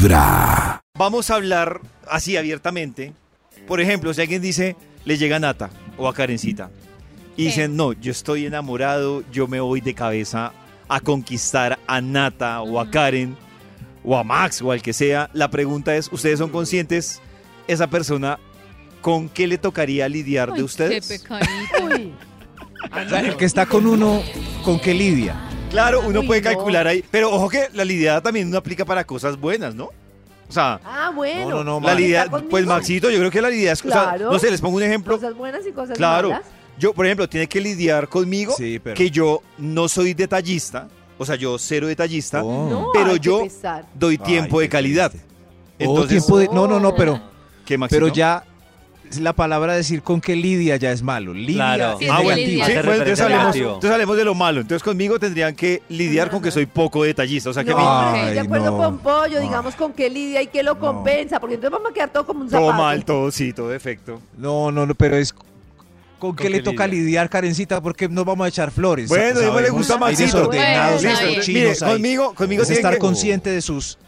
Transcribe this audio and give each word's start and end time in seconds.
Vibra. 0.00 0.80
Vamos 0.96 1.30
a 1.30 1.34
hablar 1.34 1.82
así 2.08 2.38
abiertamente. 2.38 3.12
Por 3.66 3.82
ejemplo, 3.82 4.14
si 4.14 4.22
alguien 4.22 4.40
dice, 4.40 4.74
le 5.04 5.18
llega 5.18 5.36
a 5.36 5.40
Nata 5.40 5.68
o 5.98 6.08
a 6.08 6.14
Karencita 6.14 6.70
y 7.36 7.42
¿Qué? 7.42 7.42
dicen, 7.48 7.76
no, 7.76 7.92
yo 7.92 8.10
estoy 8.10 8.46
enamorado, 8.46 9.22
yo 9.30 9.46
me 9.46 9.60
voy 9.60 9.82
de 9.82 9.92
cabeza 9.92 10.52
a 10.88 11.00
conquistar 11.00 11.78
a 11.86 12.00
Nata 12.00 12.62
o 12.62 12.80
a. 12.80 12.90
Karen 12.90 13.36
o 14.02 14.16
a 14.16 14.24
Max 14.24 14.62
o 14.62 14.72
al 14.72 14.80
que 14.80 14.94
sea. 14.94 15.28
La 15.34 15.50
pregunta 15.50 15.94
es, 15.94 16.10
¿ustedes 16.10 16.38
son 16.38 16.48
conscientes 16.48 17.20
esa 17.68 17.88
persona 17.88 18.38
con 19.02 19.28
qué 19.28 19.46
le 19.46 19.58
tocaría 19.58 20.08
lidiar 20.08 20.54
de 20.54 20.62
ustedes? 20.62 21.06
Qué 21.06 21.18
pecadito. 21.18 22.14
El 23.18 23.36
que 23.36 23.44
está 23.44 23.66
con 23.66 23.86
uno, 23.86 24.22
¿con 24.64 24.80
qué 24.80 24.94
lidia? 24.94 25.49
Claro, 25.70 26.02
uno 26.04 26.20
Uy, 26.20 26.26
puede 26.26 26.40
no. 26.40 26.44
calcular 26.50 26.86
ahí, 26.88 27.04
pero 27.10 27.30
ojo 27.32 27.48
que 27.48 27.68
la 27.74 27.84
lidiada 27.84 28.20
también 28.20 28.50
no 28.50 28.58
aplica 28.58 28.84
para 28.84 29.04
cosas 29.04 29.38
buenas, 29.38 29.74
¿no? 29.74 29.84
O 30.48 30.52
sea, 30.52 30.80
ah, 30.84 31.12
bueno. 31.14 31.48
No, 31.62 31.64
no, 31.64 31.80
no, 31.80 32.48
pues 32.50 32.66
Maxito, 32.66 33.08
yo 33.08 33.18
creo 33.18 33.30
que 33.30 33.40
la 33.40 33.50
lidiada 33.50 33.74
es, 33.74 33.84
o 33.84 33.88
sea, 33.88 34.02
Claro. 34.02 34.32
no 34.32 34.38
sé, 34.40 34.50
les 34.50 34.60
pongo 34.60 34.76
un 34.78 34.82
ejemplo. 34.82 35.14
Cosas 35.14 35.34
buenas 35.36 35.64
y 35.64 35.70
cosas 35.70 35.96
Claro, 35.96 36.30
malas. 36.30 36.46
yo, 36.76 36.92
por 36.92 37.06
ejemplo, 37.06 37.28
tiene 37.28 37.46
que 37.46 37.60
lidiar 37.60 38.08
conmigo 38.08 38.52
Sí, 38.56 38.80
pero. 38.82 38.96
que 38.96 39.10
yo 39.12 39.42
no 39.58 39.88
soy 39.88 40.12
detallista, 40.12 40.88
o 41.18 41.24
sea, 41.24 41.36
yo 41.36 41.56
cero 41.56 41.86
detallista, 41.86 42.42
Oh. 42.42 42.68
No, 42.68 42.88
pero 42.92 43.14
yo 43.14 43.44
doy 43.94 44.18
Ay, 44.20 44.26
tiempo 44.26 44.58
de 44.60 44.68
calidad. 44.68 45.12
Oh, 45.14 45.22
Entonces, 45.78 46.08
tiempo 46.26 46.38
de- 46.38 46.48
No, 46.48 46.66
no, 46.66 46.80
no, 46.80 46.96
pero, 46.96 47.20
¿qué 47.64 47.78
Maxito? 47.78 48.00
pero 48.00 48.12
ya 48.12 48.42
la 49.18 49.32
palabra 49.32 49.74
decir 49.74 50.02
con 50.02 50.20
qué 50.20 50.36
lidia 50.36 50.76
ya 50.76 50.92
es 50.92 51.02
malo. 51.02 51.34
Lidia 51.34 51.74
Claro. 51.74 51.98
es 52.00 52.08
Ah, 52.10 52.20
bueno, 52.22 52.36
que 52.36 52.46
sí, 52.46 52.60
entonces 52.60 53.20
entonces 53.20 53.90
hablemos 53.90 54.16
de 54.16 54.24
lo 54.24 54.34
malo. 54.34 54.60
Entonces 54.60 54.82
conmigo 54.82 55.18
tendrían 55.18 55.54
que 55.54 55.82
lidiar 55.88 56.30
con 56.30 56.40
que 56.42 56.50
soy 56.50 56.66
poco 56.66 57.02
detallista. 57.02 57.50
O 57.50 57.52
sea, 57.52 57.64
que 57.64 57.72
a 57.72 57.76
mí- 57.76 57.82
No, 57.82 58.00
Ay, 58.10 58.20
estoy 58.20 58.34
de 58.34 58.40
acuerdo 58.40 58.70
no. 58.70 58.76
con 58.76 58.98
Pollo, 58.98 59.36
No. 59.38 59.40
digamos 59.40 59.74
con 59.74 59.92
qué 59.92 60.08
lidia 60.10 60.42
y 60.42 60.46
qué 60.46 60.62
lo 60.62 60.74
No. 60.74 60.80
compensa, 60.80 61.40
porque 61.40 61.56
entonces 61.56 61.72
vamos 61.72 61.90
a 61.90 61.94
quedar 61.94 62.10
todo 62.12 62.24
como 62.26 62.40
un 62.42 62.50
zapato. 62.50 62.66
todo 62.68 62.76
mal, 62.78 63.04
todo 63.04 63.30
sí, 63.30 63.52
todo 63.52 63.68
defecto. 63.68 64.20
No, 64.38 64.70
no, 64.70 64.86
no, 64.86 64.94
pero 64.94 65.16
es 65.16 65.34
con 66.18 66.36
qué 66.36 66.44
qué 66.44 66.50
le 66.50 66.62
toca 66.62 66.86
lidia? 66.86 67.02
lidiar, 67.04 67.30
Karencita, 67.30 67.80
porque 67.80 68.08
nos 68.08 68.24
vamos 68.26 68.44
a 68.44 68.48
echar 68.48 68.70
flores. 68.70 69.08
Bueno, 69.08 69.40
igual 69.42 69.64
le 69.64 69.70
gusta 69.70 69.98
desordenados, 70.10 71.02
Bueno, 71.02 71.18
cochinos 71.36 71.48
Mire, 71.48 71.76
conmigo, 71.78 72.34
conmigo 72.34 72.62
Es 72.62 72.68
tienen 72.68 72.78
estar 72.80 72.92
que- 72.94 72.98
consciente 73.00 73.50
de 73.50 73.62
sus... 73.62 73.98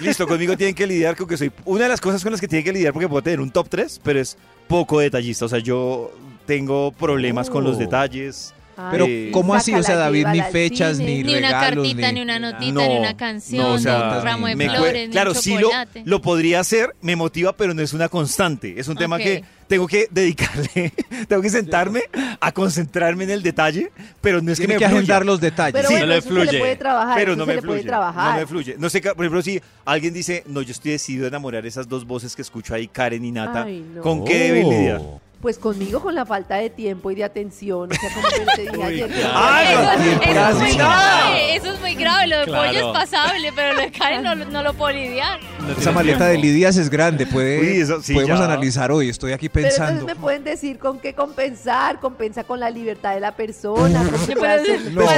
Listo, 0.00 0.26
conmigo 0.26 0.56
tienen 0.56 0.74
que 0.74 0.86
lidiar 0.86 1.16
con 1.16 1.26
que 1.28 1.36
soy... 1.36 1.52
Una 1.64 1.84
de 1.84 1.88
las 1.90 2.00
cosas 2.00 2.22
con 2.22 2.32
las 2.32 2.40
que 2.40 2.48
tienen 2.48 2.64
que 2.64 2.72
lidiar, 2.72 2.92
porque 2.92 3.08
puedo 3.08 3.22
tener 3.22 3.40
un 3.40 3.50
top 3.50 3.68
3, 3.68 4.00
pero 4.02 4.20
es 4.20 4.36
poco 4.68 5.00
detallista. 5.00 5.44
O 5.44 5.48
sea, 5.48 5.58
yo 5.58 6.12
tengo 6.46 6.92
problemas 6.92 7.50
con 7.50 7.64
los 7.64 7.76
Oh. 7.76 7.78
detalles. 7.78 8.54
Pero, 8.90 9.06
Eh, 9.08 9.30
¿cómo 9.32 9.54
así? 9.54 9.74
O 9.74 9.82
sea, 9.82 9.96
David, 9.96 10.26
ni 10.28 10.40
fechas, 10.42 10.96
cine. 10.98 11.16
ni 11.16 11.22
Ni 11.24 11.34
una 11.36 11.48
regalos, 11.48 11.86
cartita, 11.86 12.08
ni- 12.08 12.14
ni 12.14 12.20
una 12.22 12.38
notita, 12.38 12.72
No, 12.72 12.88
ni 12.88 12.96
una 12.98 13.16
canción, 13.16 13.62
no, 13.62 13.72
o 13.74 13.78
sea, 13.78 14.10
ni 14.12 14.18
un 14.18 14.24
ramo 14.24 14.46
de 14.46 14.56
me 14.56 14.68
flores, 14.70 15.08
ni 15.08 15.12
claro, 15.12 15.30
un 15.32 15.36
sí 15.36 15.56
lo, 15.58 15.70
lo 16.04 16.22
podría 16.22 16.60
hacer, 16.60 16.94
me 17.02 17.16
motiva, 17.16 17.54
pero 17.56 17.74
no 17.74 17.82
es 17.82 17.92
una 17.92 18.08
constante. 18.08 18.74
Es 18.78 18.88
un 18.88 18.96
tema 18.96 19.18
que 19.18 19.44
tengo 19.68 19.86
que 19.86 20.08
dedicarle, 20.10 20.92
tengo 21.28 21.42
que 21.42 21.50
sentarme 21.50 22.02
a 22.40 22.50
concentrarme 22.52 23.24
en 23.24 23.30
el 23.30 23.42
detalle, 23.42 23.90
pero 24.20 24.40
no 24.42 24.50
es 24.52 24.58
que 24.58 24.66
me 24.66 24.74
que 24.74 24.78
fluya. 24.86 24.96
agendar 24.96 25.24
los 25.24 25.40
detalles. 25.40 25.72
Pero 25.74 25.88
Sí, 25.88 25.94
bueno, 25.94 26.06
no 26.06 26.12
le 26.12 26.18
eso 26.18 26.28
se 26.28 26.34
le 26.34 26.40
fluye. 26.44 26.58
puede 26.58 26.76
trabajar, 26.76 27.14
pero 27.16 27.36
no 27.36 27.46
me 27.46 27.54
le 27.54 27.62
puede 27.62 27.78
fluye, 27.80 27.88
trabajar. 27.88 28.34
no 28.34 28.40
me 28.40 28.46
fluye. 28.46 28.76
No 28.78 28.90
sé, 28.90 29.00
por 29.00 29.12
ejemplo, 29.24 29.42
si 29.42 29.60
alguien 29.84 30.12
dice, 30.12 30.42
no, 30.46 30.62
yo 30.62 30.72
estoy 30.72 30.92
decidido 30.92 31.26
a 31.26 31.28
enamorar 31.28 31.64
esas 31.66 31.88
dos 31.88 32.04
voces 32.06 32.34
que 32.34 32.42
escucho 32.42 32.74
ahí, 32.74 32.88
Karen 32.88 33.24
y 33.24 33.30
Nata, 33.30 33.62
Ay, 33.64 33.84
no. 33.94 34.02
¿con 34.02 34.24
qué 34.24 34.38
deben 34.38 34.66
Oh. 34.66 34.70
lidiar? 34.70 35.00
Pues 35.40 35.56
conmigo 35.56 36.00
con 36.00 36.14
la 36.14 36.26
falta 36.26 36.56
de 36.56 36.68
tiempo 36.68 37.10
y 37.10 37.14
de 37.14 37.24
atención, 37.24 37.88
o 37.90 37.94
sea, 37.94 38.10
como 38.14 38.28
yo 38.28 38.44
te 38.56 38.62
dije 38.70 38.82
ayer. 38.84 39.08
que- 39.08 39.24
Ay, 39.34 39.68
Eso, 39.72 39.82
no, 39.82 39.90
eso 39.92 40.02
tiempo, 40.02 40.24
es 40.50 40.54
muy 40.58 40.72
grave, 40.76 41.56
eso 41.56 41.72
es 41.72 41.80
muy 41.80 41.94
grave. 41.94 42.26
Lo 42.26 42.38
de 42.40 42.44
Claro. 42.44 42.68
pollo 42.68 42.78
es 42.78 42.92
pasable, 42.98 43.52
pero 43.56 43.72
lo 43.72 43.80
de 43.80 43.90
Karen 43.90 44.22
no, 44.22 44.34
no 44.34 44.62
lo 44.62 44.74
puedo 44.74 44.92
lidiar. 44.94 45.40
Esa 45.78 45.92
maleta 45.92 46.26
de 46.26 46.36
lidias 46.36 46.76
es 46.76 46.90
grande, 46.90 47.24
puede, 47.26 47.58
Uy, 47.60 47.80
eso 47.80 48.02
sí, 48.02 48.12
podemos 48.12 48.38
ya. 48.38 48.44
analizar 48.44 48.92
hoy. 48.92 49.08
Estoy 49.08 49.32
aquí 49.32 49.48
Pero 49.48 49.68
pensando. 49.68 49.92
entonces 49.92 50.16
me 50.16 50.20
pueden 50.20 50.44
decir 50.44 50.78
con 50.78 50.98
qué 50.98 51.14
compensar, 51.14 52.00
compensa 52.00 52.44
con 52.44 52.60
la 52.60 52.68
libertad 52.68 53.14
de 53.14 53.20
la 53.20 53.34
persona. 53.34 54.02
Pero 54.26 54.40
No, 54.40 54.46
no, 54.90 55.02
no. 55.02 55.08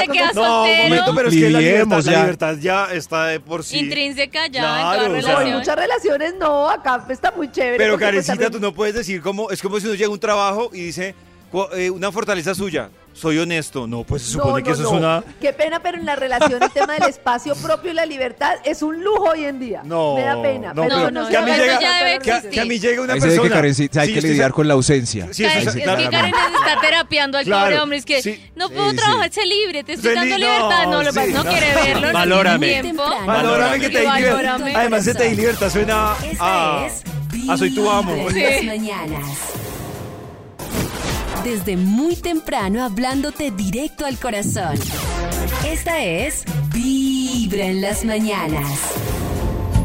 se 0.00 0.08
queda 0.08 0.32
No, 0.34 0.58
momento, 0.66 1.14
pero 1.14 1.28
es 1.30 1.34
que 1.36 1.48
la 1.50 1.60
libertad, 1.60 1.96
la 2.04 2.12
ya. 2.12 2.20
libertad 2.20 2.56
ya 2.60 2.86
está 2.92 3.26
de 3.28 3.40
por 3.40 3.64
sí. 3.64 3.78
intrínseca 3.78 4.46
ya 4.48 4.60
Claro, 4.60 5.04
en 5.06 5.12
o 5.16 5.20
toda 5.20 5.22
sea- 5.22 5.32
No, 5.34 5.40
en 5.40 5.46
relación. 5.46 5.58
muchas 5.58 5.76
relaciones 5.76 6.34
no, 6.38 6.68
acá 6.68 7.02
está 7.08 7.30
muy 7.34 7.50
chévere. 7.50 7.78
Pero 7.78 7.94
pues, 7.94 8.04
Karencita, 8.04 8.50
tú 8.50 8.60
no 8.60 8.74
puedes 8.74 8.94
decir 8.94 9.22
como, 9.22 9.50
es 9.54 9.62
como 9.62 9.80
si 9.80 9.86
uno 9.86 9.94
llega 9.94 10.08
a 10.08 10.12
un 10.12 10.20
trabajo 10.20 10.70
y 10.72 10.80
dice, 10.82 11.14
"Cu- 11.50 11.68
eh, 11.74 11.90
una 11.90 12.12
fortaleza 12.12 12.54
suya, 12.54 12.90
soy 13.12 13.38
honesto. 13.38 13.86
No, 13.86 14.02
pues 14.02 14.22
se 14.22 14.32
supone 14.32 14.60
No, 14.60 14.64
que 14.66 14.72
eso 14.72 14.82
no. 14.82 14.88
es 14.88 14.94
una... 14.96 15.24
Qué 15.40 15.52
pena, 15.52 15.78
pero 15.80 15.98
en 15.98 16.04
la 16.04 16.16
relación 16.16 16.60
el 16.60 16.70
tema 16.72 16.94
del 16.94 17.08
espacio 17.08 17.54
propio 17.62 17.92
y 17.92 17.94
la 17.94 18.06
libertad 18.06 18.54
es 18.64 18.82
un 18.82 19.04
lujo 19.04 19.30
hoy 19.30 19.44
en 19.44 19.60
día. 19.60 19.82
No, 19.84 20.16
Me 20.16 20.22
da 20.22 20.42
pena. 20.42 20.74
no, 20.74 20.82
pero 20.82 20.96
pero 20.96 21.10
no 21.12 21.28
que 21.28 21.36
a 21.36 21.42
mí 21.42 21.52
llega- 21.52 21.78
Que, 21.78 22.48
que 22.50 22.60
a 22.60 22.64
mí 22.64 22.76
una 22.98 23.12
Ahí 23.14 23.20
persona... 23.20 23.62
que 23.62 23.68
hay 23.68 23.72
Sí, 23.74 23.88
que 23.88 24.18
estoy 24.18 24.30
lidiar 24.32 24.50
con 24.52 24.66
la 24.66 24.74
ausencia. 24.74 25.28
Sí, 25.32 25.44
eso 25.44 25.52
Karen- 25.54 25.60
es- 25.62 25.66
es 25.68 25.74
que 25.76 25.82
claro. 25.84 26.10
Karen 26.10 26.34
está 26.34 26.80
terapiando 26.80 27.38
al 27.38 27.44
Claro, 27.44 27.64
pobre 27.66 27.80
hombre. 27.80 27.98
Es 27.98 28.04
que 28.04 28.20
sí. 28.20 28.50
no 28.56 28.68
puedo 28.68 28.90
Sí, 28.90 28.96
trabajar, 28.96 29.30
sí. 29.32 29.40
sé 29.40 29.46
libre, 29.46 29.84
te 29.84 29.92
estoy 29.92 30.12
dando 30.14 30.34
li- 30.36 30.42
libertad. 30.42 30.84
no, 30.86 30.90
No, 30.90 31.02
lo- 31.04 31.12
sí, 31.12 31.20
no 31.32 31.44
no. 31.44 31.50
quiere 31.50 31.72
verlo. 31.72 32.06
no 32.08 32.12
Valórame. 32.12 32.82
Valórame 33.26 33.78
que 33.78 33.90
te 33.90 34.00
di 34.00 34.06
libertad. 34.16 34.60
Además, 34.74 35.04
se 35.04 35.14
te 35.14 35.28
di 35.28 35.36
libertad 35.36 35.70
suena 35.70 36.16
a... 36.40 36.88
Esta 37.44 37.54
es 37.54 37.60
a 37.60 37.64
soy 37.66 37.74
tu 37.74 37.90
amo. 37.90 38.14
Vibra 38.14 38.56
en 38.58 38.66
las 38.66 38.78
mañanas. 38.78 39.38
Desde 41.44 41.76
muy 41.76 42.16
temprano 42.16 42.82
hablándote 42.82 43.50
directo 43.50 44.06
al 44.06 44.18
corazón. 44.18 44.78
Esta 45.66 46.02
es 46.02 46.44
Vibra 46.72 47.66
en 47.66 47.82
las 47.82 48.02
mañanas. 48.04 48.70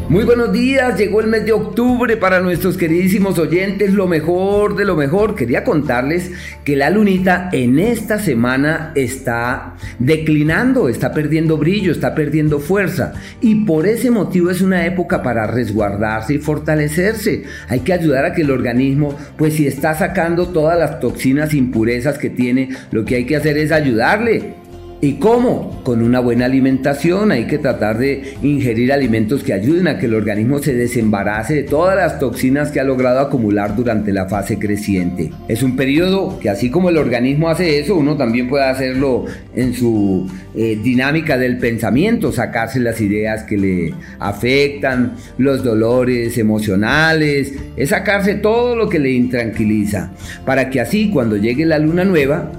Muy 0.09 0.23
buenos 0.23 0.51
días, 0.51 0.97
llegó 0.97 1.21
el 1.21 1.27
mes 1.27 1.45
de 1.45 1.51
octubre 1.51 2.17
para 2.17 2.39
nuestros 2.39 2.77
queridísimos 2.77 3.37
oyentes, 3.37 3.93
lo 3.93 4.07
mejor 4.07 4.75
de 4.75 4.83
lo 4.83 4.95
mejor. 4.95 5.35
Quería 5.35 5.63
contarles 5.63 6.31
que 6.63 6.75
la 6.75 6.89
lunita 6.89 7.49
en 7.51 7.77
esta 7.77 8.17
semana 8.17 8.91
está 8.95 9.75
declinando, 9.99 10.89
está 10.89 11.13
perdiendo 11.13 11.59
brillo, 11.59 11.91
está 11.91 12.15
perdiendo 12.15 12.59
fuerza 12.59 13.13
y 13.39 13.65
por 13.65 13.85
ese 13.85 14.09
motivo 14.09 14.49
es 14.49 14.61
una 14.61 14.83
época 14.87 15.21
para 15.21 15.45
resguardarse 15.45 16.33
y 16.33 16.39
fortalecerse. 16.39 17.43
Hay 17.67 17.81
que 17.81 17.93
ayudar 17.93 18.25
a 18.25 18.33
que 18.33 18.41
el 18.41 18.49
organismo, 18.49 19.15
pues 19.37 19.53
si 19.53 19.67
está 19.67 19.93
sacando 19.93 20.47
todas 20.47 20.79
las 20.79 20.99
toxinas, 20.99 21.53
impurezas 21.53 22.17
que 22.17 22.31
tiene, 22.31 22.69
lo 22.89 23.05
que 23.05 23.17
hay 23.17 23.25
que 23.27 23.35
hacer 23.35 23.59
es 23.59 23.71
ayudarle. 23.71 24.68
¿Y 25.01 25.13
cómo? 25.13 25.81
Con 25.83 26.01
una 26.01 26.19
buena 26.19 26.43
alimentación. 26.43 27.31
Hay 27.31 27.47
que 27.47 27.57
tratar 27.57 27.97
de 27.97 28.33
ingerir 28.43 28.91
alimentos 28.91 29.43
que 29.43 29.53
ayuden 29.53 29.87
a 29.87 29.97
que 29.97 30.07
el 30.07 30.13
organismo 30.13 30.59
se 30.59 30.75
desembarace 30.75 31.53
de 31.53 31.63
todas 31.63 31.95
las 31.95 32.19
toxinas 32.19 32.69
que 32.71 32.81
ha 32.81 32.83
logrado 32.83 33.21
acumular 33.21 33.77
durante 33.77 34.11
la 34.11 34.27
fase 34.27 34.59
creciente. 34.59 35.31
Es 35.47 35.63
un 35.63 35.77
periodo 35.77 36.37
que 36.39 36.49
así 36.49 36.69
como 36.69 36.89
el 36.89 36.97
organismo 36.97 37.47
hace 37.47 37.79
eso, 37.79 37.95
uno 37.95 38.17
también 38.17 38.49
puede 38.49 38.65
hacerlo 38.65 39.23
en 39.55 39.73
su 39.73 40.29
eh, 40.53 40.77
dinámica 40.83 41.37
del 41.37 41.59
pensamiento, 41.59 42.33
sacarse 42.33 42.81
las 42.81 42.99
ideas 42.99 43.43
que 43.43 43.57
le 43.57 43.93
afectan, 44.19 45.15
los 45.37 45.63
dolores 45.63 46.37
emocionales, 46.37 47.53
es 47.77 47.89
sacarse 47.89 48.35
todo 48.35 48.75
lo 48.75 48.89
que 48.89 48.99
le 48.99 49.11
intranquiliza, 49.11 50.11
para 50.45 50.69
que 50.69 50.81
así 50.81 51.09
cuando 51.09 51.37
llegue 51.37 51.65
la 51.65 51.79
luna 51.79 52.03
nueva, 52.03 52.51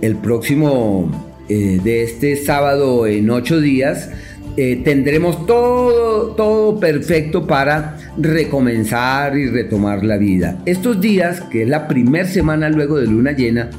el 0.00 0.16
próximo 0.16 1.23
eh, 1.48 1.80
de 1.82 2.02
este 2.02 2.36
sábado 2.36 3.06
en 3.06 3.30
ocho 3.30 3.60
días, 3.60 4.10
eh, 4.56 4.80
tendremos 4.84 5.46
todo, 5.46 6.28
todo 6.36 6.78
perfecto 6.78 7.44
para 7.46 7.96
recomenzar 8.16 9.36
y 9.36 9.48
retomar 9.48 10.04
la 10.04 10.16
vida. 10.16 10.58
Estos 10.64 11.00
días, 11.00 11.40
que 11.40 11.62
es 11.62 11.68
la 11.68 11.88
primera 11.88 12.26
semana 12.26 12.68
luego 12.68 12.98
de 12.98 13.08
luna 13.08 13.32
llena, 13.32 13.70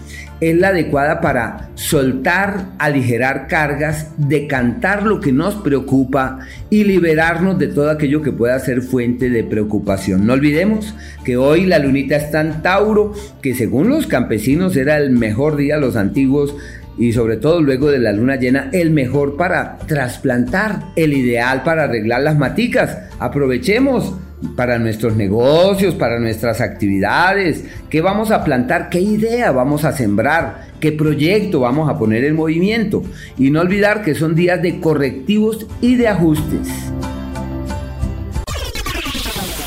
es 0.42 0.56
la 0.58 0.70
adecuada 0.70 1.22
para 1.22 1.70
soltar, 1.76 2.66
aligerar 2.78 3.48
cargas, 3.48 4.10
decantar 4.18 5.04
lo 5.04 5.22
que 5.22 5.32
nos 5.32 5.56
preocupa 5.56 6.40
y 6.70 6.84
liberarnos 6.84 7.58
de 7.58 7.68
todo 7.68 7.90
aquello 7.90 8.22
que 8.22 8.34
pueda 8.34 8.60
ser 8.60 8.82
fuente 8.82 9.30
de 9.30 9.46
preocupación. 9.46 10.28
No 10.28 10.34
olvidemos 10.34 10.94
que 11.24 11.38
hoy 11.38 11.66
la 11.66 11.80
lunita 11.80 12.18
está 12.18 12.42
en 12.42 12.62
Tauro, 12.62 13.14
que 13.42 13.56
según 13.56 13.88
los 13.88 14.08
campesinos 14.08 14.76
era 14.76 14.98
el 14.98 15.12
mejor 15.12 15.56
día, 15.56 15.78
los 15.78 15.96
antiguos, 15.96 16.54
y 16.98 17.14
sobre 17.14 17.38
todo 17.38 17.62
luego 17.62 17.92
de 17.92 18.00
la 18.00 18.12
luna 18.12 18.38
llena, 18.38 18.70
el 18.72 18.92
mejor 18.92 19.36
para 19.36 19.78
trasplantar, 19.88 20.80
el 20.96 21.14
ideal 21.14 21.64
para 21.64 21.84
arreglar 21.84 22.22
las 22.22 22.38
maticas. 22.38 22.98
Aprovechemos 23.20 24.14
para 24.56 24.78
nuestros 24.78 25.16
negocios, 25.16 25.96
para 25.96 26.20
nuestras 26.20 26.62
actividades, 26.62 27.66
qué 27.90 28.02
vamos 28.02 28.32
a 28.32 28.44
plantar, 28.44 28.90
qué 28.90 29.00
idea 29.00 29.52
vamos 29.52 29.86
a 29.86 29.92
sembrar, 29.92 30.68
qué 30.80 30.92
proyecto 30.92 31.62
vamos 31.62 31.90
a 31.90 31.98
poner 31.98 32.24
en 32.24 32.36
movimiento. 32.36 33.04
Y 33.38 33.50
no 33.50 33.62
olvidar 33.62 34.04
que 34.04 34.16
son 34.16 34.36
días 34.36 34.62
de 34.62 34.80
correctivos 34.80 35.68
y 35.82 35.96
de 35.96 36.08
ajustes. 36.08 36.68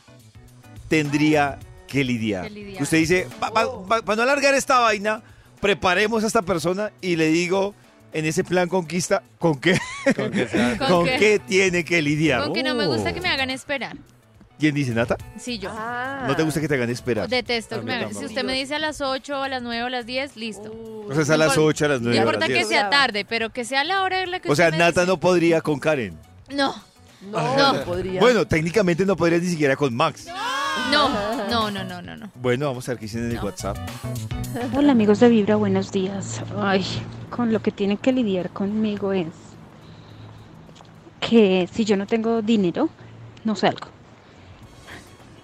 tendría 0.89 1.57
que 1.87 2.03
lidiar. 2.03 2.43
Que 2.43 2.49
lidiar. 2.49 2.83
Usted 2.83 2.97
dice, 2.97 3.27
para 3.39 4.15
no 4.15 4.21
alargar 4.23 4.53
esta 4.53 4.79
vaina, 4.79 5.21
preparemos 5.61 6.23
a 6.23 6.27
esta 6.27 6.41
persona 6.41 6.91
y 7.01 7.15
le 7.15 7.27
digo, 7.27 7.73
en 8.13 8.25
ese 8.25 8.43
plan 8.43 8.69
conquista, 8.69 9.23
¿con 9.39 9.59
qué, 9.59 9.77
¿Con 10.15 10.31
con 10.87 11.05
qué? 11.05 11.17
qué 11.19 11.41
tiene 11.45 11.83
que 11.83 12.01
lidiar? 12.01 12.43
Con 12.43 12.53
que 12.53 12.63
no 12.63 12.75
me 12.75 12.85
gusta 12.87 13.11
Oh. 13.11 13.13
que 13.13 13.21
me 13.21 13.29
hagan 13.29 13.49
esperar. 13.49 13.95
¿Quién 14.59 14.73
dice, 14.73 14.91
Nata? 14.91 15.17
Sí, 15.39 15.59
yo. 15.59 15.69
Ah. 15.71 16.25
¿No 16.27 16.35
te 16.35 16.41
gusta 16.41 16.59
que 16.59 16.67
te 16.67 16.73
hagan 16.73 16.89
esperar? 16.89 17.29
Detesto 17.29 17.75
A 17.75 17.79
que 17.79 17.85
me 17.85 17.93
hagan. 17.93 18.15
Si 18.15 18.25
usted 18.25 18.43
me 18.43 18.53
dice 18.53 18.73
a 18.73 18.79
las 18.79 19.01
8, 19.01 19.43
a 19.43 19.49
las 19.49 19.61
9 19.61 19.83
o 19.83 19.85
a 19.85 19.89
las 19.91 20.07
10, 20.07 20.35
listo. 20.35 20.71
O 21.07 21.13
sea, 21.13 21.21
es 21.21 21.29
a 21.29 21.37
las 21.37 21.49
importa- 21.49 21.61
8, 21.69 21.85
a 21.85 21.87
las 21.89 22.01
9, 22.01 22.15
No 22.15 22.21
a 22.21 22.25
importa 22.25 22.39
las 22.39 22.47
que 22.47 22.53
10. 22.55 22.67
sea 22.67 22.89
tarde, 22.89 23.23
pero 23.23 23.51
que 23.51 23.63
sea 23.65 23.83
la 23.83 24.01
hora 24.01 24.23
en 24.23 24.31
la 24.31 24.39
que 24.39 24.49
O 24.49 24.55
sea, 24.55 24.65
usted 24.69 24.79
me 24.79 24.83
Nata 24.85 25.01
dice. 25.01 25.11
no 25.11 25.19
podría 25.19 25.61
con 25.61 25.77
Karen. 25.79 26.17
No, 26.49 26.73
No, 27.21 27.57
No. 27.57 27.73
no 27.73 27.83
podría. 27.83 28.21
Bueno, 28.21 28.45
técnicamente 28.45 29.05
no 29.05 29.15
podría 29.15 29.39
ni 29.39 29.47
siquiera 29.47 29.75
con 29.75 29.93
Max. 29.95 30.27
no, 30.91 31.09
no, 31.49 31.71
no, 31.71 31.83
no, 31.83 32.01
no, 32.01 32.15
no. 32.15 32.29
Bueno, 32.35 32.67
vamos 32.67 32.87
a 32.87 32.91
ver 32.91 32.99
qué 32.99 33.05
dicen 33.05 33.25
en 33.25 33.31
el 33.31 33.35
No. 33.37 33.43
WhatsApp. 33.45 33.77
Hola 34.75 34.91
amigos 34.91 35.19
de 35.19 35.29
Vibra, 35.29 35.55
buenos 35.55 35.91
días. 35.91 36.41
Ay, 36.59 36.85
con 37.29 37.51
lo 37.51 37.61
que 37.61 37.71
tienen 37.71 37.97
que 37.97 38.11
lidiar 38.11 38.49
conmigo 38.51 39.13
es 39.13 39.27
que 41.19 41.67
si 41.71 41.85
yo 41.85 41.97
no 41.97 42.05
tengo 42.05 42.41
dinero, 42.41 42.89
no 43.43 43.55
salgo. 43.55 43.87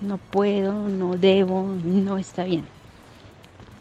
No 0.01 0.17
puedo, 0.17 0.73
no 0.89 1.17
debo, 1.17 1.63
no 1.83 2.17
está 2.17 2.43
bien. 2.43 2.65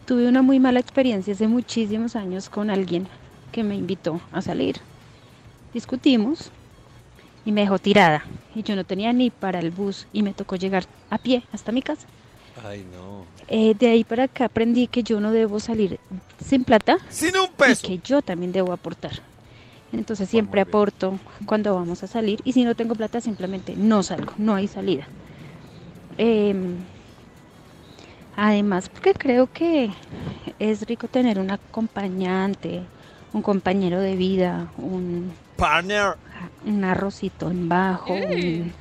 Tuve 0.05 0.27
una 0.27 0.41
muy 0.41 0.59
mala 0.59 0.79
experiencia 0.79 1.33
hace 1.33 1.47
muchísimos 1.47 2.15
años 2.15 2.49
con 2.49 2.69
alguien 2.69 3.07
que 3.51 3.63
me 3.63 3.75
invitó 3.75 4.19
a 4.31 4.41
salir. 4.41 4.77
Discutimos 5.73 6.51
y 7.45 7.51
me 7.51 7.61
dejó 7.61 7.79
tirada. 7.79 8.23
Y 8.55 8.63
yo 8.63 8.75
no 8.75 8.83
tenía 8.83 9.11
ni 9.13 9.29
para 9.29 9.59
el 9.59 9.71
bus 9.71 10.07
y 10.13 10.23
me 10.23 10.33
tocó 10.33 10.55
llegar 10.55 10.85
a 11.09 11.17
pie 11.17 11.43
hasta 11.51 11.71
mi 11.71 11.81
casa. 11.81 12.07
Ay, 12.65 12.85
no. 12.93 13.25
Eh, 13.47 13.73
de 13.77 13.87
ahí 13.89 14.03
para 14.03 14.23
acá 14.25 14.45
aprendí 14.45 14.87
que 14.87 15.03
yo 15.03 15.19
no 15.19 15.31
debo 15.31 15.59
salir 15.59 15.99
sin 16.43 16.63
plata 16.63 16.97
Sin 17.09 17.35
un 17.37 17.45
y 17.45 17.49
peso. 17.57 17.87
que 17.87 17.99
yo 17.99 18.21
también 18.21 18.51
debo 18.51 18.71
aportar. 18.71 19.11
Entonces 19.91 20.29
siempre 20.29 20.61
aporto 20.61 21.19
cuando 21.45 21.75
vamos 21.75 22.01
a 22.03 22.07
salir 22.07 22.39
y 22.43 22.53
si 22.53 22.63
no 22.63 22.75
tengo 22.75 22.95
plata 22.95 23.21
simplemente 23.21 23.75
no 23.75 24.01
salgo, 24.03 24.33
no 24.37 24.55
hay 24.55 24.67
salida. 24.67 25.07
Em, 26.17 26.77
además, 28.35 28.89
porque 28.89 29.13
creo 29.13 29.51
que 29.51 29.91
es 30.59 30.81
rico 30.87 31.07
tener 31.07 31.39
un 31.39 31.51
acompañante, 31.51 32.81
un 33.33 33.41
compañero 33.41 33.99
de 33.99 34.15
vida, 34.15 34.71
un, 34.77 35.31
Partner. 35.67 36.13
un 36.65 36.83
arrocito 36.83 37.49
en 37.49 37.69
bajo, 37.69 38.13
un 38.13 38.73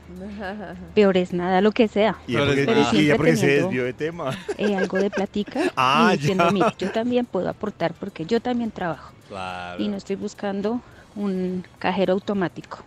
peor 0.94 1.16
es 1.16 1.32
nada, 1.32 1.60
lo 1.60 1.72
que 1.72 1.86
sea. 1.88 2.16
Y 2.26 2.32
ella 2.36 2.44
porque, 2.46 2.64
Pero 2.64 2.72
y 2.72 2.80
ella 2.80 2.90
siempre 2.90 3.16
porque 3.16 3.36
se 3.36 3.46
desvió 3.46 3.84
de 3.84 3.92
tema. 3.92 4.36
eh, 4.58 4.74
algo 4.76 4.98
de 4.98 5.10
platica 5.10 5.60
Ah, 5.76 6.10
y 6.14 6.18
diciendo, 6.18 6.44
ya. 6.44 6.50
mira, 6.50 6.74
yo 6.78 6.90
también 6.90 7.24
puedo 7.26 7.48
aportar 7.48 7.92
porque 7.94 8.24
yo 8.26 8.40
también 8.40 8.70
trabajo 8.72 9.12
Claro. 9.28 9.82
y 9.82 9.88
no 9.88 9.96
estoy 9.96 10.16
buscando 10.16 10.80
un 11.14 11.64
cajero 11.78 12.12
automático, 12.14 12.78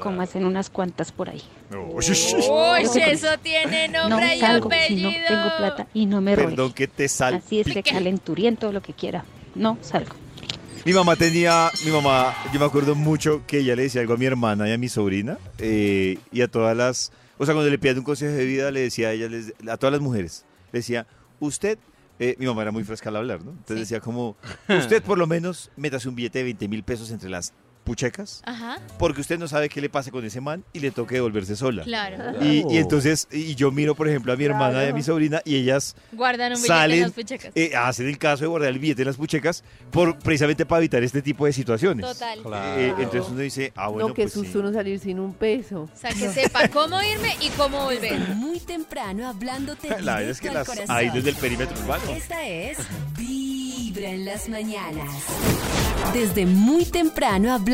como 0.00 0.20
hacen 0.22 0.44
unas 0.44 0.68
cuantas 0.70 1.12
por 1.12 1.28
ahí. 1.30 1.42
Uy, 1.70 2.04
eso 2.04 3.28
tiene 3.42 3.88
No 3.88 4.08
nombre 4.08 4.36
y 4.36 4.40
salgo 4.40 4.68
si 4.70 4.76
apellido. 4.76 5.10
no 5.10 5.16
tengo 5.28 5.56
plata 5.58 5.86
y 5.94 6.06
no 6.06 6.20
me 6.20 6.34
Perdón 6.36 6.72
que 6.72 6.88
te 6.88 7.08
sal. 7.08 7.34
Así 7.34 7.60
esté 7.60 7.82
calenturiento, 7.82 8.72
lo 8.72 8.80
que 8.82 8.92
quiera. 8.94 9.24
No 9.54 9.78
salgo. 9.80 10.14
Mi 10.84 10.92
mamá 10.94 11.16
tenía, 11.16 11.70
mi 11.84 11.90
mamá, 11.90 12.34
yo 12.52 12.58
me 12.58 12.64
acuerdo 12.66 12.94
mucho 12.94 13.42
que 13.46 13.58
ella 13.58 13.76
le 13.76 13.82
decía 13.82 14.00
algo 14.00 14.14
a 14.14 14.16
mi 14.16 14.24
hermana 14.24 14.68
y 14.68 14.72
a 14.72 14.78
mi 14.78 14.88
sobrina 14.88 15.38
eh, 15.58 16.18
y 16.32 16.40
a 16.40 16.48
todas 16.48 16.76
las, 16.76 17.12
o 17.36 17.44
sea, 17.44 17.54
cuando 17.54 17.70
le 17.70 17.78
pidían 17.78 17.98
un 17.98 18.04
consejo 18.04 18.32
de 18.32 18.44
vida 18.46 18.70
le 18.70 18.80
decía 18.80 19.08
a 19.08 19.12
ella, 19.12 19.28
les- 19.28 19.52
a 19.68 19.76
todas 19.76 19.92
las 19.92 20.00
mujeres, 20.00 20.44
le 20.72 20.78
decía, 20.78 21.06
usted, 21.40 21.78
eh, 22.18 22.36
mi 22.38 22.46
mamá 22.46 22.62
era 22.62 22.70
muy 22.72 22.84
fresca 22.84 23.10
al 23.10 23.16
hablar, 23.16 23.44
¿no? 23.44 23.50
Entonces 23.50 23.80
decía 23.80 24.00
como, 24.00 24.36
usted 24.68 25.02
por 25.02 25.18
lo 25.18 25.26
menos 25.26 25.70
métase 25.76 26.08
un 26.08 26.14
billete 26.14 26.38
de 26.38 26.44
20 26.44 26.68
mil 26.68 26.82
pesos 26.82 27.10
entre 27.10 27.28
las 27.28 27.52
puchecas, 27.88 28.42
Ajá, 28.44 28.78
porque 28.98 29.20
usted 29.22 29.38
no 29.38 29.48
sabe 29.48 29.68
qué 29.68 29.80
le 29.80 29.88
pase 29.88 30.10
con 30.10 30.24
ese 30.24 30.40
man 30.40 30.62
y 30.72 30.80
le 30.80 30.90
toque 30.90 31.14
devolverse 31.16 31.56
sola. 31.56 31.82
claro. 31.84 32.42
Y, 32.44 32.64
y 32.72 32.76
entonces, 32.76 33.26
y 33.32 33.54
yo 33.54 33.70
miro, 33.72 33.94
por 33.94 34.08
ejemplo, 34.08 34.32
a 34.32 34.36
mi 34.36 34.44
hermana 34.44 34.84
y 34.84 34.88
a 34.88 34.92
mi 34.92 35.02
sobrina 35.02 35.40
y 35.44 35.56
ellas 35.56 35.96
Guardan 36.12 36.52
un 36.52 36.56
billete 36.58 36.68
salen, 36.68 36.96
en 36.98 37.02
las 37.04 37.12
puchecas. 37.12 37.52
eh, 37.54 37.72
hacen 37.74 38.06
el 38.08 38.18
caso 38.18 38.44
de 38.44 38.48
guardar 38.48 38.70
el 38.70 38.78
billete 38.78 39.02
en 39.02 39.08
las 39.08 39.16
puchecas 39.16 39.64
por, 39.90 40.18
precisamente 40.18 40.66
para 40.66 40.80
evitar 40.80 41.02
este 41.02 41.22
tipo 41.22 41.46
de 41.46 41.52
situaciones. 41.52 42.04
Total. 42.06 42.38
Claro. 42.42 42.80
Eh, 42.80 42.94
entonces 42.98 43.24
uno 43.30 43.40
dice, 43.40 43.72
ah, 43.74 43.88
bueno, 43.88 44.08
no, 44.08 44.14
qué 44.14 44.22
pues 44.22 44.34
sí. 44.34 44.40
susto 44.40 44.60
uno 44.60 44.72
salir 44.72 44.98
sin 45.00 45.18
un 45.18 45.32
peso. 45.32 45.82
O 45.82 45.90
sea, 45.96 46.10
que 46.10 46.28
sepa 46.30 46.68
cómo 46.68 47.02
irme 47.02 47.36
y 47.40 47.48
cómo 47.50 47.84
volver. 47.84 48.18
Muy 48.34 48.60
temprano 48.60 49.26
hablándote 49.28 49.88
La 50.02 50.16
verdad 50.16 50.30
es 50.30 50.40
que 50.40 50.48
directo 50.48 50.48
al 50.48 50.54
las 50.54 50.86
corazón. 50.86 50.96
hay 50.96 51.10
desde 51.10 51.30
el 51.30 51.36
perímetro 51.36 51.78
urbano. 51.80 52.10
Esta 52.12 52.46
es 52.46 52.78
Vibra 53.16 54.10
en 54.10 54.24
las 54.26 54.48
mañanas. 54.48 55.08
Desde 56.12 56.46
muy 56.46 56.84
temprano 56.84 57.52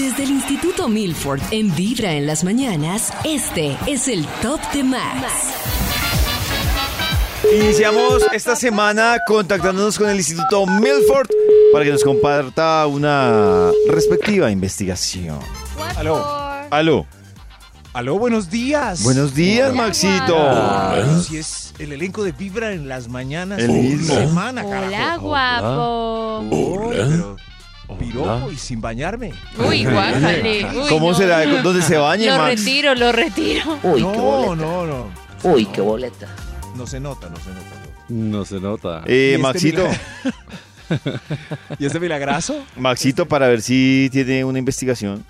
Desde 0.00 0.22
el 0.22 0.30
Instituto 0.30 0.88
Milford 0.88 1.42
en 1.50 1.74
Vibra 1.74 2.14
en 2.14 2.26
las 2.26 2.42
mañanas, 2.42 3.12
este 3.22 3.76
es 3.86 4.08
el 4.08 4.26
Top 4.40 4.58
de 4.72 4.82
Max. 4.82 5.26
Iniciamos 7.54 8.24
esta 8.32 8.56
semana 8.56 9.18
contactándonos 9.26 9.98
con 9.98 10.08
el 10.08 10.16
Instituto 10.16 10.64
Milford 10.64 11.28
para 11.74 11.84
que 11.84 11.90
nos 11.90 12.02
comparta 12.02 12.86
una 12.86 13.72
respectiva 13.90 14.50
investigación. 14.50 15.38
Aló. 15.98 16.24
Aló. 16.70 17.06
Aló, 17.92 18.18
buenos 18.18 18.48
días. 18.48 19.02
Buenos 19.02 19.34
días, 19.34 19.68
Hola, 19.70 19.82
Maxito. 19.82 21.22
Si 21.24 21.36
es 21.36 21.74
el 21.78 21.92
elenco 21.92 22.24
de 22.24 22.32
Vibra 22.32 22.72
en 22.72 22.88
las 22.88 23.08
mañanas. 23.08 23.58
El 23.58 23.66
de 23.66 23.82
mismo. 23.82 24.14
Semana, 24.14 24.64
Hola, 24.64 24.80
carajo. 24.80 25.20
guapo. 25.26 26.88
Pero 26.88 27.36
piropo 27.98 28.50
y 28.50 28.56
sin 28.56 28.80
bañarme. 28.80 29.32
Uy, 29.58 29.84
guácale. 29.84 30.66
Uy, 30.74 30.88
¿Cómo 30.88 31.10
no. 31.12 31.14
será? 31.16 31.44
¿Dónde 31.62 31.82
se 31.82 31.96
bañe, 31.96 32.26
Lo 32.26 32.38
Max? 32.38 32.58
retiro, 32.60 32.94
lo 32.94 33.12
retiro. 33.12 33.78
Uy, 33.82 34.00
no, 34.02 34.12
qué 34.12 34.18
boleta. 34.18 34.56
no, 34.56 34.86
no. 34.86 35.06
Uy, 35.42 35.66
qué 35.66 35.80
boleta. 35.80 36.28
No 36.76 36.86
se 36.86 37.00
nota, 37.00 37.28
no 37.28 37.36
se 37.36 37.50
nota. 37.50 37.76
No 38.08 38.44
se 38.44 38.60
nota. 38.60 39.02
Eh, 39.06 39.30
¿Y 39.30 39.34
este 39.34 39.38
Maxito, 39.42 39.82
milagro? 39.82 40.00
¿Y 41.78 41.86
este 41.86 42.00
milagrazo? 42.00 42.64
Maxito, 42.76 43.26
para 43.26 43.48
ver 43.48 43.62
si 43.62 44.08
tiene 44.12 44.44
una 44.44 44.58
investigación. 44.58 45.24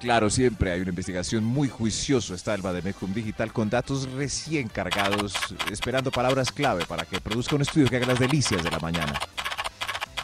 Claro, 0.00 0.28
siempre 0.28 0.70
hay 0.72 0.80
una 0.80 0.90
investigación 0.90 1.44
muy 1.44 1.68
juicioso. 1.68 2.34
Está 2.34 2.54
el 2.54 2.60
Bademecum 2.62 3.14
Digital 3.14 3.52
con 3.52 3.70
datos 3.70 4.08
recién 4.12 4.68
cargados, 4.68 5.34
esperando 5.72 6.10
palabras 6.10 6.52
clave 6.52 6.84
para 6.86 7.04
que 7.06 7.20
produzca 7.20 7.56
un 7.56 7.62
estudio 7.62 7.88
que 7.88 7.96
haga 7.96 8.06
las 8.06 8.18
delicias 8.18 8.62
de 8.62 8.70
la 8.70 8.78
mañana. 8.78 9.18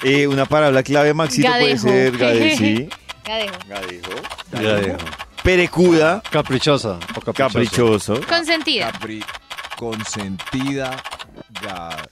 Eh, 0.02 0.26
una 0.26 0.46
palabra 0.46 0.82
clave, 0.82 1.14
Maxito, 1.14 1.48
puede 1.48 1.74
Gadejo. 1.76 1.88
ser 1.88 2.16
gade, 2.18 2.56
sí. 2.58 2.88
Gadejo. 3.24 4.08
Gadejo. 4.50 4.98
Perecuda, 5.42 6.22
Caprichosa 6.30 6.98
o 7.16 7.20
caprichoso. 7.20 7.34
caprichoso, 7.34 8.20
Consentida. 8.28 8.92
Capri, 8.92 9.24
consentida, 9.76 11.02
ga- 11.60 12.08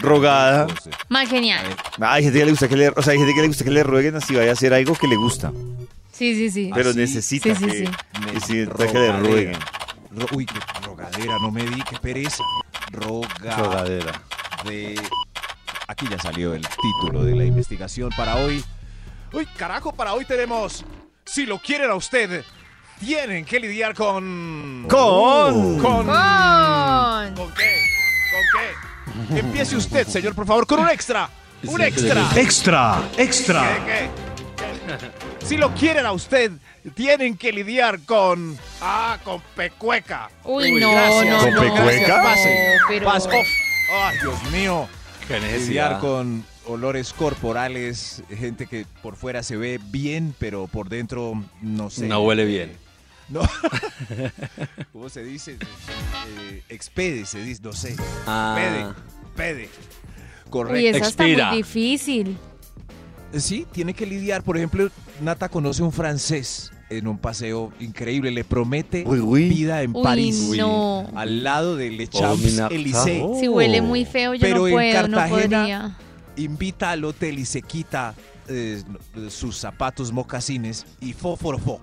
Rogada. 0.00 0.66
Mal 1.08 1.26
genial. 1.26 1.64
Ah, 2.00 2.14
Hay 2.14 2.22
gente 2.24 2.38
que 2.38 2.44
le 2.44 2.50
gusta 2.52 2.68
que 2.68 2.76
le, 2.76 2.88
o 2.90 3.02
sea, 3.02 3.12
hay 3.14 3.18
gente 3.18 3.34
que 3.34 3.40
le 3.40 3.48
gusta 3.48 3.64
que 3.64 3.70
le 3.70 3.82
rueguen 3.82 4.14
así 4.16 4.34
vaya 4.36 4.50
a 4.50 4.52
hacer 4.52 4.72
algo 4.74 4.94
que 4.94 5.08
le 5.08 5.16
gusta, 5.16 5.52
Sí, 6.12 6.34
sí, 6.34 6.50
sí. 6.50 6.70
pero 6.74 6.90
Así, 6.90 6.98
necesita 6.98 7.54
sí, 7.54 7.64
sí, 7.64 7.66
que, 7.66 8.40
sí. 8.40 8.66
que 8.66 8.86
que 8.92 8.98
le 8.98 9.12
rueguen. 9.12 9.58
Ro- 10.12 10.26
uy, 10.32 10.46
qué 10.46 10.58
rogadera, 10.84 11.36
no 11.40 11.50
me 11.50 11.62
di, 11.64 11.82
qué 11.82 11.96
pereza. 12.00 12.42
Roga 12.92 13.56
Rogadera. 13.56 14.22
de... 14.64 14.98
Aquí 15.86 16.06
ya 16.08 16.18
salió 16.18 16.54
el 16.54 16.66
título 16.66 17.24
de 17.24 17.34
la 17.34 17.44
investigación 17.44 18.10
para 18.16 18.36
hoy. 18.36 18.64
Uy, 19.32 19.46
carajo, 19.56 19.92
para 19.92 20.14
hoy 20.14 20.24
tenemos... 20.24 20.84
Si 21.24 21.44
lo 21.46 21.58
quieren 21.58 21.90
a 21.90 21.94
usted, 21.94 22.42
tienen 23.00 23.44
que 23.44 23.60
lidiar 23.60 23.94
con... 23.94 24.86
Con. 24.88 25.78
Con... 25.78 26.06
Con. 26.06 27.34
¿Con 27.34 27.52
qué? 27.54 27.82
¿Con 28.32 28.60
qué? 29.32 29.38
Empiece 29.40 29.76
usted, 29.76 30.06
señor, 30.06 30.34
por 30.34 30.46
favor, 30.46 30.66
con 30.66 30.80
un 30.80 30.88
extra. 30.88 31.28
Un 31.64 31.80
extra. 31.82 32.30
Extra, 32.36 33.02
extra. 33.16 33.84
¿Qué, 33.84 34.08
qué? 34.88 35.46
Si 35.46 35.56
lo 35.56 35.74
quieren 35.74 36.06
a 36.06 36.12
usted, 36.12 36.52
tienen 36.94 37.36
que 37.36 37.52
lidiar 37.52 38.00
con... 38.00 38.58
Ah, 38.80 39.18
con 39.24 39.40
pecueca. 39.54 40.30
Uy, 40.44 40.72
no, 40.80 40.90
gracias. 40.90 41.26
no, 41.26 41.38
¿Con 41.40 41.54
no. 41.54 41.60
pecueca? 41.60 42.22
Pase, 42.22 42.76
No, 42.80 42.86
pero- 42.88 43.04
pase. 43.06 43.28
Oh, 43.90 44.04
Ay, 44.04 44.18
Dios 44.18 44.42
mío. 44.50 44.88
Lidiar 45.28 45.98
con 46.00 46.44
olores 46.66 47.12
corporales, 47.12 48.22
gente 48.30 48.66
que 48.66 48.86
por 49.02 49.16
fuera 49.16 49.42
se 49.42 49.56
ve 49.56 49.78
bien, 49.90 50.34
pero 50.38 50.66
por 50.66 50.88
dentro 50.88 51.34
no 51.60 51.90
sé. 51.90 52.06
No 52.06 52.20
huele 52.22 52.46
bien. 52.46 52.72
No. 53.28 53.42
¿Cómo 54.92 55.10
se 55.10 55.22
dice? 55.22 55.58
Eh, 56.40 56.62
expede, 56.70 57.26
se 57.26 57.42
dice, 57.42 57.60
no 57.62 57.72
sé. 57.72 57.94
Ah. 58.26 58.94
Pede, 59.36 59.54
pede. 59.54 59.68
Correcto. 60.48 60.96
esa 60.96 61.08
está 61.08 61.24
Expira. 61.24 61.48
muy 61.48 61.58
difícil. 61.58 62.38
Sí, 63.36 63.66
tiene 63.70 63.92
que 63.92 64.06
lidiar. 64.06 64.42
Por 64.42 64.56
ejemplo, 64.56 64.90
Nata 65.20 65.50
conoce 65.50 65.82
un 65.82 65.92
francés 65.92 66.72
en 66.90 67.06
un 67.06 67.18
paseo 67.18 67.72
increíble. 67.80 68.30
Le 68.30 68.44
promete 68.44 69.04
Uy, 69.06 69.20
uy. 69.20 69.48
vida 69.48 69.82
en 69.82 69.94
Uy, 69.94 70.02
París. 70.02 70.50
no. 70.56 71.06
Al 71.14 71.42
lado 71.44 71.76
del 71.76 71.96
Le 71.96 72.04
Oh, 72.12 72.18
Champs. 72.18 72.58
Élysées. 72.70 73.22
Oh. 73.24 73.38
Si 73.38 73.48
huele 73.48 73.82
muy 73.82 74.04
feo, 74.04 74.34
yo 74.34 74.40
Pero 74.40 74.58
no 74.60 74.66
en 74.68 74.72
puedo, 74.74 75.08
no 75.08 75.16
Cartagena- 75.18 75.58
podría. 75.60 75.96
Invita 76.36 76.90
al 76.92 77.04
hotel 77.04 77.38
y 77.38 77.44
se 77.44 77.62
quita 77.62 78.14
eh, 78.48 78.82
sus 79.28 79.56
zapatos 79.58 80.12
mocasines 80.12 80.86
y 81.00 81.12
fósforo. 81.12 81.58
fo. 81.58 81.80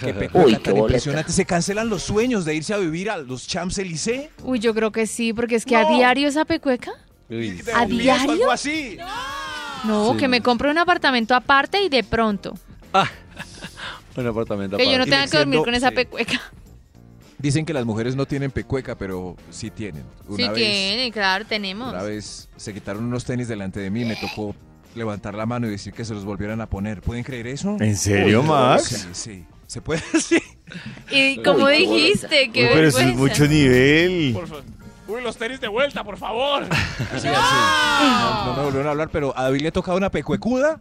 Qué 0.00 0.14
pecueca 0.14 0.46
Uy, 0.46 0.52
tan 0.54 0.62
qué 0.74 0.78
impresionante. 0.80 1.32
Se 1.32 1.44
cancelan 1.44 1.88
los 1.88 2.02
sueños 2.04 2.44
de 2.44 2.54
irse 2.54 2.72
a 2.72 2.78
vivir 2.78 3.10
a 3.10 3.18
los 3.18 3.46
Champs 3.46 3.76
Élysées. 3.78 4.30
Uy, 4.44 4.58
yo 4.60 4.72
creo 4.74 4.92
que 4.92 5.06
sí, 5.06 5.32
porque 5.32 5.56
es 5.56 5.64
que 5.66 5.74
a 5.76 5.82
No. 5.82 5.96
diario 5.96 6.28
esa 6.28 6.44
pecueca. 6.44 6.92
Uy. 7.28 7.60
¿A 7.74 7.84
diario? 7.84 8.30
Algo 8.32 8.50
así. 8.52 8.96
No, 9.84 10.12
Sí. 10.12 10.16
que 10.18 10.28
me 10.28 10.40
compre 10.40 10.70
un 10.70 10.78
apartamento 10.78 11.34
aparte 11.34 11.82
y 11.82 11.88
de 11.88 12.04
pronto. 12.04 12.54
Un 14.16 14.26
apartamento 14.26 14.76
Que 14.76 14.90
yo 14.90 14.98
no 14.98 15.04
tenga 15.04 15.26
que 15.26 15.38
dormir 15.38 15.60
con 15.60 15.74
esa 15.74 15.90
sí. 15.90 15.94
pecueca. 15.94 16.40
Dicen 17.38 17.66
que 17.66 17.74
las 17.74 17.84
mujeres 17.84 18.16
no 18.16 18.24
tienen 18.26 18.50
pecueca, 18.50 18.94
pero 18.96 19.36
sí 19.50 19.70
tienen. 19.70 20.04
Una 20.26 20.36
Sí 20.36 20.42
vez, 20.48 20.54
tiene, 20.54 21.12
claro, 21.12 21.44
tenemos. 21.44 21.92
Una 21.92 22.02
vez 22.02 22.48
se 22.56 22.72
quitaron 22.72 23.04
unos 23.04 23.24
tenis 23.24 23.46
delante 23.46 23.78
de 23.80 23.90
mí 23.90 24.02
y 24.02 24.04
me 24.06 24.16
tocó 24.16 24.54
levantar 24.94 25.34
la 25.34 25.44
mano 25.44 25.66
y 25.66 25.70
decir 25.70 25.92
que 25.92 26.04
se 26.04 26.14
los 26.14 26.24
volvieran 26.24 26.62
a 26.62 26.66
poner. 26.66 27.02
¿Pueden 27.02 27.24
creer 27.24 27.46
eso? 27.48 27.76
¿En 27.78 27.94
serio, 27.96 28.40
Uy, 28.40 28.46
Max? 28.46 28.84
Sí, 28.84 29.08
sí. 29.12 29.44
¿Se 29.66 29.80
puede? 29.80 30.02
Sí. 30.20 30.38
Y 31.12 31.42
como 31.44 31.68
dijiste, 31.68 32.50
qué 32.50 32.64
Uy, 32.64 32.70
pero 32.72 32.88
eso 32.88 32.98
es 32.98 33.14
mucho 33.14 33.46
nivel. 33.46 34.36
Uy, 35.06 35.22
los 35.22 35.36
tenis 35.36 35.60
de 35.60 35.68
vuelta, 35.68 36.02
por 36.02 36.16
favor. 36.16 36.64
Así, 37.14 37.28
así. 37.28 37.28
No, 37.28 38.46
no 38.46 38.54
me 38.56 38.62
volvieron 38.64 38.88
a 38.88 38.90
hablar, 38.90 39.10
pero 39.12 39.32
a 39.38 39.44
David 39.44 39.60
le 39.60 39.68
ha 39.68 39.72
tocado 39.72 39.96
una 39.96 40.10
pecuecuda. 40.10 40.80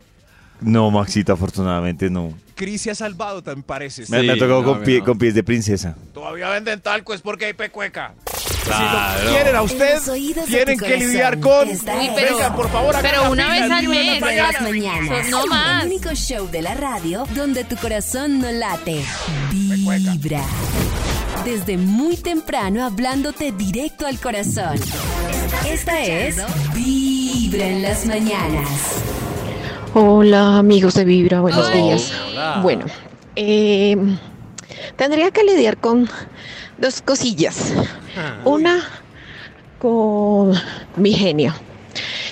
No, 0.65 0.91
Maxito, 0.91 1.33
afortunadamente 1.33 2.09
no. 2.09 2.33
Cris 2.55 2.81
se 2.83 2.91
ha 2.91 2.95
salvado, 2.95 3.43
también 3.43 3.63
parece. 3.63 4.03
Me, 4.09 4.23
me 4.23 4.31
ha 4.31 4.33
Sí, 4.35 4.39
tocado 4.39 4.61
no, 4.61 4.67
con, 4.73 4.83
pie- 4.83 4.99
no. 4.99 5.05
con 5.05 5.17
pies 5.17 5.33
de 5.35 5.43
princesa. 5.43 5.95
Todavía 6.13 6.49
venden 6.49 6.79
talco, 6.81 7.13
es 7.13 7.21
porque 7.21 7.45
hay 7.45 7.53
pecueca. 7.53 8.13
Claro. 8.63 9.19
Si 9.19 9.25
lo 9.25 9.31
quieren 9.31 9.55
a 9.55 9.61
usted, 9.61 9.95
los 9.95 10.07
oídos 10.07 10.45
de 10.45 10.51
tienen 10.55 10.77
tu 10.79 10.85
que 10.85 10.91
corazón. 10.91 11.07
lidiar 11.11 11.39
con... 11.39 11.69
Esta 11.69 11.95
Uy, 11.97 12.05
es 12.07 12.11
pero- 12.15 12.35
Vengan, 12.37 12.55
por 12.55 12.69
favor, 12.71 12.95
hagan 12.95 13.11
pero 13.11 13.23
la 13.23 13.29
una 13.29 13.43
fila, 13.43 13.61
vez 13.61 13.71
al 13.71 13.83
en 13.83 13.89
mes. 13.91 14.07
las 14.21 14.21
mañanas. 14.21 14.61
mañanas. 14.63 15.29
No 15.29 15.45
más. 15.47 15.83
El 15.83 15.89
único 15.91 16.09
show 16.15 16.49
de 16.49 16.61
la 16.61 16.73
radio 16.73 17.25
donde 17.35 17.63
tu 17.65 17.75
corazón 17.75 18.39
no 18.39 18.51
late. 18.51 19.03
Vibra. 19.51 20.41
Desde 21.43 21.77
muy 21.77 22.17
temprano 22.17 22.83
hablándote 22.85 23.51
directo 23.51 24.07
al 24.07 24.17
corazón. 24.19 24.79
Esta 25.69 26.01
es 26.03 26.37
Vibra 26.73 27.67
en 27.67 27.81
las 27.83 28.05
mañanas. 28.07 28.69
Hola 29.97 30.57
amigos 30.57 30.93
de 30.95 31.05
Vibra, 31.05 31.39
buenos 31.39 31.69
Ay. 31.69 31.81
días. 31.83 32.11
Hola. 32.29 32.59
Bueno, 32.61 32.83
eh, 33.37 33.95
tendría 34.97 35.31
que 35.31 35.41
lidiar 35.45 35.77
con 35.77 36.09
dos 36.77 37.01
cosillas. 37.01 37.73
Una 38.43 38.83
con 39.79 40.53
mi 40.97 41.13
genio. 41.13 41.53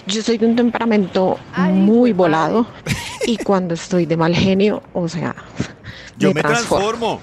Yo 0.08 0.22
soy 0.22 0.38
de 0.38 0.46
un 0.46 0.58
temperamento 0.58 1.40
Ay, 1.54 1.72
muy 1.72 2.12
volado 2.12 2.68
y 3.26 3.38
cuando 3.38 3.76
estoy 3.76 4.06
de 4.08 4.18
mal 4.18 4.36
genio, 4.36 4.84
o 4.94 5.08
sea, 5.08 5.34
Yo 6.18 6.34
me, 6.34 6.42
transformo. 6.42 7.22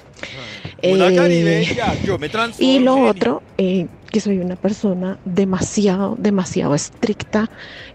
Una 0.83 1.09
Eh, 1.09 1.17
caribeña. 1.17 1.95
Yo 2.03 2.19
me 2.19 2.31
transformo. 2.31 2.73
Y 2.73 2.79
lo 2.79 2.95
genio. 2.95 3.11
otro, 3.11 3.43
eh, 3.59 3.87
que 4.11 4.21
soy 4.21 4.39
una 4.39 4.57
persona 4.57 5.19
demasiado, 5.25 6.17
demasiado 6.19 6.75
estricta 6.75 7.51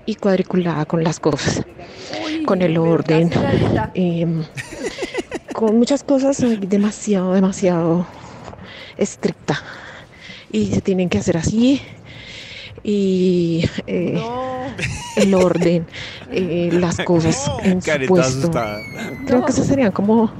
y 0.05 0.15
cuadriculada 0.15 0.85
con 0.85 1.03
las 1.03 1.19
cosas, 1.19 1.63
Uy, 2.25 2.43
con 2.43 2.61
el 2.61 2.77
orden, 2.77 3.29
em, 3.93 4.43
con 5.53 5.77
muchas 5.77 6.03
cosas 6.03 6.37
soy 6.37 6.57
demasiado, 6.57 7.33
demasiado 7.33 8.07
estricta. 8.97 9.61
Y 10.51 10.67
se 10.67 10.81
tienen 10.81 11.09
que 11.09 11.17
hacer 11.17 11.37
así 11.37 11.81
y 12.87 13.67
eh, 13.87 14.11
No. 14.13 14.65
el 15.15 15.33
orden, 15.33 15.87
eh, 16.31 16.69
las 16.73 16.97
cosas 16.99 17.49
en 17.63 17.81
su 17.81 18.05
puesto. 18.07 18.51
Creo 19.25 19.43
que 19.45 19.51
esas 19.51 19.65
serían 19.67 19.91
como 19.91 20.31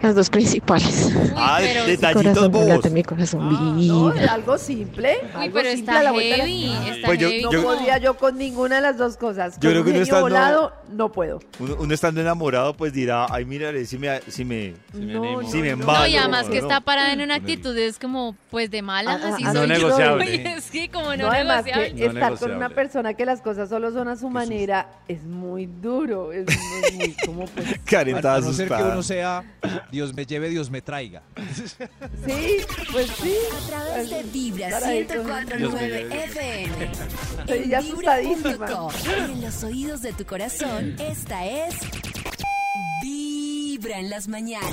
las 0.00 0.14
dos 0.14 0.28
principales. 0.30 1.12
Ah, 1.36 1.58
pero, 1.60 1.84
Mi 1.84 1.90
detallitos 1.92 2.22
corazón 2.22 2.42
no 2.52 2.58
bobos. 2.58 2.68
late, 2.68 2.90
mi 2.90 3.02
corazón 3.04 3.86
No, 3.86 4.10
vibra. 4.12 4.32
algo 4.32 4.58
simple. 4.58 5.18
uy, 5.22 5.28
algo 5.42 5.54
pero 5.54 5.70
simple 5.70 5.72
está 5.74 5.92
la 6.02 6.10
la 6.12 6.18
heavy. 6.20 6.64
esquina. 6.64 6.88
Está 6.94 7.06
Pues 7.06 7.18
yo- 7.20 7.28
heavy. 7.28 7.42
No 7.44 7.52
yo- 7.52 7.62
podría 7.62 7.98
yo 7.98 8.14
con 8.16 8.38
ninguna 8.38 8.76
de 8.76 8.82
las 8.82 8.98
dos 8.98 9.16
cosas. 9.16 9.54
Yo 9.56 9.60
Con 9.60 9.70
creo 9.70 9.80
un 9.80 9.84
que 9.84 9.90
uno 9.92 10.02
estando- 10.02 10.22
volado, 10.22 10.72
no 10.92 11.12
puedo. 11.12 11.40
Uno, 11.60 11.76
uno 11.78 11.94
estando 11.94 12.20
enamorado, 12.20 12.74
pues 12.74 12.92
dirá, 12.92 13.26
ay, 13.30 13.44
mírale, 13.44 13.84
si 13.86 13.98
me, 13.98 14.20
si 14.28 14.44
me, 14.44 14.74
No, 14.94 15.42
si 15.48 15.58
me 15.58 15.68
no, 15.68 15.80
embalo. 15.82 16.00
No, 16.00 16.06
y 16.06 16.16
además 16.16 16.48
que 16.48 16.60
no. 16.60 16.66
está 16.66 16.80
parada 16.80 17.12
en 17.12 17.20
una 17.20 17.34
actitud 17.36 17.76
es 17.76 17.98
como, 17.98 18.34
pues 18.50 18.70
de 18.70 18.80
malas, 18.82 19.20
Ah, 19.22 19.28
así 19.34 19.44
ah, 19.46 19.52
soy 19.52 19.68
no 19.68 19.74
yo. 19.76 20.18
es 20.18 20.70
que 20.72 20.88
como 20.88 21.10
no, 21.16 21.24
No, 21.24 21.30
además 21.30 21.64
que 21.64 21.70
negociable. 21.72 21.91
No 21.94 22.06
estar 22.06 22.38
con 22.38 22.52
una 22.52 22.68
persona 22.68 23.14
que 23.14 23.24
las 23.24 23.40
cosas 23.40 23.68
solo 23.68 23.92
son 23.92 24.08
a 24.08 24.16
su 24.16 24.28
manera 24.28 24.88
es 25.08 25.22
muy 25.24 25.66
duro. 25.66 26.32
Es 26.32 26.46
muy, 26.46 26.96
muy 26.96 27.16
como 27.26 27.46
pues. 27.46 27.78
Karen 27.84 28.16
está 28.16 28.40
no 28.40 28.52
ser 28.52 28.68
que 28.68 28.82
uno 28.82 29.02
sea 29.02 29.44
Dios 29.90 30.14
me 30.14 30.26
lleve, 30.26 30.48
Dios 30.48 30.70
me 30.70 30.82
traiga. 30.82 31.22
Sí, 32.26 32.58
pues 32.92 33.08
sí. 33.20 33.34
A 33.52 33.66
través 33.68 34.10
de 34.10 34.22
Vibra 34.24 34.70
Para 34.70 34.94
eso. 34.94 35.14
104.9 35.14 36.12
FM. 36.12 36.90
Estoy 37.40 37.58
en 37.58 37.70
ya 37.70 37.78
asustadísima. 37.78 38.66
los 39.40 39.64
oídos 39.64 40.02
de 40.02 40.12
tu 40.12 40.24
corazón, 40.24 40.96
esta 40.98 41.44
es 41.46 41.74
Vibra 43.02 43.98
en 43.98 44.10
las 44.10 44.28
mañanas. 44.28 44.70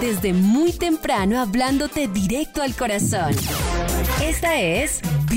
Desde 0.00 0.32
muy 0.32 0.72
temprano 0.72 1.40
hablándote 1.40 2.08
directo 2.08 2.62
al 2.62 2.74
corazón. 2.74 3.34
Esta 4.22 4.60
es 4.60 5.00
Vibra 5.30 5.35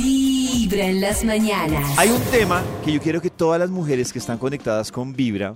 en 0.71 1.01
las 1.01 1.23
mañanas. 1.23 1.97
Hay 1.97 2.09
un 2.09 2.21
tema 2.31 2.63
que 2.85 2.91
yo 2.91 3.01
quiero 3.01 3.21
que 3.21 3.29
todas 3.29 3.59
las 3.59 3.69
mujeres 3.69 4.13
que 4.13 4.19
están 4.19 4.37
conectadas 4.37 4.91
con 4.91 5.13
Vibra 5.13 5.55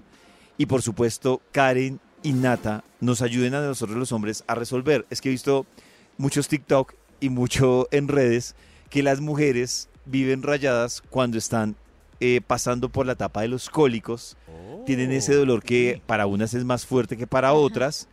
y 0.57 0.65
por 0.65 0.81
supuesto 0.81 1.41
Karen 1.51 1.99
y 2.23 2.33
Nata 2.33 2.83
nos 2.99 3.21
ayuden 3.21 3.53
a 3.53 3.61
nosotros 3.61 3.97
los 3.97 4.11
hombres 4.11 4.43
a 4.47 4.55
resolver. 4.55 5.05
Es 5.09 5.21
que 5.21 5.29
he 5.29 5.31
visto 5.31 5.65
muchos 6.17 6.47
TikTok 6.47 6.93
y 7.19 7.29
mucho 7.29 7.87
en 7.91 8.07
redes 8.07 8.55
que 8.89 9.03
las 9.03 9.21
mujeres 9.21 9.87
viven 10.05 10.41
rayadas 10.41 11.03
cuando 11.09 11.37
están 11.37 11.75
eh, 12.19 12.41
pasando 12.45 12.89
por 12.89 13.05
la 13.05 13.13
etapa 13.13 13.41
de 13.41 13.49
los 13.49 13.69
cólicos. 13.69 14.35
Tienen 14.85 15.11
ese 15.11 15.35
dolor 15.35 15.63
que 15.63 16.01
para 16.05 16.25
unas 16.25 16.53
es 16.53 16.65
más 16.65 16.85
fuerte 16.85 17.17
que 17.17 17.27
para 17.27 17.53
otras. 17.53 18.07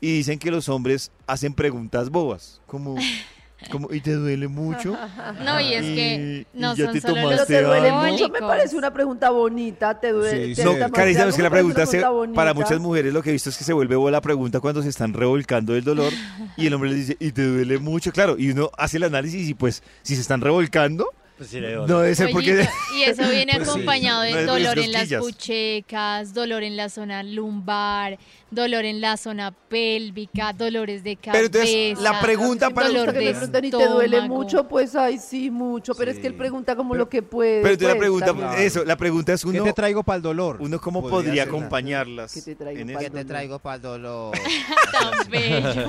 Y 0.00 0.12
dicen 0.12 0.38
que 0.38 0.50
los 0.50 0.68
hombres 0.68 1.10
hacen 1.26 1.54
preguntas 1.54 2.10
bobas, 2.10 2.60
como, 2.66 2.96
como 3.70 3.92
¿y 3.92 4.00
te 4.00 4.12
duele 4.14 4.48
mucho? 4.48 4.96
No, 5.44 5.60
y 5.60 5.74
es 5.74 5.82
que 5.82 6.46
Y- 6.54 6.58
no 6.58 6.74
y 6.74 6.76
ya 6.76 6.84
son 6.86 6.94
te 6.94 7.00
solo 7.00 7.30
los 7.30 7.46
te 7.46 7.62
duele 7.62 7.92
mucho, 7.92 8.28
me 8.28 8.40
parece 8.40 8.76
una 8.76 8.92
pregunta 8.92 9.30
bonita. 9.30 9.98
Te 9.98 10.12
duele. 10.12 10.54
Sí, 10.54 10.54
te-. 10.54 10.64
No, 10.64 10.72
te- 10.74 10.90
Cari, 10.92 11.12
te- 11.14 11.18
sabes 11.20 11.36
que 11.36 11.42
la 11.42 11.50
pregunta, 11.50 11.86
se- 11.86 12.02
para 12.34 12.54
muchas 12.54 12.78
mujeres 12.80 13.12
lo 13.12 13.22
que 13.22 13.30
he 13.30 13.32
visto 13.32 13.50
es 13.50 13.56
que 13.58 13.64
se 13.64 13.72
vuelve 13.72 13.96
bola 13.96 14.20
pregunta 14.20 14.60
cuando 14.60 14.82
se 14.82 14.88
están 14.88 15.12
revolcando 15.14 15.72
del 15.72 15.84
dolor 15.84 16.12
y 16.56 16.66
el 16.66 16.74
hombre 16.74 16.90
les 16.90 16.98
dice, 17.08 17.16
¿y 17.20 17.32
te 17.32 17.44
duele 17.46 17.78
mucho? 17.78 18.12
Claro, 18.12 18.36
y 18.38 18.50
uno 18.50 18.70
hace 18.76 18.96
el 18.98 19.04
análisis 19.04 19.48
y 19.48 19.54
pues 19.54 19.82
si 20.02 20.14
se 20.14 20.20
están 20.20 20.40
revolcando, 20.40 21.06
Pues 21.36 21.50
sí, 21.50 21.60
le. 21.60 21.76
No 21.76 22.00
debe 22.00 22.14
ser 22.14 22.30
porque... 22.30 22.66
Y 22.96 23.02
eso 23.02 23.28
viene 23.28 23.52
Pues 23.54 23.64
sí, 23.66 23.70
acompañado 23.70 24.20
no 24.24 24.24
de 24.24 24.40
es 24.40 24.46
dolor 24.46 24.78
en 24.78 24.92
las 24.92 25.02
cosquillas. 25.02 25.20
puchecas, 25.22 26.34
dolor 26.34 26.62
en 26.62 26.76
la 26.78 26.88
zona 26.88 27.22
lumbar, 27.22 28.18
dolor 28.50 28.86
en 28.86 29.02
la 29.02 29.18
zona 29.18 29.50
pélvica, 29.50 30.54
dolores 30.54 31.04
de 31.04 31.16
cabeza. 31.16 31.32
Pero 31.32 31.46
entonces, 31.46 32.00
la 32.00 32.20
pregunta 32.20 32.70
para 32.70 32.88
dolor 32.88 33.08
Hasta 33.08 33.18
que 33.20 33.26
de 33.26 33.32
me 33.32 33.32
preguntan, 33.38 33.64
¿y 33.66 33.70
te 33.70 33.86
duele 33.86 34.16
estómago. 34.16 34.42
mucho? 34.42 34.68
Pues, 34.68 34.94
ay, 34.96 35.18
sí, 35.18 35.50
mucho. 35.50 35.94
Pero 35.94 36.10
es 36.10 36.18
que 36.18 36.26
él 36.26 36.34
pregunta 36.34 36.74
como 36.74 36.94
lo 36.94 37.08
que 37.10 37.22
puede. 37.22 37.60
Pero 37.60 37.74
entonces 37.74 37.88
la 37.88 37.94
pues, 37.94 38.00
pregunta, 38.00 38.26
también. 38.26 38.50
eso, 38.66 38.84
la 38.84 38.96
pregunta 38.96 39.32
es 39.34 39.44
uno... 39.44 39.52
¿Qué 39.64 39.70
te 39.70 39.72
traigo 39.74 40.02
para 40.04 40.16
el 40.16 40.22
dolor? 40.22 40.56
Uno 40.60 40.80
cómo 40.80 41.02
Podría 41.02 41.16
podría 41.18 41.44
ser. 41.44 41.48
acompañarlas 41.54 42.32
¿Qué 42.32 42.42
te 42.42 42.54
traigo 42.56 42.80
en 42.80 42.86
pa'l 42.88 43.04
eso? 43.04 43.12
dolor? 43.12 43.60
para 43.60 43.76
el 43.76 43.82
dolor? 43.82 44.34
Tan 44.92 45.30
bello. 45.30 45.88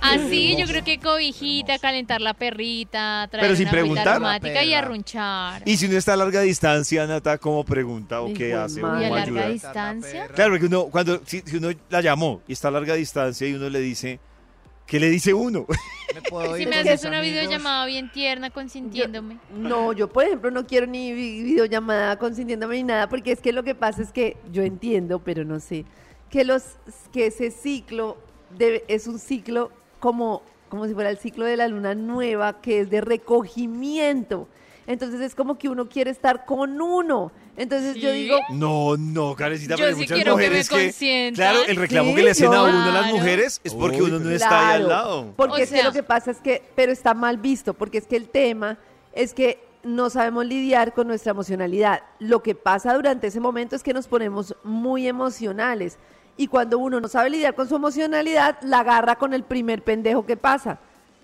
Así, 0.00 0.56
yo 0.56 0.66
creo 0.66 0.82
que 0.84 0.98
cobijita, 0.98 1.78
calentar 1.78 2.20
la 2.20 2.34
perrita, 2.34 3.28
traer 3.30 3.46
Pero 3.46 3.56
sin 3.56 3.68
una 3.68 3.70
agüita 3.78 4.02
preguntar. 4.02 4.08
aromática 4.08 4.64
y 4.64 4.71
Perra. 4.72 4.86
arrunchar. 4.86 5.62
Y 5.66 5.76
si 5.76 5.86
uno 5.86 5.96
está 5.96 6.14
a 6.14 6.16
larga 6.16 6.40
distancia, 6.42 7.06
Nata, 7.06 7.38
¿cómo 7.38 7.64
pregunta 7.64 8.20
o 8.22 8.32
qué 8.32 8.48
de 8.48 8.54
hace. 8.54 8.80
Y 8.80 8.84
a 8.84 8.86
cómo 8.88 8.98
larga 9.00 9.22
ayuda? 9.22 9.48
distancia. 9.48 10.28
Claro, 10.28 10.52
porque 10.52 10.66
uno, 10.66 10.84
cuando, 10.86 11.20
si, 11.24 11.40
si 11.40 11.56
uno 11.56 11.68
la 11.90 12.00
llamó 12.00 12.40
y 12.48 12.52
está 12.52 12.68
a 12.68 12.70
larga 12.72 12.94
distancia 12.94 13.46
y 13.48 13.54
uno 13.54 13.68
le 13.68 13.80
dice, 13.80 14.18
¿qué 14.86 14.98
le 15.00 15.08
dice 15.10 15.32
uno? 15.34 15.66
¿Me 16.14 16.20
puedo 16.22 16.56
Si 16.56 16.66
me 16.66 16.76
haces 16.76 17.04
una 17.04 17.18
amigos? 17.20 17.40
videollamada 17.40 17.86
bien 17.86 18.10
tierna, 18.12 18.50
consintiéndome. 18.50 19.38
No, 19.56 19.92
yo 19.94 20.12
por 20.12 20.24
ejemplo 20.24 20.50
no 20.50 20.66
quiero 20.66 20.86
ni 20.86 21.12
vi- 21.12 21.42
videollamada 21.42 22.18
consintiéndome 22.18 22.76
ni 22.76 22.82
nada, 22.82 23.08
porque 23.08 23.32
es 23.32 23.40
que 23.40 23.52
lo 23.52 23.62
que 23.62 23.74
pasa 23.74 24.02
es 24.02 24.12
que 24.12 24.36
yo 24.52 24.62
entiendo, 24.62 25.20
pero 25.20 25.44
no 25.44 25.58
sé, 25.60 25.86
que 26.28 26.44
los 26.44 26.62
que 27.12 27.26
ese 27.28 27.50
ciclo 27.50 28.18
debe- 28.58 28.84
es 28.88 29.06
un 29.06 29.18
ciclo 29.18 29.70
como, 30.00 30.42
como 30.68 30.86
si 30.86 30.92
fuera 30.92 31.08
el 31.08 31.16
ciclo 31.16 31.46
de 31.46 31.56
la 31.56 31.68
luna 31.68 31.94
nueva, 31.94 32.60
que 32.60 32.80
es 32.80 32.90
de 32.90 33.00
recogimiento. 33.00 34.48
Entonces 34.86 35.20
es 35.20 35.34
como 35.34 35.58
que 35.58 35.68
uno 35.68 35.88
quiere 35.88 36.10
estar 36.10 36.44
con 36.44 36.80
uno. 36.80 37.30
Entonces 37.56 37.96
yo 37.96 38.10
digo, 38.12 38.36
No, 38.50 38.96
no, 38.96 39.34
Karencita, 39.36 39.74
Yo 39.76 39.84
pero 39.84 39.88
hay 39.88 39.94
sí 39.94 40.00
muchas 40.00 40.16
quiero 40.16 40.36
que 40.36 40.42
me 40.42 40.48
mujeres 40.48 40.68
que, 40.98 41.32
claro, 41.34 41.58
el 41.66 41.76
reclamo 41.76 42.08
Sí, 42.10 42.14
que 42.16 42.22
le 42.22 42.30
hacen 42.30 42.52
a 42.54 42.62
uno 42.62 42.90
las 42.90 43.02
Claro. 43.02 43.16
mujeres 43.16 43.60
es 43.62 43.74
porque 43.74 44.02
Uy, 44.02 44.10
uno 44.10 44.18
no 44.18 44.30
está 44.30 44.68
ahí 44.70 44.74
al 44.82 44.88
lado. 44.88 45.32
Porque 45.36 45.54
O 45.54 45.58
es 45.58 45.70
que 45.70 45.82
lo 45.82 45.92
que 45.92 46.02
pasa 46.02 46.30
es 46.30 46.38
que, 46.38 46.62
pero 46.74 46.90
está 46.92 47.14
mal 47.14 47.36
visto, 47.38 47.74
porque 47.74 47.98
es 47.98 48.06
que 48.06 48.16
el 48.16 48.28
tema 48.28 48.78
es 49.12 49.34
que 49.34 49.62
no 49.84 50.10
sabemos 50.10 50.46
lidiar 50.46 50.94
con 50.94 51.06
nuestra 51.08 51.30
emocionalidad. 51.32 52.02
Lo 52.18 52.42
que 52.42 52.54
pasa 52.54 52.94
durante 52.94 53.26
ese 53.26 53.40
momento 53.40 53.76
es 53.76 53.82
que 53.82 53.92
nos 53.92 54.06
ponemos 54.08 54.54
muy 54.64 55.06
emocionales. 55.08 55.98
Y 56.36 56.46
cuando 56.46 56.78
uno 56.78 57.00
no 57.00 57.08
sabe 57.08 57.30
lidiar 57.30 57.54
con 57.54 57.68
su 57.68 57.76
emocionalidad, 57.76 58.58
la 58.62 58.80
agarra 58.80 59.16
con 59.16 59.34
el 59.34 59.42
primer 59.44 59.82
pendejo 59.82 60.24
que 60.24 60.36
pasa. 60.36 60.78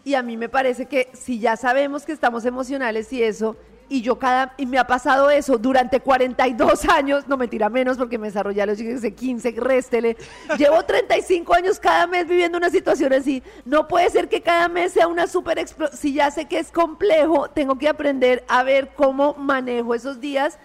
Y 0.09 0.15
a 0.15 0.23
mí 0.23 0.39
me 0.39 0.49
parece 0.49 0.87
que 0.87 1.11
si 1.13 1.39
ya 1.39 1.55
sabemos 1.59 2.07
que 2.07 2.13
estamos 2.13 2.47
emocionales 2.47 3.13
y 3.13 3.23
eso, 3.23 3.57
y 3.91 4.01
yo 4.01 4.19
cada, 4.19 4.55
y 4.57 4.65
me 4.65 4.79
ha 4.79 4.87
pasado 4.87 5.29
eso 5.29 5.59
durante 5.59 6.01
42 6.01 6.85
años, 6.89 7.29
no 7.29 7.37
mentira 7.37 7.69
menos 7.69 7.99
porque 7.99 8.17
me 8.17 8.29
desarrollé 8.29 8.63
a 8.63 8.67
los 8.67 8.79
15, 8.79 9.51
réstele. 9.59 10.17
Llevo 10.57 10.83
35 10.83 11.55
años 11.55 11.79
cada 11.79 12.07
mes 12.07 12.27
viviendo 12.27 12.57
una 12.57 12.71
situación 12.71 13.13
así. 13.13 13.43
No 13.67 13.87
puede 13.87 14.09
ser 14.09 14.31
que 14.31 14.41
cada 14.41 14.67
mes 14.69 14.93
sea 14.95 15.09
una 15.09 15.27
super 15.27 15.63
Si 15.93 16.15
ya 16.15 16.31
sé 16.31 16.47
que 16.47 16.59
es 16.59 16.73
complejo, 16.73 17.51
tengo 17.51 17.77
que 17.77 17.91
aprender 17.91 18.47
a 18.49 18.63
ver 18.63 18.93
cómo 18.97 19.35
manejo 19.35 19.95
esos 19.95 20.21
días 20.21 20.59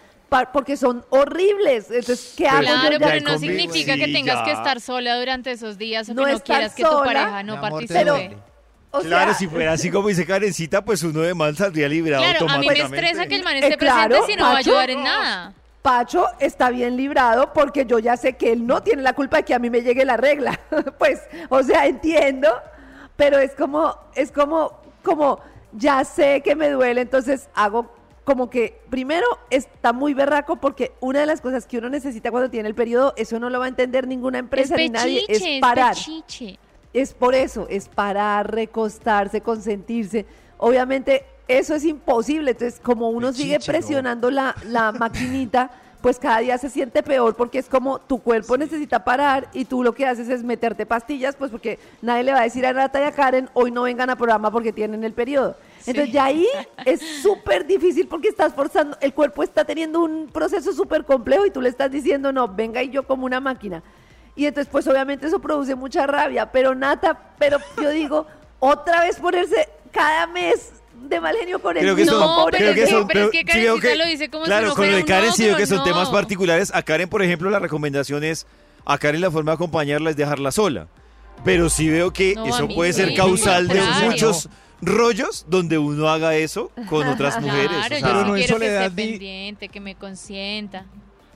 porque 0.54 0.78
son 0.78 1.06
horribles. 1.10 1.92
Entonces, 1.92 2.34
¿qué 2.38 2.48
hago? 2.48 2.62
yo 2.62 2.68
Claro, 2.70 2.98
ya? 2.98 3.06
pero 3.08 3.20
no 3.30 3.38
significa 3.38 3.98
que 3.98 4.08
tengas 4.08 4.40
ya. 4.40 4.44
que 4.46 4.52
estar 4.54 4.80
sola 4.80 5.20
durante 5.20 5.52
esos 5.52 5.78
días 5.78 6.08
o 6.08 6.14
No 6.14 6.24
que 6.24 6.32
no 6.32 6.40
quieras 6.40 6.74
que 6.74 6.84
tu 6.84 6.90
sola. 6.90 7.04
pareja 7.06 7.44
no 7.44 7.54
amor, 7.58 7.70
participe. 7.72 8.53
O 8.96 9.00
claro, 9.02 9.32
sea, 9.32 9.40
si 9.40 9.48
fuera 9.48 9.74
así 9.74 9.90
como 9.90 10.08
dice 10.08 10.26
Karencita, 10.26 10.86
pues 10.86 11.02
uno 11.04 11.22
de 11.22 11.34
mal 11.34 11.58
saldría 11.58 11.90
librado 11.90 12.24
Claro, 12.24 12.40
a 12.50 12.58
mí 12.60 12.68
me 12.68 12.74
automáticamente. 12.74 12.98
estresa 13.08 13.28
que 13.28 13.36
el 13.36 13.44
man 13.44 13.56
Eh, 13.56 13.60
esté 13.64 13.78
claro, 13.78 14.10
presente 14.10 14.32
si 14.32 14.38
no 14.38 14.44
va 14.46 14.52
a 14.52 14.54
Pacho. 14.56 14.70
ayudar 14.70 14.90
en 14.92 15.04
nada. 15.04 15.54
Pacho 15.82 16.28
está 16.40 16.70
bien 16.70 16.96
librado 16.96 17.52
porque 17.54 17.86
yo 17.86 18.00
ya 18.00 18.16
sé 18.18 18.34
que 18.34 18.52
él 18.54 18.66
no 18.66 18.82
tiene 18.84 19.02
la 19.02 19.14
culpa 19.14 19.38
de 19.38 19.44
que 19.44 19.54
a 19.54 19.60
mí 19.60 19.70
me 19.70 19.82
llegue 19.82 20.06
la 20.06 20.16
regla. 20.16 20.60
pues, 21.00 21.22
o 21.50 21.62
sea, 21.64 21.88
entiendo, 21.88 22.50
pero 23.18 23.38
es 23.40 23.52
como, 23.56 23.98
es 24.16 24.32
como, 24.32 24.80
como, 25.02 25.40
ya 25.74 26.06
sé 26.06 26.42
que 26.42 26.56
me 26.56 26.70
duele, 26.70 27.02
entonces 27.02 27.50
hago 27.56 27.92
como 28.24 28.50
que, 28.50 28.80
primero, 28.90 29.26
está 29.50 29.92
muy 29.92 30.14
berraco 30.14 30.56
porque 30.56 30.94
una 31.02 31.20
de 31.20 31.26
las 31.26 31.42
cosas 31.42 31.66
que 31.68 31.80
uno 31.80 31.90
necesita 31.90 32.32
cuando 32.32 32.50
tiene 32.50 32.70
el 32.70 32.76
periodo, 32.76 33.14
eso 33.18 33.38
no 33.40 33.50
lo 33.50 33.60
va 33.60 33.66
a 33.66 33.70
entender 33.70 34.08
ninguna 34.08 34.38
Es 34.38 34.44
empresa 34.44 34.76
ni 34.78 34.88
nadie, 34.90 35.26
es 35.28 35.44
parar. 35.60 35.96
es. 35.98 36.60
Es 36.94 37.14
por 37.14 37.34
eso, 37.36 37.68
es 37.70 37.88
parar, 37.88 38.54
recostarse, 38.54 39.42
consentirse. 39.42 40.26
Obviamente 40.58 41.26
eso 41.48 41.76
es 41.76 41.84
imposible, 41.84 42.52
entonces 42.52 42.80
como 42.80 43.10
uno 43.10 43.34
sigue 43.34 43.58
no. 43.60 43.66
presionando 43.66 44.32
la, 44.32 44.56
la 44.68 44.92
maquinita, 45.00 45.72
pues 46.04 46.20
cada 46.20 46.40
día 46.40 46.58
se 46.58 46.70
siente 46.70 47.02
peor 47.02 47.34
porque 47.34 47.60
es 47.60 47.70
como 47.70 47.98
tu 47.98 48.20
cuerpo 48.20 48.58
necesita 48.58 49.06
parar 49.06 49.48
y 49.54 49.64
tú 49.64 49.84
lo 49.84 49.94
que 49.94 50.06
haces 50.06 50.28
es 50.28 50.44
meterte 50.44 50.86
pastillas, 50.86 51.38
pues 51.38 51.50
porque 51.50 51.80
nadie 52.02 52.24
le 52.24 52.34
va 52.34 52.42
a 52.42 52.44
decir 52.44 52.66
a 52.66 52.74
Nata 52.74 53.00
y 53.00 53.04
a 53.04 53.14
Karen, 53.14 53.50
hoy 53.54 53.72
no 53.72 53.84
vengan 53.84 54.10
a 54.10 54.18
programa 54.18 54.52
porque 54.52 54.74
tienen 54.74 55.06
el 55.06 55.14
periodo. 55.14 55.56
Entonces 55.88 56.14
ya 56.14 56.26
ahí 56.26 56.46
es 56.86 57.00
súper 57.22 57.66
difícil 57.66 58.08
porque 58.10 58.28
estás 58.28 58.54
forzando, 58.54 58.98
el 59.00 59.14
cuerpo 59.14 59.44
está 59.44 59.64
teniendo 59.64 60.02
un 60.02 60.28
proceso 60.28 60.74
súper 60.74 61.06
complejo 61.06 61.46
y 61.46 61.52
tú 61.52 61.62
le 61.62 61.70
estás 61.70 61.90
diciendo, 61.90 62.34
no, 62.34 62.50
venga 62.50 62.84
y 62.84 62.90
yo 62.90 63.08
como 63.08 63.26
una 63.26 63.40
máquina. 63.40 63.82
Y 64.36 64.46
entonces, 64.46 64.70
pues 64.72 64.88
obviamente 64.88 65.28
eso 65.28 65.40
produce 65.40 65.76
mucha 65.76 66.08
rabia, 66.08 66.52
pero 66.52 66.74
Nata, 66.74 67.20
pero 67.38 67.58
yo 67.82 67.90
digo, 67.92 68.26
otra 68.60 69.02
vez 69.02 69.18
ponerse 69.18 69.70
cada 69.92 70.26
mes 70.28 70.72
de 71.08 71.20
mal 71.20 71.36
genio 71.36 71.60
con 71.62 71.76
el 71.78 71.84
Creo 71.84 71.96
que 71.96 72.02
mismo 72.04 72.18
son, 72.18 72.28
No, 72.38 72.46
pero 72.46 72.58
creo 72.58 72.74
que 72.74 72.82
que- 72.86 72.88
son, 72.88 73.08
pero 73.08 73.26
es 73.26 73.30
que 73.32 73.40
sí 73.40 73.60
veo 73.60 73.76
Karencita 73.76 73.96
lo 73.96 74.06
dice 74.10 74.30
como 74.30 74.46
si 74.46 74.50
claro, 74.50 74.68
no 74.70 74.76
con 74.76 74.90
lo 74.90 74.96
de 74.98 75.06
Karen 75.06 75.34
sí 75.34 75.44
veo 75.46 75.58
que 75.58 75.66
son 75.68 75.84
temas 75.84 76.08
no. 76.08 76.14
particulares. 76.14 76.72
A 76.74 76.82
Karen, 76.82 77.10
por 77.10 77.22
ejemplo, 77.22 77.50
la 77.50 77.60
recomendación 77.60 78.24
es, 78.24 78.48
a 78.86 78.98
Karen 78.98 79.22
la 79.22 79.30
forma 79.30 79.52
de 79.52 79.56
acompañarla 79.56 80.10
es 80.10 80.16
dejarla 80.16 80.52
sola. 80.52 80.88
Pero 81.44 81.70
sí 81.70 81.90
veo 81.90 82.12
que 82.14 82.36
No, 82.36 82.46
eso 82.48 82.68
puede 82.70 82.94
ser 82.94 83.10
sí, 83.10 83.16
causal 83.16 83.68
de 83.68 83.82
muchos 84.06 84.50
rollos 84.82 85.46
donde 85.50 85.78
uno 85.78 86.10
haga 86.10 86.36
eso 86.36 86.72
con 86.90 87.06
otras 87.08 87.40
mujeres. 87.42 87.66
o 87.72 87.88
Claro, 87.88 87.88
sea, 87.90 88.00
yo 88.00 88.06
Pero 88.08 88.20
sí 88.22 88.28
no 88.30 88.36
en 88.38 88.44
quiero 88.44 88.60
que 88.60 88.66
soledad 88.66 88.86
esté 88.86 89.02
ni- 89.06 89.10
pendiente, 89.12 89.70
que 89.70 89.80
me 89.80 89.96
consienta. 89.96 90.86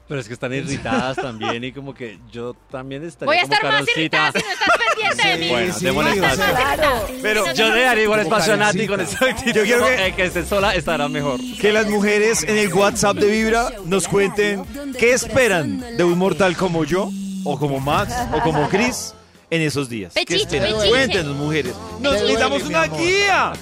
Pero 0.07 0.21
es 0.21 0.27
que 0.27 0.33
están 0.33 0.53
irritadas 0.53 1.17
también 1.21 1.63
y 1.65 1.71
como 1.73 1.93
que 1.93 2.17
yo 2.31 2.55
también 2.71 3.05
estaría 3.05 3.25
Voy 3.27 3.37
a 3.37 3.41
como 3.41 3.53
estar 3.53 3.63
más 3.71 3.73
Carolcita. 3.85 3.99
irritada 3.99 4.31
si 4.31 4.39
no 4.39 4.51
estás 4.53 4.77
pendiente 4.87 5.27
de 5.27 5.37
mí. 5.39 5.49
Bueno, 5.49 5.73
Sí, 5.73 5.85
démosle 5.85 6.11
sí, 6.13 6.17
espacio. 6.19 6.43
Claro. 6.55 7.07
Pero 7.21 7.53
Yo 7.53 7.75
le 7.75 7.81
daría 7.81 8.03
igual 8.03 8.19
espacio 8.21 8.53
a 8.53 8.57
Nati 8.57 8.87
con 8.87 8.97
Karencita. 8.97 9.25
esa 9.25 9.35
actitud. 9.35 9.53
Yo 9.59 9.63
quiero 9.63 9.85
que- 9.85 10.13
que 10.15 10.23
esté 10.25 10.45
sola 10.45 10.75
estará 10.75 11.09
mejor. 11.09 11.39
que 11.59 11.73
las 11.73 11.87
mujeres 11.87 12.43
en 12.43 12.57
el 12.57 12.73
WhatsApp 12.73 13.17
de 13.17 13.27
Vibra 13.27 13.69
nos 13.85 14.07
cuenten 14.07 14.63
qué 14.97 15.13
esperan 15.13 15.97
de 15.97 16.03
un 16.03 16.17
mortal 16.17 16.55
como 16.55 16.85
yo, 16.85 17.09
o 17.43 17.59
como 17.59 17.79
Max, 17.79 18.13
o 18.33 18.39
como 18.41 18.67
Chris 18.69 19.13
en 19.49 19.61
esos 19.61 19.87
días. 19.89 20.13
¿Qué 20.13 20.25
Pechiche, 20.25 20.57
esperan? 20.57 20.87
Cuéntenos, 20.89 21.35
mujeres. 21.35 21.73
Nos 21.99 22.13
necesitamos 22.13 22.63
una 22.63 22.85
guía. 22.87 23.53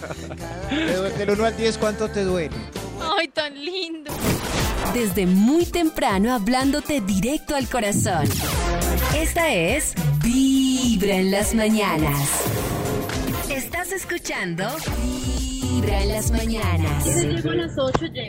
Del 1.17 1.29
1 1.31 1.45
al 1.45 1.57
10, 1.57 1.77
¿cuánto 1.77 2.07
te 2.09 2.23
duele? 2.23 2.55
Ay, 2.99 3.27
tan 3.29 3.53
lindo. 3.53 4.11
Desde 4.93 5.25
muy 5.25 5.65
temprano 5.65 6.33
hablándote 6.33 7.01
directo 7.01 7.55
al 7.55 7.67
corazón. 7.67 8.27
Esta 9.15 9.53
es 9.53 9.93
Vibra 10.23 11.15
en 11.15 11.31
las 11.31 11.53
mañanas. 11.53 12.29
Estás 13.49 13.91
escuchando 13.91 14.67
Vibra 15.85 16.01
en 16.01 16.09
las 16.09 16.31
mañanas. 16.31 17.07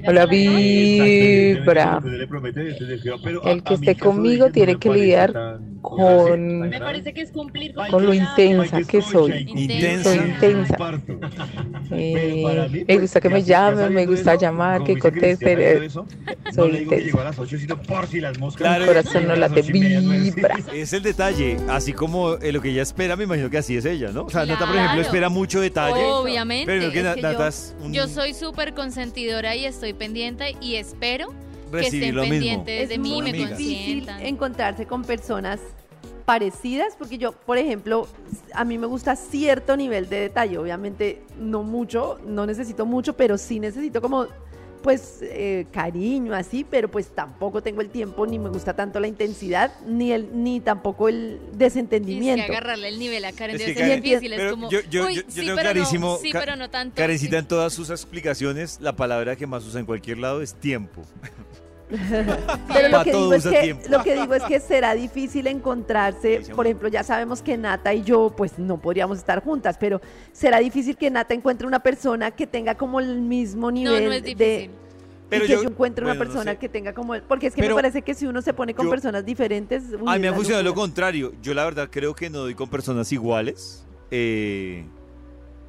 Hola 0.06 0.26
Vibra. 0.26 2.00
El 3.44 3.62
que 3.62 3.74
esté 3.74 3.94
conmigo 3.96 4.50
tiene 4.50 4.76
que 4.78 4.90
lidiar 4.90 5.32
con, 5.80 6.70
con 7.90 8.06
lo 8.06 8.12
intensa 8.12 8.82
que 8.82 9.00
soy. 9.00 9.46
Intensa. 9.48 10.02
Soy 10.14 10.18
intensa. 10.18 10.76
Eh, 11.92 12.84
me 12.88 12.98
gusta 12.98 13.20
que 13.20 13.28
me 13.30 13.42
llamen, 13.42 13.94
me 13.94 14.04
gusta 14.06 14.34
llamar, 14.34 14.82
que 14.84 14.98
contesten. 14.98 15.58
eh, 15.60 15.88
Soy 16.54 16.76
intensa. 16.78 17.44
Mi 18.78 18.86
corazón 18.86 19.28
no 19.28 19.36
late, 19.36 19.62
vibra. 19.62 20.56
Es 20.74 20.92
el 20.92 21.02
detalle, 21.02 21.56
así 21.68 21.92
como 21.92 22.34
eh, 22.34 22.52
lo 22.52 22.60
que 22.60 22.70
ella 22.70 22.82
espera, 22.82 23.16
me 23.16 23.24
imagino 23.24 23.48
que 23.48 23.58
así 23.58 23.76
es 23.76 23.84
ella, 23.84 24.10
¿no? 24.12 24.24
O 24.24 24.30
sea, 24.30 24.44
Nata, 24.44 24.66
por 24.66 24.76
ejemplo, 24.76 25.00
espera 25.00 25.28
mucho 25.28 25.60
detalle. 25.60 26.02
Obviamente. 26.04 26.66
Pero 26.66 26.90
que 26.92 26.98
es 26.98 27.04
Na- 27.04 27.14
que 27.14 27.22
Nata 27.22 27.44
yo, 27.44 27.45
un- 27.82 27.92
yo 27.92 28.08
soy 28.08 28.34
súper 28.34 28.74
consentidora 28.74 29.54
y 29.56 29.64
estoy 29.64 29.92
pendiente 29.92 30.56
y 30.60 30.76
espero 30.76 31.32
que 31.72 31.80
estén 31.86 32.14
lo 32.14 32.22
mismo. 32.22 32.30
pendientes 32.34 32.82
es 32.84 32.88
de 32.90 32.98
mí 32.98 33.18
y 33.18 33.22
me 33.22 33.32
difícil 33.32 34.08
encontrarse 34.20 34.86
con 34.86 35.02
personas 35.04 35.60
parecidas, 36.24 36.94
porque 36.98 37.18
yo, 37.18 37.32
por 37.32 37.56
ejemplo, 37.56 38.08
a 38.52 38.64
mí 38.64 38.78
me 38.78 38.86
gusta 38.86 39.14
cierto 39.14 39.76
nivel 39.76 40.08
de 40.08 40.20
detalle, 40.20 40.58
obviamente 40.58 41.22
no 41.38 41.62
mucho, 41.62 42.18
no 42.26 42.46
necesito 42.46 42.84
mucho, 42.84 43.12
pero 43.16 43.38
sí 43.38 43.60
necesito 43.60 44.00
como 44.00 44.26
pues 44.86 45.18
eh, 45.20 45.66
cariño 45.72 46.32
así, 46.32 46.62
pero 46.62 46.88
pues 46.88 47.08
tampoco 47.12 47.60
tengo 47.60 47.80
el 47.80 47.90
tiempo 47.90 48.24
ni 48.24 48.38
me 48.38 48.50
gusta 48.50 48.76
tanto 48.76 49.00
la 49.00 49.08
intensidad 49.08 49.72
ni 49.84 50.12
el 50.12 50.28
ni 50.32 50.60
tampoco 50.60 51.08
el 51.08 51.40
Y 51.42 51.50
es 51.54 51.58
desentendimiento. 51.58 52.46
que 52.46 52.52
agarrarle 52.52 52.90
el 52.90 53.00
nivel 53.00 53.24
a 53.24 53.32
Karen 53.32 53.56
Es 53.56 53.62
debe 53.62 53.74
que 53.74 53.80
ser 53.80 53.88
Karen- 53.88 54.02
difícil. 54.02 54.32
Es 54.34 54.50
como, 54.52 54.70
yo, 54.70 54.78
yo, 54.88 55.06
uy, 55.06 55.14
yo- 55.16 55.22
yo 55.22 55.28
sí, 55.28 55.40
tengo 55.40 55.56
pero 55.56 55.70
clarísimo, 55.72 56.06
no, 56.12 56.16
sí, 56.18 56.30
Ca- 56.30 56.38
pero 56.38 56.54
no 56.54 56.70
tanto. 56.70 56.94
Karencita 56.94 57.32
sí. 57.32 57.36
en 57.38 57.46
todas 57.48 57.72
sus 57.72 57.90
explicaciones, 57.90 58.78
la 58.80 58.94
palabra 58.94 59.34
que 59.34 59.48
más 59.48 59.64
usa 59.66 59.80
en 59.80 59.86
cualquier 59.86 60.18
lado 60.18 60.40
es 60.40 60.54
tiempo. 60.54 61.02
Pero 62.72 62.88
lo 62.88 63.04
que, 63.04 63.12
digo 63.12 63.34
es 63.34 63.44
que, 63.46 63.76
lo 63.88 64.02
que 64.02 64.14
digo 64.20 64.34
es 64.34 64.42
que 64.44 64.60
será 64.60 64.94
difícil 64.94 65.46
encontrarse, 65.46 66.42
por 66.54 66.66
ejemplo, 66.66 66.88
ya 66.88 67.02
sabemos 67.04 67.42
que 67.42 67.56
Nata 67.56 67.94
y 67.94 68.02
yo 68.02 68.32
pues 68.36 68.58
no 68.58 68.78
podríamos 68.80 69.18
estar 69.18 69.42
juntas, 69.42 69.76
pero 69.78 70.00
será 70.32 70.58
difícil 70.58 70.96
que 70.96 71.10
Nata 71.10 71.34
encuentre 71.34 71.66
una 71.66 71.80
persona 71.80 72.30
que 72.32 72.46
tenga 72.46 72.74
como 72.74 72.98
el 73.00 73.20
mismo 73.20 73.70
nivel 73.70 74.04
no 74.06 74.12
es 74.12 74.22
de. 74.24 74.70
Pero 75.28 75.44
y 75.44 75.46
que 75.48 75.52
yo- 75.54 75.62
yo, 75.64 75.68
encuentre 75.70 76.04
bueno, 76.04 76.16
una 76.20 76.24
no 76.24 76.30
persona 76.32 76.52
sé. 76.52 76.58
que 76.58 76.68
tenga 76.68 76.92
como 76.92 77.14
el- 77.16 77.22
porque 77.22 77.48
es 77.48 77.54
que 77.54 77.60
Pero 77.62 77.74
me 77.74 77.82
parece 77.82 78.02
que 78.02 78.14
si 78.14 78.26
uno 78.26 78.42
se 78.42 78.52
pone 78.54 78.74
con 78.74 78.86
yo- 78.86 78.90
personas 78.90 79.24
diferentes, 79.24 79.82
uy, 79.92 80.04
A 80.06 80.14
mí 80.14 80.20
me 80.20 80.28
ha 80.28 80.32
funcionado 80.32 80.62
lo 80.62 80.72
contrario. 80.74 81.32
Yo 81.42 81.52
la 81.52 81.64
verdad 81.64 81.88
creo 81.90 82.14
que 82.14 82.30
no 82.30 82.38
doy 82.38 82.54
con 82.54 82.68
personas 82.68 83.10
iguales. 83.12 83.84
eh, 84.12 84.84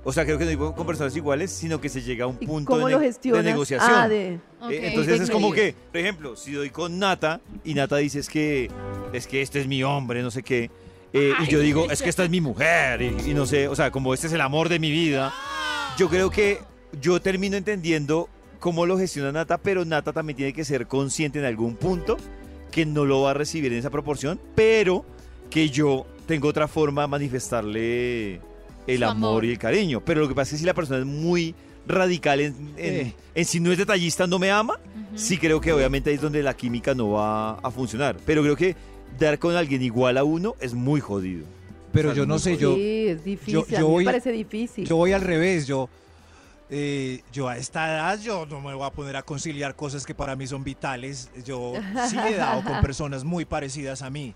o 0.04 0.14
sea, 0.14 0.24
creo 0.26 0.38
que 0.38 0.46
no 0.46 0.52
doy 0.58 0.74
con 0.74 0.86
personas 0.86 1.16
iguales, 1.16 1.52
sino 1.52 1.82
que 1.82 1.90
se 1.90 2.02
llega 2.02 2.26
a 2.26 2.28
un 2.28 2.38
punto 2.38 2.78
de, 2.78 2.86
ne- 2.86 3.00
de 3.00 3.06
gestionas? 3.08 3.44
negociación. 3.44 3.92
Ah, 3.94 4.08
de- 4.08 4.34
Eh. 4.70 4.88
Entonces 4.90 5.22
es 5.22 5.30
como 5.30 5.52
que, 5.52 5.76
por 5.92 5.98
ejemplo, 6.00 6.36
si 6.36 6.54
doy 6.54 6.70
con 6.70 6.98
Nata 6.98 7.42
y 7.64 7.74
Nata 7.74 7.98
dice 7.98 8.20
es 8.20 8.30
que, 8.30 8.70
es 9.14 9.28
que 9.28 9.42
este 9.42 9.60
es 9.60 9.68
mi 9.68 9.84
hombre, 9.84 10.22
no 10.22 10.32
sé 10.32 10.44
qué. 10.44 10.70
eh, 11.14 11.34
y 11.44 11.48
yo 11.48 11.60
digo, 11.60 11.90
es 11.90 12.02
que 12.02 12.10
esta 12.10 12.24
es 12.24 12.30
mi 12.30 12.42
mujer, 12.42 13.02
y, 13.02 13.08
y 13.32 13.34
no 13.34 13.46
sé, 13.46 13.68
o 13.70 13.76
sea, 13.76 13.92
como 13.92 14.14
este 14.14 14.28
es 14.28 14.34
el 14.34 14.42
amor 14.42 14.68
de 14.70 14.78
mi 14.80 14.92
vida. 14.92 15.34
Yo 15.98 16.10
creo 16.10 16.30
que 16.30 16.60
yo 17.02 17.20
termino 17.22 17.56
entendiendo 17.58 18.30
cómo 18.60 18.86
lo 18.86 18.98
gestiona 18.98 19.32
Nata, 19.32 19.58
pero 19.58 19.86
Nata 19.86 20.12
también 20.14 20.36
tiene 20.38 20.54
que 20.54 20.66
ser 20.66 20.86
consciente 20.88 21.40
en 21.40 21.46
algún 21.46 21.76
punto 21.76 22.18
que 22.72 22.86
no 22.86 23.06
lo 23.06 23.22
va 23.22 23.32
a 23.32 23.34
recibir 23.34 23.72
en 23.74 23.80
esa 23.80 23.90
proporción, 23.90 24.40
pero 24.54 25.06
que 25.50 25.70
yo 25.70 26.06
tengo 26.28 26.50
otra 26.50 26.68
forma 26.68 27.04
de 27.04 27.08
manifestarle 27.08 28.42
el 28.88 29.04
amor. 29.04 29.30
amor. 29.30 29.46
y 29.46 29.52
el 29.52 29.58
cariño. 29.60 30.02
Pero 30.04 30.22
lo 30.22 30.28
que 30.28 30.36
pasa 30.36 30.50
es 30.50 30.52
que 30.54 30.58
si 30.60 30.66
la 30.66 30.74
persona 30.74 31.00
es 31.00 31.06
muy 31.06 31.54
radical 31.88 32.40
en, 32.42 32.54
en- 32.78 33.08
Eh. 33.08 33.14
en 33.36 33.46
si 33.46 33.60
no 33.60 33.72
es 33.72 33.78
detallista, 33.78 34.28
no 34.28 34.40
me 34.40 34.52
ama, 34.52 34.80
sí 35.16 35.38
creo 35.38 35.62
que 35.62 35.72
obviamente 35.74 36.10
ahí 36.10 36.16
es 36.18 36.22
donde 36.22 36.44
la 36.44 36.56
química 36.56 36.94
no 36.94 37.12
va 37.12 37.54
a 37.60 37.72
funcionar. 37.72 38.18
Pero 38.26 38.42
creo 38.44 38.56
que 38.56 38.76
dar 39.20 39.40
con 39.40 39.56
alguien 39.56 39.82
igual 39.82 40.18
a 40.18 40.24
uno 40.24 40.56
es 40.60 40.74
muy 40.74 41.00
jodido. 41.00 41.46
Pero 41.94 42.10
O 42.10 42.14
sea, 42.14 42.24
yo 42.24 42.28
no 42.28 42.38
sé, 42.40 42.54
jodido. 42.56 42.72
yo, 42.72 42.76
Sí, 42.76 43.08
es 43.08 43.24
difícil, 43.24 43.54
yo- 43.54 43.62
a 43.62 43.80
yo 43.80 43.88
mí 43.88 43.94
voy- 43.94 44.04
me 44.06 44.12
parece 44.12 44.32
difícil. 44.32 44.86
yo 44.86 44.96
voy 44.98 45.14
al 45.14 45.22
revés, 45.22 45.66
yo, 45.66 45.90
eh, 46.70 47.22
yo 47.32 47.48
a 47.48 47.58
esta 47.58 47.88
edad 47.88 48.20
yo 48.20 48.46
no 48.46 48.60
me 48.60 48.74
voy 48.74 48.86
a 48.86 48.92
poner 48.92 49.16
a 49.16 49.24
conciliar 49.24 49.76
cosas 49.76 50.06
que 50.06 50.14
para 50.14 50.36
mí 50.36 50.46
son 50.48 50.64
vitales. 50.66 51.30
Yo 51.46 51.74
sí 52.10 52.18
he 52.18 52.36
dado 52.36 52.64
con 52.64 52.82
personas 52.82 53.24
muy 53.24 53.46
parecidas 53.46 54.02
a 54.02 54.10
mí. 54.10 54.34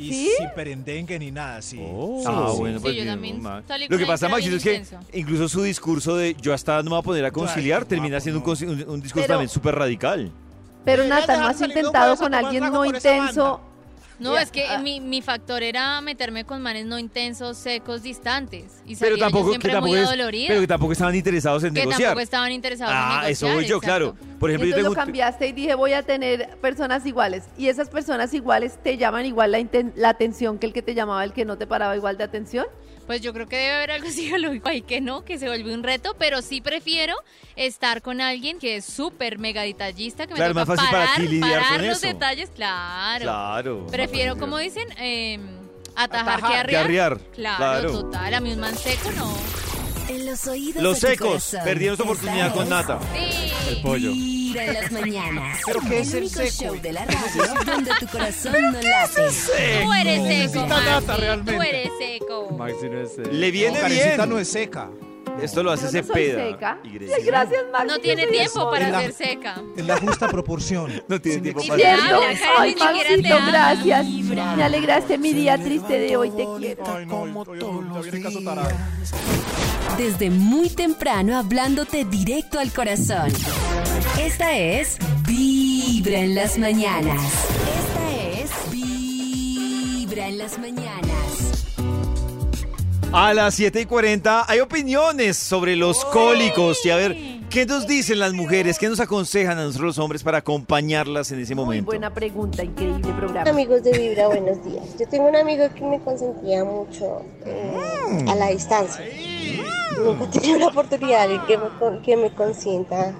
Y 0.00 0.12
¿Sí? 0.14 0.30
sin 0.38 0.48
perendengue 0.54 1.18
ni 1.18 1.30
nada, 1.30 1.60
sí. 1.60 1.78
Oh, 1.82 2.20
Sí, 2.20 2.26
ah, 2.26 2.52
bueno, 2.56 2.78
Sí, 2.78 2.82
pues 2.82 2.94
yo 2.96 3.02
bien, 3.02 3.14
también 3.14 3.42
salí 3.68 3.86
Lo 3.88 3.98
que 3.98 4.06
pasa, 4.06 4.28
Max, 4.28 4.46
es 4.46 4.62
que 4.62 4.74
intenso. 4.76 4.98
incluso 5.12 5.48
su 5.48 5.62
discurso 5.62 6.16
de 6.16 6.34
yo 6.40 6.54
hasta 6.54 6.78
no 6.78 6.84
me 6.84 6.90
voy 6.90 6.98
a 7.00 7.02
poner 7.02 7.24
a 7.26 7.30
conciliar 7.30 7.82
Ay, 7.82 7.88
termina 7.88 8.16
guapo, 8.18 8.22
siendo 8.22 8.40
un, 8.40 8.46
consi- 8.46 8.84
un- 8.86 8.94
un 8.94 9.00
discurso 9.02 9.24
Pero- 9.26 9.34
también 9.34 9.48
súper 9.50 9.74
radical. 9.74 10.32
Pero 10.84 11.02
Deberías 11.02 11.20
Nata, 11.20 11.32
¿no 11.34 11.38
dejar 11.40 11.50
has 11.50 11.58
salir 11.58 11.76
intentado 11.76 12.16
con 12.16 12.34
a 12.34 12.38
alguien 12.38 12.62
tomar 12.64 12.72
no 12.72 12.78
trago 12.80 12.84
por 12.86 12.96
esa 12.96 13.16
intenso? 13.16 13.60
No, 14.20 14.38
es 14.38 14.50
que 14.50 14.66
ah. 14.66 14.78
mi, 14.78 15.00
mi 15.00 15.22
factor 15.22 15.62
era 15.62 16.00
meterme 16.00 16.44
con 16.44 16.60
manes 16.62 16.86
no 16.86 16.98
intensos, 16.98 17.56
secos, 17.56 18.02
distantes. 18.02 18.82
Y 18.86 18.94
Pero 18.96 19.16
yo 19.16 19.24
tampoco, 19.24 19.46
que 19.46 19.50
siempre 19.52 19.72
tampoco, 19.72 19.92
muy 19.92 20.00
es- 20.00 20.46
pero 20.48 20.60
que 20.60 20.66
tampoco 20.66 20.92
estaban 20.92 21.14
interesados 21.14 21.64
en 21.64 21.74
que 21.74 21.80
negociar. 21.80 22.02
tampoco 22.02 22.20
estaban 22.20 22.52
interesados 22.52 22.92
en 22.92 22.98
ah, 22.98 23.08
negociar. 23.22 23.30
eso 23.32 23.46
voy 23.46 23.64
yo, 23.66 23.76
exacto. 23.78 24.14
claro. 24.14 24.16
Por 24.38 24.50
ejemplo, 24.50 24.66
yo 24.68 24.74
Entonces 24.74 24.74
tengo 24.76 24.88
lo 24.88 24.94
cambiaste 24.94 25.48
y 25.48 25.52
dije, 25.52 25.74
voy 25.74 25.92
a 25.94 26.02
tener 26.02 26.56
personas 26.60 27.04
iguales. 27.06 27.44
Y 27.58 27.68
esas 27.68 27.88
personas 27.88 28.32
iguales 28.34 28.78
te 28.82 28.96
llaman 28.96 29.26
igual 29.26 29.52
la, 29.52 29.58
inten- 29.58 29.92
la 29.96 30.10
atención 30.10 30.58
que 30.58 30.66
el 30.66 30.72
que 30.72 30.82
te 30.82 30.94
llamaba, 30.94 31.24
el 31.24 31.32
que 31.32 31.44
no 31.44 31.58
te 31.58 31.66
paraba 31.66 31.96
igual 31.96 32.16
de 32.16 32.24
atención. 32.24 32.66
Pues 33.10 33.22
yo 33.22 33.32
creo 33.32 33.48
que 33.48 33.56
debe 33.56 33.72
haber 33.74 33.90
algo 33.90 34.08
psicológico 34.08 34.68
ahí 34.68 34.82
que 34.82 35.00
no, 35.00 35.24
que 35.24 35.36
se 35.36 35.48
vuelve 35.48 35.74
un 35.74 35.82
reto, 35.82 36.14
pero 36.16 36.42
sí 36.42 36.60
prefiero 36.60 37.16
estar 37.56 38.02
con 38.02 38.20
alguien 38.20 38.60
que 38.60 38.76
es 38.76 38.84
súper 38.84 39.40
mega 39.40 39.62
detallista, 39.62 40.28
que 40.28 40.34
me 40.34 40.36
Claro, 40.36 40.54
toca 40.54 40.64
más 40.66 40.76
fácil 40.76 40.90
para 40.92 41.06
parar, 41.06 41.16
ti 41.20 41.26
lidiar 41.26 41.60
parar 41.60 41.78
con 41.80 41.88
los 41.88 41.98
eso. 41.98 42.06
detalles, 42.06 42.50
claro. 42.50 43.22
Claro. 43.24 43.86
Prefiero, 43.90 44.36
como 44.38 44.58
dicen, 44.58 44.86
eh, 45.00 45.40
atajar, 45.96 46.24
que 46.24 46.30
Atajar, 46.46 46.58
arriar. 46.60 46.68
que 46.68 46.76
arriar, 46.76 47.18
Claro, 47.34 47.56
claro. 47.58 47.90
total. 48.00 48.32
A 48.34 48.38
mí 48.40 48.52
un 48.52 48.60
man 48.60 48.76
seco 48.78 49.10
no. 49.16 49.36
En 50.10 50.26
los 50.26 50.46
oídos 50.46 50.82
Los 50.82 51.00
de 51.00 51.06
tu 51.08 51.12
secos 51.12 51.28
corazón. 51.28 51.60
perdieron 51.64 51.96
su 51.96 52.02
oportunidad 52.02 52.52
con 52.54 52.68
Nata. 52.68 52.98
Sí. 53.14 53.52
El 53.68 53.82
pollo. 53.82 54.10
Vibra 54.12 54.64
en 54.64 54.74
las 54.74 54.90
mañanas. 54.92 55.58
¿Pero 55.66 55.80
qué 55.88 56.00
es 56.00 56.08
el 56.12 56.18
el 56.18 56.24
único 56.24 56.40
seco? 56.40 56.50
show 56.74 56.80
de 56.82 56.92
la 56.92 57.04
radio 57.04 57.54
donde 57.66 57.90
tu 58.00 58.06
corazón 58.08 58.52
no 58.60 58.72
late. 58.72 59.12
Tú 59.14 59.20
eres 59.22 59.36
seco, 59.46 59.90
Necesita 59.94 60.66
nata, 60.66 61.00
Maxi, 61.00 61.20
realmente. 61.20 61.54
Tú 61.54 61.62
eres 61.62 61.90
seco. 61.98 62.50
Maxi 62.58 62.88
no 62.90 63.00
es... 63.00 63.18
eh, 63.18 63.22
Le 63.32 63.50
viene 63.52 63.78
Karencita 63.78 64.16
bien. 64.16 64.28
no 64.28 64.38
es 64.40 64.48
seca. 64.48 64.90
Esto 65.40 65.62
lo 65.62 65.70
hace 65.70 65.86
Yo 65.86 65.86
no 65.86 65.92
soy 65.92 66.02
Cepeda. 66.02 66.44
seca. 66.50 66.78
y 66.84 67.24
gracias, 67.24 67.64
Max. 67.72 67.84
No 67.86 67.98
tiene 68.00 68.26
tiempo 68.26 68.70
para 68.70 68.86
En 68.86 68.92
la- 68.92 69.00
ser 69.02 69.12
seca. 69.12 69.62
En 69.76 69.86
la 69.86 69.96
justa 69.96 70.28
proporción. 70.28 71.02
No 71.08 71.20
tiene 71.20 71.34
Sin 71.36 71.42
tiempo 71.44 71.62
para 71.66 71.76
¿Cierto? 71.76 72.04
habla, 72.16 72.32
seca. 72.32 72.40
Karen, 72.40 72.58
Ay, 72.58 72.74
ni 72.74 72.80
siquiera 72.80 73.08
te 73.08 73.16
Maxito, 73.16 73.34
habla. 73.36 73.74
gracias. 73.84 74.06
Me 74.56 74.62
alegraste 74.64 75.18
mi 75.18 75.32
día 75.32 75.56
triste 75.56 75.98
de 75.98 76.16
hoy, 76.16 76.30
te 76.30 76.44
quiero. 76.58 76.84
Ay, 76.94 77.06
no, 77.06 77.94
ya 77.94 78.00
viene 78.02 78.22
caso 78.22 78.40
tarado. 78.42 78.70
Desde 79.96 80.30
muy 80.30 80.70
temprano 80.70 81.36
hablándote 81.36 82.04
directo 82.04 82.58
al 82.58 82.72
corazón. 82.72 83.30
Esta 84.18 84.56
es 84.56 84.96
Vibra 85.26 86.20
en 86.20 86.34
las 86.34 86.58
mañanas. 86.58 87.20
Esta 87.22 88.40
es 88.42 88.50
Vibra 88.72 90.28
en 90.28 90.38
las 90.38 90.58
mañanas. 90.58 91.66
A 93.12 93.34
las 93.34 93.54
7 93.56 93.80
y 93.82 93.86
40 93.86 94.44
hay 94.48 94.60
opiniones 94.60 95.36
sobre 95.36 95.76
los 95.76 96.04
cólicos. 96.06 96.78
Y 96.86 96.90
a 96.90 96.96
ver, 96.96 97.16
¿qué 97.50 97.66
nos 97.66 97.86
dicen 97.86 98.20
las 98.20 98.32
mujeres? 98.32 98.78
¿Qué 98.78 98.88
nos 98.88 99.00
aconsejan 99.00 99.58
a 99.58 99.64
nosotros 99.64 99.86
los 99.96 99.98
hombres 99.98 100.22
para 100.22 100.38
acompañarlas 100.38 101.30
en 101.32 101.40
ese 101.40 101.54
Muy 101.54 101.64
momento? 101.64 101.86
buena 101.86 102.14
pregunta, 102.14 102.62
increíble 102.64 103.12
programa. 103.18 103.50
Amigos 103.50 103.82
de 103.82 103.98
Vibra, 103.98 104.28
buenos 104.28 104.64
días. 104.64 104.84
Yo 104.98 105.06
tengo 105.08 105.28
un 105.28 105.36
amigo 105.36 105.64
que 105.74 105.82
me 105.82 105.98
consentía 106.00 106.64
mucho 106.64 107.22
eh, 107.44 108.24
a 108.28 108.34
la 108.36 108.48
distancia. 108.48 109.04
Nunca 110.04 110.24
he 110.24 110.28
tenido 110.28 110.58
la 110.58 110.66
oportunidad 110.68 111.28
de 111.28 111.40
que 111.46 111.58
me, 111.58 111.68
que 112.02 112.16
me 112.16 112.30
consienta 112.30 113.14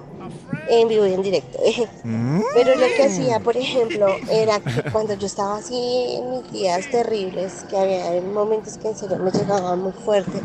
en 0.67 0.87
vivo 0.87 1.05
y 1.05 1.13
en 1.13 1.21
directo. 1.21 1.59
Pero 2.53 2.75
lo 2.75 2.87
que 2.95 3.03
hacía, 3.03 3.39
por 3.39 3.57
ejemplo, 3.57 4.07
era 4.29 4.59
que 4.59 4.83
cuando 4.91 5.13
yo 5.15 5.27
estaba 5.27 5.57
así 5.57 6.17
en 6.17 6.31
mis 6.31 6.51
días 6.51 6.89
terribles, 6.89 7.65
que 7.69 7.77
había 7.77 8.21
momentos 8.21 8.77
que 8.77 8.89
en 8.89 8.95
serio 8.95 9.17
me 9.17 9.31
llegaban 9.31 9.79
muy 9.81 9.93
fuerte 9.93 10.41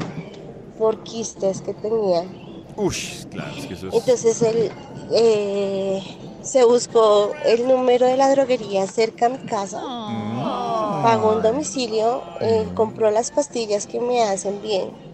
por 0.79 1.03
quistes 1.03 1.63
que 1.63 1.73
tenía, 1.75 2.25
Ush, 2.77 3.25
claro, 3.31 3.53
es 3.57 3.67
que 3.67 3.73
eso 3.73 3.89
es... 3.89 3.95
entonces 3.95 4.43
él 4.43 4.71
eh, 5.13 6.03
se 6.43 6.63
buscó 6.65 7.33
el 7.47 7.67
número 7.67 8.07
de 8.07 8.19
la 8.19 8.31
droguería 8.31 8.87
cerca 8.87 9.27
a 9.27 9.29
mi 9.31 9.39
casa, 9.39 9.81
pagó 11.03 11.33
un 11.37 11.43
domicilio, 11.43 12.23
eh, 12.43 12.67
compró 12.75 13.11
las 13.11 13.31
pastillas 13.31 13.87
que 13.87 13.99
me 13.99 14.23
hacen 14.23 14.61
bien 14.61 15.06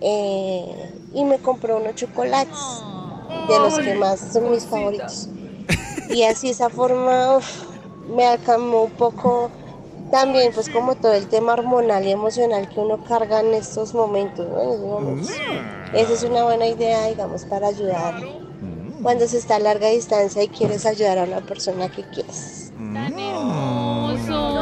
eh, 0.00 0.92
y 1.14 1.24
me 1.24 1.38
compró 1.38 1.78
unos 1.78 1.94
chocolates 1.94 2.58
de 3.48 3.58
los 3.58 3.78
que 3.78 3.94
más 3.94 4.20
son 4.32 4.50
mis 4.50 4.64
favoritos. 4.64 5.28
Y 6.10 6.22
así 6.22 6.50
esa 6.50 6.70
forma 6.70 7.36
uf, 7.36 7.64
me 8.14 8.26
acalmó 8.26 8.84
un 8.84 8.90
poco 8.92 9.50
también 10.10 10.52
pues 10.54 10.70
como 10.70 10.94
todo 10.94 11.12
el 11.12 11.28
tema 11.28 11.52
hormonal 11.52 12.06
y 12.06 12.12
emocional 12.12 12.68
que 12.68 12.80
uno 12.80 13.04
carga 13.04 13.40
en 13.40 13.52
estos 13.54 13.94
momentos, 13.94 14.48
¿no? 14.48 14.62
En 14.62 14.68
esos 14.70 14.86
momentos. 14.86 15.30
Esa 15.92 16.12
es 16.12 16.22
una 16.22 16.44
buena 16.44 16.66
idea, 16.66 17.06
digamos, 17.06 17.44
para 17.44 17.68
ayudar 17.68 18.14
cuando 19.02 19.26
se 19.28 19.38
está 19.38 19.56
a 19.56 19.58
larga 19.60 19.88
distancia 19.88 20.42
y 20.42 20.48
quieres 20.48 20.86
ayudar 20.86 21.18
a 21.18 21.24
una 21.24 21.40
persona 21.40 21.88
que 21.88 22.02
quieres. 22.04 22.72
Tan 22.76 23.14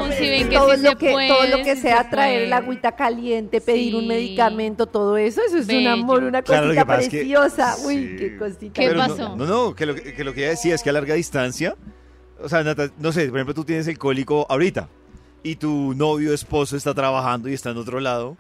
hermoso. 0.00 0.18
Si 0.18 0.30
ven 0.30 0.48
que 0.48 0.56
todo 0.56 0.74
sí 0.76 0.82
lo 0.82 0.90
se 0.90 0.96
que 0.96 1.11
puede, 1.12 1.28
todo 1.28 1.46
lo 1.46 1.56
que 1.64 1.74
sí 1.76 1.82
sea 1.82 2.02
se 2.04 2.11
traer 2.11 2.42
el 2.42 2.48
puede. 2.50 2.62
agüita 2.62 2.92
caliente, 2.96 3.61
pedir 3.61 3.94
un 3.96 4.06
medicamento, 4.06 4.87
todo 4.87 5.16
eso, 5.16 5.40
eso 5.46 5.59
es 5.59 5.68
un 5.68 5.87
amor, 5.87 6.22
una 6.24 6.42
Claro, 6.42 6.68
cosita 6.68 6.98
es 6.98 7.09
que- 7.09 7.18
preciosa. 7.18 7.76
Uy, 7.85 7.94
sí. 7.96 8.16
qué 8.18 8.37
cosita. 8.38 8.72
¿Qué 8.72 8.90
pasó? 8.94 9.37
No, 9.37 9.46
no, 9.46 9.74
que, 9.74 9.87
lo, 9.87 9.94
que 9.94 10.14
que 10.14 10.24
lo 10.24 10.32
que 10.32 10.40
ella 10.40 10.50
decía 10.50 10.74
es 10.74 10.82
que 10.82 10.90
a 10.90 10.92
larga 10.92 11.14
distancia, 11.14 11.76
o 12.42 12.48
sea, 12.48 12.62
Nata, 12.62 12.90
no 12.98 13.12
sé, 13.12 13.26
por 13.28 13.38
ejemplo, 13.38 13.54
tú 13.54 13.64
tienes 13.64 13.87
el 13.88 13.98
cólico 13.98 14.46
ahorita 14.48 14.88
y 15.42 15.56
tu 15.56 15.94
novio, 15.94 16.32
esposo 16.35 16.76
está 16.76 16.92
trabajando 16.94 17.48
y 17.48 17.54
está 17.54 17.70
en 17.70 17.76
otro 17.78 18.00
lado, 18.00 18.37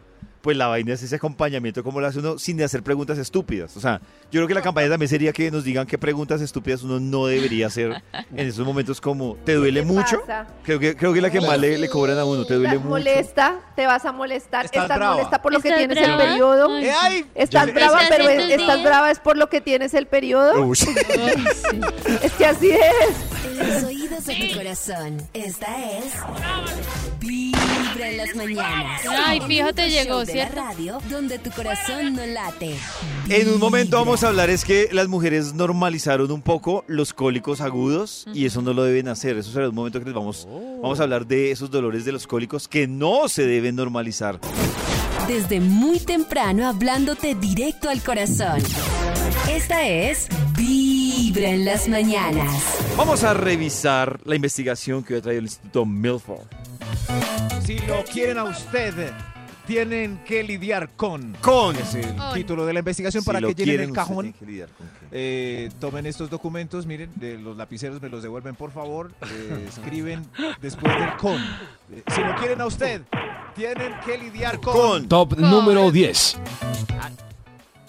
pues 0.46 0.56
la 0.56 0.68
vaina 0.68 0.92
es 0.94 1.02
ese 1.02 1.16
acompañamiento, 1.16 1.82
como 1.82 2.00
lo 2.00 2.06
hace 2.06 2.20
uno 2.20 2.38
sin 2.38 2.62
hacer 2.62 2.84
preguntas 2.84 3.18
estúpidas. 3.18 3.76
O 3.76 3.80
sea, 3.80 4.00
yo 4.30 4.38
creo 4.38 4.46
que 4.46 4.54
la 4.54 4.62
campaña 4.62 4.88
también 4.88 5.08
sería 5.08 5.32
que 5.32 5.50
nos 5.50 5.64
digan 5.64 5.88
qué 5.88 5.98
preguntas 5.98 6.40
estúpidas 6.40 6.84
uno 6.84 7.00
no 7.00 7.26
debería 7.26 7.66
hacer 7.66 8.00
en 8.36 8.46
esos 8.46 8.64
momentos 8.64 9.00
como, 9.00 9.34
¿te 9.44 9.54
duele 9.54 9.82
mucho? 9.82 10.20
pasa? 10.20 10.46
Creo 10.62 10.78
que, 10.78 10.94
creo 10.94 11.12
que 11.12 11.20
la 11.20 11.30
que 11.30 11.40
más 11.40 11.58
le, 11.58 11.76
le 11.78 11.88
cobran 11.88 12.16
a 12.16 12.24
uno, 12.24 12.44
¿te 12.44 12.54
duele 12.54 12.68
¿Estás 12.68 12.84
mucho? 12.84 12.90
molesta? 12.90 13.56
¿Te 13.74 13.86
vas 13.88 14.04
a 14.04 14.12
molestar? 14.12 14.66
¿Estás 14.66 14.82
¿Estás, 14.84 14.96
brava? 14.98 15.14
molesta 15.16 15.42
por 15.42 15.52
lo 15.52 15.58
que 15.58 15.68
¿Estás 15.70 15.78
tienes 15.80 15.98
brava? 16.06 16.22
el 16.22 16.28
periodo? 16.30 16.68
Ay, 17.00 17.16
Eh, 17.18 17.24
¿Estás 17.34 17.66
yo- 17.66 17.74
brava, 17.74 18.02
¿Estás 18.04 18.16
pero 18.16 18.28
estás 18.30 18.82
brava 18.84 19.10
es 19.10 19.18
por 19.18 19.36
lo 19.36 19.48
que 19.48 19.60
tienes 19.60 19.94
el 19.94 20.06
periodo? 20.06 20.62
Uy. 20.64 20.78
Es 22.22 22.32
que 22.34 22.46
así 22.46 22.70
es. 22.70 23.58
En 23.58 23.74
los 23.74 23.82
oídos 23.84 24.24
de 24.26 24.34
tu 24.48 24.56
corazón. 24.56 25.22
Esta 25.34 25.66
es. 25.98 26.12
Vibra 27.96 28.10
en 28.10 28.16
las 28.18 28.34
mañanas. 28.36 29.02
Ay, 29.08 29.38
El 29.38 29.46
fijo, 29.46 29.72
te 29.72 29.86
único 29.86 30.02
llegó, 30.02 30.26
¿cierto? 30.26 30.56
radio 30.56 30.98
donde 31.10 31.38
tu 31.38 31.50
corazón 31.50 32.14
no 32.14 32.26
late. 32.26 32.76
En 33.28 33.48
un 33.48 33.58
momento 33.58 33.96
vamos 33.96 34.22
a 34.22 34.28
hablar 34.28 34.50
es 34.50 34.64
que 34.64 34.88
las 34.92 35.08
mujeres 35.08 35.54
normalizaron 35.54 36.30
un 36.30 36.42
poco 36.42 36.84
los 36.88 37.12
cólicos 37.12 37.60
agudos 37.60 38.26
y 38.34 38.44
eso 38.46 38.60
no 38.62 38.72
lo 38.72 38.84
deben 38.84 39.08
hacer. 39.08 39.36
Eso 39.38 39.50
será 39.50 39.68
un 39.68 39.74
momento 39.74 39.98
que 39.98 40.04
les 40.04 40.14
vamos, 40.14 40.46
vamos 40.82 41.00
a 41.00 41.04
hablar 41.04 41.26
de 41.26 41.50
esos 41.50 41.70
dolores 41.70 42.04
de 42.04 42.12
los 42.12 42.26
cólicos 42.26 42.68
que 42.68 42.86
no 42.86 43.28
se 43.28 43.46
deben 43.46 43.76
normalizar. 43.76 44.38
Desde 45.26 45.60
muy 45.60 45.98
temprano 45.98 46.68
hablándote 46.68 47.34
directo 47.34 47.88
al 47.88 48.02
corazón. 48.02 48.62
Esta 49.50 49.88
es 49.88 50.28
Vibra 50.56 50.85
en 51.44 51.64
las 51.64 51.88
mañanas. 51.88 52.78
Vamos 52.96 53.22
a 53.24 53.34
revisar 53.34 54.20
la 54.24 54.34
investigación 54.36 55.02
que 55.04 55.14
hoy 55.14 55.18
ha 55.20 55.22
traído 55.22 55.40
el 55.40 55.44
Instituto 55.46 55.84
Milford. 55.84 56.46
Si 57.64 57.78
lo 57.80 58.02
quieren 58.04 58.38
a 58.38 58.44
usted, 58.44 59.12
tienen 59.66 60.18
que 60.24 60.42
lidiar 60.42 60.90
con. 60.96 61.36
Con. 61.40 61.76
Es 61.76 61.94
el 61.94 62.14
título 62.32 62.64
de 62.64 62.72
la 62.72 62.78
investigación 62.78 63.22
Si 63.22 63.26
para 63.26 63.40
lo 63.40 63.48
que 63.48 63.54
llenen 63.54 63.66
quieren, 63.66 63.84
el 63.84 63.90
usted 63.90 64.02
cajón. 64.02 64.22
tiene 64.24 64.38
que 64.38 64.46
lidiar 64.46 64.68
con 64.70 64.86
qué. 64.86 65.06
Eh, 65.12 65.70
tomen 65.80 66.06
estos 66.06 66.30
documentos, 66.30 66.86
miren, 66.86 67.10
de 67.16 67.38
los 67.38 67.56
lapiceros 67.56 68.00
me 68.00 68.08
los 68.08 68.22
devuelven, 68.22 68.54
por 68.54 68.72
favor. 68.72 69.12
Eh, 69.30 69.66
escriben 69.68 70.26
después 70.62 70.96
del 70.98 71.16
con. 71.16 71.36
Eh, 71.92 72.02
si 72.14 72.20
lo 72.22 72.34
quieren 72.36 72.60
a 72.60 72.66
usted, 72.66 73.02
tienen 73.54 73.92
que 74.04 74.16
lidiar 74.16 74.60
con. 74.60 74.72
Con. 74.74 75.08
Top 75.08 75.36
número 75.36 75.90
10. 75.90 76.38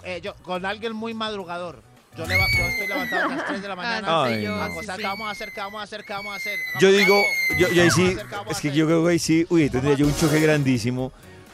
Eh, 0.03 0.21
yo, 0.21 0.35
con 0.35 0.65
alguien 0.65 0.93
muy 0.93 1.13
madrugador. 1.13 1.86
Yo, 2.17 2.25
leva- 2.25 2.45
yo 2.57 2.63
estoy 2.65 2.87
levantado 2.87 3.25
a 3.31 3.35
las 3.35 3.45
3 3.47 3.61
de 3.61 3.67
la 3.67 3.75
mañana. 3.75 4.07
Ah, 4.09 4.25
no 4.27 4.33
sé 4.35 4.41
yo. 4.43 4.55
no. 4.55 4.61
Ah, 4.63 4.69
sí, 4.69 4.79
sí. 4.87 4.91
¿qué 4.97 5.03
vamos 5.03 5.27
a 5.27 5.31
hacer? 5.31 5.51
¿Qué 5.53 5.59
vamos 5.61 5.79
a 5.79 5.83
hacer? 5.83 6.03
¿Qué 6.03 6.13
vamos 6.13 6.33
a 6.33 6.35
hacer? 6.35 6.59
Yo 6.79 6.91
digo, 6.91 7.23
yo, 7.59 7.67
yo 7.69 7.83
ahí 7.83 7.89
¿Qué 7.89 7.89
vamos 7.89 7.93
a 7.93 7.95
sí, 7.95 8.03
hacer? 8.05 8.25
¿Qué 8.27 8.35
vamos 8.35 8.51
es 8.53 8.59
que 8.61 8.71
yo 8.71 8.85
creo 8.85 9.03
que 9.05 9.11
ahí 9.11 9.19
sí, 9.19 9.45
uy, 9.49 9.69
tendría 9.69 9.95
yo 9.95 10.05
un 10.07 10.15
choque 10.15 10.39
grandísimo. 10.39 11.11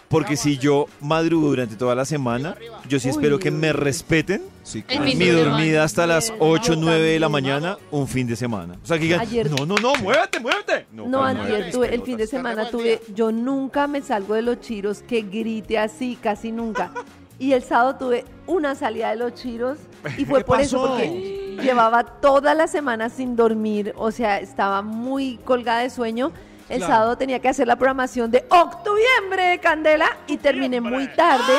Porque 0.09 0.37
si 0.37 0.59
yo 0.59 0.85
madrugo 1.01 1.47
durante 1.47 1.75
toda 1.75 1.95
la 1.95 2.05
semana, 2.05 2.55
yo 2.87 2.99
sí 2.99 3.09
espero 3.09 3.39
que 3.39 3.49
me 3.49 3.73
respeten 3.73 4.43
Sí, 4.61 4.83
claro. 4.83 5.05
mi 5.05 5.25
dormida 5.25 5.83
hasta 5.83 6.05
las 6.05 6.27
Bien, 6.29 6.37
8, 6.39 6.73
yo 6.75 6.79
9 6.79 7.01
de 7.13 7.19
la 7.19 7.29
mañana, 7.29 7.79
un 7.89 8.07
fin 8.07 8.27
de 8.27 8.35
semana. 8.35 8.77
O 8.83 8.85
sea, 8.85 8.97
que 8.99 9.05
digan, 9.05 9.21
Ayer- 9.21 9.49
no, 9.49 9.65
no, 9.65 9.73
no, 9.77 9.95
muévete, 9.95 10.39
muévete. 10.39 10.85
No, 10.91 11.23
antier, 11.23 11.47
muévete, 11.47 11.71
tuve, 11.71 11.95
el 11.95 12.03
fin 12.03 12.17
de 12.17 12.27
semana 12.27 12.69
tuve, 12.69 13.01
yo 13.15 13.31
nunca 13.31 13.87
me 13.87 14.03
salgo 14.03 14.35
de 14.35 14.43
los 14.43 14.59
chiros 14.61 15.01
que 15.01 15.23
grite 15.23 15.79
así, 15.79 16.15
casi 16.21 16.51
nunca. 16.51 16.91
Y 17.39 17.53
el 17.53 17.63
sábado 17.63 17.95
tuve 17.95 18.23
una 18.45 18.75
salida 18.75 19.09
de 19.09 19.15
los 19.15 19.33
chiros 19.33 19.79
y 20.17 20.25
fue 20.25 20.39
¿Qué 20.39 20.45
por 20.45 20.61
eso, 20.61 20.81
porque 20.81 21.57
llevaba 21.61 22.03
toda 22.03 22.53
la 22.53 22.67
semana 22.67 23.09
sin 23.09 23.35
dormir, 23.35 23.93
o 23.97 24.11
sea, 24.11 24.39
estaba 24.39 24.81
muy 24.81 25.37
colgada 25.45 25.79
de 25.81 25.89
sueño. 25.89 26.31
El 26.69 26.77
Claro. 26.77 26.93
sábado 26.93 27.17
tenía 27.17 27.39
que 27.39 27.49
hacer 27.49 27.67
la 27.67 27.75
programación 27.75 28.31
de 28.31 28.45
octubre 28.49 29.43
de 29.43 29.59
Candela 29.59 30.07
y 30.27 30.37
terminé 30.37 30.79
muy 30.79 31.07
tarde. 31.09 31.53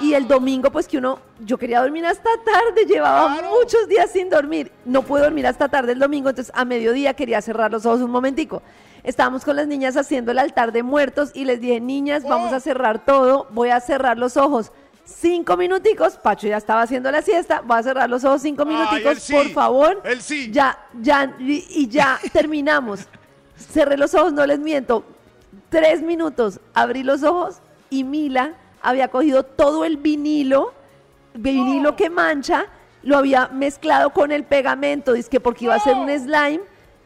Y 0.00 0.14
el 0.14 0.26
domingo, 0.26 0.70
pues 0.70 0.88
que 0.88 0.98
uno, 0.98 1.20
yo 1.40 1.56
quería 1.58 1.80
dormir 1.80 2.04
hasta 2.06 2.30
tarde, 2.44 2.84
llevaba 2.86 3.28
muchos 3.42 3.86
días 3.86 4.10
sin 4.10 4.28
dormir. 4.28 4.72
No 4.84 5.02
pude 5.02 5.22
dormir 5.22 5.46
hasta 5.46 5.68
tarde 5.68 5.92
el 5.92 5.98
domingo, 5.98 6.30
entonces 6.30 6.52
a 6.56 6.64
mediodía 6.64 7.14
quería 7.14 7.40
cerrar 7.42 7.70
los 7.70 7.86
ojos 7.86 8.00
un 8.00 8.10
momentico. 8.10 8.62
Estábamos 9.04 9.44
con 9.44 9.56
las 9.56 9.66
niñas 9.66 9.96
haciendo 9.96 10.32
el 10.32 10.38
altar 10.38 10.72
de 10.72 10.82
muertos 10.82 11.30
y 11.32 11.44
les 11.44 11.60
dije, 11.60 11.80
niñas, 11.80 12.24
vamos 12.24 12.52
a 12.52 12.60
cerrar 12.60 13.04
todo, 13.04 13.46
voy 13.50 13.70
a 13.70 13.80
cerrar 13.80 14.18
los 14.18 14.36
ojos. 14.36 14.72
Cinco 15.18 15.56
minuticos, 15.56 16.16
Pacho 16.16 16.46
ya 16.46 16.56
estaba 16.56 16.82
haciendo 16.82 17.10
la 17.10 17.20
siesta, 17.20 17.62
voy 17.62 17.78
a 17.78 17.82
cerrar 17.82 18.08
los 18.08 18.24
ojos 18.24 18.42
cinco 18.42 18.64
minuticos, 18.64 19.18
sí, 19.18 19.32
por 19.32 19.48
favor. 19.50 20.00
él 20.04 20.22
sí. 20.22 20.50
Ya, 20.50 20.78
ya, 21.00 21.34
y, 21.38 21.66
y 21.68 21.88
ya 21.88 22.18
terminamos. 22.32 23.00
Cerré 23.56 23.96
los 23.96 24.14
ojos, 24.14 24.32
no 24.32 24.46
les 24.46 24.58
miento. 24.60 25.04
Tres 25.68 26.00
minutos, 26.00 26.60
abrí 26.74 27.02
los 27.02 27.22
ojos 27.22 27.56
y 27.90 28.04
Mila 28.04 28.54
había 28.82 29.08
cogido 29.08 29.42
todo 29.42 29.84
el 29.84 29.96
vinilo, 29.96 30.72
vinilo 31.34 31.96
que 31.96 32.08
mancha, 32.08 32.66
lo 33.02 33.18
había 33.18 33.48
mezclado 33.48 34.10
con 34.10 34.32
el 34.32 34.44
pegamento, 34.44 35.12
dice 35.12 35.28
que 35.28 35.40
porque 35.40 35.64
iba 35.66 35.74
a 35.74 35.80
ser 35.80 35.96
un 35.96 36.08
slime. 36.08 36.60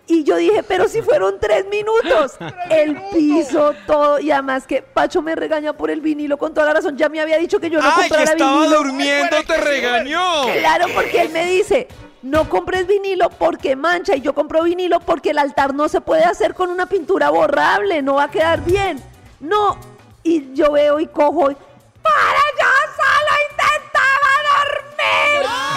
Y 0.06 0.22
yo 0.22 0.36
dije, 0.36 0.62
pero 0.62 0.86
si 0.86 1.00
fueron 1.00 1.40
tres 1.40 1.66
minutos, 1.66 2.36
el 2.70 3.00
piso, 3.12 3.74
todo, 3.86 4.20
y 4.20 4.30
además 4.30 4.66
que 4.66 4.82
Pacho 4.82 5.22
me 5.22 5.34
regaña 5.34 5.72
por 5.72 5.90
el 5.90 6.00
vinilo 6.02 6.36
con 6.36 6.52
toda 6.52 6.66
la 6.66 6.74
razón, 6.74 6.96
ya 6.96 7.08
me 7.08 7.20
había 7.20 7.38
dicho 7.38 7.58
que 7.58 7.70
yo 7.70 7.80
no 7.80 7.86
¡Ay, 7.88 7.94
que 7.94 8.08
comprara 8.08 8.32
estaba 8.32 8.60
vinilo. 8.60 8.76
durmiendo, 8.82 9.36
te 9.46 9.56
regañó! 9.56 10.42
Claro, 10.58 10.86
porque 10.94 11.22
él 11.22 11.30
me 11.30 11.46
dice, 11.46 11.88
no 12.22 12.48
compres 12.50 12.86
vinilo 12.86 13.30
porque 13.30 13.76
mancha 13.76 14.14
y 14.14 14.20
yo 14.20 14.34
compro 14.34 14.62
vinilo 14.62 15.00
porque 15.00 15.30
el 15.30 15.38
altar 15.38 15.74
no 15.74 15.88
se 15.88 16.00
puede 16.02 16.24
hacer 16.24 16.54
con 16.54 16.70
una 16.70 16.86
pintura 16.86 17.30
borrable, 17.30 18.02
no 18.02 18.14
va 18.16 18.24
a 18.24 18.30
quedar 18.30 18.62
bien. 18.62 19.02
No, 19.40 19.78
y 20.22 20.52
yo 20.54 20.72
veo 20.72 21.00
y 21.00 21.06
cojo 21.06 21.50
y 21.50 21.54
para 22.02 22.40
dormir. 22.58 23.13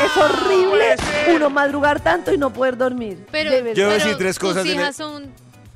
Es 0.03 0.15
horrible 0.17 0.95
uno 1.35 1.49
madrugar 1.49 1.99
tanto 1.99 2.33
y 2.33 2.37
no 2.37 2.51
poder 2.53 2.77
dormir. 2.77 3.25
Pero, 3.31 3.51
De 3.51 3.61
verdad. 3.61 3.75
Yo 3.75 3.85
voy 3.85 3.93
a 3.93 3.97
pero 3.97 4.05
decir 4.05 4.17
tres 4.17 4.39
cosas 4.39 4.63
Tus 4.63 4.73
hijas 4.73 4.95
son, 4.95 5.31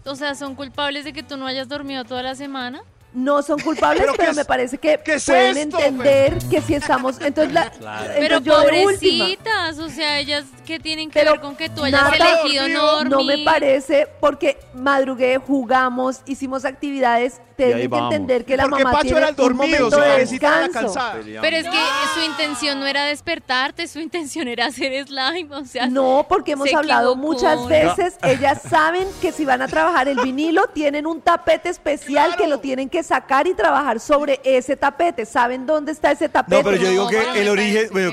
o 0.06 0.16
sea, 0.16 0.36
son 0.36 0.56
culpables 0.56 1.06
de 1.06 1.14
que 1.14 1.24
tú 1.24 1.38
no 1.38 1.48
hayas 1.48 1.68
dormido 1.68 2.04
toda 2.06 2.22
la 2.24 2.36
semana. 2.36 2.82
no 3.14 3.42
son 3.42 3.60
culpables, 3.60 4.02
¿Pero 4.04 4.14
pero, 4.14 4.24
qué 4.26 4.32
es- 4.32 4.38
me 4.38 4.46
parece 4.46 4.78
que 4.78 5.00
qué 5.04 5.16
es 5.16 5.26
pueden 5.26 5.58
esto, 5.58 5.80
entender 5.80 6.38
que 6.50 6.62
si 6.62 6.76
estamos, 6.76 7.20
entonces, 7.20 7.52
la, 7.54 7.70
Claro. 7.72 8.00
entonces 8.14 8.20
Pero 8.22 8.40
yo 8.40 8.60
de 8.62 8.86
última. 8.86 9.26
pobrecitas, 9.26 9.80
o 9.80 9.90
sea, 9.90 10.20
ellas 10.20 10.46
que 10.66 10.80
tienen 10.80 11.10
que 11.10 11.20
Pero 11.20 11.32
ver 11.34 11.42
con 11.42 11.56
que 11.58 11.68
tú 11.70 11.84
hayas 11.84 12.02
nada, 12.04 12.16
elegido 12.16 12.68
no 12.70 12.92
dormir. 12.94 13.10
No 13.12 13.24
me 13.26 13.38
parece 13.40 14.08
porque 14.22 14.58
madrugué, 14.74 15.40
jugamos, 15.40 16.22
hicimos 16.26 16.64
actividades. 16.64 17.42
Tienen 17.66 17.82
que 17.82 17.88
vamos. 17.88 18.14
entender 18.14 18.46
que 18.46 18.58
la 18.58 18.64
Porque 18.64 18.84
mamá 18.84 18.92
Pacho 18.92 19.04
tiene 19.04 19.18
era 19.20 19.30
el 19.30 19.36
dormido, 19.36 19.64
momento 19.90 19.90
su 19.96 20.02
de 20.02 20.08
la. 20.08 21.42
Pero 21.42 21.58
es 21.58 21.64
que 21.68 21.78
su 22.16 22.22
intención 22.30 22.80
no 22.80 22.86
era 22.88 23.06
despertarte, 23.06 23.88
su 23.88 24.00
intención 24.00 24.48
era 24.48 24.66
hacer 24.68 25.06
slime, 25.08 25.48
o 25.56 25.66
sea, 25.66 25.88
No, 25.88 26.26
porque 26.28 26.54
hemos 26.54 26.70
se 26.70 26.76
hablado 26.76 27.12
equivocó. 27.14 27.34
muchas 27.34 27.68
veces, 27.68 28.16
ellas 28.24 28.62
saben 28.70 29.08
que 29.22 29.32
si 29.32 29.46
van 29.46 29.62
a 29.62 29.68
trabajar 29.68 30.08
el 30.08 30.20
vinilo, 30.20 30.68
tienen 30.74 31.06
un 31.06 31.22
tapete 31.22 31.70
especial 31.70 32.36
que 32.36 32.48
lo 32.48 32.60
tienen 32.60 32.90
que 32.90 33.04
sacar 33.04 33.48
y 33.48 33.54
trabajar 33.54 34.00
sobre 34.00 34.40
ese 34.44 34.76
tapete. 34.78 35.26
¿Saben 35.26 35.66
dónde 35.66 35.92
está 35.92 36.12
ese 36.12 36.30
tapete? 36.30 36.58
No, 36.58 36.64
pero 36.64 36.78
yo 36.82 36.90
digo 36.90 37.04
No, 37.04 37.10
que 37.10 37.42
el 37.42 37.50
origen, 37.50 37.88
bueno, 37.92 38.12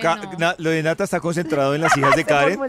lo 0.58 0.70
de 0.70 0.82
Nata 0.82 1.04
está 1.04 1.20
concentrado 1.20 1.74
en 1.74 1.80
las 1.82 1.96
hijas 1.96 2.14
de 2.14 2.22
Se 2.22 2.24
Karen. 2.24 2.60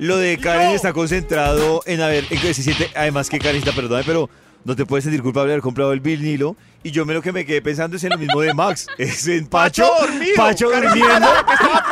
Lo 0.00 0.16
de 0.16 0.38
Karen 0.38 0.70
está 0.72 0.92
concentrado 0.92 1.82
en 1.86 2.00
a 2.00 2.08
ver, 2.08 2.24
en 2.30 2.40
que 2.40 2.54
se 2.54 2.62
siente, 2.62 2.90
además 2.94 3.28
que 3.30 3.38
Karen 3.38 3.56
está, 3.56 3.72
perdóname, 3.72 4.04
pero 4.06 4.28
no 4.66 4.76
te 4.76 4.84
puedes 4.84 5.04
sentir 5.04 5.22
culpable 5.22 5.48
de 5.48 5.54
haber 5.54 5.62
comprado 5.62 5.92
el 5.92 6.00
vinilo. 6.00 6.56
Y 6.82 6.92
yo 6.92 7.04
me 7.04 7.14
lo 7.14 7.22
que 7.22 7.32
me 7.32 7.44
quedé 7.44 7.60
pensando 7.62 7.96
es 7.96 8.04
en 8.04 8.10
lo 8.10 8.18
mismo 8.18 8.40
de 8.40 8.54
Max. 8.54 8.86
Es 8.98 9.26
en 9.26 9.46
Pacho, 9.48 9.82
Pacho 9.90 10.06
dormido. 10.06 10.34
Pacho 10.36 10.70
Karen 10.70 10.88
durmiendo, 10.90 11.28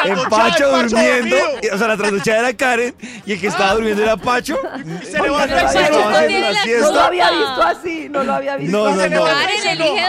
en 0.05 0.29
Pacho 0.31 0.71
durmiendo. 0.71 1.37
O 1.73 1.79
sea, 1.79 1.89
la 1.89 1.97
trasnochada 1.97 2.39
era 2.41 2.53
Karen 2.57 2.95
y 3.27 3.33
el 3.33 3.41
que 3.41 3.47
estaba 3.49 3.75
durmiendo 3.75 4.03
era 4.03 4.17
Pacho. 4.17 4.57
Se 5.03 5.21
levantó 5.21 5.55
no 5.57 5.61
el 5.61 5.93
lo 5.93 5.97
había 6.21 6.31
visto. 6.31 6.51
haciendo 6.51 6.53
la 6.53 6.53
No 6.53 6.53
No 6.53 6.53
lo 6.53 6.63
siesta. 6.63 7.07
había 7.07 7.31
visto 7.31 7.63
así, 7.63 8.09
no 8.09 8.23
lo 8.25 8.33
había 8.35 8.57
visto 8.57 8.77
No, 8.77 8.95
no, 8.95 9.01
así. 9.03 9.11
no. 9.15 9.25
Karen 9.25 9.67
elige 9.67 10.07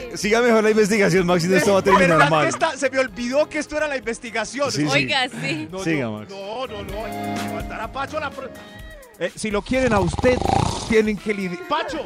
dormir. 0.00 0.18
Siga 0.18 0.40
mejor 0.42 0.64
la 0.64 0.70
investigación, 0.70 1.26
Max, 1.26 1.44
y 1.44 1.48
no 1.48 1.56
esto 1.56 1.72
va 1.74 1.80
a 1.80 1.82
terminar 1.82 2.18
¿Verdad 2.18 2.30
mal. 2.30 2.50
se 2.78 2.90
me 2.90 2.98
olvidó 3.00 3.48
que 3.48 3.58
esto 3.58 3.76
era 3.76 3.88
la 3.88 3.96
investigación. 3.96 4.72
Sí, 4.72 4.82
sí. 4.82 4.88
Oiga, 4.90 5.28
sí. 5.28 5.68
No, 5.70 5.78
Siga, 5.84 6.04
no, 6.04 6.12
Max. 6.20 6.30
no, 6.30 6.66
no, 6.66 6.82
no, 6.82 7.44
levantar 7.44 7.80
a 7.80 7.92
Pacho 7.92 8.18
la 8.20 8.30
Eh, 9.20 9.32
si 9.34 9.50
lo 9.50 9.62
quieren 9.62 9.92
a 9.92 9.98
usted, 9.98 10.38
tienen 10.88 11.16
que 11.16 11.34
lidiar. 11.34 11.66
¡Pacho! 11.68 11.98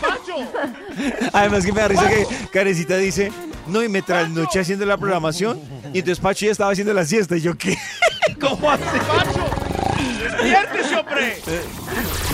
¡Pacho! 0.00 0.36
Además 1.32 1.66
que 1.66 1.72
me 1.72 1.80
da 1.80 1.88
risa 1.88 2.08
que 2.08 2.26
Karencita 2.52 2.96
dice, 2.96 3.32
no, 3.66 3.82
y 3.82 3.88
me 3.88 4.02
trasnoché 4.02 4.60
haciendo 4.60 4.86
la 4.86 4.96
programación, 4.96 5.60
y 5.92 5.98
entonces 5.98 6.20
Pacho 6.20 6.46
ya 6.46 6.52
estaba 6.52 6.70
haciendo 6.70 6.94
la 6.94 7.04
siesta, 7.04 7.36
y 7.36 7.40
yo, 7.40 7.58
¿qué? 7.58 7.76
¿Cómo 8.40 8.70
hace? 8.70 8.84
¡Pacho! 8.84 9.44
¡Despiértese, 10.22 10.96
hombre! 10.96 11.38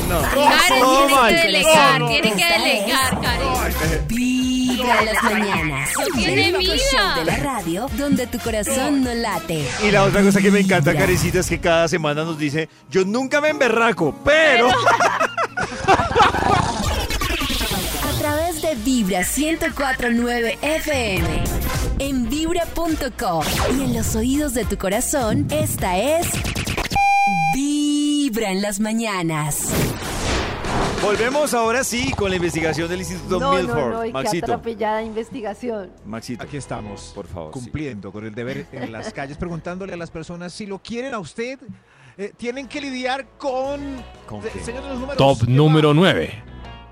No. 0.08 0.20
Karen 0.20 0.80
No, 0.80 1.26
tiene 1.26 1.40
que 1.40 1.46
delegar, 1.46 2.00
No, 2.00 2.06
no, 2.06 2.12
tiene 2.12 2.30
que 2.34 2.44
delegar, 2.44 3.20
Karen. 3.20 4.06
Vibra 4.80 4.98
en 5.00 5.06
las 5.06 5.22
mañanas. 5.22 5.90
El 6.16 6.54
único 6.54 6.72
vida. 6.72 6.84
show 6.90 7.14
de 7.16 7.24
la 7.24 7.36
radio 7.36 7.86
donde 7.98 8.26
tu 8.26 8.38
corazón 8.38 9.02
no 9.04 9.12
late. 9.14 9.66
Y 9.82 9.90
la 9.90 10.04
otra 10.04 10.22
cosa 10.22 10.40
que 10.40 10.50
me 10.50 10.60
encanta, 10.60 10.92
Vibra. 10.92 11.06
Karencita, 11.06 11.40
es 11.40 11.48
que 11.48 11.60
cada 11.60 11.88
semana 11.88 12.24
nos 12.24 12.38
dice, 12.38 12.68
yo 12.90 13.04
nunca 13.04 13.40
me 13.40 13.48
emberraco, 13.48 14.14
pero... 14.24 14.70
A 18.02 18.18
través 18.18 18.60
de 18.62 18.70
de 18.70 18.76
Vibra 18.76 19.22
1049 19.24 20.58
FM. 20.62 21.44
En 21.98 22.28
vibra.com. 22.28 23.44
Y 23.76 23.84
en 23.84 23.94
los 23.94 24.14
oídos 24.14 24.54
de 24.54 24.64
tu 24.64 24.78
corazón, 24.78 25.48
esta 25.50 25.98
es. 25.98 26.28
Vibra 27.52 28.52
en 28.52 28.62
las 28.62 28.78
mañanas. 28.78 29.72
Volvemos 31.02 31.54
ahora 31.54 31.82
sí 31.82 32.12
con 32.12 32.28
la 32.28 32.36
investigación 32.36 32.86
del 32.88 33.00
Instituto 33.00 33.40
No, 33.40 33.52
Milford. 33.54 33.78
no, 33.78 33.88
no, 33.90 34.04
y 34.04 34.08
qué 34.08 34.12
Maxito. 34.12 34.44
atropellada 34.46 35.02
investigación. 35.02 35.90
Maxito. 36.04 36.44
Aquí 36.44 36.58
estamos, 36.58 37.12
por 37.14 37.26
favor. 37.26 37.52
cumpliendo 37.52 38.12
con 38.12 38.26
el 38.26 38.34
deber 38.34 38.66
en 38.72 38.92
las 38.92 39.10
calles, 39.14 39.38
preguntándole 39.38 39.94
a 39.94 39.96
las 39.96 40.10
personas 40.10 40.52
si 40.52 40.66
lo 40.66 40.78
quieren 40.78 41.14
a 41.14 41.18
usted. 41.18 41.58
eh, 42.18 42.32
tienen 42.36 42.68
que 42.68 42.80
lidiar 42.82 43.26
con. 43.38 43.80
¿Con 44.28 44.44
eh, 44.46 44.50
qué? 44.52 44.60
señor 44.60 44.82
de 44.82 44.88
los 44.90 44.98
números, 45.00 45.16
Top 45.16 45.38
¿qué 45.46 45.50
número 45.50 45.94
9. 45.94 46.42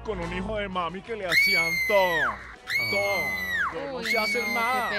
Con 0.05 0.19
un 0.21 0.33
hijo 0.35 0.57
de 0.57 0.69
mami 0.69 1.03
que 1.03 1.15
le 1.15 1.27
hacían 1.27 1.71
todo. 1.87 2.09
Todo. 2.91 3.91
No 3.93 3.97
Uy, 3.99 4.05
se 4.07 4.19
hace 4.19 4.41
no, 4.43 4.55
nada. 4.55 4.91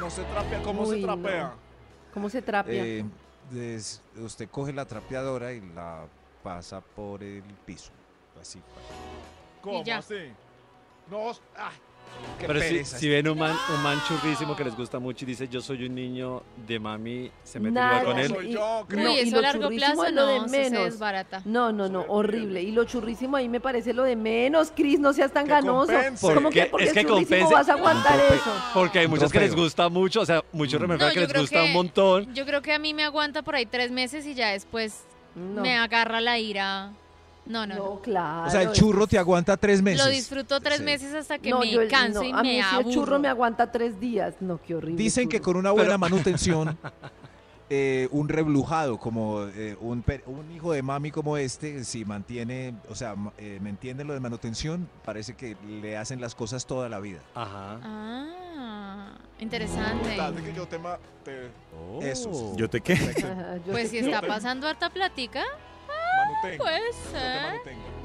No 0.00 0.10
se 0.10 0.22
trapea. 0.22 0.62
¿Cómo 0.62 0.82
Uy, 0.82 1.00
se 1.00 1.06
no. 1.06 1.14
trapea? 1.20 1.52
¿Cómo 2.14 2.30
se 2.30 2.40
trapea? 2.40 2.84
Eh, 2.86 3.04
des- 3.50 4.00
usted 4.18 4.48
coge 4.48 4.72
la 4.72 4.86
trapeadora 4.86 5.52
y 5.52 5.60
la 5.74 6.06
pasa 6.46 6.80
por 6.80 7.24
el 7.24 7.42
piso. 7.64 7.90
Así. 8.40 8.60
¿Cómo 9.60 9.82
ya. 9.82 9.98
así? 9.98 10.14
No. 11.10 11.30
Ay, 11.56 11.74
qué 12.38 12.46
Pero 12.46 12.60
si, 12.60 12.66
pereza. 12.68 12.98
si 12.98 13.08
ven 13.08 13.28
un 13.28 13.36
man, 13.36 13.56
un 13.74 13.82
man 13.82 14.00
churrísimo 14.06 14.54
que 14.54 14.62
les 14.62 14.76
gusta 14.76 15.00
mucho 15.00 15.24
y 15.24 15.26
dice 15.28 15.48
yo 15.48 15.60
soy 15.60 15.86
un 15.86 15.94
niño 15.96 16.44
de 16.68 16.78
mami, 16.78 17.32
se 17.42 17.58
mete 17.58 17.72
Nada, 17.72 18.04
con 18.04 18.16
él. 18.16 18.36
Y- 18.44 18.52
yo, 18.52 18.86
no, 18.88 19.02
Uy, 19.10 19.10
y 19.16 19.18
eso 19.18 19.30
lo 19.32 19.38
a 19.38 19.42
largo 19.42 19.68
plazo 19.70 20.04
es 20.04 20.12
lo 20.12 20.26
de 20.28 20.38
no, 20.38 20.48
se 20.48 20.56
menos. 20.70 20.84
desbarata. 20.84 21.42
No, 21.44 21.72
no, 21.72 21.88
no, 21.88 22.04
horrible. 22.06 22.62
Y 22.62 22.70
lo 22.70 22.84
churrísimo 22.84 23.36
ahí 23.36 23.48
me 23.48 23.58
parece 23.60 23.92
lo 23.92 24.04
de 24.04 24.14
menos, 24.14 24.70
Cris, 24.74 25.00
no 25.00 25.12
seas 25.12 25.32
tan 25.32 25.46
Que 25.46 25.50
ganoso. 25.50 25.92
compense. 25.92 26.26
¿Cómo 26.28 26.42
Porque 26.42 26.60
que 26.60 26.66
porque 26.66 26.84
es 26.86 26.92
que 26.92 27.04
compense. 27.06 27.52
vas 27.54 27.68
a 27.68 27.72
aguantar 27.72 28.20
eso? 28.20 28.52
Porque 28.72 29.00
hay 29.00 29.06
Un 29.06 29.10
muchos 29.12 29.32
que 29.32 29.40
les 29.40 29.54
gusta 29.56 29.88
mucho, 29.88 30.20
o 30.20 30.26
sea, 30.26 30.44
muchos 30.52 30.80
No, 30.80 30.86
remeras 30.86 31.12
que 31.12 31.18
les 31.20 31.28
creo 31.28 31.42
gusta 31.42 31.58
que- 31.60 31.66
un 31.66 31.72
montón. 31.72 32.32
Yo 32.34 32.46
creo 32.46 32.62
que 32.62 32.72
a 32.72 32.78
mí 32.78 32.94
me 32.94 33.02
aguanta 33.02 33.42
por 33.42 33.56
ahí 33.56 33.66
tres 33.66 33.90
meses 33.90 34.24
y 34.26 34.34
ya 34.34 34.50
después 34.52 35.04
No, 35.36 35.62
me 35.62 35.76
agarra 35.76 36.20
la 36.20 36.38
ira. 36.38 36.92
No, 37.44 37.64
no, 37.64 37.76
no. 37.76 38.00
claro. 38.00 38.48
O 38.48 38.50
sea, 38.50 38.62
el 38.62 38.72
churro 38.72 39.06
te 39.06 39.18
aguanta 39.18 39.56
tres 39.56 39.80
meses. 39.80 40.04
Lo 40.04 40.10
disfruto 40.10 40.60
tres 40.60 40.78
Sí. 40.78 40.82
meses 40.84 41.14
hasta 41.14 41.38
que 41.38 41.50
No, 41.50 41.60
me 41.60 41.70
yo 41.70 41.80
el- 41.80 41.88
canso 41.88 42.20
no, 42.20 42.24
y 42.28 42.32
a 42.32 42.42
mí 42.42 42.48
me 42.48 42.54
sí 42.54 42.60
aburro. 42.60 42.88
el 42.88 42.94
churro 42.94 43.18
me 43.20 43.28
aguanta 43.28 43.70
tres 43.70 44.00
días. 44.00 44.34
No, 44.40 44.60
qué 44.60 44.74
horrible. 44.74 45.00
Dicen 45.00 45.28
que 45.28 45.36
churro. 45.38 45.44
con 45.52 45.56
una 45.58 45.70
buena 45.70 45.96
manutención, 45.96 46.76
eh, 47.70 48.08
un 48.10 48.28
reblujado 48.28 48.98
como 48.98 49.42
eh, 49.44 49.76
un, 49.80 50.02
per- 50.02 50.24
un 50.26 50.50
hijo 50.50 50.72
de 50.72 50.82
mami 50.82 51.10
como 51.12 51.36
este, 51.36 51.84
si 51.84 52.04
mantiene, 52.04 52.74
o 52.88 52.94
sea, 52.96 53.14
ma- 53.14 53.32
eh, 53.38 53.58
me 53.62 53.70
entiende 53.70 54.02
lo 54.04 54.12
de 54.14 54.20
manutención, 54.20 54.88
parece 55.04 55.34
que 55.34 55.56
le 55.68 55.96
hacen 55.96 56.20
las 56.20 56.34
cosas 56.34 56.66
toda 56.66 56.88
la 56.88 56.98
vida. 57.00 57.20
Ajá. 57.34 57.78
Ah, 57.82 58.26
interesante. 59.38 60.16
Tal 60.16 60.34
de 60.36 60.42
que 60.42 60.52
yo 60.54 60.66
te, 60.66 60.78
ma- 60.78 60.98
te 61.24 61.50
Oh. 61.78 62.00
Eso. 62.02 62.54
¿Yo 62.56 62.68
te 62.70 62.80
qué? 62.80 62.96
Yo 63.66 63.72
Pues 63.72 63.90
si 63.90 63.98
está 63.98 64.20
pasando 64.22 64.66
harta 64.66 64.88
manutengo. 64.88 66.64
Yo 66.64 66.70
te 67.12 67.18
ser. 67.18 67.52
manutengo. 67.52 67.96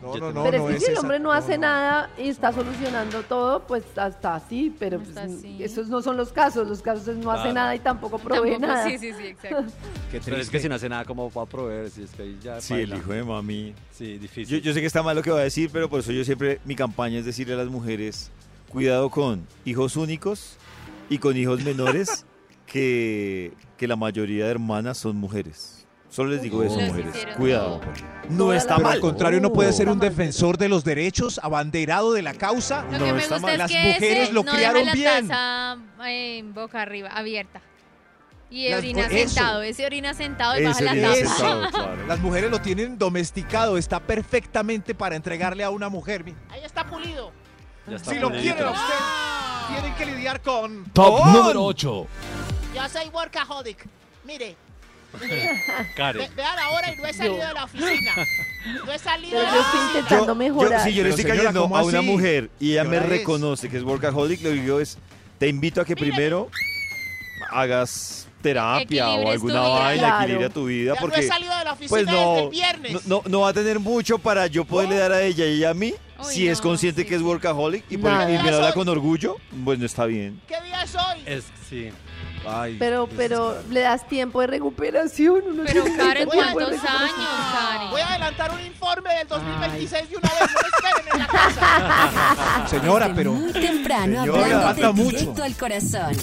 No, 0.00 0.14
Yo 0.14 0.20
no, 0.20 0.32
no, 0.32 0.44
pero 0.44 0.68
es 0.70 0.74
que 0.76 0.80
si 0.86 0.92
el 0.92 0.98
hombre 0.98 1.18
no 1.18 1.24
no, 1.24 1.32
hace 1.32 1.56
no. 1.58 1.62
nada 1.62 2.10
y 2.16 2.28
está 2.28 2.52
solucionando 2.52 3.22
todo, 3.24 3.64
pues 3.66 3.82
hasta 3.96 4.36
así, 4.36 4.74
pero 4.78 5.00
pues, 5.00 5.16
así. 5.16 5.62
esos 5.62 5.88
no 5.88 6.00
son 6.00 6.16
los 6.16 6.32
casos. 6.32 6.66
Los 6.68 6.80
casos 6.80 7.08
es 7.08 7.16
no 7.16 7.30
hace 7.30 7.42
Claro. 7.42 7.54
nada 7.54 7.74
y 7.74 7.80
tampoco 7.80 8.18
provee 8.18 8.52
Tampoco- 8.52 8.66
nada. 8.72 8.88
Sí, 8.88 8.98
sí, 8.98 9.12
sí, 9.12 9.26
exacto. 9.26 9.64
Qué 10.12 10.20
Pero 10.24 10.36
es 10.36 10.48
que 10.48 10.60
si 10.60 10.68
no 10.68 10.76
hace 10.76 10.88
nada, 10.88 11.04
como 11.04 11.30
va 11.30 11.42
a 11.42 11.46
proveer? 11.46 11.90
Si 11.90 12.04
es 12.04 12.10
que 12.12 12.36
ya 12.40 12.60
Sí, 12.60 12.74
el 12.74 12.94
hijo 12.94 13.12
de 13.12 13.24
mami. 13.24 13.74
Sí, 13.90 14.14
Yo, 14.14 14.20
difícil. 14.20 14.62
yo 14.62 14.72
sé 14.72 14.80
que 14.80 14.86
está 14.86 15.02
mal 15.02 15.16
lo 15.16 15.22
que 15.22 15.30
voy 15.32 15.40
a 15.40 15.44
decir, 15.44 15.68
pero 15.72 15.90
por 15.90 16.00
eso 16.00 16.12
yo 16.12 16.24
siempre, 16.24 16.60
mi 16.64 16.76
campaña 16.76 17.18
es 17.18 17.24
decirle 17.26 17.54
a 17.54 17.56
las 17.58 17.68
mujeres, 17.68 18.30
cuidado 18.72 19.10
con 19.10 19.46
hijos 19.64 19.96
únicos 19.96 20.56
y 21.08 21.18
con 21.18 21.36
hijos 21.36 21.62
menores, 21.62 22.24
que, 22.66 23.52
que 23.76 23.86
la 23.86 23.96
mayoría 23.96 24.46
de 24.46 24.50
hermanas 24.50 24.98
son 24.98 25.16
mujeres. 25.16 25.78
Solo 26.08 26.30
les 26.30 26.42
digo 26.42 26.62
eso, 26.62 26.78
mujeres. 26.78 27.26
Cuidado. 27.38 27.80
No 28.28 28.52
está 28.52 28.76
la 28.76 28.84
mal. 28.84 28.92
al 28.94 29.00
contrario, 29.00 29.40
no 29.40 29.50
puede 29.50 29.72
ser 29.72 29.88
un 29.88 29.98
defensor 29.98 30.58
de 30.58 30.68
los 30.68 30.84
derechos, 30.84 31.40
abanderado 31.42 32.12
de 32.12 32.20
la 32.20 32.34
causa. 32.34 32.84
Lo 32.92 32.98
No, 32.98 33.04
que 33.06 33.12
me 33.14 33.18
está 33.22 33.34
gusta 33.36 33.40
mal. 33.40 33.52
es 33.52 33.58
Las 33.58 33.70
que 33.70 33.78
mujeres 33.94 34.22
ese 34.24 34.32
lo 34.34 34.42
no 34.42 34.52
criaron 34.52 34.74
deja 34.84 34.86
la 34.88 34.92
bien. 34.94 35.28
taza 35.28 35.78
eh, 36.10 36.38
en 36.38 36.52
boca 36.52 36.82
arriba, 36.82 37.08
abierta. 37.08 37.62
Y 38.50 38.68
Las 38.68 38.80
orina 38.80 39.06
eso. 39.06 39.28
sentado, 39.34 39.62
ese 39.62 39.86
orina 39.86 40.12
sentado 40.12 40.60
y 40.60 40.64
baja 40.64 40.80
la 40.82 40.92
taza. 40.94 41.14
sentado, 41.14 41.70
claro. 41.72 42.06
Las 42.06 42.20
mujeres 42.20 42.50
lo 42.50 42.60
tienen 42.60 42.98
domesticado, 42.98 43.78
está 43.78 43.98
perfectamente 43.98 44.94
para 44.94 45.16
entregarle 45.16 45.64
a 45.64 45.70
una 45.70 45.88
mujer. 45.88 46.26
Ahí 46.50 46.60
está 46.62 46.86
pulido. 46.86 47.32
Si 48.04 48.18
lo 48.18 48.30
quieren 48.30 48.64
a 48.64 48.70
usted, 48.70 49.72
tienen 49.74 49.94
que 49.96 50.06
lidiar 50.06 50.40
con. 50.40 50.84
Top 50.92 51.26
número 51.26 51.64
8. 51.64 52.06
Yo 52.74 52.88
soy 52.88 53.08
workaholic. 53.12 53.84
Mire, 54.24 54.56
Karen. 55.96 56.22
ve- 56.22 56.30
vean 56.36 56.58
ahora 56.58 56.92
y 56.92 56.96
no 56.96 57.06
he 57.06 57.12
salido 57.12 57.46
de 57.46 57.52
la 57.54 57.64
oficina. 57.64 58.12
No 58.86 58.92
he 58.92 58.98
salido 58.98 59.32
Pero 59.38 59.42
de 59.42 59.46
yo 59.50 59.54
la 59.56 59.60
estoy 59.62 59.80
oficina. 59.80 59.98
intentando 60.00 60.26
Yo, 60.32 60.34
mejorar. 60.36 60.82
si 60.84 60.94
yo 60.94 61.02
le 61.02 61.02
Pero 61.02 61.08
estoy 61.10 61.22
señora, 61.22 61.38
cayendo 61.40 61.62
¿cómo 61.62 61.76
a 61.76 61.82
una 61.82 61.98
así? 61.98 62.06
mujer 62.06 62.50
y 62.60 62.72
ella 62.72 62.82
¿Qué 62.84 62.88
me 62.88 62.96
hora 62.98 63.06
es? 63.06 63.10
reconoce 63.12 63.68
que 63.68 63.76
es 63.76 63.82
workaholic, 63.82 64.40
lo 64.42 64.50
que 64.50 64.54
digo 64.60 64.80
es, 64.80 64.96
te 65.38 65.48
invito 65.48 65.80
a 65.80 65.84
que 65.84 65.96
primero 65.96 66.48
hagas 67.50 68.28
terapia 68.40 69.08
o 69.10 69.12
Equilibres 69.12 69.40
tu 69.40 69.46
alguna 69.48 69.60
vida. 69.60 69.78
vaina, 69.80 70.00
Claro. 70.02 70.22
equilibra 70.22 70.48
tu 70.50 70.64
vida, 70.66 70.94
Ya 70.94 71.00
no 71.00 71.06
he 71.06 71.10
porque 71.10 71.22
salido 71.28 71.58
de 71.58 71.64
la 71.64 71.72
oficina 71.72 71.88
pues 71.90 72.06
desde 72.06 72.18
no, 72.24 72.38
el 72.38 72.48
viernes. 72.50 72.92
no, 72.92 73.00
no, 73.06 73.22
no 73.28 73.40
va 73.40 73.48
a 73.48 73.52
tener 73.52 73.78
mucho 73.80 74.18
para 74.18 74.46
yo 74.46 74.64
poderle 74.64 74.96
dar 74.96 75.12
a 75.12 75.22
ella 75.22 75.44
y 75.46 75.56
ella 75.58 75.70
a 75.70 75.74
mí, 75.74 75.94
Uy, 76.26 76.32
si 76.34 76.48
es 76.48 76.58
no, 76.58 76.62
consciente 76.64 77.02
sí, 77.02 77.08
que 77.08 77.14
es 77.16 77.22
workaholic 77.22 77.84
y, 77.90 77.96
por- 77.96 78.10
y 78.12 78.38
me 78.38 78.50
lo 78.50 78.56
habla 78.56 78.72
con 78.72 78.88
orgullo, 78.88 79.36
pues 79.64 79.78
no 79.78 79.86
está 79.86 80.06
bien. 80.06 80.40
¿Qué 80.48 80.60
día 80.62 80.82
es 80.82 80.94
hoy? 80.94 81.22
Es, 81.26 81.44
sí. 81.68 81.90
Ay, 82.46 82.76
Pero, 82.78 83.04
es- 83.04 83.10
pero 83.16 83.56
le 83.70 83.80
das 83.80 84.06
tiempo 84.08 84.40
de 84.40 84.48
recuperación. 84.48 85.42
uno 85.46 85.62
Pero 85.66 85.84
Karen, 85.96 86.26
¿cuántos 86.28 86.70
años, 86.70 87.28
Karen? 87.52 87.90
Voy 87.90 88.00
a 88.00 88.08
adelantar 88.10 88.50
un 88.52 88.60
informe 88.66 89.14
del 89.14 89.28
2026 89.28 90.10
de 90.10 90.16
una 90.16 90.28
vez. 90.28 90.40
No 90.40 90.88
esperen 90.88 91.12
en 91.12 91.18
la 91.20 91.26
casa. 91.28 92.66
Señora, 92.68 93.06
Desde 93.08 93.16
pero 93.16 93.32
Muy 93.34 93.52
temprano, 93.52 94.24
falta 94.62 94.92
mucho. 94.92 95.16
directo 95.18 95.42
al 95.44 95.54
corazón. 95.56 96.16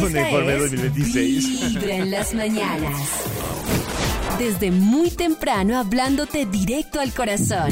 Un 0.00 0.06
Esta 0.06 0.20
informe 0.20 0.46
de 0.52 0.54
es 0.54 0.70
2026. 0.70 1.74
Vibra 1.74 1.94
en 1.96 2.10
las 2.12 2.34
mañanas. 2.34 2.94
Desde 4.38 4.72
muy 4.72 5.10
temprano, 5.10 5.78
hablándote 5.78 6.44
directo 6.44 6.98
al 6.98 7.14
corazón. 7.14 7.70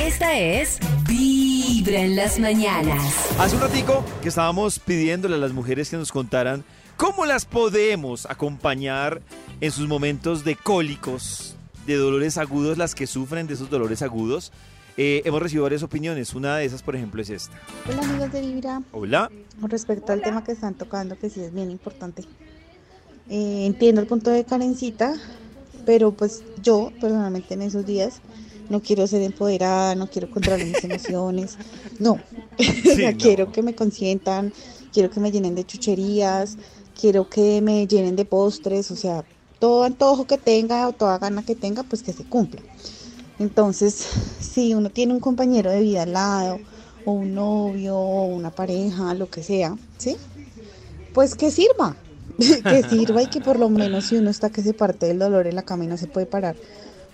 Esta 0.00 0.38
es 0.38 0.78
Vibra 1.08 2.00
en 2.00 2.14
las 2.14 2.38
mañanas. 2.38 3.02
Hace 3.38 3.56
un 3.56 3.62
ratico 3.62 4.04
que 4.22 4.28
estábamos 4.28 4.78
pidiéndole 4.78 5.34
a 5.34 5.38
las 5.38 5.52
mujeres 5.52 5.90
que 5.90 5.96
nos 5.96 6.12
contaran 6.12 6.64
cómo 6.96 7.26
las 7.26 7.44
podemos 7.44 8.26
acompañar 8.26 9.20
en 9.60 9.72
sus 9.72 9.88
momentos 9.88 10.44
de 10.44 10.54
cólicos, 10.54 11.56
de 11.86 11.96
dolores 11.96 12.38
agudos, 12.38 12.78
las 12.78 12.94
que 12.94 13.08
sufren 13.08 13.48
de 13.48 13.54
esos 13.54 13.68
dolores 13.68 14.00
agudos. 14.02 14.52
Eh, 14.96 15.22
hemos 15.24 15.42
recibido 15.42 15.64
varias 15.64 15.82
opiniones. 15.82 16.34
Una 16.34 16.56
de 16.56 16.66
esas, 16.66 16.84
por 16.84 16.94
ejemplo, 16.94 17.20
es 17.20 17.30
esta. 17.30 17.60
Hola 17.90 18.02
amigos 18.02 18.32
de 18.32 18.40
Vibra, 18.42 18.80
Hola. 18.92 19.28
con 19.60 19.70
respecto 19.70 20.12
al 20.12 20.22
tema 20.22 20.44
que 20.44 20.52
están 20.52 20.74
tocando, 20.74 21.18
que 21.18 21.30
sí 21.30 21.40
es 21.40 21.52
bien 21.52 21.70
importante. 21.70 22.22
Eh, 23.28 23.66
entiendo 23.66 24.00
el 24.00 24.06
punto 24.06 24.30
de 24.30 24.44
Karencita, 24.44 25.14
pero 25.84 26.12
pues 26.12 26.42
yo 26.62 26.92
personalmente 27.00 27.54
en 27.54 27.62
esos 27.62 27.84
días 27.86 28.20
no 28.68 28.80
quiero 28.80 29.06
ser 29.06 29.22
empoderada, 29.22 29.94
no 29.94 30.08
quiero 30.08 30.30
controlar 30.30 30.64
mis 30.64 30.82
emociones, 30.84 31.56
no. 31.98 32.18
quiero 33.18 33.52
que 33.52 33.62
me 33.62 33.74
consientan, 33.74 34.52
quiero 34.92 35.10
que 35.10 35.20
me 35.20 35.30
llenen 35.30 35.54
de 35.54 35.64
chucherías, 35.64 36.56
quiero 36.98 37.28
que 37.28 37.60
me 37.60 37.86
llenen 37.86 38.16
de 38.16 38.24
postres, 38.24 38.90
o 38.90 38.96
sea, 38.96 39.24
todo 39.58 39.84
antojo 39.84 40.26
que 40.26 40.38
tenga 40.38 40.88
o 40.88 40.92
toda 40.92 41.18
gana 41.18 41.44
que 41.44 41.54
tenga, 41.54 41.82
pues 41.82 42.02
que 42.02 42.12
se 42.12 42.24
cumpla. 42.24 42.62
Entonces, 43.38 44.06
si 44.40 44.74
uno 44.74 44.90
tiene 44.90 45.12
un 45.12 45.20
compañero 45.20 45.70
de 45.70 45.80
vida 45.80 46.02
al 46.02 46.12
lado, 46.12 46.60
o 47.04 47.12
un 47.12 47.34
novio, 47.34 47.96
o 47.96 48.24
una 48.26 48.50
pareja, 48.50 49.14
lo 49.14 49.28
que 49.28 49.42
sea, 49.42 49.76
¿sí? 49.98 50.16
Pues 51.12 51.34
que 51.34 51.50
sirva, 51.50 51.96
que 52.38 52.82
sirva 52.88 53.22
y 53.22 53.26
que 53.26 53.40
por 53.40 53.58
lo 53.58 53.68
menos 53.68 54.06
si 54.06 54.16
uno 54.16 54.30
está 54.30 54.50
que 54.50 54.62
se 54.62 54.74
parte 54.74 55.06
del 55.06 55.18
dolor 55.18 55.46
en 55.46 55.54
la 55.54 55.62
cama 55.62 55.84
y 55.84 55.86
no 55.86 55.96
se 55.96 56.06
puede 56.06 56.26
parar, 56.26 56.56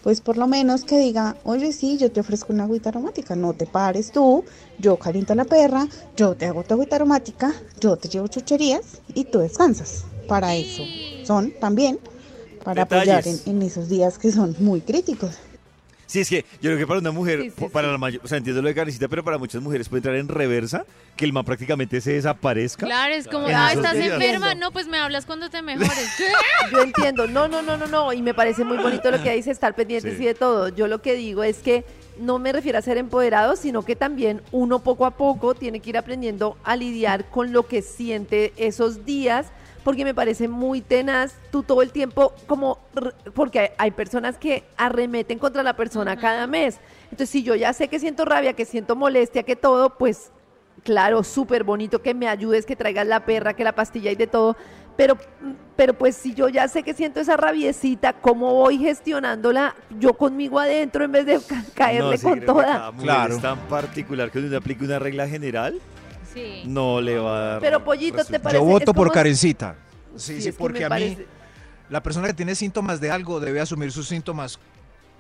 pues 0.03 0.21
por 0.21 0.39
lo 0.39 0.47
menos 0.47 0.85
que 0.85 0.99
diga, 0.99 1.37
oye, 1.45 1.73
sí, 1.73 1.99
yo 1.99 2.11
te 2.11 2.21
ofrezco 2.21 2.53
una 2.53 2.65
agüita 2.65 2.89
aromática, 2.89 3.37
no 3.37 3.53
te 3.53 3.67
pares 3.67 4.13
tú, 4.13 4.45
yo 4.79 4.97
caliento 4.97 5.35
a 5.35 5.37
la 5.37 5.45
perra, 5.45 5.87
yo 6.17 6.35
te 6.35 6.47
hago 6.47 6.63
tu 6.63 6.75
agüita 6.75 6.97
aromática, 6.97 7.53
yo 7.81 7.97
te 7.97 8.09
llevo 8.09 8.29
chucherías 8.29 9.03
y 9.15 9.25
tú 9.25 9.41
descansas. 9.41 10.05
Para 10.27 10.55
eso 10.55 10.85
son 11.25 11.53
también, 11.61 11.99
para 12.65 12.83
apoyar 12.83 13.25
en, 13.27 13.63
esos 13.63 13.89
días 13.89 14.19
que 14.19 14.33
son 14.33 14.57
muy 14.59 14.81
críticos. 14.81 15.33
Sí, 16.11 16.19
es 16.21 16.29
que 16.29 16.45
yo 16.61 16.71
creo 16.71 16.79
que 16.79 16.87
para 16.89 16.99
una 16.99 17.13
mujer, 17.13 17.41
Sí, 17.43 17.53
sí, 17.57 17.65
para 17.73 17.87
sí. 17.87 17.93
la 17.93 17.99
mayor, 17.99 18.21
o 18.25 18.27
sea, 18.27 18.39
entiendo 18.39 18.61
lo 18.63 18.67
de 18.69 18.75
Karencita, 18.75 19.07
pero 19.07 19.23
para 19.23 19.39
muchas 19.39 19.63
mujeres 19.63 19.89
puede 19.89 19.99
entrar 20.01 20.17
en 20.17 20.27
reversa, 20.27 20.85
que 21.17 21.25
el 21.25 21.33
man 21.33 21.45
prácticamente 21.45 22.01
se 22.01 22.15
desaparezca. 22.15 22.85
Claro, 22.85 23.15
es 23.15 23.29
como, 23.29 23.49
En 23.49 23.55
ah, 23.55 23.73
¿estás 23.73 23.95
días. 23.95 24.15
enferma? 24.21 24.57
No, 24.57 24.73
pues 24.73 24.89
me 24.89 24.99
hablas 24.99 25.25
cuando 25.25 25.49
te 25.51 25.63
mejores. 25.63 26.11
Yo 26.73 26.83
entiendo, 26.83 27.29
no, 27.29 27.47
no, 27.47 27.63
no, 27.63 27.77
no, 27.77 27.87
no, 27.87 28.13
y 28.13 28.23
me 28.23 28.35
parece 28.35 28.65
muy 28.65 28.77
bonito 28.79 29.09
lo 29.13 29.23
que 29.23 29.37
dice 29.37 29.53
estar 29.53 29.75
pendientes 29.77 30.17
Sí. 30.17 30.25
y 30.25 30.27
de 30.27 30.35
todo. 30.35 30.69
Yo 30.71 30.89
lo 30.89 31.01
que 31.01 31.15
digo 31.15 31.45
es 31.45 31.59
que 31.59 31.85
no 32.19 32.41
me 32.41 32.51
refiero 32.53 32.79
a 32.79 32.83
ser 32.83 32.99
empoderado, 32.99 33.55
sino 33.55 33.85
que 33.85 33.95
también 33.95 34.43
uno 34.51 34.81
poco 34.83 35.07
a 35.07 35.13
poco 35.13 35.55
tiene 35.55 35.79
que 35.79 35.91
ir 35.91 35.97
aprendiendo 35.97 36.57
a 36.65 36.75
lidiar 36.75 37.31
con 37.31 37.53
lo 37.53 37.69
que 37.69 37.83
siente 37.83 38.53
esos 38.57 39.05
días, 39.07 39.47
porque 39.85 40.05
me 40.05 40.15
parece 40.15 40.49
muy 40.49 40.81
tenaz, 40.81 41.35
tú 41.51 41.63
todo 41.63 41.83
el 41.83 41.91
tiempo 41.93 42.35
como, 42.47 42.79
porque 43.35 43.61
hay, 43.61 43.69
hay 43.79 43.91
personas 43.91 44.37
que 44.39 44.65
arremeten 44.77 45.39
contra 45.39 45.63
la 45.63 45.75
persona 45.75 46.17
cada 46.19 46.47
mes. 46.47 46.79
Entonces, 47.05 47.31
si 47.31 47.43
yo 47.43 47.55
ya 47.55 47.73
sé 47.73 47.89
que 47.89 47.99
siento 47.99 48.25
rabia, 48.25 48.53
que 48.53 48.65
siento 48.65 48.95
molestia, 48.97 49.43
que 49.43 49.57
todo, 49.57 49.97
pues 49.97 50.31
claro, 50.85 51.23
súper 51.25 51.65
bonito 51.65 52.01
que 52.03 52.15
me 52.15 52.29
ayudes, 52.29 52.65
que 52.67 52.77
traigas 52.77 53.07
la 53.07 53.21
perra, 53.25 53.55
que 53.55 53.65
la 53.65 53.73
pastilla 53.75 54.11
y 54.11 54.17
de 54.17 54.27
todo, 54.27 54.57
pero, 54.97 55.17
pero 55.77 55.95
pues 55.95 56.15
si 56.17 56.35
yo 56.35 56.49
ya 56.49 56.69
sé 56.69 56.83
que 56.83 56.93
siento 56.95 57.21
esa 57.21 57.37
rabiecita, 57.37 58.13
¿cómo 58.15 58.53
voy 58.55 58.79
gestionándola 58.79 59.75
yo 59.99 60.15
conmigo 60.15 60.59
adentro 60.59 61.05
en 61.05 61.13
vez 61.13 61.27
de 61.27 61.41
ca- 61.41 61.65
caerle 61.75 62.11
No, 62.13 62.17
sí, 62.17 62.23
con 62.23 62.41
que 62.41 62.47
toda? 62.47 62.93
Claro. 63.01 63.37
Es 63.37 63.43
tan 63.43 63.59
particular 63.61 64.31
que 64.31 64.39
uno 64.41 64.57
aplique 64.57 64.85
una 64.85 64.99
regla 64.99 65.27
general, 65.27 65.81
Sí. 66.33 66.63
no 66.67 67.01
le 67.01 67.19
va 67.19 67.37
a 67.39 67.45
dar. 67.53 67.61
Pero 67.61 67.85
pollito, 67.85 68.25
¿te 68.25 68.39
parece? 68.41 68.63
Yo 68.63 68.65
voto 68.65 68.93
por 68.95 69.11
Karencita. 69.13 69.77
Sí, 70.17 70.41
Sí, 70.41 70.53
porque 70.53 70.85
a 70.85 70.89
mí, 70.89 70.95
parece- 70.95 71.27
la 71.89 72.03
persona 72.03 72.27
que 72.29 72.35
tiene 72.35 72.55
síntomas 72.55 73.01
de 73.01 73.11
algo 73.11 73.41
debe 73.41 73.61
asumir 73.61 73.91
sus 73.93 74.07
síntomas. 74.09 74.59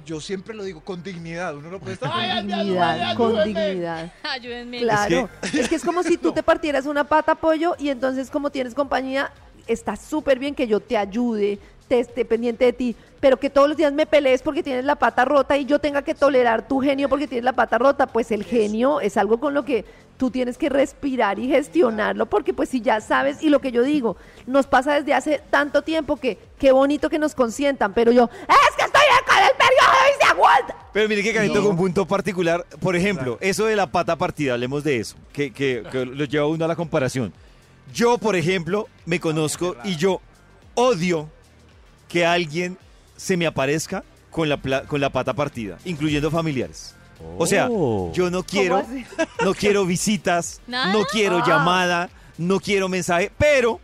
Yo 0.06 0.20
siempre 0.20 0.54
lo 0.54 0.64
digo 0.64 0.80
con 0.82 1.02
dignidad. 1.02 1.54
Uno 1.54 1.70
no 1.70 1.78
puede 1.78 1.92
estar. 1.94 2.10
"Ay, 2.14 2.38
Con 2.38 2.46
dignidad, 2.48 3.16
con 3.16 3.36
ayúdame". 3.38 3.46
dignidad. 3.68 4.12
Ayúdenme. 4.22 4.78
Claro, 4.80 5.28
es 5.52 5.68
que, 5.68 5.74
es 5.74 5.84
como 5.84 6.02
si 6.02 6.16
tú 6.16 6.32
te 6.32 6.42
partieras 6.42 6.86
una 6.86 7.04
pata 7.04 7.34
pollo 7.34 7.74
y 7.78 7.90
entonces 7.90 8.30
como 8.30 8.50
tienes 8.50 8.74
compañía, 8.74 9.30
está 9.66 9.96
súper 9.96 10.38
bien 10.38 10.54
que 10.54 10.66
yo 10.66 10.80
te 10.80 10.96
ayude, 10.96 11.58
te 11.90 11.98
esté 11.98 12.24
pendiente 12.24 12.66
de 12.66 12.72
ti, 12.72 12.96
pero 13.18 13.36
que 13.36 13.50
todos 13.50 13.66
los 13.66 13.76
días 13.76 13.92
me 13.92 14.06
pelees 14.06 14.42
porque 14.42 14.62
tienes 14.62 14.84
la 14.84 14.94
pata 14.94 15.24
rota 15.24 15.56
y 15.56 15.64
yo 15.64 15.80
tenga 15.80 16.02
que 16.02 16.14
tolerar 16.14 16.68
tu 16.68 16.78
genio 16.78 17.08
porque 17.08 17.26
tienes 17.26 17.44
la 17.44 17.52
pata 17.52 17.78
rota, 17.78 18.06
pues 18.06 18.30
el 18.30 18.44
genio 18.44 19.00
es 19.00 19.16
algo 19.16 19.40
con 19.40 19.54
lo 19.54 19.64
que 19.64 19.84
tú 20.16 20.30
tienes 20.30 20.56
que 20.56 20.68
respirar 20.68 21.40
y 21.40 21.48
gestionarlo 21.48 22.26
porque 22.26 22.54
pues 22.54 22.68
si 22.68 22.80
ya 22.80 23.00
sabes 23.00 23.42
y 23.42 23.48
lo 23.48 23.58
que 23.58 23.72
yo 23.72 23.82
digo, 23.82 24.16
nos 24.46 24.68
pasa 24.68 24.94
desde 24.94 25.14
hace 25.14 25.40
tanto 25.50 25.82
tiempo 25.82 26.16
que 26.16 26.38
qué 26.60 26.70
bonito 26.70 27.10
que 27.10 27.18
nos 27.18 27.34
consientan, 27.34 27.92
pero 27.92 28.12
yo, 28.12 28.30
es 28.42 28.76
que 28.76 28.84
estoy 28.84 29.00
con 29.26 29.38
el 29.38 29.56
periodo 29.56 29.98
y 30.14 30.22
se 30.22 30.30
aguanta. 30.30 30.76
Pero 30.92 31.08
mire 31.08 31.24
que 31.24 31.34
Carito 31.34 31.60
con 31.60 31.72
un 31.72 31.76
punto 31.76 32.06
particular, 32.06 32.64
por 32.78 32.94
ejemplo, 32.94 33.36
eso 33.40 33.64
de 33.64 33.74
la 33.74 33.88
pata 33.88 34.14
partida, 34.14 34.52
hablemos 34.52 34.84
de 34.84 34.98
eso, 34.98 35.16
que, 35.32 35.52
que, 35.52 35.82
que 35.90 36.06
lo 36.06 36.24
lleva 36.24 36.46
uno 36.46 36.64
a 36.64 36.68
la 36.68 36.76
comparación. 36.76 37.32
Yo, 37.92 38.16
por 38.18 38.36
ejemplo, 38.36 38.86
me 39.06 39.18
conozco 39.18 39.74
y 39.82 39.96
yo 39.96 40.20
odio 40.74 41.28
que 42.10 42.26
alguien 42.26 42.76
se 43.16 43.36
me 43.36 43.46
aparezca 43.46 44.04
con 44.30 44.48
la, 44.48 44.56
pla- 44.58 44.82
con 44.82 45.00
la 45.00 45.10
pata 45.10 45.32
partida, 45.34 45.78
incluyendo 45.84 46.30
familiares. 46.30 46.94
O 47.38 47.46
sea, 47.46 47.68
Oh. 47.70 48.10
yo 48.14 48.30
no 48.30 48.42
quiero, 48.42 48.76
así? 48.78 49.04
no 49.44 49.54
quiero 49.54 49.84
visitas, 49.84 50.60
¿Nada? 50.66 50.92
no 50.92 51.04
quiero 51.04 51.38
Ah. 51.38 51.44
llamada, 51.46 52.10
no 52.38 52.60
quiero 52.60 52.88
mensaje, 52.88 53.30
pero 53.36 53.78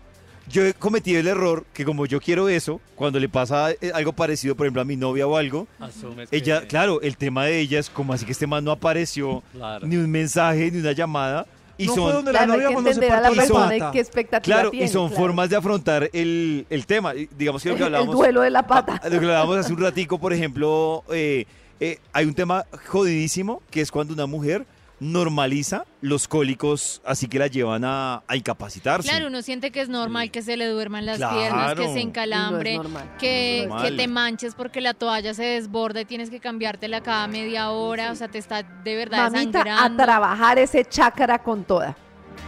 yo 0.48 0.64
he 0.64 0.72
cometido 0.72 1.20
el 1.20 1.26
error 1.26 1.64
que 1.74 1.84
como 1.84 2.06
yo 2.06 2.20
quiero 2.20 2.48
eso, 2.48 2.80
cuando 2.94 3.18
le 3.18 3.28
pasa 3.28 3.72
eh, 3.72 3.90
algo 3.92 4.12
parecido, 4.14 4.54
por 4.54 4.64
ejemplo, 4.66 4.80
a 4.80 4.84
mi 4.86 4.96
novia 4.96 5.26
o 5.26 5.36
algo, 5.36 5.66
Asumes 5.80 6.30
que- 6.30 6.36
ella, 6.36 6.66
claro, 6.66 7.00
el 7.02 7.16
tema 7.16 7.44
de 7.44 7.58
ella 7.60 7.78
es 7.78 7.90
como 7.90 8.12
así 8.14 8.24
que 8.24 8.32
este 8.32 8.46
man 8.46 8.64
no 8.64 8.70
apareció, 8.70 9.42
Claro. 9.52 9.86
ni 9.86 9.96
un 9.96 10.10
mensaje, 10.10 10.70
ni 10.70 10.78
una 10.78 10.92
llamada. 10.92 11.46
Y 11.78 11.86
No 11.86 11.94
fue 11.94 12.02
son, 12.02 12.12
donde 12.12 12.32
la 12.32 12.38
Claro, 12.38 12.52
hay 12.52 12.58
novia 12.58 12.68
que 12.68 12.74
cuando 12.74 12.90
se 12.90 12.94
entender 12.94 13.12
a 13.12 13.20
la 13.20 13.28
partió 13.28 13.42
la 13.42 13.46
persona 13.48 13.76
y 13.76 13.80
pata. 13.80 13.92
qué 13.92 14.00
expectativa 14.00 14.54
claro, 14.56 14.70
tiene. 14.70 14.86
y 14.86 14.88
son 14.88 15.08
claro. 15.08 15.22
formas 15.22 15.50
de 15.50 15.56
afrontar 15.56 16.10
el, 16.12 16.66
el 16.70 16.86
tema. 16.86 17.12
Digamos 17.36 17.62
que 17.62 17.68
lo 17.70 17.76
que 17.76 17.84
el 17.84 18.06
duelo 18.06 18.40
de 18.42 18.50
la 18.50 18.66
pata. 18.66 19.00
Lo 19.04 19.10
que 19.10 19.16
hablábamos 19.16 19.58
hace 19.58 19.72
un 19.72 19.80
ratico, 19.80 20.18
por 20.18 20.32
ejemplo, 20.32 21.04
eh, 21.10 21.44
eh, 21.80 21.98
hay 22.12 22.24
un 22.24 22.34
tema 22.34 22.64
jodidísimo 22.88 23.62
que 23.70 23.82
es 23.82 23.90
cuando 23.90 24.14
una 24.14 24.26
mujer 24.26 24.64
normaliza 25.00 25.84
los 26.00 26.28
cólicos, 26.28 27.02
así 27.04 27.28
que 27.28 27.38
la 27.38 27.48
llevan 27.48 27.84
a, 27.84 28.22
a 28.26 28.36
incapacitarse. 28.36 29.08
Claro, 29.08 29.26
uno 29.26 29.42
siente 29.42 29.70
que 29.70 29.80
es 29.80 29.88
normal 29.88 30.30
que 30.30 30.42
se 30.42 30.56
le 30.56 30.66
duerman 30.66 31.04
las 31.06 31.18
Claro. 31.18 31.36
piernas, 31.36 31.74
que 31.74 31.88
se 31.88 31.94
no 31.94 32.00
encalambre, 32.00 32.80
que, 33.18 33.66
No 33.68 33.82
te 33.96 34.08
manches 34.08 34.54
porque 34.54 34.80
la 34.80 34.94
toalla 34.94 35.34
se 35.34 35.42
desborda 35.44 36.00
y 36.00 36.04
tienes 36.04 36.30
que 36.30 36.40
cambiártela 36.40 37.02
cada 37.02 37.26
media 37.26 37.70
hora, 37.70 38.12
o 38.12 38.14
sea, 38.14 38.28
te 38.28 38.38
está 38.38 38.62
de 38.62 38.96
verdad 38.96 39.30
Mamita, 39.30 39.84
a 39.84 39.96
trabajar 39.96 40.58
ese 40.58 40.84
chácara 40.84 41.42
con 41.42 41.64
toda. 41.64 41.96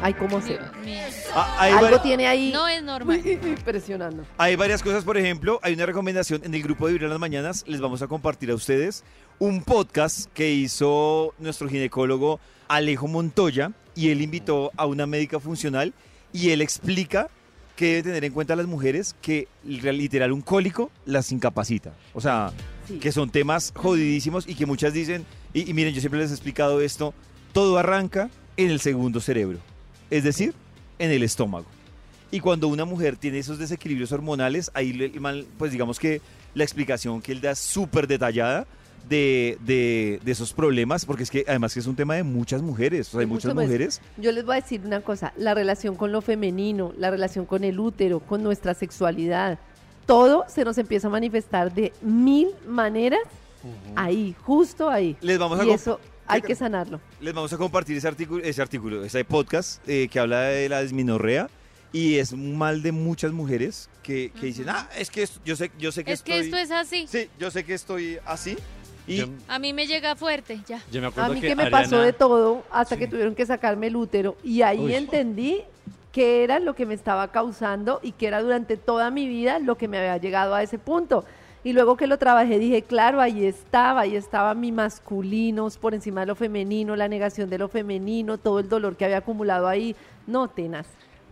Ay, 0.01 0.14
cómo 0.14 0.40
se. 0.40 0.59
Ah, 1.34 1.57
hay, 1.59 1.72
Algo 1.72 1.96
vari- 1.96 2.03
tiene 2.03 2.26
ahí 2.28 2.53
No 2.53 2.68
es 2.68 2.82
normal. 2.82 3.20
impresionando. 3.26 4.24
hay 4.38 4.55
varias 4.57 4.82
cosas, 4.82 5.05
por 5.05 5.16
ejemplo, 5.18 5.59
hay 5.62 5.74
una 5.74 5.86
recomendación 5.86 6.42
en 6.44 6.55
el 6.55 6.62
grupo 6.62 6.86
de 6.86 6.92
Vibra 6.92 7.07
en 7.07 7.11
las 7.11 7.18
Mañanas, 7.20 7.64
les 7.66 7.80
vamos 7.80 8.01
a 8.03 8.07
compartir 8.07 8.51
a 8.51 8.55
ustedes 8.55 9.03
un 9.40 9.62
podcast 9.62 10.32
que 10.34 10.51
hizo 10.53 11.34
nuestro 11.38 11.68
ginecólogo 11.68 12.38
Alejo 12.68 13.09
Montoya 13.09 13.72
y 13.94 14.11
él 14.11 14.22
invitó 14.22 14.70
a 14.76 14.86
una 14.86 15.07
médica 15.07 15.40
funcional 15.40 15.92
y 16.32 16.51
él 16.51 16.61
explica 16.61 17.28
que 17.76 17.86
deben 17.86 18.05
tener 18.05 18.24
en 18.24 18.32
cuenta 18.32 18.57
las 18.57 18.66
mujeres 18.66 19.14
que 19.22 19.46
literal 19.64 20.32
un 20.32 20.40
cólico 20.42 20.90
las 21.07 21.30
incapacita. 21.32 21.92
O 22.14 22.20
sea, 22.20 22.53
Sí. 22.88 22.99
que 22.99 23.12
son 23.12 23.28
temas 23.30 23.72
jodidísimos 23.76 24.49
y 24.49 24.55
que 24.55 24.64
muchas 24.64 24.92
dicen, 24.94 25.26
y, 25.53 25.68
y 25.70 25.74
miren, 25.74 25.92
yo 25.92 26.01
siempre 26.01 26.18
les 26.20 26.30
he 26.30 26.34
explicado 26.34 26.80
esto, 26.80 27.12
todo 27.53 27.76
arranca 27.78 28.30
en 28.57 28.70
el 28.70 28.80
segundo 28.80 29.20
cerebro, 29.20 29.59
es 30.11 30.24
decir, 30.24 30.54
en 30.98 31.11
el 31.11 31.22
estómago. 31.22 31.66
Y 32.30 32.40
cuando 32.40 32.68
una 32.68 32.84
mujer 32.84 33.16
tiene 33.16 33.38
esos 33.38 33.59
desequilibrios 33.59 34.12
hormonales, 34.12 34.70
ahí 34.74 35.11
pues 35.56 35.72
digamos 35.72 35.98
que 35.98 36.20
la 36.54 36.64
explicación 36.64 37.22
que 37.22 37.32
él 37.32 37.40
da 37.40 37.52
es 37.52 37.59
súper 37.59 38.06
detallada 38.06 38.66
de, 39.09 39.56
de- 39.64 40.20
de 40.22 40.32
esos 40.32 40.52
problemas, 40.52 41.06
porque 41.06 41.22
es 41.22 41.30
que 41.30 41.44
además 41.48 41.72
que 41.72 41.80
es 41.80 41.86
un 41.86 41.96
tema 41.96 42.16
de 42.16 42.22
muchas 42.24 42.61
mujeres, 42.61 43.09
o 43.09 43.11
sea, 43.12 43.20
hay 43.20 43.26
muchas 43.26 43.54
más. 43.54 43.64
mujeres. 43.64 44.02
Yo 44.18 44.32
les 44.32 44.44
voy 44.44 44.59
a 44.59 44.61
decir 44.61 44.82
una 44.84 45.00
cosa, 45.00 45.32
la 45.38 45.54
relación 45.54 45.94
con 45.96 46.12
lo 46.12 46.20
femenino, 46.20 46.92
la 46.98 47.11
relación 47.11 47.46
con 47.46 47.64
el 47.64 47.80
útero, 47.80 48.20
con 48.20 48.42
nuestra 48.42 48.74
sexualidad, 48.74 49.59
todo 50.04 50.44
se 50.48 50.64
nos 50.64 50.76
empieza 50.76 51.06
a 51.06 51.11
manifestar 51.11 51.72
de 51.72 51.92
mil 52.02 52.48
maneras 52.66 53.20
ahí, 53.96 54.34
justo 54.42 54.90
ahí. 54.90 55.16
Les 55.22 55.38
vamos 55.38 55.59
a 55.61 55.64
y 55.64 55.70
eso 55.70 55.98
hay 56.29 56.43
que 56.43 56.55
sanarlo. 56.55 57.01
Les 57.20 57.35
vamos 57.35 57.53
a 57.53 57.57
compartir 57.57 57.97
ese 57.97 58.09
artículo, 58.09 58.45
ese 58.45 58.62
artículo, 58.62 59.05
ese 59.05 59.24
podcast 59.24 59.87
eh, 59.89 60.09
que 60.11 60.18
habla 60.20 60.41
de 60.43 60.68
la 60.68 60.83
disminorrea 60.83 61.49
y 61.93 62.16
es 62.18 62.33
un 62.33 62.57
mal 62.59 62.83
de 62.83 62.93
muchas 62.93 63.33
mujeres 63.33 63.89
que, 64.03 64.31
que 64.39 64.47
dicen, 64.47 64.68
ah, 64.68 64.89
es 64.97 65.11
que 65.11 65.22
esto- 65.22 65.41
yo 65.45 65.57
sé, 65.57 65.70
yo 65.79 65.91
sé 65.93 66.05
que 66.05 66.12
Es 66.12 66.20
estoy, 66.20 66.35
que 66.35 66.41
esto 66.41 66.57
es 66.59 66.70
así. 66.70 67.07
sí, 67.09 67.29
yo 67.39 67.51
sé 67.51 67.64
que 67.64 67.74
estoy 67.74 68.18
así 68.26 68.57
y 69.07 69.16
Yo, 69.16 69.26
A 69.49 69.59
mí 69.59 69.72
me 69.72 69.87
llega 69.87 70.14
fuerte, 70.16 70.61
ya. 70.66 70.83
yo 70.93 71.01
me 71.01 71.07
A 71.07 71.11
acuerdo 71.11 71.33
mí 71.35 71.41
que, 71.41 71.49
que 71.49 71.57
me 71.57 71.62
Ariana- 71.64 71.83
pasó 71.85 72.01
de 72.03 72.12
todo 72.12 72.62
hasta 72.70 72.97
que 72.99 73.07
tuvieron 73.07 73.35
que 73.35 73.47
sacarme 73.47 73.87
el 73.87 73.97
útero 73.97 74.37
y 74.45 74.61
ahí 74.62 74.81
Uy. 74.81 74.95
entendí 74.95 75.62
qué 76.12 76.45
era 76.45 76.59
lo 76.59 76.74
que 76.74 76.85
me 76.85 76.93
estaba 76.95 77.29
causando 77.33 78.01
y 78.03 78.12
que 78.12 78.26
era 78.26 78.43
durante 78.43 78.76
toda 78.76 79.11
mi 79.11 79.26
vida 79.29 79.59
lo 79.61 79.76
que 79.79 79.89
me 79.89 79.97
había 79.99 80.16
llegado 80.18 80.55
a 80.55 80.62
ese 80.62 80.79
punto. 80.79 81.24
Y 81.64 81.72
luego 81.72 81.96
que 81.96 82.06
lo 82.06 82.18
trabajé 82.18 82.59
dije, 82.59 82.82
claro, 82.82 83.20
ahí 83.20 83.44
estaba, 83.44 84.02
ahí 84.02 84.16
estaba 84.16 84.54
mi 84.54 84.70
masculino 84.72 85.68
por 85.80 85.94
encima 85.94 86.20
de 86.20 86.26
lo 86.26 86.34
femenino, 86.34 86.94
la 86.96 87.09
negación 87.09 87.50
de 87.50 87.59
lo 87.59 87.68
femenino, 87.68 88.38
todo 88.38 88.61
el 88.61 88.68
dolor 88.68 88.96
que 88.96 89.04
había 89.04 89.18
acumulado 89.18 89.66
ahí. 89.68 89.94
No, 90.26 90.48
tenaz. 90.48 90.86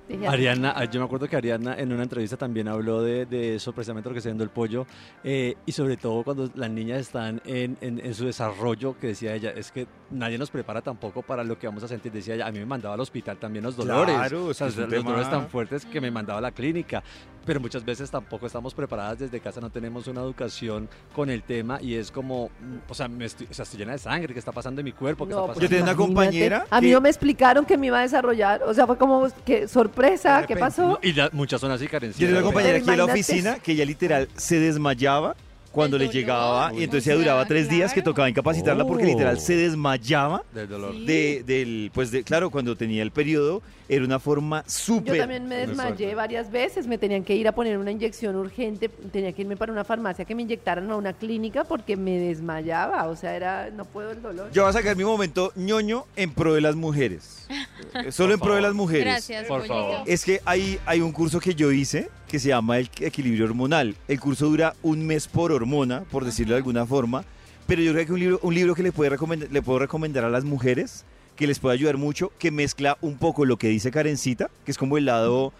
Dije, 0.08 0.28
Ariana, 0.28 0.72
ah, 0.76 0.84
yo 0.84 1.00
me 1.00 1.06
acuerdo 1.06 1.26
que 1.28 1.34
Ariana 1.34 1.74
en 1.76 1.92
una 1.92 2.04
entrevista 2.04 2.36
también 2.36 2.68
habló 2.68 3.02
de, 3.02 3.26
de 3.26 3.56
eso, 3.56 3.72
precisamente 3.72 4.08
lo 4.08 4.12
que 4.12 4.18
está 4.18 4.28
viendo 4.28 4.44
el 4.44 4.50
pollo, 4.50 4.86
eh, 5.24 5.56
y 5.66 5.72
sobre 5.72 5.96
todo 5.96 6.22
cuando 6.22 6.48
las 6.54 6.70
niñas 6.70 7.00
están 7.00 7.40
en, 7.44 7.76
en- 7.80 7.98
en 7.98 8.14
su 8.14 8.24
desarrollo, 8.24 8.96
que 9.00 9.08
decía 9.08 9.34
ella, 9.34 9.50
es 9.50 9.72
que 9.72 9.88
nadie 10.12 10.38
nos 10.38 10.48
prepara 10.52 10.80
tampoco 10.80 11.22
para 11.22 11.42
lo 11.42 11.58
que 11.58 11.66
vamos 11.66 11.82
a 11.82 11.88
sentir. 11.88 12.12
Decía 12.12 12.36
ella, 12.36 12.46
a 12.46 12.52
mí 12.52 12.60
me 12.60 12.66
mandaba 12.66 12.94
al 12.94 13.00
hospital 13.00 13.36
también 13.38 13.64
los 13.64 13.76
dolores, 13.76 14.14
Claro, 14.14 14.44
o 14.46 14.54
sea, 14.54 14.68
los 14.68 14.76
tema- 14.76 15.02
dolores 15.10 15.28
tan 15.28 15.48
fuertes 15.48 15.84
que 15.84 16.00
me 16.00 16.12
mandaba 16.12 16.38
a 16.38 16.42
la 16.42 16.52
clínica, 16.52 17.02
pero 17.46 17.60
muchas 17.60 17.84
veces 17.84 18.10
tampoco 18.10 18.46
estamos 18.46 18.74
preparadas 18.74 19.20
desde 19.20 19.40
casa, 19.40 19.60
no 19.60 19.70
tenemos 19.70 20.06
una 20.08 20.20
educación 20.20 20.88
con 21.14 21.30
el 21.30 21.42
tema 21.44 21.78
y 21.80 21.94
es 21.94 22.10
como, 22.10 22.48
mm, 22.60 22.90
o 22.90 22.94
sea, 22.94 23.06
me 23.08 23.24
estoy, 23.24 23.46
o 23.50 23.54
sea, 23.54 23.62
estoy 23.62 23.78
llena 23.78 23.92
de 23.92 23.98
sangre, 23.98 24.32
¿qué 24.34 24.38
está 24.40 24.52
pasando 24.52 24.80
en 24.80 24.84
mi 24.84 24.92
cuerpo? 24.92 25.26
¿Qué 25.26 25.32
No, 25.32 25.42
está 25.42 25.52
pues 25.54 25.62
Yo 25.62 25.68
tenía 25.68 25.84
una 25.84 25.92
pasando? 25.92 26.06
compañera 26.14 26.66
A 26.68 26.80
mí 26.80 26.88
que- 26.88 26.92
no 26.94 27.00
me 27.00 27.08
explicaron 27.08 27.64
que 27.64 27.78
me 27.78 27.86
iba 27.86 28.00
a 28.00 28.02
desarrollar. 28.02 28.62
O 28.64 28.74
sea, 28.74 28.86
fue 28.86 28.98
como, 28.98 29.28
que 29.44 29.68
sorpresa, 29.68 30.44
¿qué 30.46 30.56
pasó? 30.56 30.98
Y 31.02 31.12
la- 31.12 31.30
muchas 31.32 31.60
son 31.60 31.70
así, 31.70 31.86
Karen. 31.86 32.10
Yo 32.12 32.18
tenía 32.18 32.32
una 32.34 32.42
compañera 32.42 32.78
aquí 32.78 32.90
en 32.90 32.96
la 32.98 33.04
oficina 33.04 33.54
que 33.60 33.72
ella 33.72 33.84
literal 33.84 34.28
se 34.36 34.58
desmayaba 34.58 35.36
cuando 35.70 35.98
le 35.98 36.08
llegaba 36.08 36.72
y 36.74 36.84
entonces 36.84 37.06
ella 37.06 37.16
duraba 37.18 37.40
sea, 37.42 37.48
tres 37.48 37.68
días 37.68 37.92
que 37.92 38.00
tocaba 38.02 38.28
incapacitarla 38.28 38.84
porque 38.86 39.04
Oh. 39.04 39.08
literal 39.08 39.38
se 39.38 39.54
desmayaba 39.56 40.42
Del 40.54 40.68
dolor. 40.68 40.94
De, 40.96 41.42
del, 41.46 41.90
pues 41.94 42.10
de, 42.10 42.24
claro, 42.24 42.50
cuando 42.50 42.76
tenía 42.76 43.02
el 43.02 43.10
periodo 43.10 43.62
era 43.88 44.04
una 44.04 44.18
forma 44.18 44.62
Yo 44.64 44.70
súper... 44.70 45.18
también 45.18 45.46
me 45.46 45.56
desmayé 45.56 46.14
varias 46.14 46.50
veces, 46.50 46.86
me 46.86 46.98
tenían 46.98 47.24
que 47.24 47.34
ir 47.34 47.46
a 47.48 47.52
poner 47.52 47.78
una 47.78 47.90
inyección 47.90 48.36
urgente, 48.36 48.88
tenía 48.88 49.32
que 49.32 49.42
irme 49.42 49.56
para 49.56 49.72
una 49.72 49.84
farmacia 49.84 50.24
que 50.24 50.34
me 50.34 50.42
inyectaran 50.42 50.90
a 50.90 50.96
una 50.96 51.12
clínica 51.12 51.64
porque 51.64 51.96
me 51.96 52.18
desmayaba, 52.18 53.06
o 53.08 53.16
sea, 53.16 53.36
era 53.36 53.70
no 53.70 53.84
puedo 53.84 54.10
el 54.10 54.22
dolor. 54.22 54.50
Yo 54.52 54.62
voy 54.62 54.70
a 54.70 54.72
sacar 54.72 54.96
mi 54.96 55.04
momento 55.04 55.52
ñoño 55.54 56.06
en 56.16 56.32
pro 56.32 56.54
de 56.54 56.60
las 56.60 56.76
mujeres. 56.76 57.46
Solo 58.10 58.34
en 58.34 58.40
pro 58.40 58.54
de 58.54 58.62
las 58.62 58.74
mujeres. 58.74 59.04
Gracias, 59.04 59.46
Por 59.46 59.66
favor. 59.66 60.02
Es 60.06 60.24
que 60.24 60.40
hay, 60.44 60.78
hay 60.86 61.00
un 61.00 61.12
curso 61.12 61.40
que 61.40 61.54
yo 61.54 61.72
hice 61.72 62.08
que 62.28 62.38
se 62.38 62.48
llama 62.48 62.78
el 62.78 62.90
equilibrio 63.00 63.44
hormonal. 63.44 63.94
El 64.08 64.20
curso 64.20 64.46
dura 64.46 64.74
un 64.82 65.06
mes 65.06 65.28
por 65.28 65.52
hormona, 65.52 66.02
por 66.10 66.24
decirlo 66.24 66.54
de 66.54 66.58
alguna 66.58 66.86
forma, 66.86 67.24
pero 67.66 67.82
yo 67.82 67.92
creo 67.92 68.06
que 68.06 68.12
un 68.12 68.20
libro, 68.20 68.40
un 68.42 68.54
libro 68.54 68.74
que 68.74 68.82
le, 68.82 68.92
puede 68.92 69.10
recomendar, 69.10 69.50
le 69.50 69.62
puedo 69.62 69.78
recomendar 69.78 70.24
a 70.24 70.30
las 70.30 70.44
mujeres, 70.44 71.04
que 71.36 71.46
les 71.46 71.58
puede 71.58 71.74
ayudar 71.74 71.96
mucho, 71.96 72.32
que 72.38 72.50
mezcla 72.50 72.98
un 73.00 73.16
poco 73.16 73.44
lo 73.44 73.56
que 73.56 73.68
dice 73.68 73.90
Karencita, 73.90 74.50
que 74.64 74.70
es 74.70 74.78
como 74.78 74.98
el 74.98 75.04
lado 75.04 75.52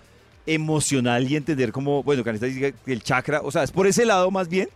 emocional 0.46 1.30
y 1.30 1.36
entender 1.36 1.72
como, 1.72 2.02
bueno, 2.02 2.24
Karencita 2.24 2.46
dice 2.46 2.74
que 2.84 2.92
el 2.92 3.02
chakra, 3.02 3.40
o 3.42 3.50
sea, 3.50 3.62
es 3.62 3.70
por 3.70 3.86
ese 3.86 4.04
lado 4.04 4.30
más 4.30 4.48
bien, 4.48 4.68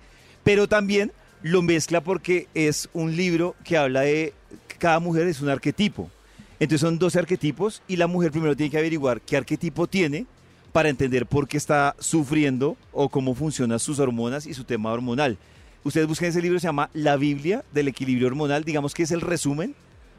pero 0.44 0.68
también 0.68 1.12
lo 1.42 1.62
mezcla 1.62 2.00
porque 2.00 2.48
es 2.54 2.88
un 2.92 3.16
libro 3.16 3.56
que 3.64 3.76
habla 3.76 4.02
de 4.02 4.34
cada 4.78 4.98
mujer 5.00 5.26
es 5.26 5.40
un 5.40 5.48
arquetipo. 5.48 6.10
Entonces 6.58 6.80
son 6.80 6.98
dos 6.98 7.16
arquetipos 7.16 7.82
y 7.88 7.96
la 7.96 8.06
mujer 8.06 8.30
primero 8.30 8.56
tiene 8.56 8.70
que 8.70 8.78
averiguar 8.78 9.20
qué 9.20 9.36
arquetipo 9.36 9.86
tiene 9.86 10.26
para 10.72 10.88
entender 10.88 11.26
por 11.26 11.48
qué 11.48 11.56
está 11.56 11.96
sufriendo 11.98 12.76
o 12.92 13.08
cómo 13.08 13.34
funcionan 13.34 13.78
sus 13.78 13.98
hormonas 13.98 14.46
y 14.46 14.54
su 14.54 14.64
tema 14.64 14.92
hormonal. 14.92 15.38
Ustedes 15.84 16.06
busquen 16.06 16.28
ese 16.28 16.42
libro, 16.42 16.58
se 16.58 16.66
llama 16.66 16.90
La 16.92 17.16
Biblia 17.16 17.64
del 17.72 17.88
equilibrio 17.88 18.26
hormonal, 18.26 18.64
digamos 18.64 18.92
que 18.92 19.04
es 19.04 19.10
el 19.10 19.22
resumen 19.22 19.74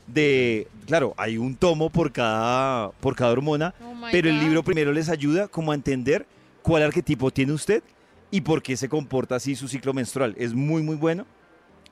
de, 0.07 0.67
claro, 0.85 1.13
hay 1.17 1.37
un 1.37 1.55
tomo 1.55 1.89
por 1.89 2.11
cada, 2.11 2.91
por 2.91 3.15
cada 3.15 3.31
hormona, 3.31 3.73
Oh 3.83 4.07
pero 4.11 4.29
el 4.29 4.39
libro 4.39 4.63
primero 4.63 4.91
les 4.91 5.09
ayuda 5.09 5.47
como 5.47 5.71
a 5.71 5.75
entender 5.75 6.25
cuál 6.61 6.83
arquetipo 6.83 7.31
tiene 7.31 7.53
usted 7.53 7.83
y 8.29 8.41
por 8.41 8.61
qué 8.61 8.75
se 8.77 8.89
comporta 8.89 9.35
así 9.35 9.55
su 9.55 9.67
ciclo 9.67 9.93
menstrual. 9.93 10.35
Es 10.37 10.53
muy, 10.53 10.81
muy 10.83 10.95
bueno, 10.95 11.25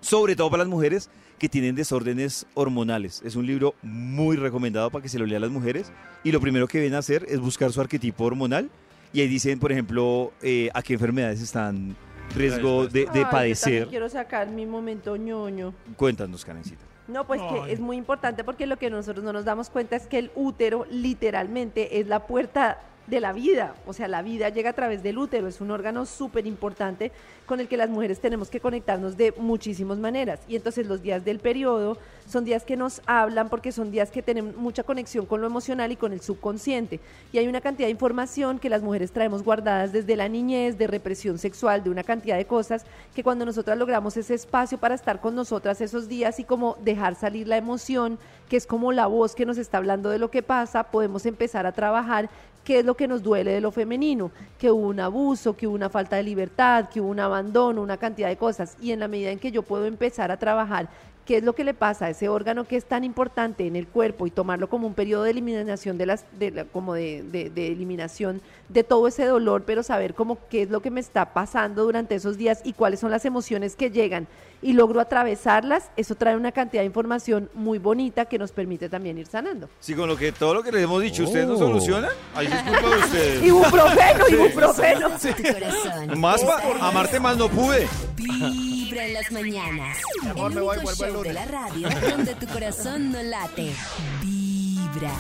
sobre 0.01 0.35
todo 0.35 0.49
para 0.49 0.63
las 0.63 0.69
mujeres 0.69 1.09
que 1.37 1.47
tienen 1.49 1.75
desórdenes 1.75 2.45
hormonales. 2.53 3.21
Es 3.23 3.35
un 3.35 3.45
libro 3.45 3.75
muy 3.81 4.35
recomendado 4.35 4.89
para 4.89 5.01
que 5.01 5.09
se 5.09 5.19
lo 5.19 5.25
lean 5.25 5.41
las 5.41 5.51
mujeres 5.51 5.91
y 6.23 6.31
lo 6.31 6.41
primero 6.41 6.67
que 6.67 6.79
ven 6.79 6.93
a 6.95 6.97
hacer 6.99 7.25
es 7.29 7.39
buscar 7.39 7.71
su 7.71 7.79
arquetipo 7.79 8.25
hormonal 8.25 8.69
y 9.13 9.21
ahí 9.21 9.27
dicen, 9.27 9.59
por 9.59 9.71
ejemplo, 9.71 10.33
eh, 10.41 10.69
a 10.73 10.81
qué 10.81 10.93
enfermedades 10.93 11.41
están 11.41 11.95
riesgo 12.35 12.87
de, 12.87 12.91
de 12.91 12.99
Ay, 12.99 13.05
yo 13.05 13.11
también 13.13 13.29
padecer. 13.31 13.87
quiero 13.87 14.09
sacar 14.09 14.49
mi 14.49 14.65
momento 14.65 15.15
ñoño. 15.15 15.73
Cuéntanos, 15.95 16.43
Karencita. 16.43 16.83
No, 17.09 17.25
pues 17.25 17.41
que 17.41 17.71
es 17.71 17.79
muy 17.79 17.97
importante 17.97 18.43
porque 18.43 18.67
lo 18.67 18.77
que 18.77 18.89
nosotros 18.89 19.25
no 19.25 19.33
nos 19.33 19.43
damos 19.43 19.69
cuenta 19.69 19.95
es 19.95 20.05
que 20.05 20.19
el 20.19 20.31
útero 20.35 20.85
literalmente 20.89 21.99
es 21.99 22.07
la 22.07 22.27
puerta 22.27 22.77
de 23.09 23.19
la 23.19 23.33
vida, 23.33 23.75
o 23.85 23.93
sea, 23.93 24.07
la 24.07 24.21
vida 24.21 24.49
llega 24.49 24.71
a 24.71 24.73
través 24.73 25.03
del 25.03 25.17
útero, 25.17 25.47
es 25.47 25.61
un 25.61 25.71
órgano 25.71 26.05
súper 26.05 26.45
importante 26.45 27.11
con 27.45 27.59
el 27.59 27.67
que 27.67 27.77
las 27.77 27.89
mujeres 27.89 28.19
tenemos 28.19 28.49
que 28.49 28.59
conectarnos 28.59 29.17
de 29.17 29.33
muchísimas 29.37 29.97
maneras. 29.97 30.39
Y 30.47 30.55
entonces 30.55 30.85
los 30.85 31.01
días 31.01 31.25
del 31.25 31.39
periodo 31.39 31.97
son 32.27 32.45
días 32.45 32.63
que 32.63 32.77
nos 32.77 33.01
hablan 33.07 33.49
porque 33.49 33.71
son 33.71 33.89
días 33.89 34.11
que 34.11 34.21
tienen 34.21 34.55
mucha 34.55 34.83
conexión 34.83 35.25
con 35.25 35.41
lo 35.41 35.47
emocional 35.47 35.91
y 35.91 35.95
con 35.95 36.13
el 36.13 36.21
subconsciente. 36.21 36.99
Y 37.33 37.39
hay 37.39 37.47
una 37.47 37.59
cantidad 37.59 37.87
de 37.87 37.91
información 37.91 38.59
que 38.59 38.69
las 38.69 38.83
mujeres 38.83 39.11
traemos 39.11 39.43
guardadas 39.43 39.91
desde 39.91 40.15
la 40.15 40.29
niñez, 40.29 40.77
de 40.77 40.85
represión 40.85 41.39
sexual, 41.39 41.83
de 41.83 41.89
una 41.89 42.03
cantidad 42.03 42.37
de 42.37 42.45
cosas 42.45 42.85
que 43.15 43.23
cuando 43.23 43.45
nosotras 43.45 43.79
logramos 43.79 44.15
ese 44.15 44.35
espacio 44.35 44.77
para 44.77 44.93
estar 44.93 45.19
con 45.19 45.33
nosotras 45.33 45.81
esos 45.81 46.07
días 46.07 46.39
y 46.39 46.43
como 46.43 46.77
dejar 46.81 47.15
salir 47.15 47.47
la 47.47 47.57
emoción, 47.57 48.19
que 48.47 48.57
es 48.57 48.67
como 48.67 48.91
la 48.91 49.07
voz 49.07 49.33
que 49.33 49.45
nos 49.45 49.57
está 49.57 49.77
hablando 49.77 50.09
de 50.09 50.19
lo 50.19 50.29
que 50.29 50.43
pasa, 50.43 50.83
podemos 50.83 51.25
empezar 51.25 51.65
a 51.65 51.71
trabajar 51.71 52.29
qué 52.69 52.77
es 52.77 52.85
lo 52.85 52.93
que 52.95 53.07
nos 53.07 53.23
duele 53.23 53.51
de 53.51 53.61
lo 53.61 53.71
femenino, 53.71 54.29
que 54.59 54.69
hubo 54.69 54.89
un 54.89 54.99
abuso, 54.99 55.57
que 55.57 55.65
hubo 55.65 55.73
una 55.73 55.89
falta 55.89 56.17
de 56.17 56.21
libertad, 56.21 56.87
que 56.87 57.01
hubo 57.01 57.09
un 57.09 57.19
abandono, 57.19 57.81
una 57.81 57.97
cantidad 57.97 58.27
de 58.29 58.37
cosas. 58.37 58.77
Y 58.79 58.91
en 58.91 58.99
la 58.99 59.07
medida 59.07 59.31
en 59.31 59.39
que 59.39 59.51
yo 59.51 59.63
puedo 59.63 59.85
empezar 59.87 60.29
a 60.29 60.37
trabajar 60.37 60.87
qué 61.25 61.37
es 61.37 61.43
lo 61.43 61.53
que 61.53 61.63
le 61.63 61.73
pasa 61.73 62.05
a 62.05 62.09
ese 62.11 62.29
órgano 62.29 62.65
que 62.65 62.75
es 62.75 62.85
tan 62.85 63.03
importante 63.03 63.65
en 63.65 63.75
el 63.75 63.87
cuerpo 63.87 64.27
y 64.27 64.29
tomarlo 64.31 64.69
como 64.69 64.85
un 64.85 64.93
periodo 64.93 65.23
de 65.23 65.31
eliminación 65.31 65.97
de 65.97 66.05
las, 66.05 66.25
de 66.37 66.51
la- 66.51 66.65
como 66.65 66.93
de, 66.93 67.23
de- 67.23 67.67
eliminación 67.69 68.39
de 68.67 68.83
todo 68.83 69.07
ese 69.07 69.25
dolor, 69.25 69.63
pero 69.65 69.81
saber 69.81 70.13
cómo 70.13 70.37
qué 70.51 70.61
es 70.61 70.69
lo 70.69 70.81
que 70.83 70.91
me 70.91 70.99
está 70.99 71.33
pasando 71.33 71.83
durante 71.83 72.13
esos 72.13 72.37
días 72.37 72.61
y 72.63 72.73
cuáles 72.73 72.99
son 72.99 73.09
las 73.09 73.25
emociones 73.25 73.75
que 73.75 73.89
llegan 73.89 74.27
y 74.61 74.73
logro 74.73 74.99
atravesarlas, 74.99 75.89
eso 75.95 76.15
trae 76.15 76.35
una 76.35 76.51
cantidad 76.51 76.81
de 76.81 76.87
información 76.87 77.49
muy 77.53 77.77
bonita 77.79 78.25
que 78.25 78.37
nos 78.37 78.51
permite 78.51 78.89
también 78.89 79.17
ir 79.17 79.27
sanando. 79.27 79.69
Sí, 79.79 79.93
con 79.95 80.07
lo 80.09 80.17
que 80.17 80.31
todo 80.31 80.53
lo 80.53 80.63
que 80.63 80.71
les 80.71 80.83
hemos 80.83 81.01
dicho, 81.01 81.23
¿ustedes 81.23 81.47
no 81.47 81.53
Oh. 81.53 81.57
solucionan? 81.59 82.11
Ahí 82.35 82.47
es 82.47 82.61
culpa 82.63 82.89
de 82.89 82.97
ustedes. 82.97 83.43
Ibuprofeno, 83.45 84.25
Sí. 84.27 84.33
ibuprofeno. 84.35 85.09
Corazón. 85.53 86.19
Más 86.19 86.41
amarte 86.81 87.19
más 87.19 87.37
no 87.37 87.47
pude. 87.49 87.87
Vibra 88.15 89.05
en 89.05 89.13
las 89.13 89.31
mañanas. 89.31 89.97
El 90.23 90.27
me 90.53 90.61
voy, 90.61 90.77
único 90.77 90.91
el 90.91 90.95
show 90.97 91.23
de 91.23 91.33
la 91.33 91.45
radio 91.45 91.87
donde 92.09 92.35
tu 92.35 92.47
corazón 92.47 93.11
no 93.11 93.21
late. 93.23 93.73
Vibra. 94.21 95.11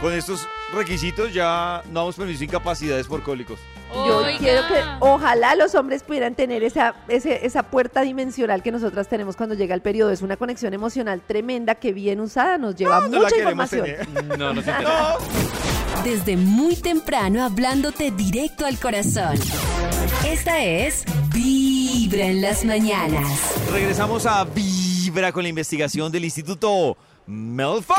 Con 0.00 0.12
estos 0.12 0.46
requisitos 0.74 1.32
ya 1.32 1.82
no 1.86 2.00
damos 2.00 2.16
permiso 2.16 2.40
de 2.40 2.44
incapacidades 2.46 3.06
por 3.06 3.22
cólicos. 3.22 3.58
Yo 3.94 4.18
Oiga. 4.18 4.38
quiero 4.38 4.66
que 4.66 4.74
ojalá 5.00 5.54
los 5.54 5.74
hombres 5.74 6.02
pudieran 6.02 6.34
tener 6.34 6.62
esa, 6.64 6.94
ese- 7.08 7.46
esa 7.46 7.62
puerta 7.62 8.02
dimensional 8.02 8.62
que 8.62 8.72
nosotras 8.72 9.08
tenemos 9.08 9.36
cuando 9.36 9.54
llega 9.54 9.74
el 9.74 9.80
periodo. 9.82 10.10
Es 10.10 10.20
una 10.22 10.36
conexión 10.36 10.74
emocional 10.74 11.22
tremenda 11.26 11.76
que 11.76 11.92
bien 11.92 12.20
usada 12.20 12.58
nos 12.58 12.74
lleva 12.74 13.00
No 13.00 13.08
la 13.08 13.18
mucha 13.18 13.28
queremos 13.36 13.72
información. 13.72 14.14
tener. 14.14 14.38
No, 14.38 14.52
no 14.52 14.62
se 14.62 14.72
No. 14.82 16.02
Desde 16.04 16.36
muy 16.36 16.74
temprano 16.76 17.44
hablándote 17.44 18.10
directo 18.10 18.66
al 18.66 18.78
corazón. 18.78 19.38
Esta 20.26 20.62
es 20.64 21.04
Vibra 21.32 22.24
en 22.26 22.42
las 22.42 22.64
mañanas. 22.64 23.26
Regresamos 23.72 24.26
a 24.26 24.44
Vibra 24.44 25.30
con 25.32 25.44
la 25.44 25.48
investigación 25.50 26.10
del 26.10 26.24
Instituto 26.24 26.96
Melford. 27.26 27.96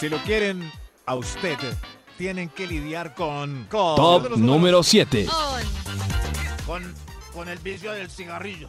Si 0.00 0.08
lo 0.08 0.18
quieren 0.24 0.70
a 1.06 1.14
usted, 1.14 1.56
tienen 2.18 2.48
que 2.48 2.66
lidiar 2.66 3.14
con... 3.14 3.64
Con- 3.70 3.96
Top 3.96 4.36
número 4.36 4.82
7. 4.82 5.26
Con, 6.66 6.82
con 7.32 7.48
el 7.48 7.58
vicio 7.58 7.92
del 7.92 8.10
cigarrillo. 8.10 8.68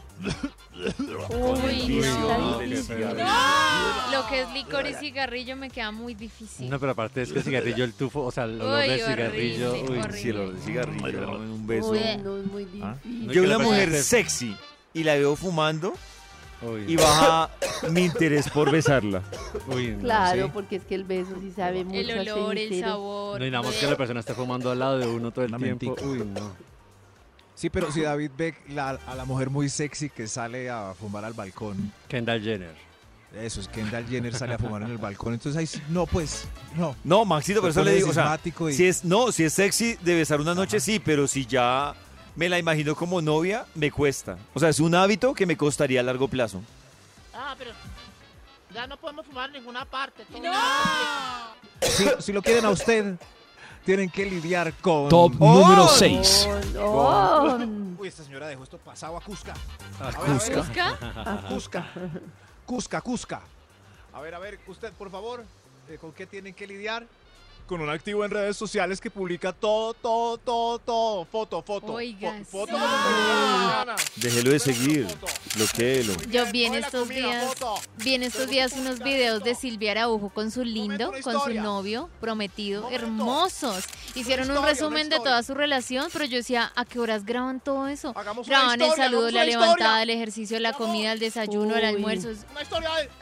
Uy, 1.30 2.02
no. 2.06 2.60
del 2.60 2.84
cigarrillo. 2.84 3.26
No. 3.26 4.12
Lo 4.12 4.28
que 4.30 4.42
es 4.42 4.50
licor 4.54 4.86
y 4.88 4.94
cigarrillo 4.94 5.56
me 5.56 5.70
queda 5.70 5.92
muy 5.92 6.14
difícil. 6.14 6.70
No, 6.70 6.80
pero 6.80 6.92
aparte 6.92 7.24
es 7.24 7.32
que 7.32 7.40
el 7.40 7.44
cigarrillo, 7.44 7.84
el 7.84 7.94
tufo, 7.94 8.22
o 8.22 8.32
sea, 8.32 8.44
el 8.44 8.62
olor 8.62 8.82
Uy, 8.84 8.90
del 8.90 9.00
cigarrillo. 9.00 9.70
horrible, 9.72 9.92
uy, 9.94 10.00
horrible. 10.00 10.22
Sí, 10.22 10.30
el 10.30 10.38
olor 10.38 10.54
del 10.54 10.62
cigarrillo, 10.64 11.22
dame 11.22 11.52
un 11.52 11.68
beso. 11.68 11.90
Uy, 11.90 12.00
no, 12.24 12.38
es 12.38 12.46
muy 12.46 12.68
¿Ah? 12.84 12.96
difícil. 13.04 13.28
No, 13.28 13.34
Yo 13.34 13.44
una 13.44 13.58
mujer 13.60 14.04
sexy 14.04 14.56
y 14.94 15.04
la 15.04 15.16
veo 15.16 15.36
fumando 15.36 15.94
Uy, 16.62 16.86
y 16.88 16.96
baja 16.96 17.50
mi 17.92 18.06
interés 18.06 18.50
por 18.50 18.72
besarla. 18.72 19.22
uy, 19.68 19.90
no, 19.92 20.00
Claro, 20.00 20.46
sí. 20.46 20.52
porque 20.54 20.76
es 20.78 20.84
que 20.86 20.96
el 20.96 21.04
beso 21.04 21.32
sí 21.40 21.52
sabe 21.56 21.84
mucho 21.86 22.00
El 22.00 22.28
olor, 22.30 22.58
el 22.58 22.80
sabor. 22.82 23.40
No, 23.40 23.46
y 23.46 23.52
nada 23.52 23.64
más 23.64 23.76
que 23.76 23.86
la 23.88 23.96
persona 23.96 24.20
esté 24.22 24.34
fumando 24.34 24.72
al 24.72 24.80
lado 24.80 24.98
de 24.98 25.06
uno 25.08 25.32
todo 25.32 25.46
el 25.46 25.52
Una 25.54 25.60
tiempo. 25.64 25.86
mentica. 25.86 26.08
Uy, 26.08 26.20
no. 26.26 26.52
Sí, 27.54 27.70
pero 27.70 27.92
si 27.92 28.02
David 28.02 28.32
ve 28.38 28.56
la- 28.70 29.00
a 29.08 29.16
la 29.16 29.26
mujer 29.26 29.50
muy 29.50 29.70
sexy 29.70 30.10
que 30.10 30.28
sale 30.28 30.70
a 30.70 30.94
fumar 31.00 31.26
al 31.26 31.34
balcón, 31.34 31.92
Kendall 32.08 32.42
Jenner. 32.42 32.76
eso 33.36 33.60
es 33.62 33.68
Kendall 33.68 34.08
Jenner 34.08 34.34
sale 34.34 34.54
a 34.54 34.58
fumar 34.58 34.82
en 34.84 34.90
el 34.92 34.98
balcón, 34.98 35.34
entonces 35.34 35.58
ahí 35.60 35.68
sí- 35.68 35.82
no, 35.90 36.06
pues, 36.08 36.48
no. 36.76 36.96
No, 37.04 37.26
Maxito, 37.26 37.62
por 37.62 37.72
Se 37.74 37.80
eso 37.82 37.86
le 37.90 37.96
digo, 37.96 38.10
o 38.10 38.14
sea, 38.14 38.24
cismático 38.24 38.70
y- 38.70 38.74
si 38.74 38.86
es, 38.88 39.04
no, 39.06 39.32
si 39.32 39.44
es 39.44 39.54
sexy 39.54 39.96
de 40.04 40.16
besar 40.16 40.40
una 40.42 40.54
noche, 40.56 40.80
sí, 40.80 41.00
pero 41.00 41.28
si 41.28 41.46
ya 41.46 41.94
me 42.38 42.48
la 42.48 42.60
imagino 42.60 42.96
como 42.96 43.20
novia, 43.20 43.66
me 43.74 43.92
cuesta. 43.92 44.38
O 44.54 44.60
sea, 44.60 44.70
es 44.70 44.80
un 44.80 44.94
hábito 44.94 45.34
que 45.34 45.48
me 45.48 45.58
costaría 45.58 46.00
a 46.00 46.04
largo 46.04 46.28
plazo. 46.28 46.62
Ah, 47.34 47.56
pero 47.58 47.72
ya 48.72 48.86
no 48.86 48.96
podemos 48.96 49.26
fumar 49.26 49.48
en 49.48 49.54
ninguna 49.54 49.84
parte. 49.86 50.24
todo 50.26 50.44
Si, 51.82 52.06
si 52.20 52.32
lo 52.32 52.44
quieren 52.44 52.64
a 52.66 52.70
usted, 52.70 53.16
tienen 53.84 54.12
que 54.12 54.26
lidiar 54.26 54.72
con... 54.76 55.10
Top 55.10 55.34
¡Oh! 55.40 55.62
número 55.62 55.88
6. 55.88 56.48
Oh, 56.80 57.58
Uy, 57.98 58.08
esta 58.08 58.24
señora 58.24 58.48
dejó 58.48 58.64
esto 58.64 58.78
pasado 58.78 59.18
a 59.18 59.22
Cusca. 59.22 59.56
A 60.00 60.08
A 60.08 60.12
ver, 60.12 60.30
a 60.30 60.34
ver. 60.34 60.54
Cusca. 60.54 60.98
Cusca. 61.50 61.86
Cusca, 62.68 63.02
Cusca. 63.02 63.42
A 64.14 64.22
ver, 64.22 64.36
a 64.36 64.40
ver, 64.40 64.60
usted, 64.68 64.94
por 64.94 65.10
favor, 65.10 65.44
eh, 65.90 65.98
¿con 66.00 66.12
qué 66.12 66.28
tienen 66.28 66.54
que 66.54 66.68
lidiar? 66.68 67.08
Con 67.68 67.82
un 67.82 67.90
activo 67.90 68.24
en 68.24 68.32
redes 68.32 68.56
sociales 68.56 69.02
que 69.02 69.12
publica 69.12 69.52
todo, 69.52 69.94
todo, 69.94 70.38
todo, 70.38 70.80
todo. 70.80 71.26
Foto, 71.26 71.62
foto. 71.62 71.92
Oiga, 71.94 72.34
fo- 72.40 72.46
foto 72.66 72.78
sí. 72.78 74.22
Déjelo 74.22 74.52
de 74.52 74.60
seguir, 74.60 75.08
bloquéelo. 75.56 76.14
Yo 76.32 76.46
vi 76.50 76.64
en 76.64 76.76
estos 76.76 77.10
días, 77.10 77.54
vi 77.98 78.14
en 78.16 78.24
estos 78.24 78.48
días 78.50 78.72
unos 78.72 79.00
videos 79.00 79.44
de 79.44 79.54
Silvia 79.54 79.92
Araujo 79.92 80.30
con 80.30 80.50
su 80.50 80.64
lindo, 80.64 81.12
con 81.24 81.42
su 81.44 81.54
novio 81.56 82.10
prometido, 82.22 82.90
hermosos. 82.90 83.84
Hicieron 84.16 84.50
un 84.50 84.64
resumen 84.64 85.10
de 85.10 85.18
toda 85.18 85.44
su 85.44 85.54
relación, 85.54 86.08
pero 86.14 86.24
yo 86.24 86.38
decía, 86.38 86.72
¿a 86.74 86.86
qué 86.86 87.00
horas 87.00 87.26
graban 87.26 87.60
todo 87.60 87.90
eso? 87.90 88.14
Graban 88.46 88.80
el 88.82 88.92
saludo, 88.94 89.30
la 89.30 89.44
levantada, 89.44 90.04
el 90.04 90.10
ejercicio, 90.10 90.58
la 90.62 90.72
comida, 90.72 91.12
el 91.12 91.20
desayuno, 91.20 91.76
el 91.76 91.84
almuerzo. 91.84 92.30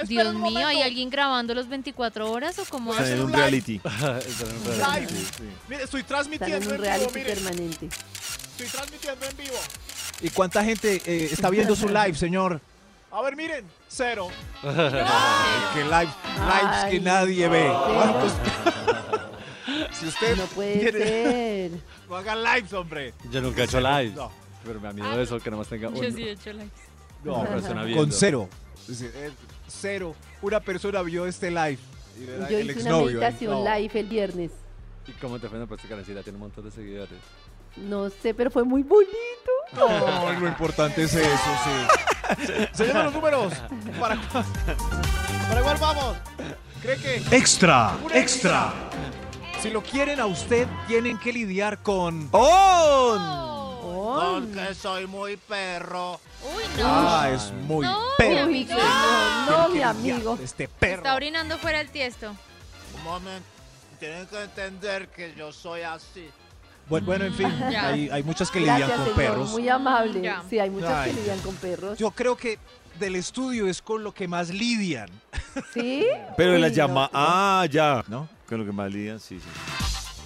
Dios 0.07 0.35
mío, 0.35 0.67
¿hay 0.67 0.83
alguien 0.83 1.09
grabando 1.09 1.55
los 1.55 1.67
24 1.67 2.31
horas 2.31 2.59
o 2.59 2.65
cómo 2.69 2.91
Están 2.91 3.05
hace? 3.05 3.13
en 3.15 3.21
un 3.23 3.33
reality. 3.33 3.81
Live. 4.39 5.07
Mire, 5.69 5.83
estoy 5.83 6.01
están 6.01 6.01
en 6.01 6.05
transmitiendo 6.39 6.69
un 6.69 6.75
en 6.75 6.81
vivo, 6.99 7.11
mire. 7.13 7.33
permanente. 7.35 7.85
Estoy 7.87 8.67
transmitiendo 8.67 9.25
en 9.25 9.37
vivo. 9.37 9.55
¿Y 10.21 10.29
cuánta 10.29 10.63
gente 10.63 11.01
eh, 11.05 11.29
está 11.31 11.49
viendo 11.49 11.75
su 11.75 11.87
live, 11.87 12.15
señor? 12.15 12.59
A 13.11 13.21
ver, 13.21 13.35
miren. 13.35 13.65
Cero. 13.87 14.27
Que 14.61 14.67
live, 14.69 16.09
lives 16.43 16.83
que 16.89 16.95
Ay, 16.95 16.99
nadie 16.99 17.47
ve. 17.47 17.63
no. 17.67 17.83
¿Cuántos? 17.95 18.33
si 19.99 20.07
usted 20.07 20.35
No 20.35 20.45
puede 20.47 20.79
tiene- 20.91 20.99
ser. 21.05 21.71
No 22.09 22.15
hagan 22.17 22.43
lives, 22.43 22.71
hombre. 22.73 23.13
Yo 23.31 23.41
nunca 23.41 23.61
he 23.61 23.65
hecho 23.65 23.79
live. 23.79 24.11
No. 24.15 24.31
Pero 24.63 24.79
me 24.79 24.87
da 24.87 24.93
miedo 24.93 25.21
eso, 25.21 25.39
que 25.39 25.49
nomás 25.49 25.67
tenga 25.67 25.89
Yo 25.91 25.99
un- 26.07 26.15
sí 26.15 26.23
he 26.23 26.31
hecho 26.31 26.53
likes. 26.53 26.71
No, 27.23 27.37
una 27.39 27.49
persona 27.49 27.83
viendo. 27.83 28.03
Con 28.03 28.11
cero. 28.11 28.47
Es 28.81 28.87
decir, 28.99 29.11
eh, 29.15 29.31
cero. 29.67 30.15
Una 30.41 30.59
persona 30.59 31.01
vio 31.01 31.25
este 31.25 31.49
live. 31.49 31.79
Y 32.17 32.25
Yo 32.51 32.57
el 32.59 32.71
hice 32.71 32.89
una 32.89 32.97
meditación 33.05 33.63
No. 33.63 33.75
live 33.75 33.99
el 33.99 34.05
viernes. 34.07 34.51
¿Y 35.07 35.11
cómo 35.13 35.39
te 35.39 35.49
fue? 35.49 35.59
No, 35.59 35.67
pues 35.67 35.81
que 35.81 35.87
Karencita 35.87 36.23
tiene 36.23 36.37
un 36.37 36.41
montón 36.43 36.65
de 36.65 36.71
seguidores. 36.71 37.19
No 37.77 38.09
sé, 38.09 38.33
pero 38.33 38.49
fue 38.49 38.63
muy 38.63 38.83
bonito. 38.83 39.11
Lo 40.39 40.47
importante 40.47 41.03
es 41.03 41.13
eso, 41.13 41.27
sí. 41.63 42.65
Señor 42.73 42.97
de 42.97 43.03
los 43.03 43.13
números. 43.13 43.53
¿Para, 43.99 44.15
cu- 44.15 44.43
¿Para 45.49 45.61
cuál 45.61 45.77
vamos? 45.79 46.15
¿Cree 46.81 46.97
que 46.97 47.15
Extra, 47.35 47.91
extra. 48.13 48.73
si 49.61 49.69
lo 49.71 49.81
quieren 49.83 50.19
a 50.19 50.25
usted, 50.25 50.67
tienen 50.87 51.17
que 51.19 51.33
lidiar 51.33 51.79
con. 51.83 52.29
Porque 54.15 54.73
soy 54.75 55.07
muy 55.07 55.37
perro. 55.37 56.19
Uy, 56.55 56.63
no. 56.77 56.83
Ah, 56.85 57.29
es 57.33 57.51
muy 57.51 57.85
No, 57.85 57.99
perro. 58.17 58.29
mi 58.31 58.39
amigo. 58.39 58.75
No, 59.49 59.69
mi 59.69 59.81
amigo. 59.81 60.39
Este 60.41 60.67
perro. 60.67 60.95
Está 60.97 61.15
orinando 61.15 61.57
fuera 61.57 61.81
el 61.81 61.89
tiesto. 61.89 62.35
Un 62.95 63.03
momento. 63.03 63.47
Tienen 63.99 64.25
que 64.27 64.41
entender 64.43 65.07
que 65.09 65.33
yo 65.35 65.51
soy 65.51 65.81
así. 65.81 66.29
Bueno, 66.87 67.05
bueno, 67.07 67.25
en 67.25 67.33
fin, 67.33 67.51
Ya. 67.71 67.87
hay, 67.87 68.09
hay 68.09 68.21
muchas 68.23 68.51
que 68.51 68.59
lidian 68.59 68.77
Gracias, 68.77 68.97
con 68.99 69.15
señor. 69.15 69.31
perros. 69.31 69.51
Muy 69.51 69.69
amable. 69.69 70.21
Ya. 70.21 70.43
Sí, 70.49 70.59
hay 70.59 70.69
muchas 70.69 70.91
Ay. 70.91 71.11
que 71.11 71.19
lidian 71.21 71.39
con 71.39 71.55
perros. 71.55 71.97
Yo 71.97 72.11
creo 72.11 72.37
que 72.37 72.59
del 72.99 73.15
estudio 73.15 73.67
es 73.67 73.81
con 73.81 74.03
lo 74.03 74.13
que 74.13 74.27
más 74.27 74.49
lidian. 74.49 75.09
¿Sí? 75.73 76.05
Pero 76.37 76.53
Uy, 76.53 76.59
la 76.61 76.67
no, 76.69 76.73
llama. 76.75 77.09
Ah, 77.13 77.65
ya. 77.71 78.03
¿No? 78.07 78.27
Con 78.47 78.59
lo 78.59 78.65
que 78.65 78.71
más 78.71 78.91
lidian, 78.91 79.19
sí, 79.19 79.39
sí. 79.39 79.47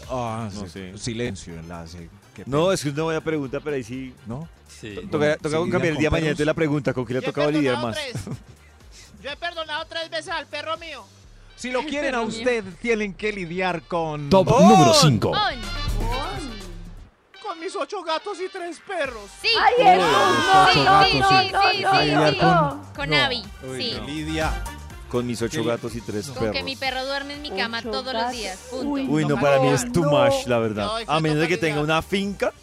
Ah, 0.10 0.50
No 0.54 0.62
sí. 0.66 0.70
sé. 0.70 0.98
Silencio, 0.98 1.54
enlace. 1.54 1.98
Qué 2.00 2.10
No, 2.46 2.72
es 2.72 2.84
que 2.84 2.90
una 2.90 3.04
buena 3.04 3.22
pregunta, 3.22 3.60
pero 3.64 3.76
ahí 3.76 3.84
sí. 3.84 4.14
¿No? 4.26 4.48
Sí. 4.68 4.96
Toca, 5.12 5.34
¿sí 5.34 5.40
toca 5.42 5.58
lidian 5.58 5.72
cambiar 5.72 5.94
el 5.94 5.98
día 6.00 6.10
mañana 6.10 6.30
entonces 6.32 6.46
la 6.46 6.54
pregunta, 6.54 6.94
¿con 6.94 7.06
qué 7.06 7.14
le 7.14 7.20
ha 7.20 7.22
tocado 7.24 7.52
lidiar 7.52 7.76
perdonado 7.76 7.88
más? 7.88 7.98
tres. 8.26 8.38
Yo 9.24 9.30
he 9.32 9.36
perdonado 9.36 9.86
tres 9.88 10.10
veces 10.10 10.30
al 10.30 10.46
perro 10.48 10.78
mío. 10.78 11.04
Si 11.56 11.72
lo 11.72 11.84
quieren 11.86 12.16
a 12.16 12.22
usted, 12.22 12.64
tienen 12.82 13.14
que 13.14 13.34
lidiar 13.34 13.82
con. 13.84 14.30
Top 14.30 14.48
¡Oh! 14.50 14.62
número 14.62 14.94
5. 14.94 15.32
¡Ay! 15.36 15.60
Con 17.42 17.60
mis 17.60 17.76
ocho 17.76 18.04
gatos 18.04 18.38
y 18.40 18.48
tres 18.50 18.80
perros. 18.88 19.24
Sí. 19.42 19.50
¡Ay! 19.60 19.98
No, 19.98 20.72
Sí, 20.72 20.80
no, 20.84 21.02
no, 21.02 21.04
sí, 21.06 22.12
no, 22.12 22.32
no, 22.32 22.32
no. 22.32 22.84
Con 22.96 23.10
No. 23.10 23.16
Abby, 23.18 23.44
Uy, 23.68 23.82
sí. 23.82 23.98
no. 23.98 24.52
Con 25.10 25.26
mis 25.28 25.41
ocho 25.41 25.64
gatos 25.64 25.95
y 25.95 26.01
tres 26.01 26.28
Con 26.28 26.36
perros. 26.36 26.55
que 26.55 26.64
mi 26.64 26.76
perro 26.76 27.05
duerme 27.05 27.34
en 27.34 27.41
mi 27.41 27.49
cama 27.51 27.80
Ocho 27.80 27.89
todos 27.91 28.05
los 28.05 28.14
gatos. 28.14 28.32
días. 28.32 28.57
Punto. 28.70 28.88
Uy, 28.89 29.07
Uy, 29.10 29.24
no, 29.26 29.36
No, 29.36 29.41
para 29.41 29.60
mí 29.60 29.68
es 29.70 29.91
too 29.91 30.03
no. 30.05 30.12
much, 30.12 30.45
la 30.45 30.60
verdad. 30.60 30.86
No, 30.86 31.14
A 31.14 31.20
menos 31.20 31.39
de 31.39 31.47
que 31.47 31.57
tenga 31.57 31.82
una 31.82 32.01
finca. 32.01 32.53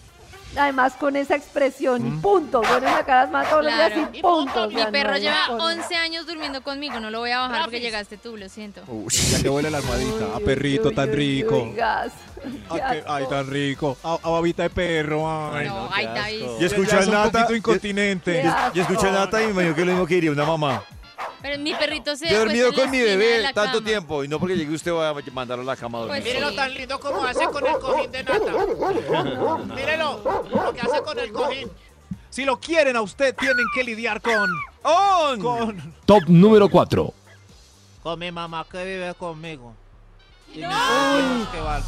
Además, 0.59 0.95
con 0.95 1.17
esa 1.17 1.35
expresión 1.37 2.07
y 2.07 2.11
punto. 2.23 2.63
Bueno, 2.63 2.87
la 2.87 3.05
cara 3.05 3.27
más 3.27 3.51
todos 3.51 3.65
los 3.65 3.75
Claro. 3.75 3.95
días 3.95 4.09
y 4.15 4.19
Y 4.19 4.23
punto. 4.23 4.69
Mi 4.71 4.83
perro 4.91 5.19
lleva 5.19 5.49
forma. 5.49 5.65
11 5.67 5.95
años 5.97 6.27
durmiendo 6.27 6.63
conmigo. 6.63 6.99
No 6.99 7.11
lo 7.11 7.19
voy 7.19 7.31
a 7.33 7.41
bajar 7.41 7.65
porque 7.65 7.81
llegaste 7.81 8.17
tú, 8.17 8.39
lo 8.39 8.49
siento. 8.49 8.81
Ya 9.11 9.43
que 9.43 9.51
huele 9.51 9.71
la 9.71 9.79
almohadita. 9.79 10.25
A 10.33 10.39
Uy, 10.39 10.45
perrito 10.45 10.89
uy, 10.89 10.95
tan 10.95 11.11
uy, 11.11 11.15
rico. 11.17 11.59
uy, 11.63 11.73
gas. 11.75 12.13
Ay, 12.71 12.81
Qué 12.81 12.97
qué- 13.01 13.05
ay, 13.07 13.25
tan 13.29 13.51
rico. 13.51 13.99
A, 14.03 14.19
a 14.23 14.31
babita 14.31 14.63
de 14.63 14.71
perro. 14.71 15.29
Ay. 15.53 15.67
no, 15.69 15.75
no, 15.85 15.91
ay, 15.93 16.07
David. 16.07 16.63
escucho 16.63 17.01
Ya 17.01 17.03
a 17.03 17.25
Nata. 17.25 17.47
incontinente. 17.55 18.33
Qué 18.41 18.53
yo 18.73 18.83
escucho 18.83 19.09
a 19.09 19.13
Nata 19.13 19.43
y 19.43 19.47
me 19.49 19.53
imagino 19.53 19.75
que 19.75 19.85
lo 19.85 19.93
mismo 19.93 20.07
que 20.07 20.15
diría 20.15 20.31
una 20.31 20.47
mamá. 20.47 20.83
Pero 21.43 21.59
mi 21.63 21.75
perrito 21.75 22.17
se 22.17 22.29
Yo 22.29 22.37
he 22.37 22.39
dormido 22.41 22.73
con 22.73 22.91
mi 22.91 23.01
bebé 23.01 23.43
tanto 23.55 23.79
cama. 23.79 23.85
tiempo 23.87 24.25
y 24.25 24.29
no 24.29 24.39
porque 24.41 24.57
llegue 24.57 24.75
usted 24.75 24.93
va 24.93 25.11
a 25.11 25.15
mandarlo 25.33 25.63
a 25.63 25.67
la 25.67 25.77
cama 25.77 25.99
a 25.99 26.01
dormir. 26.03 26.23
Pues 26.23 26.25
Mírelo 26.35 26.51
sí. 26.51 26.57
tan 26.57 26.75
lindo 26.75 26.99
como 27.01 27.23
hace 27.25 27.45
con 27.47 27.67
el 27.67 27.79
cojín 27.79 28.11
de 28.13 28.23
nata. 28.25 28.53
Mírelo, 29.75 30.23
lo 30.51 30.73
que 30.75 30.81
hace 30.81 31.03
con 31.03 31.19
el 31.19 31.33
cojín. 31.33 31.71
Si 32.31 32.45
lo 32.45 32.59
quieren 32.59 32.97
a 32.97 33.03
usted, 33.03 33.35
tienen 33.37 33.65
que 33.75 33.85
lidiar 33.85 34.21
con. 34.21 34.51
¡On! 34.83 35.41
Con. 35.41 35.95
Top 36.05 36.23
número 36.29 36.69
4. 36.69 37.13
Con 38.03 38.19
mi 38.19 38.31
mamá 38.31 38.67
que 38.71 38.85
vive 38.85 39.15
conmigo. 39.15 39.75
Y 40.55 40.61
No. 40.61 40.71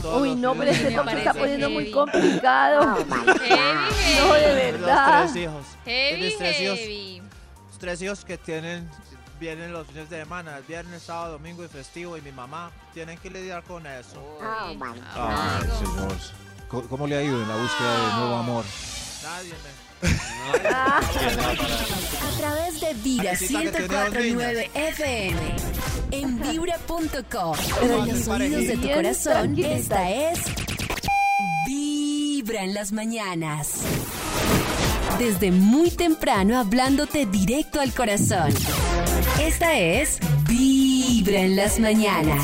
todos 0.03 0.21
Uy, 0.23 0.35
no, 0.35 0.55
pero 0.55 0.71
este 0.71 0.91
de 0.91 0.97
top 0.97 1.09
se 1.11 1.19
está 1.19 1.35
poniendo 1.35 1.71
muy 1.71 1.85
heavy. 1.85 1.93
complicado. 1.95 2.97
Heavy, 2.97 3.09
No, 3.09 4.35
de 4.35 4.41
heavy. 4.41 4.73
Los 4.73 4.81
verdad. 4.81 5.21
tres 5.33 5.37
hijos. 5.43 5.67
Heavy, 5.85 6.35
tres 6.39 6.61
hijos. 6.61 6.79
heavy. 6.79 7.23
Los 7.69 7.79
tres 7.79 8.03
hijos 8.03 8.25
que 8.25 8.37
tienen, 8.39 8.91
vienen 9.41 9.73
los 9.73 9.87
fines 9.87 10.09
de 10.11 10.21
semana, 10.23 10.57
el 10.59 10.65
viernes, 10.65 11.03
sábado, 11.03 11.33
domingo 11.33 11.65
y 11.65 11.69
festivo, 11.69 12.17
y 12.17 12.23
mi 12.23 12.33
mamá 12.33 12.71
tienen 12.95 13.19
que 13.19 13.31
lidiar 13.31 13.63
con 13.65 13.87
eso. 13.87 14.19
Uy, 14.41 14.47
Ay, 14.47 14.79
amigo. 14.81 15.77
señor. 15.79 16.17
¿Cómo- 16.69 16.89
¿Cómo 16.89 17.07
le 17.07 17.17
ha 17.17 17.23
ido 17.23 17.41
en 17.41 17.49
la 17.49 17.57
búsqueda 17.57 18.07
de 18.09 18.13
nuevo 18.21 18.37
amor? 18.37 18.65
Nadie 19.23 19.53
me... 19.53 19.89
A 20.79 21.01
través 22.39 22.81
de 22.81 22.95
Vibra 22.95 23.33
Karencita, 23.33 23.61
que 23.63 23.71
tiene 23.71 23.89
dos 23.89 24.11
1049 24.13 24.71
FM. 24.75 25.41
En 26.13 26.41
vibra.com. 26.41 27.57
Pero 27.81 28.05
En 28.05 28.09
los 28.09 28.29
oídos 28.29 28.67
de 28.67 28.77
tu 28.77 28.89
corazón, 28.93 29.59
esta 29.59 30.11
es. 30.11 30.39
Vibra 31.67 32.63
en 32.63 32.75
las 32.75 32.93
mañanas. 32.93 33.81
Desde 35.19 35.51
muy 35.51 35.91
temprano 35.91 36.59
hablándote 36.59 37.27
directo 37.27 37.81
al 37.81 37.93
corazón. 37.93 38.53
Esta 39.41 39.77
es 39.77 40.19
Vibra 40.49 41.41
en 41.41 41.57
las 41.57 41.79
mañanas. 41.81 42.43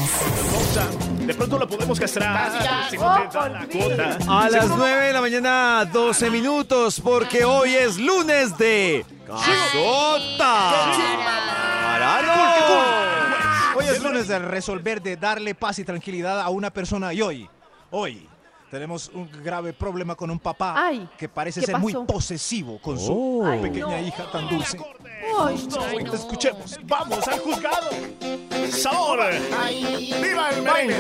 De 1.20 1.32
pronto 1.34 1.58
la 1.58 1.66
podemos 1.66 2.00
castrar. 2.00 2.52
La 2.52 2.88
cuota. 2.96 4.18
A 4.28 4.50
las 4.50 4.68
9 4.68 5.06
de 5.06 5.12
la 5.12 5.20
mañana, 5.20 5.84
12 5.92 6.30
minutos, 6.30 7.00
porque 7.00 7.44
hoy 7.44 7.74
es 7.74 7.96
lunes 7.98 8.58
de 8.58 9.06
Casota. 9.26 10.92
Hoy 13.76 13.84
es 13.86 14.02
lunes 14.02 14.28
de 14.28 14.38
resolver, 14.38 15.00
de 15.00 15.16
darle 15.16 15.54
paz 15.54 15.78
y 15.78 15.84
tranquilidad 15.84 16.40
a 16.40 16.48
una 16.48 16.70
persona 16.70 17.12
y 17.12 17.22
hoy, 17.22 17.48
hoy 17.90 18.28
tenemos 18.74 19.08
un 19.14 19.30
grave 19.40 19.72
problema 19.72 20.16
con 20.16 20.32
un 20.32 20.38
papá 20.40 20.74
Ay, 20.76 21.08
que 21.16 21.28
parece 21.28 21.60
¿qué 21.60 21.66
ser 21.66 21.78
muy 21.78 21.92
pasó? 21.92 22.06
posesivo 22.06 22.80
con 22.82 22.98
su 22.98 23.12
Oh. 23.40 23.46
Ay, 23.46 23.60
pequeña 23.60 23.86
no. 24.00 24.06
hija 24.06 24.24
tan 24.32 24.48
dulce. 24.48 24.76
Ay, 25.38 25.68
Ay, 25.88 26.02
no. 26.04 26.12
Escuchemos. 26.12 26.76
Vamos 26.82 27.28
al 27.28 27.38
juzgado. 27.38 27.90
Sabor. 28.72 29.20
¡Viva 30.20 30.50
el 30.50 30.62
merengue! 30.62 30.96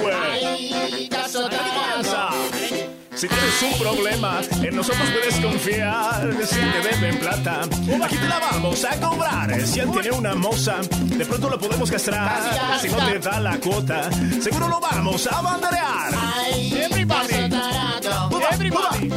Si 3.14 3.28
tienes 3.28 3.62
un 3.62 3.78
problema, 3.78 4.40
en 4.62 4.76
nosotros 4.76 5.08
puedes 5.10 5.34
confiar. 5.40 6.32
Si 6.46 6.56
te 6.56 6.88
deben 6.88 7.18
plata, 7.18 7.62
aquí 8.04 8.16
te 8.16 8.28
la 8.28 8.38
vamos 8.38 8.84
a 8.84 9.00
cobrar. 9.00 9.60
Si 9.66 9.80
él 9.80 9.90
tiene 9.90 10.10
una 10.12 10.34
moza, 10.34 10.76
de 11.00 11.24
pronto 11.24 11.48
lo 11.50 11.58
podemos 11.58 11.90
castrar. 11.90 12.78
Si 12.80 12.88
no 12.88 12.98
te 12.98 13.18
da 13.18 13.40
la 13.40 13.58
cuota, 13.58 14.10
seguro 14.40 14.68
lo 14.68 14.80
vamos 14.80 15.26
a 15.28 15.40
banderear. 15.40 16.14
Everybody. 18.74 19.10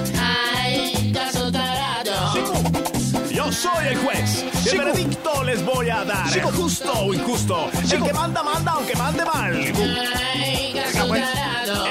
Yo 3.34 3.52
soy 3.52 3.88
el 3.88 3.98
juez. 3.98 4.46
El 4.72 4.78
veredicto 4.78 5.44
les 5.44 5.66
voy 5.66 5.90
a 5.90 6.04
dar. 6.04 6.28
Justo 6.54 6.92
o 6.94 7.14
injusto. 7.14 7.70
El 7.92 8.04
que 8.04 8.14
manda, 8.14 8.44
manda, 8.44 8.74
aunque 8.74 8.96
mande 8.96 9.26
mal. 9.26 9.56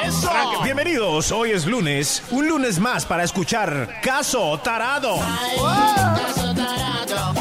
Eso. 0.04 0.30
Bienvenidos. 0.62 1.32
Hoy 1.32 1.50
es 1.52 1.66
lunes. 1.66 2.22
Un 2.30 2.48
lunes 2.48 2.78
más 2.78 3.04
para 3.04 3.24
escuchar 3.24 4.00
Caso 4.00 4.58
Tarado. 4.60 5.16
Caso 5.18 6.54
Tarado, 6.54 7.34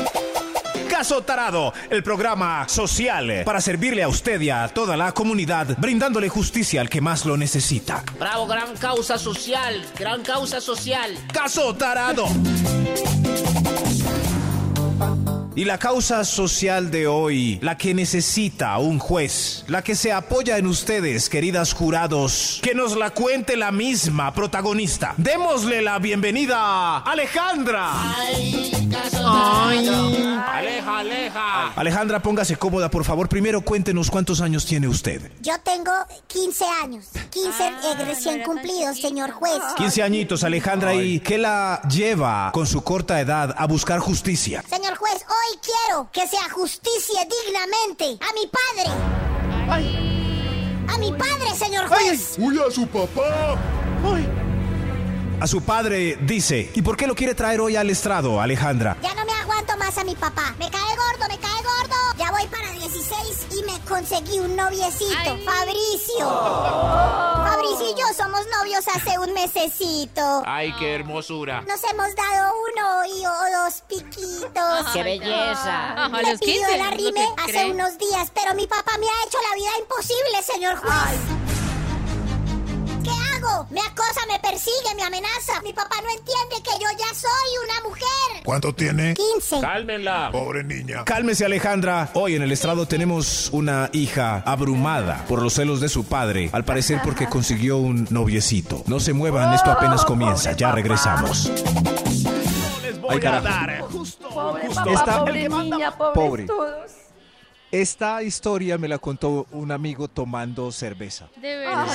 el 1.89 2.03
programa 2.03 2.68
social 2.68 3.43
para 3.45 3.62
servirle 3.62 4.01
a 4.01 4.08
usted 4.08 4.41
y 4.41 4.49
a 4.49 4.68
toda 4.68 4.97
la 4.97 5.12
comunidad, 5.12 5.78
brindándole 5.78 6.30
justicia 6.30 6.82
al 6.82 6.89
que 6.89 7.01
más 7.01 7.26
lo 7.26 7.38
necesita. 7.38 8.03
Bravo, 8.20 8.47
gran 8.47 8.76
causa 8.78 9.18
social, 9.18 9.86
gran 9.97 10.24
causa 10.24 10.60
social. 10.60 11.16
Caso 11.32 11.76
Tarado. 11.76 12.26
Y 15.58 15.64
la 15.64 15.78
causa 15.78 16.26
social 16.26 16.91
de 16.91 17.08
hoy, 17.08 17.60
la 17.62 17.78
que 17.78 17.93
necesita 17.93 18.78
un 18.78 18.99
juez, 18.99 19.64
la 19.70 19.82
que 19.84 19.95
se 19.95 20.12
apoya 20.12 20.58
en 20.58 20.68
ustedes, 20.68 21.30
queridas 21.30 21.74
jurados, 21.74 22.60
que 22.62 22.76
nos 22.76 22.97
la 22.97 23.12
cuente 23.12 23.56
la 23.56 23.72
misma 23.72 24.34
protagonista. 24.34 25.14
Démosle 25.16 25.82
la 25.82 25.97
bienvenida 25.99 26.58
a 26.58 26.97
Alejandra. 26.99 27.89
Aleja, 28.18 30.05
aleja. 31.00 31.74
Alejandra, 31.76 32.20
póngase 32.20 32.56
cómoda, 32.56 32.89
por 32.89 33.04
favor. 33.04 33.30
Primero 33.30 33.62
cuéntenos 33.62 34.10
cuántos 34.10 34.41
años 34.41 34.66
tiene 34.66 34.88
usted. 34.88 35.32
Yo 35.41 35.54
tengo 35.64 35.91
15 36.28 36.66
años, 36.84 37.06
15 37.30 37.68
eh, 37.68 38.06
recién 38.06 38.43
cumplidos, 38.43 39.00
señor 39.00 39.32
juez. 39.32 39.62
15 39.78 40.04
añiñitos, 40.04 40.43
Alejandra, 40.43 40.93
¿y 40.96 41.20
qué 41.20 41.38
la 41.38 41.82
lleva 41.89 42.52
con 42.54 42.68
su 42.68 42.84
corta 42.84 43.20
edad 43.20 43.54
a 43.58 43.68
buscar 43.68 44.00
justicia? 44.00 44.64
Señor 44.70 44.96
juez, 44.96 45.26
hoy 45.28 45.60
quiero 45.62 46.10
que 46.12 46.28
se 46.28 46.38
ajusticie 46.38 47.20
dignamente 47.46 48.18
a 48.24 48.34
mi 48.34 48.48
padre. 48.48 49.96
A 50.88 50.98
mi 50.98 51.12
padre, 51.12 51.56
señor 51.58 51.88
juez. 51.88 52.36
¡Uy, 52.38 52.60
a 52.60 52.72
su 52.72 52.88
papá! 52.88 53.58
A 55.39 55.47
su 55.47 55.61
padre 55.61 56.17
dice, 56.21 56.71
¿y 56.73 56.81
por 56.81 56.97
qué 56.97 57.07
lo 57.07 57.15
quiere 57.15 57.36
traer 57.36 57.59
hoy 57.59 57.75
al 57.75 57.89
estrado, 57.89 58.41
Alejandra? 58.41 58.97
Ya 59.01 59.13
no 59.15 59.25
me 59.25 59.33
aguanto 59.33 59.77
más 59.77 59.97
a 59.97 60.03
mi 60.03 60.15
papá. 60.15 60.55
Me 60.57 60.69
cae 60.69 60.95
gordo, 60.95 61.27
me 61.29 61.38
cae 61.39 61.61
gordo. 61.61 61.95
Ya 62.17 62.31
voy 62.31 62.47
para 62.47 62.69
16 62.71 63.47
y 63.59 63.63
me 63.63 63.79
conseguí 63.81 64.39
un 64.39 64.55
noviecito, 64.55 65.38
Fabricio. 65.45 66.27
Fabricio 67.45 67.91
y 67.91 67.99
yo 67.99 68.07
somos 68.15 68.41
novios 68.59 68.86
hace 68.93 69.19
un 69.19 69.33
mesecito. 69.33 70.43
Ay, 70.45 70.73
qué 70.79 70.95
hermosura. 70.95 71.61
Nos 71.61 71.83
hemos 71.83 72.15
dado 72.15 72.53
uno 72.73 73.05
y 73.05 73.25
o 73.25 73.63
dos 73.63 73.81
piquitos. 73.88 74.91
¡Qué 74.93 75.03
belleza! 75.03 76.05
Ajá, 76.05 76.21
Le 76.21 76.31
los 76.31 76.39
pidió 76.39 76.61
15, 76.61 76.75
el 76.75 76.81
arrime 76.81 77.27
hace 77.43 77.71
unos 77.71 77.97
días, 77.97 78.31
pero 78.33 78.55
mi 78.55 78.67
papá 78.67 78.97
me 78.99 79.05
ha 79.07 79.27
hecho 79.27 79.38
la 79.49 79.55
vida 79.55 79.71
imposible, 79.79 80.43
señor 80.43 80.75
juez. 80.77 81.19
¿Qué 81.49 81.55
hago? 83.48 83.68
Me 83.70 83.80
acosa, 83.82 84.22
me 84.32 84.39
persigue, 84.39 84.96
me 84.96 85.04
amenaza. 85.04 85.62
Mi 85.64 85.74
papá 85.74 85.96
no 86.04 86.10
entiende 86.10 86.56
que 86.64 86.72
yo 86.84 86.89
ya 86.98 87.14
soy 87.14 87.30
una 87.64 87.89
mujer. 87.89 88.43
¿Cuánto 88.43 88.74
tiene? 88.74 89.14
15. 89.14 89.62
Cálmenla. 89.62 90.30
Pobre 90.32 90.64
niña. 90.64 91.04
Cálmese 91.06 91.46
Alejandra. 91.46 92.10
Hoy 92.14 92.36
en 92.36 92.43
el 92.43 92.52
estrado 92.52 92.88
tenemos 92.88 93.50
una 93.52 93.89
hija 93.93 94.43
abrumada 94.46 95.26
por 95.28 95.41
los 95.41 95.54
celos 95.54 95.80
de 95.82 95.89
su 95.89 96.06
padre, 96.06 96.50
al 96.54 96.66
parecer 96.66 97.02
porque 97.04 97.28
consiguió 97.28 97.78
un 97.78 98.08
noviecito. 98.10 98.84
No 98.88 99.00
se 99.00 99.14
muevan, 99.14 99.54
esto 99.54 99.72
apenas 99.72 100.06
comienza, 100.06 100.52
ya 100.54 100.72
regresamos. 100.72 101.50
Les 102.82 103.00
voy 103.00 103.12
Ay, 103.12 103.18
a 103.18 103.22
carajo. 103.22 103.43
dar 103.43 103.82
justo, 103.82 104.30
Pobre 104.30 104.68
justo. 104.68 104.84
papá, 104.84 104.91
Está- 104.93 105.20
pobre 105.20 105.34
que 105.43 105.50
manda- 105.50 105.76
niña, 105.78 105.98
pobres 105.98 106.14
Pobre. 106.16 106.43
todos. 106.46 106.91
Esta 107.82 108.23
historia 108.23 108.78
me 108.78 108.88
la 108.88 108.97
contó 108.99 109.47
un 109.51 109.69
amigo 109.71 110.07
tomando 110.07 110.71
cerveza. 110.71 111.28
De 111.41 111.57
verdad. 111.57 111.86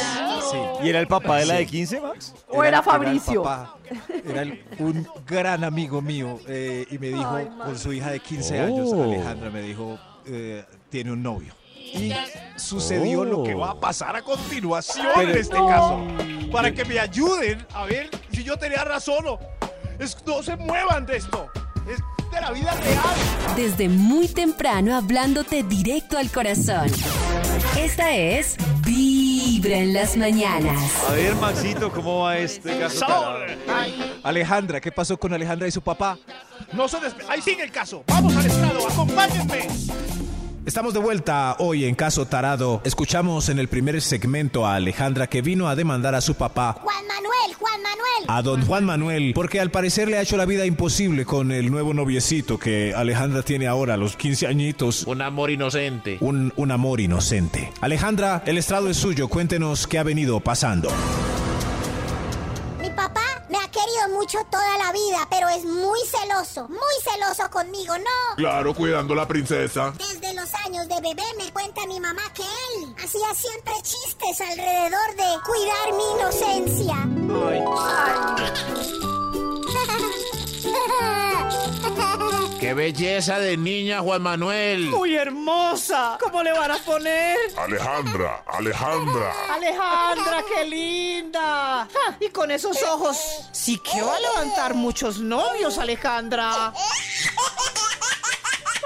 Sí. 0.50 0.58
¿Y 0.84 0.88
era 0.90 1.00
el 1.00 1.06
papá 1.06 1.38
de 1.38 1.46
la 1.46 1.54
de 1.54 1.66
15, 1.66 2.00
Max? 2.02 2.34
O 2.48 2.62
era 2.62 2.82
Fabricio. 2.82 3.42
papá, 3.42 3.76
Era, 4.26 4.42
el- 4.42 4.62
un 4.78 5.08
gran 5.26 5.64
amigo 5.64 6.02
mío 6.02 6.38
eh, 6.46 6.86
y 6.90 6.98
me 6.98 7.08
dijo, 7.08 7.30
Ay, 7.34 7.48
con 7.64 7.78
su 7.78 7.92
hija 7.94 8.10
de 8.10 8.20
15 8.20 8.60
Oh. 8.60 8.64
años, 8.66 8.92
Alejandra, 8.92 9.48
me 9.50 9.62
dijo, 9.62 9.98
eh, 10.26 10.64
tiene 10.90 11.12
un 11.12 11.22
novio. 11.22 11.54
Y 11.74 12.12
sucedió 12.56 13.24
lo 13.24 13.42
que 13.42 13.54
va 13.54 13.70
a 13.70 13.80
pasar 13.80 14.14
a 14.16 14.22
continuación 14.22 15.06
Pero- 15.14 15.30
en 15.30 15.38
este 15.38 15.56
caso. 15.56 15.98
Para 16.52 16.72
que 16.72 16.84
me 16.84 16.98
ayuden 17.00 17.66
a 17.72 17.84
ver 17.86 18.10
si 18.30 18.44
yo 18.44 18.58
tenía 18.58 18.84
razón 18.84 19.24
o... 19.26 19.38
Es, 19.98 20.16
no 20.26 20.42
se 20.42 20.56
muevan 20.56 21.06
de 21.06 21.16
esto. 21.16 21.48
Es 21.90 21.98
de 22.30 22.40
la 22.40 22.50
vida 22.52 22.72
real. 22.74 23.56
Desde 23.56 23.88
muy 23.88 24.28
temprano 24.28 24.96
hablándote 24.96 25.62
directo 25.62 26.16
al 26.18 26.30
corazón. 26.30 26.88
Esta 27.78 28.12
es 28.14 28.56
Vibra 28.84 29.76
en 29.76 29.92
las 29.92 30.16
mañanas. 30.16 30.78
A 31.08 31.12
ver, 31.12 31.34
Maxito, 31.36 31.90
¿cómo 31.92 32.20
va 32.20 32.38
este 32.38 32.78
caso? 32.78 32.98
Sabor. 33.00 33.46
Alejandra, 34.22 34.80
¿qué 34.80 34.92
pasó 34.92 35.18
con 35.18 35.32
Alejandra 35.32 35.66
y 35.68 35.70
su 35.70 35.82
papá? 35.82 36.18
No 36.72 36.88
se 36.88 36.98
despe- 36.98 37.24
Ahí 37.28 37.40
sigue 37.42 37.64
el 37.64 37.70
caso. 37.72 38.04
Vamos 38.06 38.36
al 38.36 38.46
estrado. 38.46 38.88
Acompáñenme. 38.88 39.68
Estamos 40.66 40.92
de 40.92 41.00
vuelta 41.00 41.56
hoy 41.58 41.86
en 41.86 41.94
Caso 41.94 42.26
Tarado. 42.26 42.82
Escuchamos 42.84 43.48
en 43.48 43.58
el 43.58 43.68
primer 43.68 44.00
segmento 44.02 44.66
a 44.66 44.74
Alejandra 44.74 45.26
que 45.26 45.40
vino 45.40 45.68
a 45.68 45.74
demandar 45.74 46.14
a 46.14 46.20
su 46.20 46.34
papá, 46.34 46.76
Juan 46.82 47.06
Manuel, 47.08 47.54
Juan 47.58 47.82
Manuel. 47.82 48.24
a 48.28 48.42
don 48.42 48.66
Juan 48.66 48.84
Manuel, 48.84 49.32
porque 49.34 49.58
al 49.58 49.70
parecer 49.70 50.08
le 50.08 50.18
ha 50.18 50.22
hecho 50.22 50.36
la 50.36 50.44
vida 50.44 50.66
imposible 50.66 51.24
con 51.24 51.50
el 51.50 51.70
nuevo 51.70 51.94
noviecito 51.94 52.58
que 52.58 52.92
Alejandra 52.94 53.42
tiene 53.42 53.66
ahora 53.68 53.94
a 53.94 53.96
los 53.96 54.16
15 54.16 54.46
añitos. 54.46 55.04
Un 55.06 55.22
amor 55.22 55.50
inocente. 55.50 56.18
Un, 56.20 56.52
un 56.56 56.70
amor 56.70 57.00
inocente. 57.00 57.72
Alejandra, 57.80 58.42
el 58.44 58.58
estrado 58.58 58.90
es 58.90 58.98
suyo. 58.98 59.28
Cuéntenos 59.28 59.86
qué 59.86 59.98
ha 59.98 60.02
venido 60.02 60.40
pasando. 60.40 60.90
Mucho 64.20 64.38
toda 64.50 64.76
la 64.76 64.92
vida, 64.92 65.26
pero 65.30 65.48
es 65.48 65.64
muy 65.64 65.98
celoso, 66.04 66.68
muy 66.68 66.78
celoso 67.02 67.50
conmigo, 67.50 67.96
¿no? 67.96 68.36
Claro, 68.36 68.74
cuidando 68.74 69.14
a 69.14 69.16
la 69.16 69.26
princesa. 69.26 69.94
Desde 69.96 70.34
los 70.34 70.52
años 70.66 70.86
de 70.88 71.00
bebé 71.00 71.22
me 71.38 71.50
cuenta 71.52 71.86
mi 71.86 71.98
mamá 71.98 72.20
que 72.34 72.42
él 72.42 72.94
hacía 73.02 73.34
siempre 73.34 73.72
chistes 73.82 74.42
alrededor 74.42 75.16
de 75.16 75.24
cuidar 75.46 75.94
mi 75.96 76.04
inocencia. 76.18 76.96
¡Qué 82.60 82.74
belleza 82.74 83.38
de 83.38 83.56
niña, 83.56 84.00
Juan 84.00 84.20
Manuel! 84.20 84.90
Muy 84.90 85.14
hermosa. 85.14 86.18
¿Cómo 86.20 86.42
le 86.42 86.52
van 86.52 86.70
a 86.70 86.76
poner? 86.76 87.34
Alejandra, 87.56 88.44
Alejandra. 88.46 89.32
Alejandra, 89.54 90.44
qué 90.46 90.66
linda. 90.66 91.88
Ja, 91.90 92.18
y 92.20 92.28
con 92.28 92.50
esos 92.50 92.82
ojos, 92.82 93.16
sí 93.52 93.78
que 93.78 94.02
va 94.02 94.14
a 94.14 94.20
levantar 94.20 94.74
muchos 94.74 95.20
novios, 95.20 95.78
Alejandra. 95.78 96.74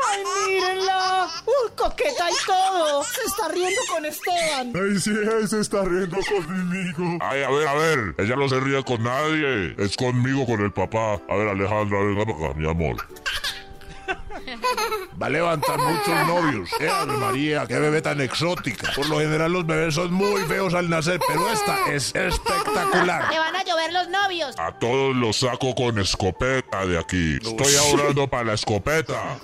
Ay, 0.09 0.23
mírenla. 0.47 1.29
Uy, 1.45 1.73
coqueta 1.75 2.31
y 2.31 2.47
todo. 2.47 3.03
Se 3.03 3.25
está 3.27 3.49
riendo 3.49 3.81
con 3.91 4.07
Esteban. 4.07 4.73
Ay, 4.73 5.01
sí, 5.01 5.11
se 5.49 5.61
está 5.61 5.83
riendo 5.83 6.19
conmigo. 6.19 7.19
Ay, 7.21 7.43
a 7.43 7.51
ver, 7.51 7.67
a 7.67 7.75
ver. 7.75 8.15
Ella 8.19 8.37
no 8.37 8.49
se 8.49 8.61
ríe 8.61 8.85
con 8.85 9.03
nadie. 9.03 9.75
Es 9.79 9.97
conmigo, 9.97 10.47
con 10.47 10.61
el 10.61 10.73
papá. 10.73 11.21
A 11.29 11.35
ver, 11.35 11.49
Alejandra, 11.49 11.99
venga 12.05 12.25
para 12.25 12.51
acá, 12.51 12.55
mi 12.57 12.71
amor. 12.71 13.05
Va 15.23 15.27
a 15.27 15.31
levantar 15.31 15.79
muchos 15.79 16.27
novios. 16.27 16.71
Eh, 16.81 16.91
María, 17.07 17.67
qué 17.67 17.79
bebé 17.79 18.03
tan 18.03 18.21
exótica. 18.21 18.93
Por 18.95 19.09
lo 19.09 19.19
general 19.19 19.53
los 19.53 19.67
bebés 19.67 19.95
son 19.95 20.13
muy 20.13 20.43
feos 20.43 20.75
al 20.75 20.91
nacer, 20.91 21.21
pero 21.27 21.51
esta 21.51 21.93
es 21.93 22.15
espectacular. 22.15 23.31
Le 23.31 23.39
van 23.39 23.57
a 23.57 23.65
llover 23.65 23.93
los 23.93 24.09
novios. 24.09 24.59
A 24.59 24.73
todos 24.79 25.15
los 25.15 25.37
saco 25.37 25.75
con 25.75 25.99
escopeta 25.99 26.87
de 26.87 26.99
aquí. 26.99 27.39
Estoy 27.43 27.75
ahorrando 27.77 28.29
para 28.29 28.45
la 28.45 28.55
escopeta. 28.55 29.39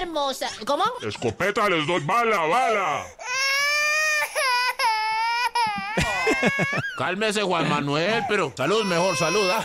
Hermosa. 0.00 0.48
¿Cómo? 0.64 0.84
Escopeta 1.02 1.68
les 1.68 1.86
doy 1.86 2.00
bala, 2.04 2.38
bala. 2.46 3.04
Cálmese, 6.96 7.42
Juan 7.42 7.68
Manuel, 7.68 8.24
pero 8.28 8.52
salud 8.56 8.84
mejor, 8.84 9.16
salud. 9.16 9.48
¿ah? 9.50 9.62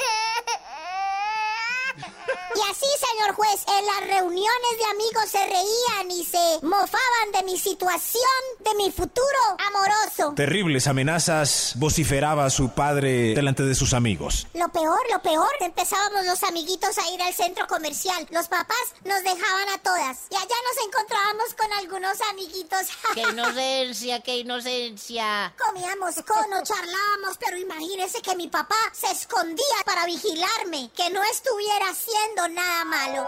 Y 2.57 2.71
así, 2.71 2.87
señor 3.07 3.35
juez, 3.35 3.61
en 3.67 3.85
las 3.85 4.07
reuniones 4.07 4.77
de 4.79 4.85
amigos 4.85 5.29
se 5.29 5.45
reían 5.45 6.09
y 6.09 6.25
se 6.25 6.65
mofaban 6.65 7.31
de 7.31 7.43
mi 7.43 7.55
situación, 7.55 8.23
de 8.61 8.73
mi 8.73 8.91
futuro 8.91 9.27
amoroso. 9.67 10.33
Terribles 10.35 10.87
amenazas 10.87 11.73
vociferaba 11.75 12.49
su 12.49 12.69
padre 12.69 13.35
delante 13.35 13.61
de 13.61 13.75
sus 13.75 13.93
amigos. 13.93 14.47
Lo 14.55 14.69
peor, 14.69 14.99
lo 15.11 15.21
peor, 15.21 15.51
empezábamos 15.59 16.25
los 16.25 16.41
amiguitos 16.41 16.97
a 16.97 17.07
ir 17.11 17.21
al 17.21 17.31
centro 17.31 17.67
comercial. 17.67 18.27
Los 18.31 18.47
papás 18.47 18.95
nos 19.05 19.21
dejaban 19.21 19.69
a 19.75 19.77
todas. 19.83 20.25
Y 20.31 20.35
allá 20.35 20.47
nos 20.47 20.87
encontrábamos 20.87 21.53
con 21.53 21.71
algunos 21.73 22.17
amiguitos. 22.31 22.87
¡Qué 23.13 23.21
inocencia, 23.21 24.23
qué 24.23 24.37
inocencia! 24.39 25.53
Comíamos 25.63 26.15
cono, 26.25 26.63
charlábamos, 26.63 27.37
pero 27.39 27.55
imagínese 27.55 28.19
que 28.23 28.35
mi 28.35 28.47
papá 28.47 28.75
se 28.93 29.11
escondía 29.11 29.77
para 29.85 30.07
vigilarme, 30.07 30.89
que 30.95 31.11
no 31.11 31.21
estuviera 31.23 31.89
haciendo 31.91 32.46
nada 32.49 32.85
malo. 32.85 33.27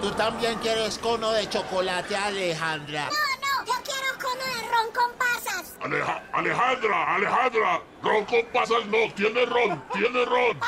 Tú 0.00 0.10
también 0.12 0.58
quieres 0.60 0.98
cono 0.98 1.32
de 1.32 1.48
chocolate, 1.48 2.16
Alejandra. 2.16 3.06
No, 3.06 3.10
no, 3.10 3.64
yo 3.66 3.74
quiero 3.82 4.18
cono 4.22 4.44
de 4.44 4.68
ron 4.70 4.92
con 4.94 5.12
pasas. 5.18 5.74
Aleja- 5.82 6.22
Alejandra, 6.32 7.14
Alejandra. 7.14 7.80
Ron 8.02 8.24
con 8.26 8.44
pasas 8.52 8.86
no, 8.86 9.12
tiene 9.14 9.44
ron, 9.46 9.82
tiene 9.92 10.24
ron. 10.24 10.58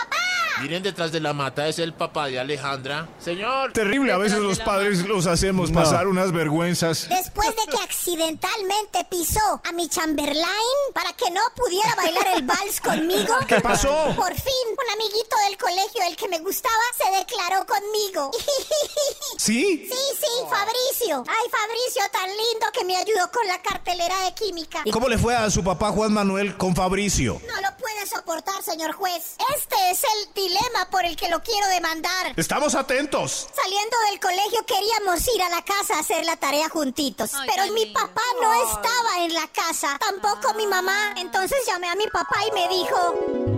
Miren 0.60 0.82
detrás 0.82 1.12
de 1.12 1.20
la 1.20 1.32
mata, 1.32 1.68
es 1.68 1.78
el 1.78 1.92
papá 1.94 2.26
de 2.26 2.38
Alejandra. 2.38 3.08
Señor. 3.22 3.72
Terrible, 3.72 4.12
a 4.12 4.18
veces 4.18 4.38
los 4.38 4.58
padres 4.58 5.06
los 5.06 5.26
hacemos 5.26 5.70
No. 5.70 5.80
pasar 5.80 6.06
unas 6.08 6.32
vergüenzas. 6.32 7.08
Después 7.08 7.48
de 7.50 7.70
que 7.70 7.78
accidentalmente 7.82 9.04
pisó 9.10 9.60
a 9.64 9.72
mi 9.72 9.88
Chamberlain 9.88 10.46
para 10.94 11.12
que 11.12 11.30
no 11.30 11.40
pudiera 11.56 11.94
bailar 11.94 12.26
el 12.36 12.42
vals 12.42 12.80
conmigo. 12.80 13.34
¿Qué 13.46 13.60
pasó? 13.60 13.88
Por 14.16 14.34
fin, 14.34 14.66
un 14.72 14.90
amiguito 14.94 15.36
del 15.48 15.56
colegio, 15.58 16.02
el 16.08 16.16
que 16.16 16.28
me 16.28 16.38
gustaba, 16.40 16.74
se 16.96 17.18
declaró 17.18 17.64
conmigo. 17.66 18.30
¿Sí? 19.38 19.88
Sí, 19.88 19.98
sí, 20.20 20.26
Fabricio. 20.50 21.24
Ay, 21.28 21.50
Fabricio, 21.50 22.02
tan 22.12 22.28
lindo 22.28 22.66
que 22.72 22.84
me 22.84 22.96
ayudó 22.96 23.30
con 23.30 23.46
la 23.46 23.60
cartelera 23.62 24.24
de 24.24 24.34
química. 24.34 24.82
¿Y 24.84 24.90
cómo 24.90 25.08
le 25.08 25.18
fue 25.18 25.34
a 25.36 25.48
su 25.50 25.62
papá 25.62 25.90
Juan 25.90 26.12
Manuel 26.12 26.56
con 26.56 26.74
Fabricio? 26.74 27.40
No 27.46 27.60
lo 27.60 27.76
puede 27.76 28.06
soportar, 28.06 28.62
señor 28.62 28.92
juez. 28.92 29.36
Este 29.56 29.76
es 29.90 30.02
el 30.02 30.28
dilema 30.48 30.88
por 30.90 31.04
el 31.04 31.14
que 31.16 31.28
lo 31.28 31.42
quiero 31.42 31.66
demandar. 31.68 32.32
Estamos 32.36 32.74
atentos. 32.74 33.48
Saliendo 33.54 33.96
del 34.10 34.20
colegio 34.20 34.64
queríamos 34.66 35.26
ir 35.34 35.42
a 35.42 35.48
la 35.50 35.62
casa 35.62 35.96
a 35.96 36.00
hacer 36.00 36.24
la 36.24 36.36
tarea 36.36 36.68
juntitos. 36.68 37.32
pero 37.46 37.72
mi 37.72 37.86
papá 37.86 38.22
no 38.40 38.52
estaba 38.54 39.24
en 39.24 39.34
la 39.34 39.46
casa, 39.48 39.98
tampoco 39.98 40.54
mi 40.54 40.66
mamá. 40.66 41.14
Entonces 41.16 41.58
llamé 41.66 41.88
a 41.88 41.94
mi 41.94 42.06
papá 42.06 42.36
y 42.48 42.52
me 42.52 42.68
dijo... 42.68 43.57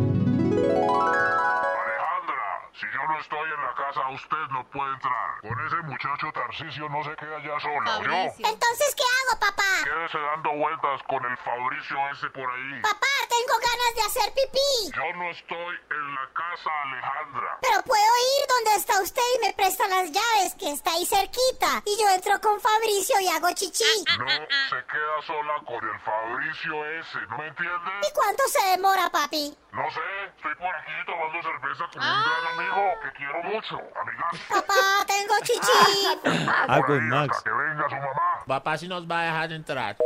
no 3.10 3.18
estoy 3.18 3.50
en 3.50 3.60
la 3.60 3.74
casa, 3.74 4.08
usted 4.10 4.46
no 4.50 4.64
puede 4.70 4.92
entrar. 4.94 5.40
Con 5.42 5.66
ese 5.66 5.76
muchacho 5.82 6.30
Tarcisio 6.32 6.88
no 6.88 7.02
se 7.02 7.16
queda 7.16 7.42
ya 7.42 7.58
sola, 7.58 7.98
¿oyó? 7.98 8.12
Entonces, 8.38 8.94
¿qué 8.94 9.02
hago, 9.02 9.40
papá? 9.40 9.72
Quédese 9.82 10.18
dando 10.18 10.52
vueltas 10.52 11.02
con 11.08 11.24
el 11.24 11.36
Fabricio 11.38 11.96
ese 12.12 12.30
por 12.30 12.48
ahí. 12.48 12.80
Papá, 12.82 13.14
tengo 13.28 13.58
ganas 13.58 13.92
de 13.96 14.02
hacer 14.02 14.32
pipí. 14.32 14.70
Yo 14.94 15.12
no 15.18 15.30
estoy 15.30 15.74
en 15.90 16.14
la 16.14 16.26
casa, 16.32 16.70
Alejandra. 16.84 17.58
Pero 17.62 17.82
puedo 17.82 18.12
ir 18.38 18.42
donde 18.46 18.74
está 18.76 19.02
usted 19.02 19.22
y 19.36 19.46
me 19.46 19.52
presta 19.54 19.88
las 19.88 20.12
llaves, 20.12 20.54
que 20.54 20.70
está 20.70 20.92
ahí 20.92 21.04
cerquita. 21.04 21.82
Y 21.84 21.98
yo 22.00 22.08
entro 22.14 22.40
con 22.40 22.60
Fabricio 22.60 23.18
y 23.20 23.28
hago 23.28 23.50
chichi. 23.54 24.04
No 24.18 24.28
se 24.70 24.78
queda 24.86 25.16
sola 25.26 25.54
con 25.66 25.82
el 25.82 25.98
Fabricio 26.00 26.86
ese, 27.00 27.18
¿no 27.26 27.38
me 27.38 27.48
entiendes? 27.48 27.94
¿Y 28.06 28.14
cuánto 28.14 28.46
se 28.46 28.62
demora, 28.70 29.10
papi? 29.10 29.56
No 29.72 29.90
sé, 29.90 30.00
estoy 30.36 30.54
por 30.56 30.74
aquí 30.74 30.92
tomando 31.06 31.42
cerveza 31.42 31.84
con 31.92 32.02
un 32.02 32.22
gran 32.22 32.46
amigo 32.54 32.99
que 33.02 33.10
quiero 33.16 33.42
mucho, 33.42 33.76
amigas. 33.76 34.48
Papá, 34.48 35.04
tengo 35.06 35.34
chichi. 35.42 36.46
Ah, 36.68 36.80
con 36.86 37.08
Max. 37.08 37.42
Que 37.42 37.50
venga 37.50 37.88
su 37.88 37.94
mamá. 37.96 38.44
Papá 38.46 38.78
si 38.78 38.88
nos 38.88 39.10
va 39.10 39.20
a 39.20 39.24
dejar 39.24 39.52
entrar. 39.52 39.96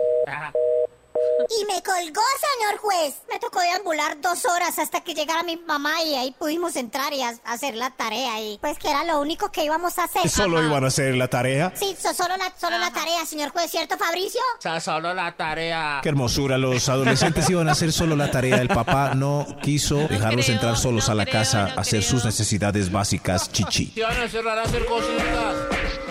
Y 1.61 1.65
me 1.67 1.83
colgó, 1.83 2.23
señor 2.57 2.79
juez. 2.81 3.15
Me 3.31 3.39
tocó 3.39 3.61
deambular 3.61 4.21
dos 4.21 4.45
horas 4.47 4.79
hasta 4.79 5.03
que 5.03 5.15
llegara 5.15 5.43
mi 5.43 5.57
mamá 5.57 6.03
y 6.03 6.15
ahí 6.15 6.35
pudimos 6.39 6.77
entrar 6.77 7.13
y 7.13 7.23
a- 7.23 7.35
hacer 7.45 7.75
la 7.75 7.91
tarea. 7.91 8.41
Y 8.41 8.59
pues 8.61 8.79
que 8.79 8.89
era 8.91 9.05
lo 9.05 9.21
único 9.21 9.51
que 9.53 9.65
íbamos 9.65 9.99
a 9.99 10.05
hacer. 10.05 10.29
¿Solo 10.29 10.63
iban 10.63 10.85
a 10.85 10.89
hacer 10.89 11.15
la 11.15 11.29
tarea? 11.29 11.73
Sí, 11.77 11.97
so- 12.01 12.15
solo, 12.15 12.37
la, 12.37 12.53
solo 12.59 12.79
la 12.79 12.93
tarea, 12.93 13.25
señor 13.27 13.51
juez, 13.51 13.71
¿cierto, 13.71 13.97
Fabricio? 13.99 14.41
O 14.59 14.63
sea, 14.63 14.81
solo 14.81 15.13
la 15.15 15.37
tarea. 15.37 16.01
Qué 16.03 16.09
hermosura, 16.09 16.57
los 16.59 16.89
adolescentes 16.89 17.49
iban 17.51 17.69
a 17.69 17.73
hacer 17.73 17.93
solo 17.93 18.17
la 18.17 18.31
tarea. 18.31 18.57
El 18.57 18.69
papá 18.69 19.15
no 19.15 19.47
quiso 19.63 19.97
dejarlos 20.09 20.49
entrar 20.49 20.77
solos 20.77 21.09
a 21.09 21.15
la 21.15 21.27
casa 21.27 21.73
a 21.77 21.81
hacer 21.81 22.03
sus 22.03 22.25
necesidades 22.25 22.91
básicas, 22.91 23.51
chichi. 23.53 23.93
Van 24.01 24.59
a 24.59 24.63
hacer 24.63 24.85
cositas. 24.87 26.04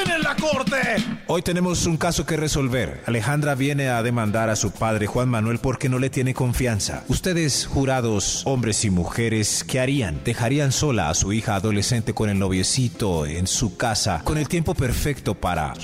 ¡Orden! 0.00 0.12
¡Orden 0.12 0.16
en 0.16 0.22
la 0.22 0.36
corte! 0.36 1.20
Hoy 1.32 1.42
tenemos 1.42 1.86
un 1.86 1.96
caso 1.96 2.26
que 2.26 2.36
resolver. 2.36 3.02
Alejandra 3.06 3.54
viene 3.54 3.88
a 3.88 4.02
demandar 4.02 4.50
a 4.50 4.56
su 4.56 4.72
padre 4.72 5.06
Juan 5.06 5.28
Manuel 5.28 5.58
porque 5.58 5.88
no 5.88 6.00
le 6.00 6.10
tiene 6.10 6.34
confianza. 6.34 7.04
Ustedes, 7.06 7.66
jurados, 7.66 8.42
hombres 8.46 8.84
y 8.84 8.90
mujeres, 8.90 9.62
¿qué 9.62 9.78
harían? 9.78 10.20
¿Dejarían 10.24 10.72
sola 10.72 11.08
a 11.08 11.14
su 11.14 11.32
hija 11.32 11.54
adolescente 11.54 12.14
con 12.14 12.30
el 12.30 12.38
noviecito 12.38 13.26
en 13.26 13.46
su 13.46 13.76
casa 13.76 14.22
con 14.24 14.38
el 14.38 14.48
tiempo 14.48 14.74
perfecto 14.74 15.34
para 15.34 15.74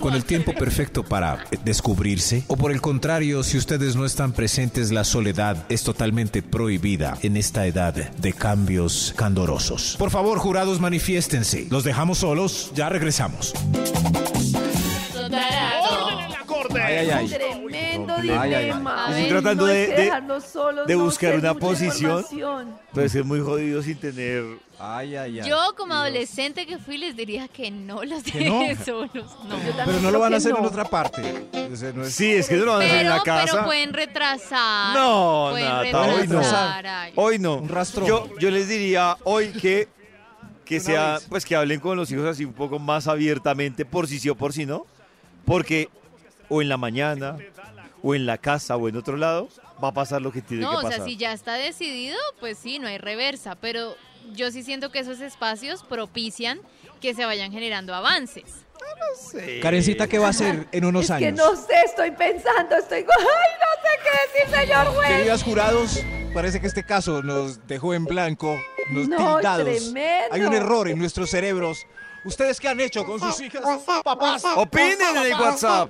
con 0.00 0.14
el 0.14 0.24
tiempo 0.24 0.52
perfecto 0.54 1.04
para 1.04 1.44
descubrirse? 1.64 2.42
¿O 2.48 2.56
por 2.56 2.72
el 2.72 2.80
contrario, 2.80 3.44
si 3.44 3.58
ustedes 3.58 3.94
no 3.94 4.04
están 4.04 4.32
presentes, 4.32 4.90
la 4.90 5.04
soledad 5.04 5.66
es 5.68 5.84
totalmente 5.84 6.42
prohibida 6.42 7.16
en 7.22 7.36
esta 7.36 7.66
edad 7.66 7.94
de 7.94 8.32
cambios 8.32 9.14
candorosos? 9.16 9.94
Por 9.98 10.10
favor, 10.10 10.38
jurados, 10.38 10.80
manifiéstense. 10.80 11.68
¿Los 11.70 11.84
dejamos 11.90 12.18
solos? 12.18 12.70
Ya 12.74 12.88
regresamos. 12.88 13.52
¡Orden 15.14 16.18
en 16.20 16.30
la 16.30 16.42
corte! 16.46 16.80
Ay, 16.80 16.96
ay, 16.98 17.10
ay. 17.10 17.28
Tremendo 17.28 18.14
Ay, 18.16 18.30
ay, 18.30 18.54
ay. 18.54 18.64
dilema. 18.66 19.06
Estoy 19.10 19.28
tratando 19.28 19.66
No 19.66 19.72
de- 19.72 19.86
de- 19.88 20.12
no 20.96 21.04
buscar 21.04 21.34
una 21.36 21.54
posición. 21.54 22.24
Puede 22.92 23.08
ser 23.08 23.24
muy 23.24 23.40
jodido 23.40 23.82
sin 23.82 23.96
tener. 23.98 24.44
Ay, 24.82 25.14
ay, 25.16 25.42
Yo 25.46 25.74
como 25.76 25.92
adolescente 25.94 26.66
que 26.66 26.78
fui 26.78 26.96
les 26.96 27.14
diría 27.14 27.48
que 27.48 27.70
no 27.70 28.02
los 28.02 28.22
¿Que 28.22 28.48
no? 28.48 28.60
deje 28.60 28.76
solos. 28.84 29.12
No. 29.46 29.56
Pero 29.84 30.00
no 30.00 30.10
lo 30.10 30.18
van 30.20 30.32
a 30.32 30.36
hacer 30.38 30.54
en 30.56 30.64
otra 30.64 30.84
parte. 30.84 31.48
No 31.94 32.04
es- 32.04 32.14
Sí, 32.14 32.30
es 32.32 32.48
que 32.48 32.56
no 32.56 32.64
lo 32.66 32.72
van 32.72 32.82
a 32.82 32.84
hacer 32.86 32.96
en 32.98 33.02
Pero, 33.04 33.16
la 33.16 33.22
casa. 33.22 33.52
pero 33.52 33.64
pueden 33.66 33.92
retrasar. 33.92 34.94
No, 34.96 35.48
pueden 35.50 35.68
hoy 35.72 35.92
no. 35.92 36.16
retrasar, 36.16 36.86
ay. 36.86 37.12
Hoy 37.16 37.38
no. 37.40 37.56
Un 37.56 37.68
rastro. 37.68 38.06
Yo, 38.06 38.28
yo 38.38 38.50
les 38.50 38.68
diría 38.68 39.16
hoy 39.24 39.48
que, 39.48 39.88
que 40.70 40.80
sea, 40.80 41.18
pues 41.28 41.44
que 41.44 41.56
hablen 41.56 41.80
con 41.80 41.96
los 41.96 42.10
hijos 42.12 42.24
así 42.26 42.44
un 42.44 42.52
poco 42.52 42.78
más 42.78 43.08
abiertamente, 43.08 43.84
por 43.84 44.06
si 44.06 44.18
sí 44.20 44.28
o 44.28 44.34
por 44.36 44.52
si 44.52 44.66
no. 44.66 44.86
Porque 45.44 45.88
o 46.48 46.62
en 46.62 46.68
la 46.68 46.76
mañana, 46.76 47.36
o 48.02 48.14
en 48.14 48.24
la 48.24 48.38
casa, 48.38 48.76
o 48.76 48.88
en 48.88 48.96
otro 48.96 49.16
lado, 49.16 49.48
va 49.82 49.88
a 49.88 49.92
pasar 49.92 50.22
lo 50.22 50.30
que 50.32 50.42
tiene 50.42 50.62
No, 50.62 50.70
que 50.70 50.76
o 50.76 50.82
pasar. 50.82 50.96
sea, 50.98 51.04
si 51.04 51.16
ya 51.16 51.32
está 51.32 51.54
decidido, 51.54 52.16
pues 52.38 52.56
sí, 52.58 52.78
no 52.78 52.86
hay 52.88 52.98
reversa. 52.98 53.56
Pero 53.56 53.96
yo 54.32 54.50
sí 54.50 54.62
siento 54.62 54.90
que 54.90 55.00
esos 55.00 55.20
espacios 55.20 55.82
propician 55.82 56.60
que 57.00 57.14
se 57.14 57.24
vayan 57.24 57.50
generando 57.50 57.94
avances. 57.94 58.64
Karencita, 59.62 60.06
¿qué 60.06 60.18
va 60.18 60.26
a 60.28 60.30
hacer 60.30 60.66
en 60.72 60.84
unos 60.84 61.04
Es 61.04 61.08
que 61.18 61.26
años? 61.26 61.38
no 61.38 61.54
sé, 61.56 61.74
estoy 61.84 62.10
pensando, 62.12 62.76
estoy... 62.76 62.98
¡Ay, 62.98 63.06
no 63.06 63.12
sé 63.82 63.88
qué 64.02 64.10
decir, 64.40 64.54
señor 64.60 64.86
juez! 64.94 65.08
Queridas 65.08 65.42
jurados, 65.42 66.00
parece 66.34 66.60
que 66.60 66.66
este 66.66 66.84
caso 66.84 67.22
nos 67.22 67.66
dejó 67.66 67.94
en 67.94 68.04
blanco, 68.04 68.58
nos 68.90 69.08
No, 69.08 69.36
tildados. 69.36 69.64
tremendo. 69.64 70.34
Hay 70.34 70.42
un 70.42 70.52
error 70.54 70.88
en 70.88 70.98
nuestros 70.98 71.30
cerebros. 71.30 71.86
¿Ustedes 72.22 72.60
qué 72.60 72.68
han 72.68 72.78
hecho 72.80 73.06
con 73.06 73.18
sus 73.18 73.40
hijas? 73.40 73.62
Papás, 74.04 74.44
Opinen 74.56 75.16
en 75.16 75.32
el 75.32 75.40
WhatsApp. 75.40 75.88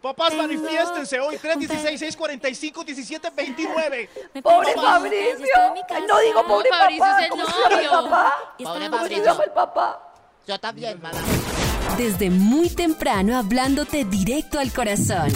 papás, 0.00 0.34
manifiéstense 0.34 1.20
hoy 1.20 1.36
316-645-1729. 1.36 4.08
¡Pobre 4.42 4.72
Fabricio! 4.74 5.46
No 6.08 6.18
digo 6.20 6.46
pobre 6.46 6.70
No, 6.70 6.78
Fabricio 6.78 7.04
papá, 7.04 7.18
es 7.18 7.24
el 7.24 7.30
¿cómo 7.30 7.44
se 7.44 7.52
llama 7.60 7.80
el 7.80 7.88
papá? 7.88 8.32
Pobre 8.58 8.88
¿Cómo 8.90 9.06
se 9.06 9.20
llama 9.20 9.44
el 9.44 9.50
papá? 9.50 10.00
Yo 10.46 10.58
también, 10.58 10.98
mamá. 11.02 11.18
Desde 11.96 12.30
muy 12.30 12.68
temprano 12.70 13.36
hablándote 13.36 14.04
directo 14.04 14.58
al 14.58 14.72
corazón. 14.72 15.28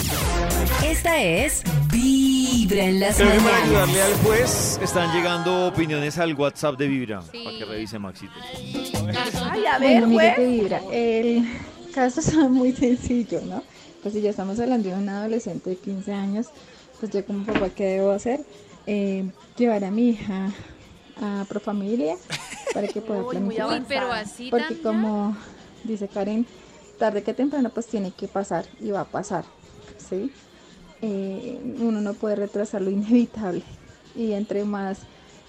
Esta 0.83 1.21
es 1.21 1.63
Vibra 1.91 2.85
en 2.85 2.99
las 2.99 3.17
Creo 3.17 3.31
que 3.31 3.39
para 3.39 3.63
ayudarle 3.63 4.01
al 4.01 4.13
juez 4.23 4.79
están 4.81 5.15
llegando 5.15 5.67
opiniones 5.67 6.17
al 6.17 6.33
WhatsApp 6.33 6.77
de 6.77 6.87
Vibra. 6.87 7.21
Para 7.21 7.57
que 7.57 7.65
revise 7.65 7.99
Maxito. 7.99 8.33
Ay, 9.51 9.65
a 9.65 9.77
ver, 9.77 10.05
Bueno, 10.05 10.07
mire 10.07 10.47
vibra. 10.47 10.81
El 10.91 11.47
caso 11.93 12.19
es 12.21 12.33
muy 12.35 12.71
sencillo, 12.71 13.41
¿no? 13.45 13.61
Pues 14.01 14.13
si 14.13 14.21
ya 14.21 14.31
estamos 14.31 14.59
hablando 14.59 14.89
de 14.89 14.95
un 14.95 15.07
adolescente 15.09 15.69
de 15.71 15.75
15 15.77 16.13
años, 16.13 16.47
pues 16.99 17.11
yo 17.11 17.23
como 17.25 17.45
papá, 17.45 17.69
¿qué 17.69 17.83
debo 17.85 18.11
hacer? 18.11 18.41
Eh, 18.87 19.29
llevar 19.57 19.83
a 19.83 19.91
mi 19.91 20.09
hija 20.09 20.51
a 21.21 21.45
Profamilia 21.47 22.15
para 22.73 22.87
que 22.87 23.01
pueda 23.01 23.21
Uy, 23.21 23.37
muy 23.39 23.55
planificar. 23.55 23.79
Uy, 23.79 23.85
pero 23.87 24.11
así 24.11 24.49
Porque 24.49 24.75
ya. 24.75 24.81
como 24.83 25.35
dice 25.85 26.07
Karen, 26.07 26.45
tarde 26.97 27.23
que 27.23 27.33
temprano 27.33 27.69
pues 27.69 27.87
tiene 27.87 28.11
que 28.11 28.27
pasar 28.27 28.65
y 28.79 28.91
va 28.91 29.01
a 29.01 29.05
pasar, 29.05 29.45
¿sí? 30.09 30.31
Eh, 31.01 31.59
uno 31.79 32.01
no 32.01 32.13
puede 32.13 32.35
retrasar 32.35 32.81
lo 32.81 32.89
inevitable 32.91 33.63
y 34.15 34.33
entre 34.33 34.63
más, 34.63 34.99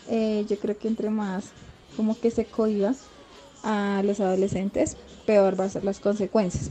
eh, 0.08 0.44
yo 0.48 0.58
creo 0.58 0.78
que 0.78 0.88
entre 0.88 1.10
más 1.10 1.46
como 1.96 2.18
que 2.18 2.30
se 2.30 2.44
cohiba 2.44 2.94
a 3.62 4.02
los 4.04 4.20
adolescentes, 4.20 4.96
peor 5.24 5.58
va 5.58 5.64
a 5.64 5.68
ser 5.68 5.84
las 5.84 5.98
consecuencias. 5.98 6.70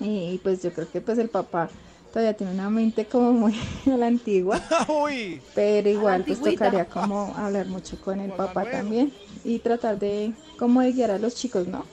Y 0.00 0.40
pues 0.42 0.62
yo 0.62 0.72
creo 0.72 0.90
que 0.90 1.00
pues 1.00 1.18
el 1.18 1.28
papá 1.28 1.68
todavía 2.12 2.34
tiene 2.34 2.52
una 2.52 2.70
mente 2.70 3.06
como 3.06 3.32
muy 3.32 3.54
a 3.86 3.96
la 3.96 4.06
antigua, 4.06 4.60
Uy. 4.88 5.40
pero 5.54 5.88
igual 5.88 6.24
pues 6.24 6.40
tocaría 6.40 6.86
como 6.86 7.34
hablar 7.36 7.66
mucho 7.66 8.00
con 8.00 8.20
el 8.20 8.32
papá 8.32 8.70
también 8.70 9.12
y 9.44 9.58
tratar 9.58 9.98
de 9.98 10.32
como 10.58 10.80
de 10.80 10.92
guiar 10.92 11.10
a 11.10 11.18
los 11.18 11.34
chicos, 11.34 11.66
¿no? 11.68 11.84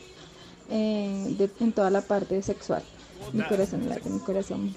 Eh, 0.70 1.28
de- 1.32 1.55
en 1.59 1.74
toda 1.74 1.89
la 1.89 2.07
parte 2.07 2.41
sexual. 2.43 2.88
Mi 3.34 3.43
corazón 3.43 3.88
late, 3.88 4.09
mi 4.09 4.20
corazón. 4.20 4.72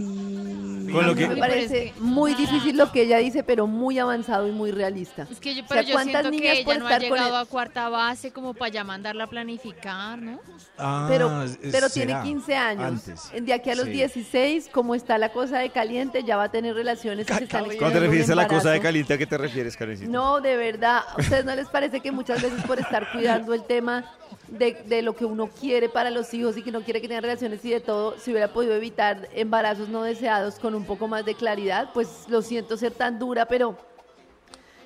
Con 0.92 1.06
lo 1.06 1.14
que- 1.14 1.28
Me 1.28 1.36
parece 1.36 1.94
muy 1.98 2.34
difícil 2.34 2.76
lo 2.76 2.90
que 2.92 3.02
ella 3.02 3.18
dice, 3.18 3.42
pero 3.42 3.66
muy 3.66 3.98
avanzado 3.98 4.46
y 4.46 4.52
muy 4.52 4.70
realista. 4.72 5.26
Es 5.30 5.40
que 5.40 5.54
yo, 5.54 5.62
O 5.62 5.66
pero 5.68 5.80
sea, 5.82 5.88
yo 5.88 5.94
¿cuántas 5.94 6.20
siento 6.22 6.30
niñas 6.30 6.54
que 6.56 6.60
ella 6.62 6.78
no 6.78 6.86
ha 6.86 6.98
llegado 6.98 7.36
a 7.36 7.44
cuarta 7.46 7.88
base 7.88 8.30
como 8.30 8.52
para 8.54 8.70
ya 8.70 8.84
mandarla 8.84 9.24
a 9.24 9.26
planificar, 9.28 10.18
¿no? 10.20 10.40
Ah, 10.76 11.06
pero 11.08 11.28
pero 11.70 11.88
tiene 11.88 12.12
será 12.12 12.22
15 12.22 12.54
años. 12.56 13.08
Antes. 13.08 13.44
De 13.46 13.52
aquí 13.52 13.70
a 13.70 13.74
los 13.74 13.86
Sí. 13.86 13.92
16, 13.92 14.68
como 14.72 14.94
está 14.94 15.16
la 15.18 15.30
cosa 15.32 15.58
de 15.58 15.70
caliente, 15.70 16.22
ya 16.24 16.36
va 16.36 16.44
a 16.44 16.50
tener 16.50 16.74
relaciones 16.74 17.26
y 17.30 17.32
se 17.32 17.44
están 17.44 17.64
Cuando 17.64 17.92
te 17.92 18.00
refieres 18.00 18.28
a 18.30 18.34
la 18.34 18.48
cosa 18.48 18.70
de 18.70 18.80
caliente, 18.80 19.14
¿a 19.14 19.18
qué 19.18 19.26
te 19.26 19.38
refieres, 19.38 19.76
Karencita? 19.76 20.10
No, 20.10 20.40
de 20.40 20.56
verdad. 20.56 21.00
¿A 21.16 21.20
ustedes 21.20 21.44
no 21.44 21.54
les 21.54 21.68
parece 21.68 22.00
que 22.00 22.12
muchas 22.12 22.42
veces 22.42 22.62
por 22.64 22.78
estar 22.78 23.10
cuidando 23.12 23.54
el 23.54 23.64
tema 23.64 24.04
de, 24.48 24.74
de 24.86 25.02
lo 25.02 25.14
que 25.14 25.24
uno 25.24 25.48
quiere 25.48 25.88
para 25.88 26.10
los 26.10 26.32
hijos 26.34 26.56
y 26.56 26.62
que 26.62 26.70
no 26.72 26.82
quiere 26.82 27.00
que 27.00 27.08
tengan 27.08 27.22
relaciones 27.22 27.64
y 27.64 27.70
de 27.70 27.80
todo, 27.80 28.16
si 28.18 28.31
hubiera 28.32 28.52
podido 28.52 28.74
evitar 28.74 29.28
embarazos 29.34 29.88
no 29.88 30.02
deseados 30.02 30.58
con 30.58 30.74
un 30.74 30.84
poco 30.84 31.08
más 31.08 31.24
de 31.24 31.34
claridad? 31.34 31.90
Pues 31.94 32.26
lo 32.28 32.42
siento 32.42 32.76
ser 32.76 32.92
tan 32.92 33.18
dura, 33.18 33.46
pero 33.46 33.76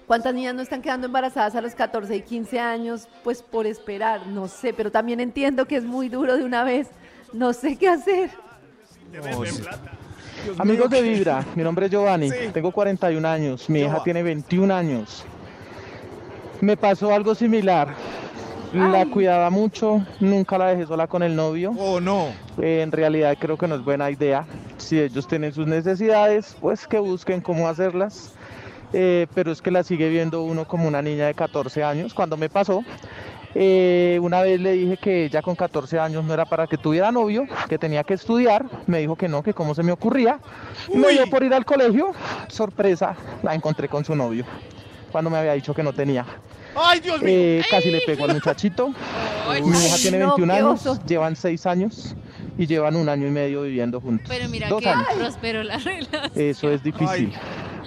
¿cuántas 0.06 0.34
niñas 0.34 0.54
no 0.54 0.62
están 0.62 0.82
quedando 0.82 1.06
embarazadas 1.06 1.54
a 1.54 1.60
los 1.60 1.74
14 1.74 2.16
y 2.16 2.22
15 2.22 2.60
años? 2.60 3.08
Pues 3.24 3.42
por 3.42 3.66
esperar, 3.66 4.26
no 4.26 4.48
sé, 4.48 4.72
pero 4.72 4.90
también 4.90 5.20
entiendo 5.20 5.66
que 5.66 5.76
es 5.76 5.84
muy 5.84 6.08
duro 6.08 6.36
de 6.36 6.44
una 6.44 6.64
vez. 6.64 6.88
No 7.32 7.52
sé 7.52 7.76
qué 7.76 7.88
hacer. 7.88 8.30
Amigos 10.58 10.90
de 10.90 11.02
Vibra, 11.02 11.44
mi 11.54 11.62
nombre 11.62 11.86
es 11.86 11.92
Giovanni, 11.92 12.30
tengo 12.52 12.70
41 12.70 13.26
años, 13.26 13.68
mi 13.68 13.80
hija 13.80 14.02
tiene 14.04 14.22
21 14.22 14.74
años. 14.74 15.24
Me 16.60 16.76
pasó 16.76 17.12
algo 17.12 17.34
similar. 17.34 17.94
La 18.72 19.06
cuidaba 19.06 19.48
mucho, 19.50 20.04
nunca 20.20 20.58
la 20.58 20.68
dejé 20.68 20.86
sola 20.86 21.06
con 21.06 21.22
el 21.22 21.34
novio. 21.34 21.72
Oh, 21.78 22.00
no. 22.00 22.26
Eh, 22.60 22.80
en 22.82 22.92
realidad 22.92 23.36
creo 23.38 23.56
que 23.56 23.66
no 23.68 23.74
es 23.76 23.84
buena 23.84 24.10
idea. 24.10 24.44
Si 24.76 25.00
ellos 25.00 25.26
tienen 25.26 25.52
sus 25.52 25.66
necesidades, 25.66 26.56
pues 26.60 26.86
que 26.86 26.98
busquen 26.98 27.40
cómo 27.40 27.68
hacerlas. 27.68 28.32
Eh, 28.92 29.26
pero 29.34 29.50
es 29.50 29.60
que 29.62 29.70
la 29.70 29.82
sigue 29.82 30.08
viendo 30.08 30.42
uno 30.42 30.66
como 30.66 30.86
una 30.86 31.02
niña 31.02 31.26
de 31.26 31.34
14 31.34 31.82
años. 31.84 32.14
Cuando 32.14 32.36
me 32.36 32.48
pasó, 32.48 32.82
Eh, 33.58 34.18
una 34.20 34.42
vez 34.42 34.60
le 34.60 34.72
dije 34.72 34.98
que 34.98 35.30
ya 35.30 35.40
con 35.40 35.56
14 35.56 35.98
años 35.98 36.22
no 36.22 36.34
era 36.34 36.44
para 36.44 36.66
que 36.66 36.76
tuviera 36.76 37.10
novio, 37.10 37.46
que 37.70 37.78
tenía 37.78 38.04
que 38.04 38.12
estudiar. 38.12 38.66
Me 38.86 38.98
dijo 38.98 39.16
que 39.16 39.28
no, 39.28 39.42
que 39.42 39.54
cómo 39.54 39.74
se 39.74 39.82
me 39.82 39.92
ocurría. 39.92 40.38
Me 40.92 41.08
dio 41.12 41.26
por 41.30 41.42
ir 41.42 41.54
al 41.54 41.64
colegio. 41.64 42.10
Sorpresa, 42.48 43.16
la 43.42 43.54
encontré 43.54 43.88
con 43.88 44.04
su 44.04 44.14
novio. 44.14 44.44
Cuando 45.10 45.30
me 45.30 45.38
había 45.38 45.54
dicho 45.54 45.72
que 45.72 45.82
no 45.82 45.94
tenía. 45.94 46.26
¡Ay, 46.76 47.00
Dios 47.00 47.20
mío! 47.22 47.30
Eh, 47.34 47.64
casi 47.70 47.90
le 47.90 48.00
pego 48.02 48.24
al 48.24 48.34
muchachito. 48.34 48.88
Mi 48.88 49.68
hija 49.70 49.96
tiene 49.96 50.18
no, 50.18 50.36
21 50.36 50.52
qué 50.52 50.58
años, 50.58 51.00
llevan 51.06 51.36
6 51.36 51.66
años 51.66 52.14
y 52.58 52.66
llevan 52.66 52.96
un 52.96 53.08
año 53.08 53.26
y 53.26 53.30
medio 53.30 53.62
viviendo 53.62 54.00
juntos. 54.00 54.26
Pero 54.28 54.48
mira 54.48 54.68
Dos 54.68 54.82
que 54.82 54.88
años. 54.88 55.06
prosperó 55.16 55.62
la 55.62 55.78
relación. 55.78 56.30
Eso 56.34 56.70
es 56.70 56.82
difícil. 56.82 57.32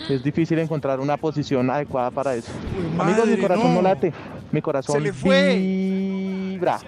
Es 0.09 0.23
difícil 0.23 0.57
encontrar 0.59 0.99
una 0.99 1.17
posición 1.17 1.69
adecuada 1.69 2.09
para 2.11 2.33
eso. 2.35 2.51
madre, 2.95 3.13
Amigos, 3.13 3.27
mi 3.29 3.37
corazón 3.37 3.67
no. 3.67 3.73
no. 3.75 3.81
late. 3.81 4.13
Mi 4.51 4.61
corazón 4.61 4.95
Se 4.95 5.01
le 5.01 5.13
fue. 5.13 5.55
vibra. 5.57 6.79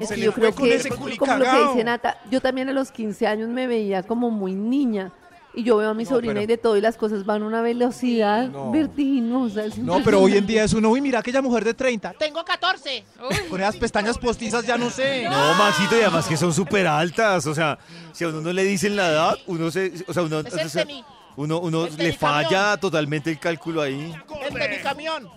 Es 0.00 0.08
Se 0.08 0.14
que 0.14 0.20
le 0.20 0.26
yo 0.26 0.32
fue 0.32 0.40
creo 0.52 0.54
con 0.54 1.10
que, 1.10 1.16
como 1.18 1.34
lo 1.36 1.44
que 1.44 1.62
dice 1.68 1.84
Nata, 1.84 2.18
yo 2.30 2.40
también 2.40 2.68
a 2.68 2.72
los 2.72 2.92
15 2.92 3.26
años 3.26 3.48
me 3.48 3.66
veía 3.66 4.02
como 4.02 4.30
muy 4.30 4.54
niña. 4.54 5.10
Y 5.54 5.64
yo 5.64 5.76
veo 5.76 5.90
a 5.90 5.94
mi 5.94 6.06
sobrina 6.06 6.32
pero- 6.34 6.42
y 6.44 6.46
de 6.46 6.56
todo, 6.56 6.76
y 6.78 6.80
las 6.80 6.96
cosas 6.96 7.26
van 7.26 7.42
a 7.42 7.46
una 7.46 7.60
velocidad 7.60 8.48
vertiginosa. 8.72 9.64
es 9.66 9.76
No, 9.78 10.02
pero 10.02 10.20
hoy 10.20 10.36
en 10.36 10.46
día 10.46 10.64
es 10.64 10.72
uno, 10.72 10.88
uy, 10.90 11.00
mira 11.00 11.18
aquella 11.18 11.42
mujer 11.42 11.64
de 11.64 11.74
30. 11.74 12.14
Tengo 12.18 12.42
14. 12.44 13.04
Con 13.50 13.60
esas 13.60 13.76
pestañas 13.76 14.16
postizas 14.18 14.66
ya 14.66 14.78
no 14.78 14.88
sé. 14.90 15.24
No, 15.28 15.54
Maxito, 15.54 15.96
y 15.96 16.00
además 16.00 16.26
que 16.26 16.36
son 16.36 16.54
súper 16.54 16.86
altas. 16.86 17.46
O 17.46 17.54
sea, 17.54 17.78
si 18.12 18.24
a 18.24 18.28
uno 18.28 18.40
no 18.40 18.52
le 18.52 18.64
dicen 18.64 18.96
la 18.96 19.08
edad, 19.10 19.38
uno 19.46 19.70
se. 19.70 19.92
O 20.08 20.12
sea, 20.14 20.22
uno, 20.22 20.40
Es 20.40 20.54
el 20.54 20.66
o 20.66 20.68
sea, 20.70 20.84
de 20.84 20.92
mi- 20.94 21.04
uno, 21.36 21.60
uno 21.60 21.84
le 21.84 21.90
camión. 21.90 22.14
falla 22.16 22.76
totalmente 22.78 23.30
el 23.30 23.38
cálculo 23.38 23.82
ahí. 23.82 24.14
El 24.48 24.54
de 24.54 24.68
mi 24.68 24.78
camión. 24.82 25.28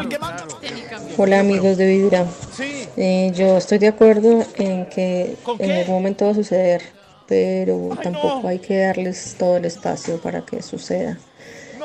el 0.00 0.08
que 0.08 0.18
manda. 0.18 0.44
Hola 1.16 1.40
amigos 1.40 1.76
de 1.76 1.86
Vibra. 1.86 2.26
Sí. 2.52 2.88
Eh, 2.96 3.32
yo 3.34 3.56
estoy 3.58 3.78
de 3.78 3.88
acuerdo 3.88 4.44
en 4.56 4.86
que 4.86 5.36
¿Con 5.44 5.62
en 5.62 5.70
algún 5.70 5.94
momento 5.94 6.24
va 6.24 6.32
a 6.32 6.34
suceder, 6.34 6.82
pero 7.26 7.90
tampoco 8.02 8.48
hay 8.48 8.58
que 8.58 8.78
darles 8.78 9.36
todo 9.38 9.56
el 9.56 9.64
espacio 9.64 10.20
para 10.20 10.44
que 10.44 10.62
suceda. 10.62 11.16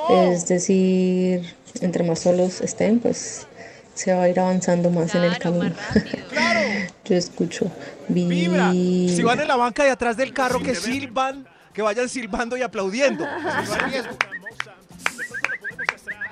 Es 0.10 0.48
decir, 0.48 1.54
entre 1.82 2.04
más 2.04 2.20
solos 2.20 2.62
estén, 2.62 3.00
pues 3.00 3.48
se 3.94 4.14
va 4.14 4.24
a 4.24 4.30
ir 4.30 4.40
avanzando 4.40 4.90
más 4.90 5.14
en 5.16 5.24
el 5.24 5.38
camino. 5.38 5.76
yo 7.06 7.16
escucho 7.16 7.72
Vibra. 8.08 8.72
Si 8.72 9.22
van 9.24 9.40
en 9.42 9.48
la 9.48 9.56
banca 9.56 9.84
de 9.84 9.92
atrás 9.92 10.18
del 10.18 10.34
carro 10.34 10.60
que 10.62 10.74
silban, 10.76 11.48
que 11.74 11.82
vayan 11.82 12.10
silbando 12.10 12.58
y 12.58 12.62
aplaudiendo. 12.62 13.26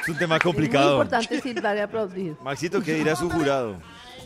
Es 0.07 0.11
un 0.11 0.17
tema 0.19 0.37
Es 0.37 0.45
muy 0.45 0.53
complicado. 0.53 0.91
importante 0.93 1.41
silbar 1.41 1.75
y 1.75 1.79
aplaudir. 1.81 2.35
Maxito, 2.41 2.81
¿qué 2.81 2.93
dirá 2.93 3.13
su 3.13 3.29
jurado? 3.29 3.75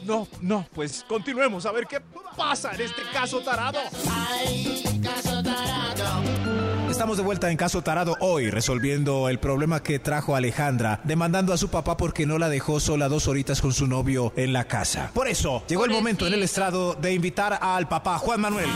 No, 0.04 0.28
no, 0.42 0.66
pues 0.74 1.06
continuemos 1.08 1.66
a 1.66 1.72
ver 1.72 1.86
qué 1.88 2.02
pasa 2.36 2.74
en 2.74 2.82
este 2.82 3.04
caso 3.14 3.40
tarado. 3.42 3.80
Estamos 7.02 7.18
de 7.18 7.24
vuelta 7.24 7.50
en 7.50 7.58
Caso 7.58 7.82
Tarado 7.82 8.16
hoy, 8.20 8.52
resolviendo 8.52 9.28
el 9.28 9.40
problema 9.40 9.82
que 9.82 9.98
trajo 9.98 10.36
Alejandra, 10.36 11.00
demandando 11.04 11.52
a 11.52 11.58
su 11.58 11.70
papá 11.70 11.98
porque 11.98 12.28
no 12.28 12.38
la 12.38 12.48
dejó 12.48 12.80
sola 12.80 13.10
dos 13.10 13.28
horitas 13.28 13.60
con 13.60 13.74
su 13.74 13.88
novio 13.88 14.34
en 14.36 14.54
la 14.54 14.66
casa. 14.66 15.10
Por 15.12 15.28
eso, 15.28 15.64
llegó 15.68 15.84
el 15.86 15.90
momento 15.90 16.28
en 16.28 16.36
el 16.36 16.44
estrado 16.44 16.94
de 16.94 17.12
invitar 17.12 17.58
al 17.60 17.88
papá 17.88 18.20
Juan 18.20 18.42
Manuel. 18.42 18.70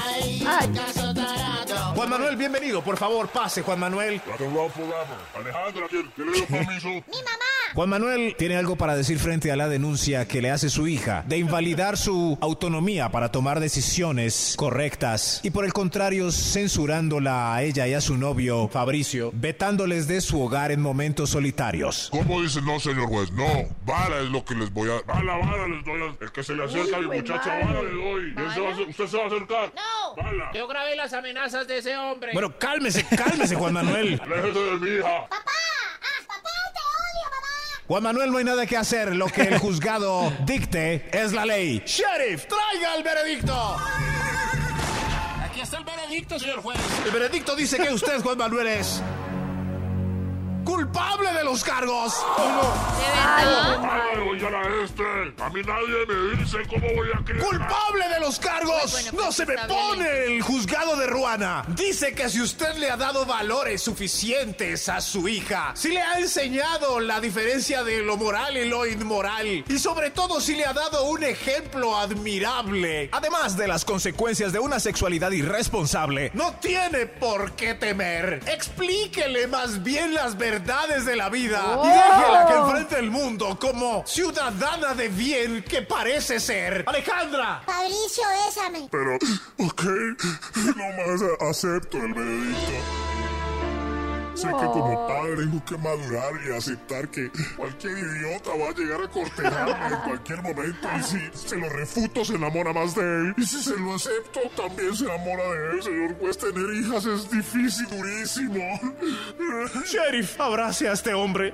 Juan 1.94 2.10
Manuel, 2.10 2.36
bienvenido. 2.36 2.84
Por 2.84 2.98
favor, 2.98 3.28
pase, 3.28 3.62
Juan 3.62 3.80
Manuel. 3.80 4.20
Alejandra, 5.36 5.86
¿quién, 5.88 6.12
quién 6.16 6.32
le 6.32 6.34
dio 6.34 6.48
permiso? 6.48 6.90
Juan 7.76 7.90
Manuel 7.90 8.36
tiene 8.38 8.56
algo 8.56 8.78
para 8.78 8.96
decir 8.96 9.20
frente 9.20 9.52
a 9.52 9.58
la 9.58 9.68
denuncia 9.68 10.26
que 10.30 10.42
le 10.42 10.50
hace 10.50 10.70
su 10.70 10.88
hija 10.88 11.26
de 11.28 11.38
invalidar 11.38 11.98
su 11.98 12.38
autonomía 12.40 13.10
para 13.10 13.34
tomar 13.34 13.60
decisiones 13.60 14.54
correctas 14.56 15.42
y 15.44 15.50
por 15.50 15.66
el 15.66 15.74
contrario 15.74 16.32
censurándola 16.32 17.54
a 17.54 17.64
ella 17.64 17.86
y 17.86 17.94
a 17.94 18.00
su 18.00 18.15
novio 18.20 18.68
Fabricio, 18.68 19.32
vetándoles 19.34 20.08
de 20.08 20.22
su 20.22 20.42
hogar 20.42 20.72
en 20.72 20.82
momentos 20.82 21.30
solitarios. 21.32 22.10
¿Cómo 22.12 22.42
dice 22.42 22.62
no, 22.62 22.80
señor 22.80 23.08
juez? 23.08 23.32
No, 23.32 23.68
bala 23.86 24.20
es 24.22 24.30
lo 24.30 24.44
que 24.44 24.56
les 24.56 24.72
voy 24.72 24.90
a... 24.90 25.02
Bala, 25.02 25.38
bala 25.38 25.68
les 25.68 25.84
doy 25.84 26.02
a... 26.02 26.24
El 26.24 26.32
que 26.32 26.44
se 26.44 26.56
le 26.56 26.64
acerca 26.64 26.98
a 26.98 27.00
mi 27.00 27.08
muchacha, 27.08 27.50
bala 27.60 27.82
le 27.82 27.92
doy. 27.92 28.34
Se 28.54 28.62
va 28.62 28.70
a 28.70 28.90
¿Usted 28.90 29.08
se 29.08 29.18
va 29.18 29.24
a 29.24 29.28
acercar? 29.28 29.74
No. 29.76 30.24
Bala. 30.24 30.52
Yo 30.54 30.68
grabé 30.68 30.96
las 30.96 31.14
amenazas 31.14 31.68
de 31.68 31.78
ese 31.78 31.98
hombre. 31.98 32.32
Bueno, 32.34 32.58
cálmese, 32.58 33.06
cálmese, 33.16 33.56
Juan 33.56 33.74
Manuel. 33.74 34.20
Aléjese 34.24 34.60
de 34.60 34.78
mi 34.78 34.90
hija. 35.00 35.28
Juan 37.88 38.02
Manuel, 38.02 38.32
no 38.32 38.40
hay 38.40 38.44
nada 38.44 38.66
que 38.66 38.78
hacer. 38.78 39.16
Lo 39.16 39.28
que 39.28 39.44
el 39.44 39.60
juzgado 39.60 40.34
dicte 40.44 41.08
es 41.12 41.34
la 41.34 41.46
ley. 41.46 41.84
Sheriff, 41.86 42.48
traiga 42.48 42.96
el 42.96 43.04
veredicto. 43.04 43.78
Está 45.66 45.80
el 45.80 45.84
veredicto, 45.84 46.38
señor 46.38 46.62
juez. 46.62 46.78
El 47.08 47.12
veredicto 47.12 47.56
dice 47.56 47.78
que 47.78 47.92
usted, 47.92 48.22
Juan 48.22 48.38
Manuel, 48.38 48.68
es 48.68 49.02
culpable 50.66 51.32
de 51.32 51.44
los 51.44 51.64
cargos. 51.64 52.14
A 54.46 54.62
este. 54.84 55.04
A 55.44 55.50
mí 55.50 55.62
nadie 55.66 56.06
me 56.08 56.38
dice 56.38 56.58
cómo 56.70 56.88
voy 56.96 57.08
a 57.14 57.24
creer. 57.24 57.44
¡Culpable 57.44 58.10
de 58.10 58.20
los 58.20 58.40
cargos! 58.40 58.92
Bueno, 58.92 59.12
¡No 59.14 59.24
pues 59.24 59.36
se 59.36 59.46
me 59.46 59.56
pone 59.68 60.26
el 60.26 60.42
juzgado 60.42 60.96
de 60.98 61.08
Ruana! 61.08 61.64
Dice 61.70 62.14
que 62.14 62.30
si 62.30 62.42
usted 62.42 62.76
le 62.76 62.90
ha 62.92 62.98
dado 62.98 63.26
valores 63.26 63.82
suficientes 63.82 64.90
a 64.90 65.02
su 65.02 65.28
hija, 65.28 65.72
si 65.76 65.90
le 65.90 66.02
ha 66.02 66.20
enseñado 66.20 67.00
la 67.00 67.20
diferencia 67.20 67.84
de 67.84 68.04
lo 68.04 68.18
moral 68.18 68.58
y 68.58 68.68
lo 68.68 68.86
inmoral, 68.86 69.64
y 69.68 69.80
sobre 69.80 70.12
todo 70.12 70.42
si 70.42 70.56
le 70.56 70.66
ha 70.66 70.74
dado 70.74 71.06
un 71.06 71.24
ejemplo 71.24 71.98
admirable, 71.98 73.10
además 73.12 73.58
de 73.58 73.68
las 73.68 73.86
consecuencias 73.86 74.52
de 74.52 74.60
una 74.60 74.80
sexualidad 74.80 75.32
irresponsable, 75.32 76.32
no 76.34 76.54
tiene 76.56 77.06
por 77.06 77.54
qué 77.54 77.74
temer. 77.74 78.42
Explíquele 78.48 79.48
más 79.48 79.82
bien 79.84 80.14
las 80.14 80.38
verdades 80.38 80.55
de 80.60 81.16
la 81.16 81.30
vida 81.30 81.62
y 81.62 81.78
Oh. 81.78 81.84
déjela 81.84 82.46
que 82.48 82.54
enfrente 82.54 83.00
el 83.00 83.12
mundo 83.12 83.58
como 83.60 84.04
ciudadana 84.06 84.94
de 84.94 85.10
bien 85.10 85.64
que 85.64 85.82
parece 85.82 86.40
ser. 86.40 86.84
Alejandra. 86.88 87.62
Fabricio, 87.66 88.24
bésame. 88.46 88.88
Pero, 88.92 89.16
ok, 89.60 89.84
nomás 90.76 91.22
acepto 91.50 91.98
el 91.98 92.14
veredicto. 92.14 93.05
Sé 94.36 94.48
que 94.48 94.54
como 94.54 95.08
padre 95.08 95.36
tengo 95.38 95.64
que 95.66 95.78
madurar 95.78 96.34
y 96.48 96.52
aceptar 96.54 97.08
que 97.10 97.32
cualquier 97.58 97.98
idiota 97.98 98.50
va 98.52 98.70
a 98.70 98.74
llegar 98.74 99.02
a 99.02 99.08
cortejarme 99.10 99.96
en 99.96 100.02
cualquier 100.04 100.42
momento 100.42 100.88
y 101.00 101.04
si 101.04 101.18
se 101.48 101.56
lo 101.58 101.70
refuto 101.70 102.26
se 102.26 102.36
enamora 102.36 102.74
más 102.74 102.94
de 102.96 103.02
él 103.02 103.34
y 103.38 103.46
si 103.46 103.64
se 103.64 103.78
lo 103.80 103.96
acepto 103.96 104.42
también 104.56 104.94
se 104.96 105.06
enamora 105.06 105.44
de 105.52 105.72
él, 105.78 105.84
señor 105.84 106.16
juez. 106.20 106.38
Tener 106.38 106.76
hijas 106.76 107.06
es 107.06 107.32
difícil, 107.32 107.88
durísimo. 107.90 108.62
Sheriff, 109.86 110.40
abrace 110.40 110.88
a 110.90 110.94
este 110.94 111.14
hombre. 111.14 111.54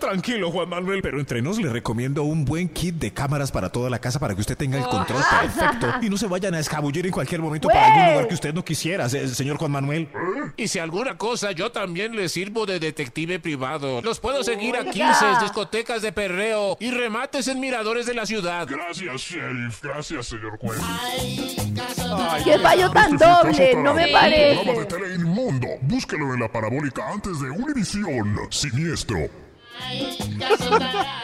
Tranquilo, 0.00 0.50
Juan 0.50 0.68
Manuel. 0.68 1.00
Pero 1.02 1.20
entre 1.20 1.42
nos 1.42 1.58
le 1.60 1.68
recomiendo 1.70 2.22
un 2.22 2.44
buen 2.44 2.68
kit 2.68 2.94
de 2.96 3.12
cámaras 3.12 3.52
para 3.52 3.70
toda 3.70 3.90
la 3.90 3.98
casa 4.00 4.18
para 4.18 4.34
que 4.34 4.40
usted 4.40 4.56
tenga 4.56 4.78
el 4.78 4.84
control 4.84 5.22
perfecto 5.40 5.86
y 6.00 6.08
no 6.10 6.16
se 6.16 6.26
vayan 6.26 6.54
a 6.54 6.60
escabullir 6.60 7.06
en 7.06 7.12
cualquier 7.12 7.40
momento 7.40 7.68
para 7.68 7.86
algún 7.86 8.10
lugar 8.12 8.28
que 8.28 8.34
usted 8.34 8.54
no 8.54 8.64
quisiera, 8.64 9.08
se- 9.08 9.28
señor 9.34 9.58
Juan 9.58 9.70
Manuel. 9.70 10.08
Y 10.56 10.68
si 10.68 10.78
alguna 10.78 11.16
cosa, 11.18 11.52
yo 11.52 11.70
también 11.72 12.16
le 12.16 12.21
sirvo 12.28 12.66
de 12.66 12.78
detective 12.78 13.38
privado. 13.38 14.00
Los 14.02 14.20
puedo 14.20 14.42
seguir 14.44 14.76
a 14.76 14.80
Oiga. 14.80 14.90
15 14.92 15.26
discotecas 15.42 16.02
de 16.02 16.12
perreo 16.12 16.76
y 16.80 16.90
remates 16.90 17.48
en 17.48 17.60
miradores 17.60 18.06
de 18.06 18.14
la 18.14 18.26
ciudad. 18.26 18.66
Gracias, 18.68 19.20
sheriff. 19.20 19.82
Gracias, 19.82 20.26
señor 20.26 20.58
juez. 20.58 20.78
¡Qué 22.44 22.58
fallo 22.58 22.90
tan 22.90 23.16
doble! 23.16 23.74
No 23.74 23.94
me 23.94 24.02
Programa 24.02 24.02
de 24.02 24.12
parece. 24.12 24.84
tele 24.86 25.14
inmundo. 25.16 25.66
Búsquelo 25.82 26.34
en 26.34 26.40
la 26.40 26.50
parabólica 26.50 27.08
antes 27.10 27.40
de 27.40 27.50
Univisión. 27.50 28.36
Siniestro. 28.50 29.41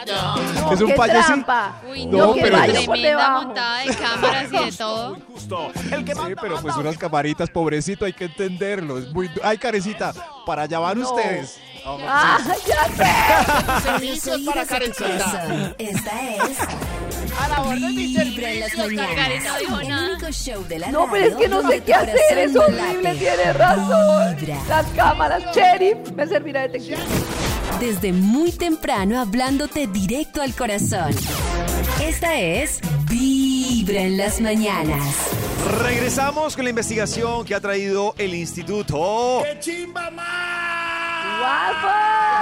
No, 0.07 0.73
Es 0.73 0.81
un 0.81 0.95
trampa. 0.95 1.81
Uy, 1.91 2.07
No, 2.07 2.19
no, 2.29 2.35
pero- 2.35 2.59
por 2.87 2.99
debajo. 2.99 3.43
montada 3.47 3.79
de 3.85 3.95
cámaras 3.95 4.53
y 4.53 4.65
de 4.65 4.73
todo. 4.73 5.17
Sí, 5.17 6.35
pero 6.41 6.61
pues 6.61 6.77
unas 6.77 6.99
camaritas, 6.99 7.51
pobrecito, 7.51 8.05
hay 8.05 8.13
que 8.13 8.25
entenderlo. 8.27 8.99
Es 8.99 9.13
muy... 9.13 9.31
Ay, 9.43 9.59
carecita, 9.59 10.13
para 10.47 10.63
allá 10.63 10.79
van 10.79 11.01
No. 11.01 11.11
ustedes. 11.11 11.59
¡Ah, 11.87 12.39
ya 12.67 12.85
sé! 12.97 13.83
Servicios 13.89 14.41
para 14.43 14.51
Oídos 14.51 14.57
a 14.59 14.63
tu 14.63 14.69
Karencita. 14.69 15.31
corazón. 15.31 15.75
Esta 15.79 16.21
es 16.37 16.59
A 17.41 17.49
la 17.49 17.61
orden 17.63 17.81
de 17.81 17.89
mi 17.89 18.07
Vibra 18.17 18.51
en 18.51 18.61
las 18.61 18.77
mañanas. 18.77 19.45
No 19.45 19.59
dijo 19.59 19.81
El 19.81 19.89
nada. 19.89 20.11
único 20.13 20.31
show 20.33 20.65
de 20.65 20.79
la 20.81 20.91
No, 20.91 21.09
pero 21.11 21.27
es 21.27 21.37
que 21.37 21.49
no 21.49 21.63
sé 21.69 21.83
qué 21.83 21.95
hacer, 21.95 22.39
es 22.39 22.57
horrible, 22.57 23.15
tiene 23.15 23.53
razón. 23.55 24.37
Las 24.69 24.87
cámaras, 24.89 25.43
sheriff, 25.55 26.11
me 26.15 26.27
servirá 26.27 26.63
de 26.63 26.69
detective. 26.69 26.99
Desde 27.81 28.13
muy 28.13 28.51
temprano 28.53 29.21
hablándote 29.21 29.87
directo 29.87 30.43
al 30.43 30.55
corazón. 30.55 31.13
Esta 32.03 32.39
es 32.39 32.81
Vibra 33.09 34.01
en 34.03 34.17
las 34.17 34.41
mañanas. 34.41 35.31
Regresamos 35.83 36.57
con 36.57 36.65
la 36.65 36.71
investigación 36.71 37.45
que 37.45 37.55
ha 37.55 37.61
traído 37.61 38.15
el 38.19 38.35
Instituto. 38.35 39.43
¡Qué 39.45 39.61
chimba 39.61 40.11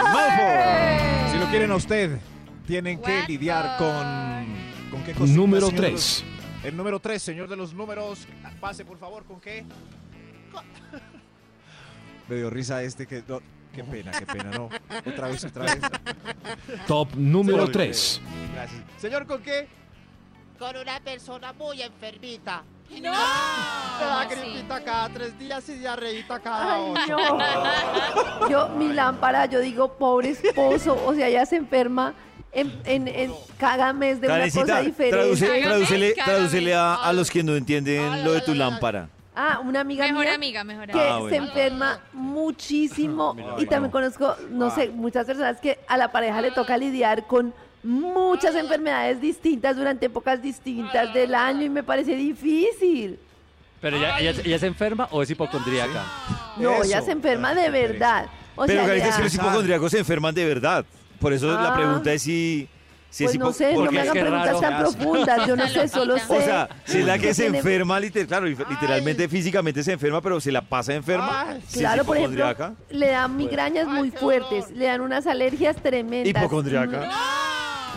¡Guapo! 0.09 1.33
Si 1.33 1.39
lo 1.39 1.47
quieren 1.51 1.71
a 1.71 1.77
usted, 1.77 2.19
tienen 2.67 3.01
que 3.01 3.25
lidiar 3.29 3.77
con... 3.79 4.57
¿Con 4.91 5.03
qué 5.05 5.13
cositas, 5.13 5.37
número 5.37 5.67
señor 5.67 5.83
de 5.83 5.89
3. 5.89 5.93
los- 5.93 6.25
El 6.65 6.77
número 6.77 6.99
3, 7.01 7.23
señor 7.23 7.49
de 7.49 7.57
los 7.57 7.75
números. 7.75 8.27
Pase, 8.61 8.85
por 8.87 8.99
favor, 8.99 9.25
¿con 9.25 9.39
qué? 9.41 9.65
Me 12.29 12.37
dio 12.37 12.49
risa 12.51 12.83
este 12.83 13.07
que... 13.07 13.23
no, 13.29 13.41
qué 13.77 13.85
pena, 13.85 14.11
qué 14.13 14.27
pena, 14.27 14.51
no. 14.51 14.69
Otra 15.07 15.29
vez, 15.29 15.45
otra 15.45 15.63
vez. 15.65 15.79
Top 16.87 17.09
número 17.15 17.59
Señor, 17.59 17.73
3. 17.73 18.21
Gracias. 18.55 18.83
Señor, 18.99 19.27
¿con 19.27 19.43
qué? 19.43 19.69
Con 20.59 20.77
una 20.77 20.99
persona 21.01 21.53
muy 21.53 21.83
enfermita. 21.83 22.63
¡No! 22.91 22.97
Me 22.99 23.09
da 24.07 24.27
gripita 24.31 24.83
cada 24.85 25.09
tres 25.09 25.37
días 25.39 25.69
y 25.69 25.75
diarreíta 25.75 26.39
cada 26.39 26.77
Ay, 26.77 26.83
ocho. 26.95 27.17
no. 27.19 28.49
Yo, 28.49 28.69
mi 28.71 28.93
lámpara, 28.93 29.47
yo 29.47 29.61
digo, 29.61 29.93
pobre 29.99 30.31
esposo, 30.31 30.97
o 31.05 31.13
sea, 31.15 31.27
ella 31.29 31.45
se 31.47 31.57
enferma 31.57 32.15
en, 32.53 32.81
en- 32.85 33.09
en 33.09 33.33
cada 33.59 33.93
mes 33.93 34.21
de 34.21 34.29
una 34.29 34.49
cosa 34.51 34.81
diferente. 34.81 35.11
tradúcele, 35.65 36.15
tradúcele 36.15 36.75
a, 36.75 36.95
a 36.95 37.13
los 37.13 37.29
que 37.31 37.43
no 37.43 37.57
entienden 37.57 38.25
lo 38.25 38.33
de 38.33 38.41
tu 38.43 38.55
lámpara. 38.55 39.09
Ah, 39.39 39.61
una 39.63 39.81
amiga 39.81 40.07
Mejor 40.07 40.25
mía 40.25 40.35
amiga, 40.35 40.65
mejor 40.65 40.87
que 40.87 40.93
Ah, 40.99 41.17
se 41.17 41.21
bueno. 41.21 41.37
enferma 41.47 42.01
muchísimo 42.15 43.35
Mira, 43.37 43.49
y 43.59 43.67
también 43.67 43.83
no. 43.85 43.91
conozco, 43.91 44.35
no 44.51 44.71
sé, 44.75 44.89
muchas 44.89 45.27
personas 45.27 45.61
que 45.61 45.79
a 45.87 45.97
la 45.99 46.11
pareja 46.11 46.41
le 46.41 46.51
toca 46.53 46.77
lidiar 46.79 47.27
con 47.27 47.53
muchas 47.83 48.55
enfermedades 48.55 49.21
distintas 49.21 49.77
durante 49.77 50.07
épocas 50.07 50.41
distintas 50.43 51.13
del 51.15 51.35
año 51.35 51.63
y 51.65 51.69
me 51.69 51.83
parece 51.83 52.17
difícil. 52.17 53.19
Pero 53.81 53.99
ella, 53.99 54.19
ella, 54.19 54.41
ella 54.45 54.59
se 54.59 54.67
enferma 54.67 55.07
o 55.11 55.23
es 55.23 55.31
hipocondríaca. 55.31 56.03
No, 56.57 56.83
ella 56.83 56.97
Eso. 56.99 57.07
se 57.07 57.13
enferma 57.13 57.55
de 57.55 57.69
verdad. 57.71 58.27
O 58.57 58.65
Pero 58.65 58.87
sea, 58.87 59.13
si 59.13 59.23
los 59.23 59.35
hipocondríacos 59.35 59.93
se 59.93 59.99
enferman 59.99 60.35
de 60.35 60.47
verdad. 60.47 60.85
Por 61.21 61.33
eso 61.35 61.47
la 61.53 61.69
Ah. 61.69 61.75
pregunta 61.77 62.11
es 62.13 62.23
si, 62.23 62.69
si 63.11 63.25
pues 63.25 63.35
es 63.35 63.41
no 63.41 63.53
sé, 63.53 63.73
no 63.73 63.81
porque 63.81 63.95
me 63.95 64.01
hagan 64.01 64.13
preguntas 64.15 64.61
tan 64.61 64.79
profundas, 64.79 65.47
yo 65.47 65.57
no 65.57 65.69
sé, 65.69 65.89
solo 65.89 66.19
sé. 66.19 66.37
O 66.37 66.41
sea, 66.43 66.69
si 66.85 66.99
es 66.99 67.07
la 67.07 67.19
que 67.19 67.33
se 67.33 67.47
enferma, 67.47 67.99
liter- 68.01 68.27
claro, 68.27 68.47
literalmente, 68.47 69.29
físicamente 69.29 69.83
se 69.83 69.93
enferma, 69.93 70.21
pero 70.21 70.41
se 70.41 70.53
la 70.53 70.61
pasa 70.63 70.93
enferma. 70.95 71.51
Ay, 71.51 71.63
si 71.67 71.79
Claro, 71.79 72.03
es 72.03 72.07
por 72.07 72.17
ejemplo, 72.17 72.45
hipocondríaca. 72.51 72.75
le 72.91 73.09
dan 73.09 73.37
migrañas 73.37 73.87
muy 73.89 74.11
fuertes, 74.11 74.71
le 74.73 74.87
dan 74.87 75.01
unas 75.01 75.27
alergias 75.27 75.77
tremendas. 75.77 76.29
Hipocondríaca. 76.43 77.09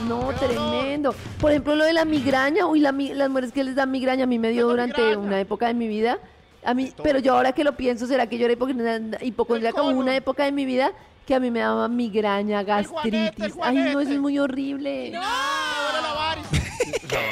No, 0.08 0.30
tremendo. 0.40 1.14
Por 1.42 1.52
ejemplo, 1.52 1.76
lo 1.76 1.84
de 1.84 1.92
la 1.92 2.06
migraña, 2.06 2.66
uy, 2.68 2.80
la 2.80 2.92
las 2.94 3.30
mujeres 3.30 3.52
que 3.52 3.64
les 3.66 3.76
dan 3.76 3.92
migraña, 3.92 4.24
a 4.24 4.28
mí 4.28 4.40
me 4.40 4.50
dio 4.50 4.68
durante 4.68 5.18
una 5.18 5.40
época 5.42 5.68
de 5.68 5.74
mi 5.74 5.88
vida. 5.90 6.20
A 6.64 6.74
mí, 6.74 6.94
pero 7.04 7.20
yo 7.20 7.34
ahora 7.36 7.52
que 7.54 7.64
lo 7.66 7.76
pienso, 7.76 8.06
¿será 8.08 8.28
que 8.28 8.38
yo 8.38 8.46
era 8.46 8.54
hipocondríaca? 9.22 9.82
Hubo 9.82 9.90
una 10.00 10.16
época 10.16 10.46
de 10.46 10.52
mi 10.52 10.66
vida 10.66 10.92
que 11.30 11.36
a 11.36 11.40
mí 11.40 11.52
me 11.52 11.60
daba 11.60 11.88
migraña, 11.88 12.64
gastritis. 12.64 13.54
Ay, 13.62 13.76
no, 13.94 14.00
eso 14.02 14.12
es 14.14 14.20
muy 14.20 14.40
horrible. 14.40 15.14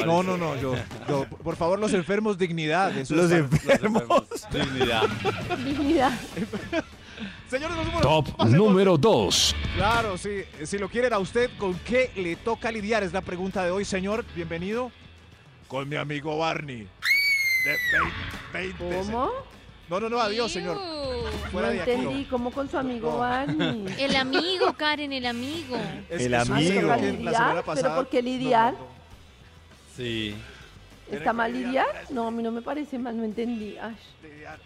No, 0.05 0.23
no, 0.23 0.37
no, 0.37 0.55
yo, 0.59 0.73
yo, 1.07 1.25
por 1.43 1.55
favor, 1.55 1.77
los 1.79 1.93
enfermos, 1.93 2.37
dignidad. 2.37 2.95
eso 2.97 3.13
Los 3.15 3.25
es- 3.31 3.39
enfermos. 3.39 4.03
Dignidad. 4.51 5.03
Dignidad. 5.65 6.11
Señor 7.49 7.71
de 7.71 7.75
los 7.77 7.85
números, 7.85 8.01
Top 8.01 8.25
pase 8.37 8.49
por- 8.51 8.67
número 8.67 8.97
2. 8.97 9.55
Claro, 9.75 10.17
sí. 10.17 10.43
Si 10.63 10.77
lo 10.77 10.89
quieren 10.89 11.13
a 11.13 11.19
usted, 11.19 11.49
¿con 11.57 11.73
qué 11.79 12.11
le 12.15 12.35
toca 12.37 12.71
lidiar? 12.71 13.03
Es 13.03 13.13
la 13.13 13.21
pregunta 13.21 13.63
de 13.65 13.71
hoy, 13.71 13.85
señor. 13.85 14.23
Bienvenido. 14.35 14.91
Con 15.67 15.87
mi 15.89 15.95
amigo 15.95 16.37
Barney. 16.37 16.87
De 17.65 17.77
20. 18.53 18.97
¿Cómo? 19.11 19.29
No, 19.89 19.99
no, 20.01 20.09
no, 20.09 20.19
adiós, 20.19 20.51
señor. 20.51 20.77
Fuera 21.51 21.67
no 21.69 21.73
de 21.73 21.81
aquí. 21.81 21.91
entendí, 21.91 22.25
¿cómo 22.25 22.51
con 22.51 22.69
su 22.69 22.77
amigo 22.77 23.19
Barney? 23.19 23.85
El 23.99 24.15
amigo, 24.17 24.73
Karen, 24.73 25.13
el 25.13 25.25
amigo. 25.25 25.77
Es- 26.09 26.21
El 26.25 26.33
es 26.33 26.49
un 26.49 26.55
amigo. 26.55 26.69
señor 26.69 26.83
¿Toca 26.83 26.97
que 26.97 27.05
la 27.05 27.11
lidiar? 27.13 27.33
semana 27.33 27.53
¿Pero 27.53 27.65
pasada- 27.65 27.95
por 27.95 28.09
qué 28.09 28.21
lidiar? 28.21 28.73
No, 28.73 28.79
no, 28.79 28.85
no. 28.85 28.91
Sí. 29.95 30.35
¿Está 31.09 31.31
mal 31.33 31.53
lidiar? 31.53 31.87
No, 32.09 32.27
a 32.27 32.31
mí 32.31 32.43
no 32.43 32.51
me 32.51 32.61
parece 32.61 32.99
mal, 32.99 33.15
no 33.15 33.23
entendí. 33.23 33.77
Ay. 33.77 33.95
Lidiar. 34.21 34.59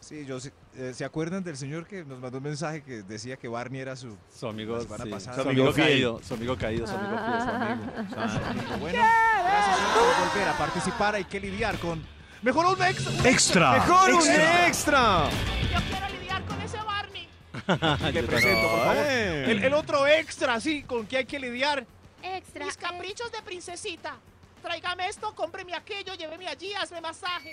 Sí, 0.00 0.24
yo 0.24 0.40
sé- 0.40 0.52
eh, 0.76 0.92
¿Se 0.94 1.04
acuerdan 1.04 1.44
del 1.44 1.58
señor 1.58 1.86
que 1.86 2.02
nos 2.04 2.18
mandó 2.18 2.38
un 2.38 2.44
mensaje 2.44 2.82
que 2.82 3.02
decía 3.02 3.36
que 3.36 3.48
Barney 3.48 3.82
era 3.82 3.94
su, 3.96 4.16
Su 4.34 4.46
amigo, 4.46 4.76
la 4.76 4.82
semana 4.84 5.04
sí. 5.04 5.10
pasada? 5.10 5.36
su 5.36 5.42
Su 5.42 5.48
amigo, 5.50 5.62
amigo 5.64 5.74
fiel. 5.74 5.86
caído, 5.88 6.20
su 6.26 6.34
amigo 6.34 6.56
caído, 6.56 6.86
su 6.86 6.94
amigo 6.94 7.18
fiel, 7.18 7.40
su 7.42 7.48
amigo. 7.50 7.92
Ah. 8.16 8.50
amigo. 8.50 8.76
Bueno, 8.80 8.98
gracias 9.44 9.76
señor, 9.76 9.92
por 9.94 10.28
volver 10.30 10.48
a 10.48 10.52
participar. 10.58 11.14
Hay 11.16 11.24
que 11.24 11.38
lidiar 11.40 11.78
con... 11.78 12.02
Mejor 12.42 12.66
un 12.66 12.82
extra. 12.82 13.30
Extra. 13.30 13.72
¡Mejor 13.72 14.10
un 14.10 14.16
extra. 14.20 14.66
extra! 14.68 15.30
Yo 15.72 15.80
quiero 15.90 16.08
lidiar 16.20 16.42
con 16.44 16.60
ese 16.62 16.76
Barney. 16.78 17.28
Le 18.12 18.22
presento, 18.22 18.68
por 18.68 18.78
favor. 18.80 18.96
Ay. 18.96 19.50
El, 19.50 19.64
el 19.64 19.74
otro 19.74 20.06
extra, 20.06 20.60
sí, 20.60 20.82
con 20.84 21.06
que 21.06 21.16
hay 21.18 21.24
que 21.24 21.38
lidiar. 21.38 21.84
Extra. 22.22 22.64
Mis 22.66 22.76
caprichos 22.76 23.30
de 23.32 23.42
princesita. 23.42 24.14
Tráigame 24.62 25.08
esto, 25.08 25.34
cómpreme 25.34 25.74
aquello, 25.74 26.14
lléveme 26.14 26.46
allí, 26.48 26.72
hazme 26.74 27.00
masaje. 27.00 27.52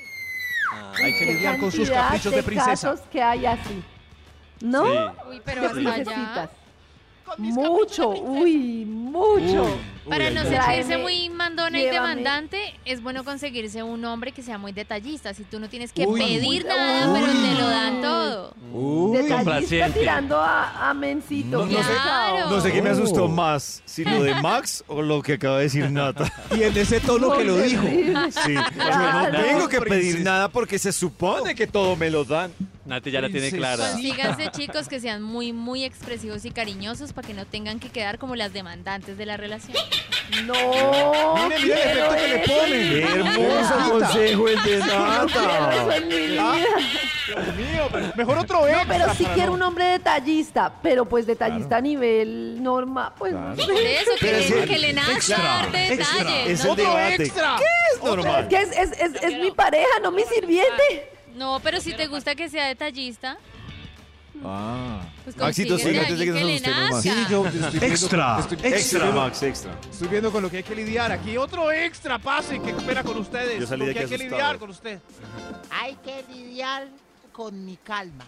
Hay 1.03 1.17
que 1.17 1.25
lidiar 1.25 1.59
con 1.59 1.71
sus 1.71 1.89
caprichos 1.89 2.33
de 2.33 2.43
princesa. 2.43 2.71
casos 2.91 2.99
que 3.11 3.21
hay 3.21 3.45
así. 3.45 3.83
¿No? 4.61 4.85
Sí. 4.85 4.97
Uy, 5.29 5.41
pero 5.45 5.61
De 5.61 5.67
hasta 5.67 5.79
allá. 5.79 5.93
princesitas. 5.93 6.49
Con 7.25 7.41
mis 7.41 7.53
Mucho, 7.55 8.09
de 8.13 8.19
uy, 8.21 8.85
mucho. 8.85 9.77
Para 10.09 10.29
no 10.29 10.43
sentirse 10.43 10.97
muy 10.97 11.29
mandona 11.29 11.79
y 11.81 11.85
demandante, 11.85 12.73
es 12.85 13.01
bueno 13.01 13.23
conseguirse 13.23 13.81
un 13.83 14.03
hombre 14.05 14.31
que 14.31 14.41
sea 14.43 14.57
muy 14.57 14.71
detallista. 14.71 15.33
Si 15.33 15.43
tú 15.43 15.59
no 15.59 15.69
tienes 15.69 15.91
que 15.93 16.05
Uy. 16.05 16.19
pedir 16.21 16.63
Uy. 16.63 16.67
nada, 16.67 17.13
pero 17.13 17.25
te 17.31 17.61
lo 17.61 17.67
dan 17.69 18.01
todo. 18.01 18.53
Detallista 19.13 19.35
complaciente. 19.35 19.99
tirando 19.99 20.39
a, 20.39 20.89
a 20.89 20.93
mencito. 20.93 21.59
No, 21.59 21.65
no 21.65 21.83
sé- 21.83 21.91
Claro. 22.05 22.49
No 22.49 22.61
sé 22.61 22.71
qué 22.71 22.81
me 22.81 22.89
asustó 22.89 23.27
más, 23.27 23.81
si 23.85 24.03
lo 24.03 24.21
de 24.23 24.35
Max 24.35 24.83
o 24.87 25.01
lo 25.01 25.21
que 25.21 25.33
acaba 25.33 25.57
de 25.57 25.63
decir 25.63 25.89
Nata. 25.89 26.31
Y 26.55 26.63
en 26.63 26.77
ese 26.77 26.99
tono 26.99 27.31
que 27.37 27.43
lo 27.43 27.57
dijo. 27.57 27.83
Sí, 27.83 28.53
yo 28.77 29.31
no 29.31 29.31
tengo 29.31 29.67
que 29.69 29.81
pedir 29.81 30.21
nada 30.21 30.49
porque 30.49 30.77
se 30.79 30.91
supone 30.91 31.55
que 31.55 31.67
todo 31.67 31.95
me 31.95 32.09
lo 32.09 32.25
dan. 32.25 32.51
Nati 32.85 33.09
ya 33.09 33.19
la 33.21 33.29
tiene 33.29 33.49
clara. 33.51 33.91
Consíganse 33.91 34.51
chicos 34.51 34.87
que 34.87 34.99
sean 34.99 35.23
muy, 35.23 35.53
muy 35.53 35.83
expresivos 35.83 36.45
y 36.45 36.51
cariñosos 36.51 37.13
para 37.13 37.27
que 37.27 37.33
no 37.33 37.45
tengan 37.47 37.79
que 37.79 37.89
quedar 37.89 38.19
como 38.19 38.35
las 38.35 38.53
demandantes 38.53 39.17
de 39.17 39.25
la 39.25 39.37
relación. 39.37 39.75
No. 40.45 41.35
Mire, 41.47 41.59
mire 41.59 41.91
el 41.91 41.97
efecto 41.97 42.15
que 42.15 42.27
le 42.27 42.39
ponen. 42.39 42.89
¡Qué 42.89 43.03
hermoso 43.03 43.89
consejo 43.91 44.47
el 44.49 44.63
de 44.63 44.77
eso 44.77 44.99
Nata! 44.99 45.95
en 45.97 46.07
mi 46.07 46.15
vida. 46.15 46.53
Dios 47.27 47.55
mío, 47.55 47.87
pero 47.91 48.11
mejor 48.15 48.37
otro 48.39 48.61
No, 48.61 48.67
extra. 48.67 48.85
pero 48.87 49.13
sí 49.15 49.23
para 49.23 49.35
quiero 49.35 49.49
no- 49.51 49.55
un 49.55 49.61
hombre 49.63 49.85
detallista, 49.85 50.71
pero 50.83 51.05
pues 51.05 51.25
detallista 51.25 51.77
a 51.77 51.81
nivel 51.81 52.61
normal, 52.61 53.13
pues 53.17 53.33
no 53.33 53.55
sé. 53.55 53.63
Por 53.63 53.71
eso, 53.81 54.11
que, 54.19 54.25
Pero 54.25 54.37
le, 54.37 54.43
sí, 54.47 54.53
que 54.67 54.77
le 54.79 54.93
nazca 54.93 55.13
extra, 55.13 55.37
darte 55.37 55.93
extra. 55.93 56.17
detalles. 56.19 56.49
Es 56.59 56.65
¿no? 56.65 56.71
el 56.71 56.77
debate. 56.77 57.23
extra. 57.23 57.55
¿Qué 57.57 57.65
es 57.95 58.03
normal? 58.03 58.47
Que 58.47 58.55
es, 58.61 58.71
es, 58.77 58.91
es, 58.99 59.23
es 59.23 59.39
mi 59.39 59.51
pareja, 59.51 59.99
no 60.03 60.11
mi 60.11 60.23
sirviente. 60.23 61.11
No, 61.35 61.59
pero 61.63 61.81
si 61.81 61.93
te 61.93 62.07
gusta 62.07 62.35
que 62.35 62.49
sea 62.49 62.67
detallista, 62.67 63.37
Ah. 64.43 65.01
pues 65.23 65.37
Maxito, 65.37 65.69
consíguete 65.75 66.05
a 66.13 66.15
de 66.15 66.23
que 66.25 66.31
alguien 66.31 66.47
le 66.47 66.59
nazca. 66.59 67.01
Sí, 67.01 67.09
yo 67.29 67.45
estoy 67.45 67.59
viendo- 67.69 67.85
Extra, 67.87 68.39
estoy- 68.39 68.57
Extra, 68.63 68.99
viendo- 69.03 69.21
Max, 69.21 69.43
extra. 69.43 69.71
Estoy 69.91 70.07
viendo 70.07 70.31
con 70.31 70.43
lo 70.43 70.49
que 70.51 70.57
hay 70.57 70.63
que 70.63 70.75
lidiar 70.75 71.11
aquí. 71.11 71.37
Otro 71.37 71.71
extra, 71.71 72.19
pase, 72.19 72.59
que 72.59 72.69
espera 72.71 73.03
con 73.03 73.17
ustedes. 73.17 73.59
Yo 73.59 73.67
salí 73.67 73.79
Con 73.81 73.87
de 73.87 73.93
que 73.93 73.99
aquí 74.01 74.13
hay 74.13 74.19
que 74.19 74.25
asustado. 74.25 74.41
lidiar 74.41 74.59
con 74.59 74.69
usted. 74.69 74.99
Hay 75.71 75.95
que 75.95 76.23
lidiar 76.33 76.87
con 77.31 77.65
mi 77.65 77.77
calma. 77.77 78.25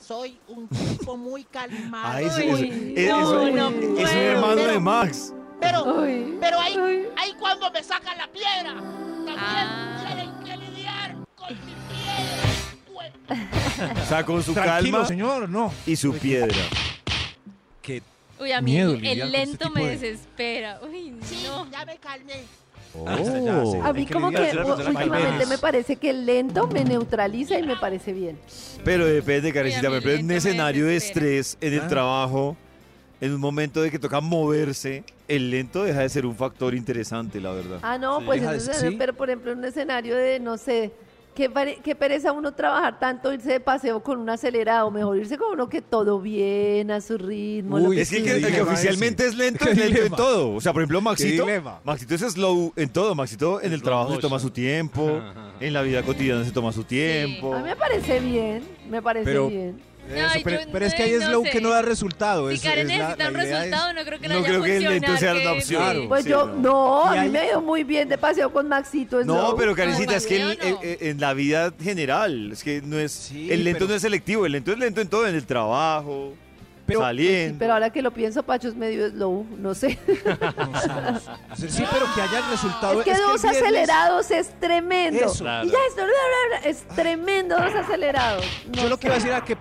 Soy 0.00 0.38
un 0.48 0.68
tipo 0.68 1.16
muy 1.16 1.44
calmado. 1.44 2.18
Ah, 2.18 2.20
Uy, 2.20 2.94
es, 2.96 3.08
no, 3.08 3.20
eso- 3.20 3.50
no 3.50 3.68
es 3.68 3.74
un 3.74 3.94
puedo. 3.94 4.08
hermano 4.08 4.62
de 4.62 4.78
Max. 4.78 5.34
Pero, 5.60 5.84
Uy. 5.84 6.36
pero 6.40 6.58
ahí, 6.60 6.78
Uy. 6.78 7.06
ahí 7.16 7.34
cuando 7.38 7.70
me 7.70 7.82
sacan 7.82 8.16
la 8.16 8.28
piedra, 8.28 8.74
también 8.74 9.36
Ah. 9.38 9.94
Bueno, 13.28 13.94
O 14.02 14.06
sea, 14.06 14.24
con 14.24 14.42
su 14.42 14.52
Tranquilo, 14.54 14.92
calma 14.98 15.08
señor, 15.08 15.48
no. 15.48 15.72
y 15.86 15.96
su 15.96 16.12
piedra. 16.14 16.56
Que 17.82 18.02
Uy, 18.40 18.52
a 18.52 18.60
mí 18.60 18.72
Miedo 18.72 18.92
el 18.92 18.96
con 18.98 19.04
este 19.06 19.24
lento 19.26 19.58
tipo 19.58 19.70
me 19.74 19.84
de- 19.86 19.96
desespera. 19.98 20.80
Uy, 20.88 21.14
sí, 21.24 21.44
no. 21.46 21.70
ya 21.70 21.84
me 21.84 21.96
calmé. 21.98 22.44
Oh. 22.94 23.06
A 23.84 23.92
mí 23.92 24.06
que 24.06 24.14
como 24.14 24.30
que 24.30 24.38
lidiar 24.38 24.64
últimamente 24.64 25.46
me 25.46 25.58
parece 25.58 25.96
que 25.96 26.10
el 26.10 26.24
lento 26.24 26.66
me 26.68 26.84
neutraliza 26.84 27.58
y 27.58 27.62
me 27.62 27.76
parece 27.76 28.12
bien. 28.12 28.38
Pero 28.84 29.04
depende, 29.06 29.52
Karencita. 29.52 29.88
Uy, 29.90 29.96
a 29.98 30.00
Por 30.00 30.08
ejemplo, 30.08 30.12
en 30.14 30.20
un 30.22 30.26
me 30.26 30.36
escenario 30.36 30.86
de 30.86 30.92
desespera. 30.94 31.26
estrés, 31.26 31.58
en 31.60 31.74
el 31.74 31.80
Ah. 31.80 31.88
trabajo, 31.88 32.56
en 33.20 33.34
un 33.34 33.40
momento 33.40 33.82
de 33.82 33.90
que 33.90 33.98
toca 33.98 34.20
moverse, 34.20 35.04
el 35.28 35.50
lento 35.50 35.84
deja 35.84 36.00
de 36.00 36.08
ser 36.08 36.24
un 36.24 36.34
factor 36.34 36.74
interesante, 36.74 37.40
la 37.40 37.50
verdad. 37.52 37.78
Ah, 37.82 37.98
no, 37.98 38.20
Sí. 38.20 38.24
pues 38.26 38.40
Deja 38.40 38.52
de- 38.52 38.58
entonces, 38.58 38.88
sí. 38.90 38.96
pero 38.98 39.12
por 39.12 39.28
ejemplo 39.28 39.52
en 39.52 39.58
un 39.58 39.64
escenario 39.66 40.16
de, 40.16 40.40
no 40.40 40.56
sé, 40.56 40.90
qué, 41.38 41.48
pare- 41.48 41.78
qué 41.84 41.94
pereza 41.94 42.32
uno 42.32 42.52
trabajar 42.52 42.98
tanto, 42.98 43.32
irse 43.32 43.52
de 43.52 43.60
paseo 43.60 44.02
con 44.02 44.18
un 44.18 44.28
acelerado, 44.28 44.90
mejor 44.90 45.16
irse 45.18 45.38
con 45.38 45.52
uno 45.52 45.68
que 45.68 45.80
todo 45.80 46.20
bien, 46.20 46.90
a 46.90 47.00
su 47.00 47.16
ritmo. 47.16 47.78
lo 47.78 47.90
que 47.90 48.00
Es 48.00 48.10
que 48.10 48.16
el 48.18 48.24
que, 48.24 48.30
el 48.32 48.40
que 48.42 48.46
dilema 48.48 48.72
oficialmente 48.72 49.24
es 49.26 49.36
lento 49.36 49.64
es 49.70 49.76
lento 49.78 50.02
en 50.02 50.12
todo. 50.12 50.54
O 50.56 50.60
sea, 50.60 50.72
por 50.72 50.82
ejemplo, 50.82 51.00
Maxito. 51.00 51.46
Maxito 51.84 52.14
es 52.16 52.20
slow 52.22 52.72
en 52.74 52.88
todo. 52.88 53.14
Maxito 53.14 53.60
en 53.62 53.72
el 53.72 53.78
Slow 53.78 53.84
trabajo 53.88 54.14
se 54.16 54.20
toma 54.20 54.38
su 54.40 54.50
tiempo. 54.50 55.20
En 55.60 55.72
la 55.72 55.82
vida 55.82 56.04
cotidiana 56.04 56.44
se 56.44 56.52
toma 56.52 56.72
su 56.72 56.84
tiempo. 56.84 57.52
A 57.52 57.58
mí 57.58 57.64
me 57.64 57.74
parece 57.74 58.20
bien, 58.20 58.62
me 58.88 59.02
parece 59.02 59.24
Pero- 59.24 59.48
bien. 59.48 59.87
Eso, 60.08 60.26
Ay, 60.34 60.42
pero, 60.44 60.84
es 60.86 60.94
que 60.94 61.02
hay 61.02 61.12
no 61.12 61.26
slow 61.26 61.44
sé. 61.44 61.50
que 61.50 61.60
no 61.60 61.70
da 61.70 61.82
resultado. 61.82 62.48
Si 62.48 62.54
es- 62.56 62.62
Karen 62.62 62.86
necesita 62.86 63.28
un 63.28 63.32
la 63.34 63.44
idea 63.44 63.56
es- 63.58 63.64
resultado, 63.70 63.92
no 63.92 64.04
creo 64.04 64.20
que 64.20 64.28
No 64.28 64.34
vaya 64.36 64.46
creo 64.48 64.60
a 64.60 64.64
que 64.64 64.76
el 64.76 64.82
lento 64.84 65.06
funcionar 65.08 65.36
sea 65.36 65.50
una 65.50 65.58
opción. 65.58 65.82
Claro. 65.82 66.08
Pues 66.08 66.24
Sí, 66.24 66.30
yo, 66.30 66.46
no. 66.46 66.54
no, 66.60 67.04
a 67.04 67.12
mí 67.12 67.18
hay- 67.18 67.28
me 67.30 67.42
dio 67.44 67.60
muy 67.60 67.84
bien 67.84 68.08
de 68.08 68.18
paseo 68.18 68.52
con 68.52 68.68
Maxito. 68.68 69.24
No, 69.24 69.54
pero 69.56 69.74
Karencita, 69.74 70.16
es 70.16 70.26
que 70.26 70.98
en, 71.00 71.20
la 71.20 71.34
vida 71.34 71.72
general, 71.82 72.52
es 72.52 72.62
que 72.64 72.80
no 72.82 72.98
es. 72.98 73.12
Sí, 73.12 73.50
el 73.52 73.64
lento 73.64 73.80
pero- 73.80 73.88
no 73.90 73.94
es 73.96 74.02
selectivo, 74.02 74.46
el 74.46 74.52
lento 74.52 74.72
es 74.72 74.78
lento 74.78 75.00
en 75.00 75.08
todo, 75.08 75.26
en 75.26 75.34
el 75.34 75.44
trabajo, 75.46 76.34
Pero- 76.88 77.00
Sí, 77.00 77.04
saliendo. 77.04 77.58
pero 77.58 77.72
ahora 77.74 77.90
que 77.90 78.00
lo 78.00 78.10
pienso, 78.12 78.42
Pacho 78.42 78.66
es 78.68 78.74
medio 78.74 79.10
slow, 79.10 79.46
no 79.58 79.74
sé. 79.74 79.98
Sí, 81.56 81.84
pero 81.92 82.06
que 82.14 82.22
haya 82.22 82.38
el 82.38 82.50
resultado. 82.50 82.98
Es 83.00 83.04
que 83.04 83.10
el 83.12 83.18
dos 83.18 83.42
viernes- 83.42 83.62
acelerados 83.62 84.30
es 84.30 84.58
tremendo. 84.58 85.20
Eso. 85.26 85.44
Y 85.44 85.68
ya 85.70 85.78
esto 85.88 86.02
es 86.64 86.88
tremendo 86.96 87.56
dos 87.56 87.74
acelerados. 87.74 88.44
No 88.74 88.82
Yo 88.82 88.88
lo 88.88 88.98
que 88.98 89.06
iba 89.08 89.14
a 89.14 89.18
decir 89.18 89.30
era 89.32 89.44
que 89.44 89.56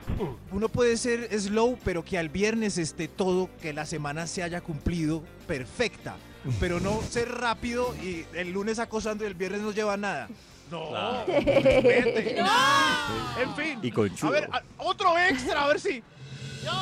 uno 0.51 0.69
puede 0.69 0.95
ser 0.97 1.27
slow, 1.39 1.77
pero 1.83 2.03
que 2.03 2.17
al 2.17 2.29
viernes 2.29 2.77
esté 2.77 3.07
todo, 3.09 3.49
que 3.61 3.73
la 3.73 3.85
semana 3.85 4.25
se 4.25 4.41
haya 4.43 4.61
cumplido 4.61 5.21
perfecta. 5.47 6.15
Pero 6.61 6.79
no 6.79 7.01
ser 7.01 7.29
rápido 7.29 7.93
y 8.01 8.25
el 8.33 8.51
lunes 8.53 8.79
acosando 8.79 9.25
y 9.25 9.27
el 9.27 9.33
viernes 9.33 9.59
no 9.61 9.71
lleva 9.71 9.97
nada. 9.97 10.29
No. 10.71 10.91
vete. 11.27 12.37
En 13.41 13.55
fin. 13.55 13.79
Y 13.81 13.91
con 13.91 14.09
A 14.21 14.29
ver, 14.29 14.49
otro 14.77 15.17
extra, 15.17 15.63
a 15.63 15.67
ver 15.67 15.79
si. 15.79 16.01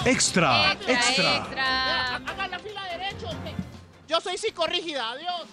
Extra, 0.06 0.74
Extra, 0.74 0.94
extra. 0.94 1.38
extra. 1.38 2.16
Hagan 2.18 2.52
la 2.52 2.60
fila 2.60 2.84
derecho. 2.86 3.28
Yo 4.07 4.22
soy 4.22 4.38
psicorrígida, 4.38 5.12
adiós. 5.12 5.44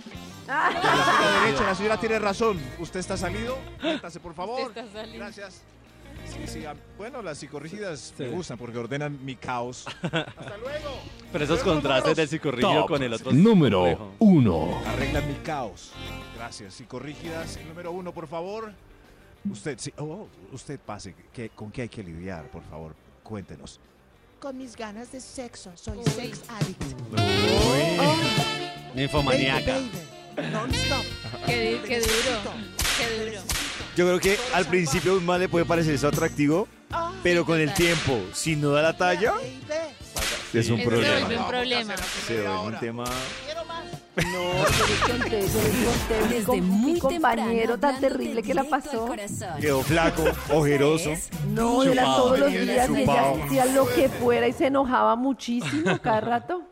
Ah, 0.49 0.71
La 0.75 0.81
fila 0.81 1.41
derecha, 1.45 1.65
la 1.65 1.75
señora 1.75 1.97
tiene 1.99 2.19
razón. 2.19 2.61
Usted 2.79 3.01
está 3.01 3.17
salido. 3.17 3.59
Métase, 3.83 4.21
por 4.21 4.35
favor. 4.35 4.69
Usted 4.69 4.85
está 4.87 5.01
salido. 5.01 5.19
Gracias. 5.19 5.63
Sí, 6.27 6.47
sí, 6.47 6.65
ah, 6.67 6.75
bueno, 6.99 7.21
las 7.23 7.39
psicorrígidas 7.39 8.15
me 8.19 8.27
Sí. 8.27 8.33
gustan 8.33 8.57
porque 8.59 8.79
ordenan 8.79 9.25
mi 9.25 9.35
caos. 9.37 9.85
Hasta 10.03 10.57
luego. 10.59 10.99
Pero 11.33 11.45
esos 11.45 11.59
Luego, 11.65 11.73
contrastes 11.81 12.17
del 12.17 12.29
psicorrígido 12.29 12.75
Top 12.81 12.89
con 12.89 13.03
el 13.03 13.13
otro. 13.13 13.33
número 13.33 13.79
complejo. 13.81 14.13
uno. 14.21 14.83
Arreglan 14.87 15.27
mi 15.29 15.35
caos. 15.37 15.91
Gracias. 16.37 16.75
Psicorrígidas, 16.75 17.57
el 17.57 17.69
número 17.69 17.91
uno, 17.93 18.13
por 18.13 18.27
favor. 18.29 18.73
Usted, 19.51 19.79
sí, 19.79 19.93
oh, 19.99 20.29
usted 20.53 20.79
pase. 20.79 21.15
¿Qué- 21.33 21.51
¿Con 21.51 21.71
qué 21.73 21.83
hay 21.83 21.89
que 21.89 22.03
lidiar, 22.03 22.45
por 22.51 22.63
favor? 22.65 22.95
Cuéntenos. 23.23 23.81
Con 24.43 24.59
mis 24.59 24.75
ganas 24.75 25.13
de 25.13 25.21
sexo. 25.21 25.71
Soy 25.77 25.99
sex 26.17 26.41
addict. 26.49 26.83
Ninfomaníaca. 28.93 29.75
Baby, 29.75 29.91
baby. 30.37 30.51
Non-stop. 30.51 31.05
Qué, 31.47 31.81
qué 31.87 32.01
duro. 32.01 32.53
Qué 32.99 33.25
duro. 33.25 33.41
Yo 33.95 34.05
creo 34.07 34.19
que 34.19 34.37
al 34.53 34.67
principio 34.67 35.13
a 35.13 35.17
un 35.19 35.25
man 35.27 35.39
le 35.39 35.49
puede 35.49 35.65
parecer 35.65 35.95
eso 35.95 36.09
atractivo, 36.09 36.67
pero 37.23 37.45
con 37.47 37.61
el 37.61 37.73
tiempo, 37.73 38.19
si 38.33 38.57
no 38.57 38.71
da 38.71 38.83
la 38.83 38.97
talla, 38.97 39.31
Baby. 39.33 39.55
es 40.55 40.71
un 40.71 40.81
Eso 40.81 40.91
se 40.91 40.97
problema. 40.97 41.19
vuelve 41.21 41.39
un 41.39 41.47
problema. 41.49 41.95
Se 42.27 42.43
vuelve 42.43 42.59
un 42.67 42.79
tema. 42.81 43.05
Quiero 43.45 43.65
más. 43.67 43.85
No, 44.17 44.25
yo 44.29 44.87
les 44.87 45.01
conté, 45.01 45.41
yo 45.41 45.61
les 45.63 45.87
conté. 45.87 46.23
Mi, 46.23 46.35
Desde 46.35 46.53
mi 46.53 46.61
muy 46.61 46.99
compañero 46.99 47.79
tan 47.79 47.99
terrible 47.99 48.43
que 48.43 48.53
la 48.53 48.65
pasó. 48.65 49.09
Quedó 49.59 49.83
flaco, 49.83 50.25
ojeroso. 50.53 51.13
Es 51.13 51.31
No, 51.47 51.83
era 51.83 52.05
todos 52.05 52.39
los 52.39 52.53
días 52.53 52.91
y 52.91 53.03
ella 53.03 53.31
hacía 53.31 53.65
lo 53.67 53.89
que 53.89 54.09
fuera 54.11 54.47
y 54.49 54.53
se 54.53 54.67
enojaba 54.67 55.17
muchísimo 55.17 55.99
cada 56.03 56.21
rato. 56.21 56.63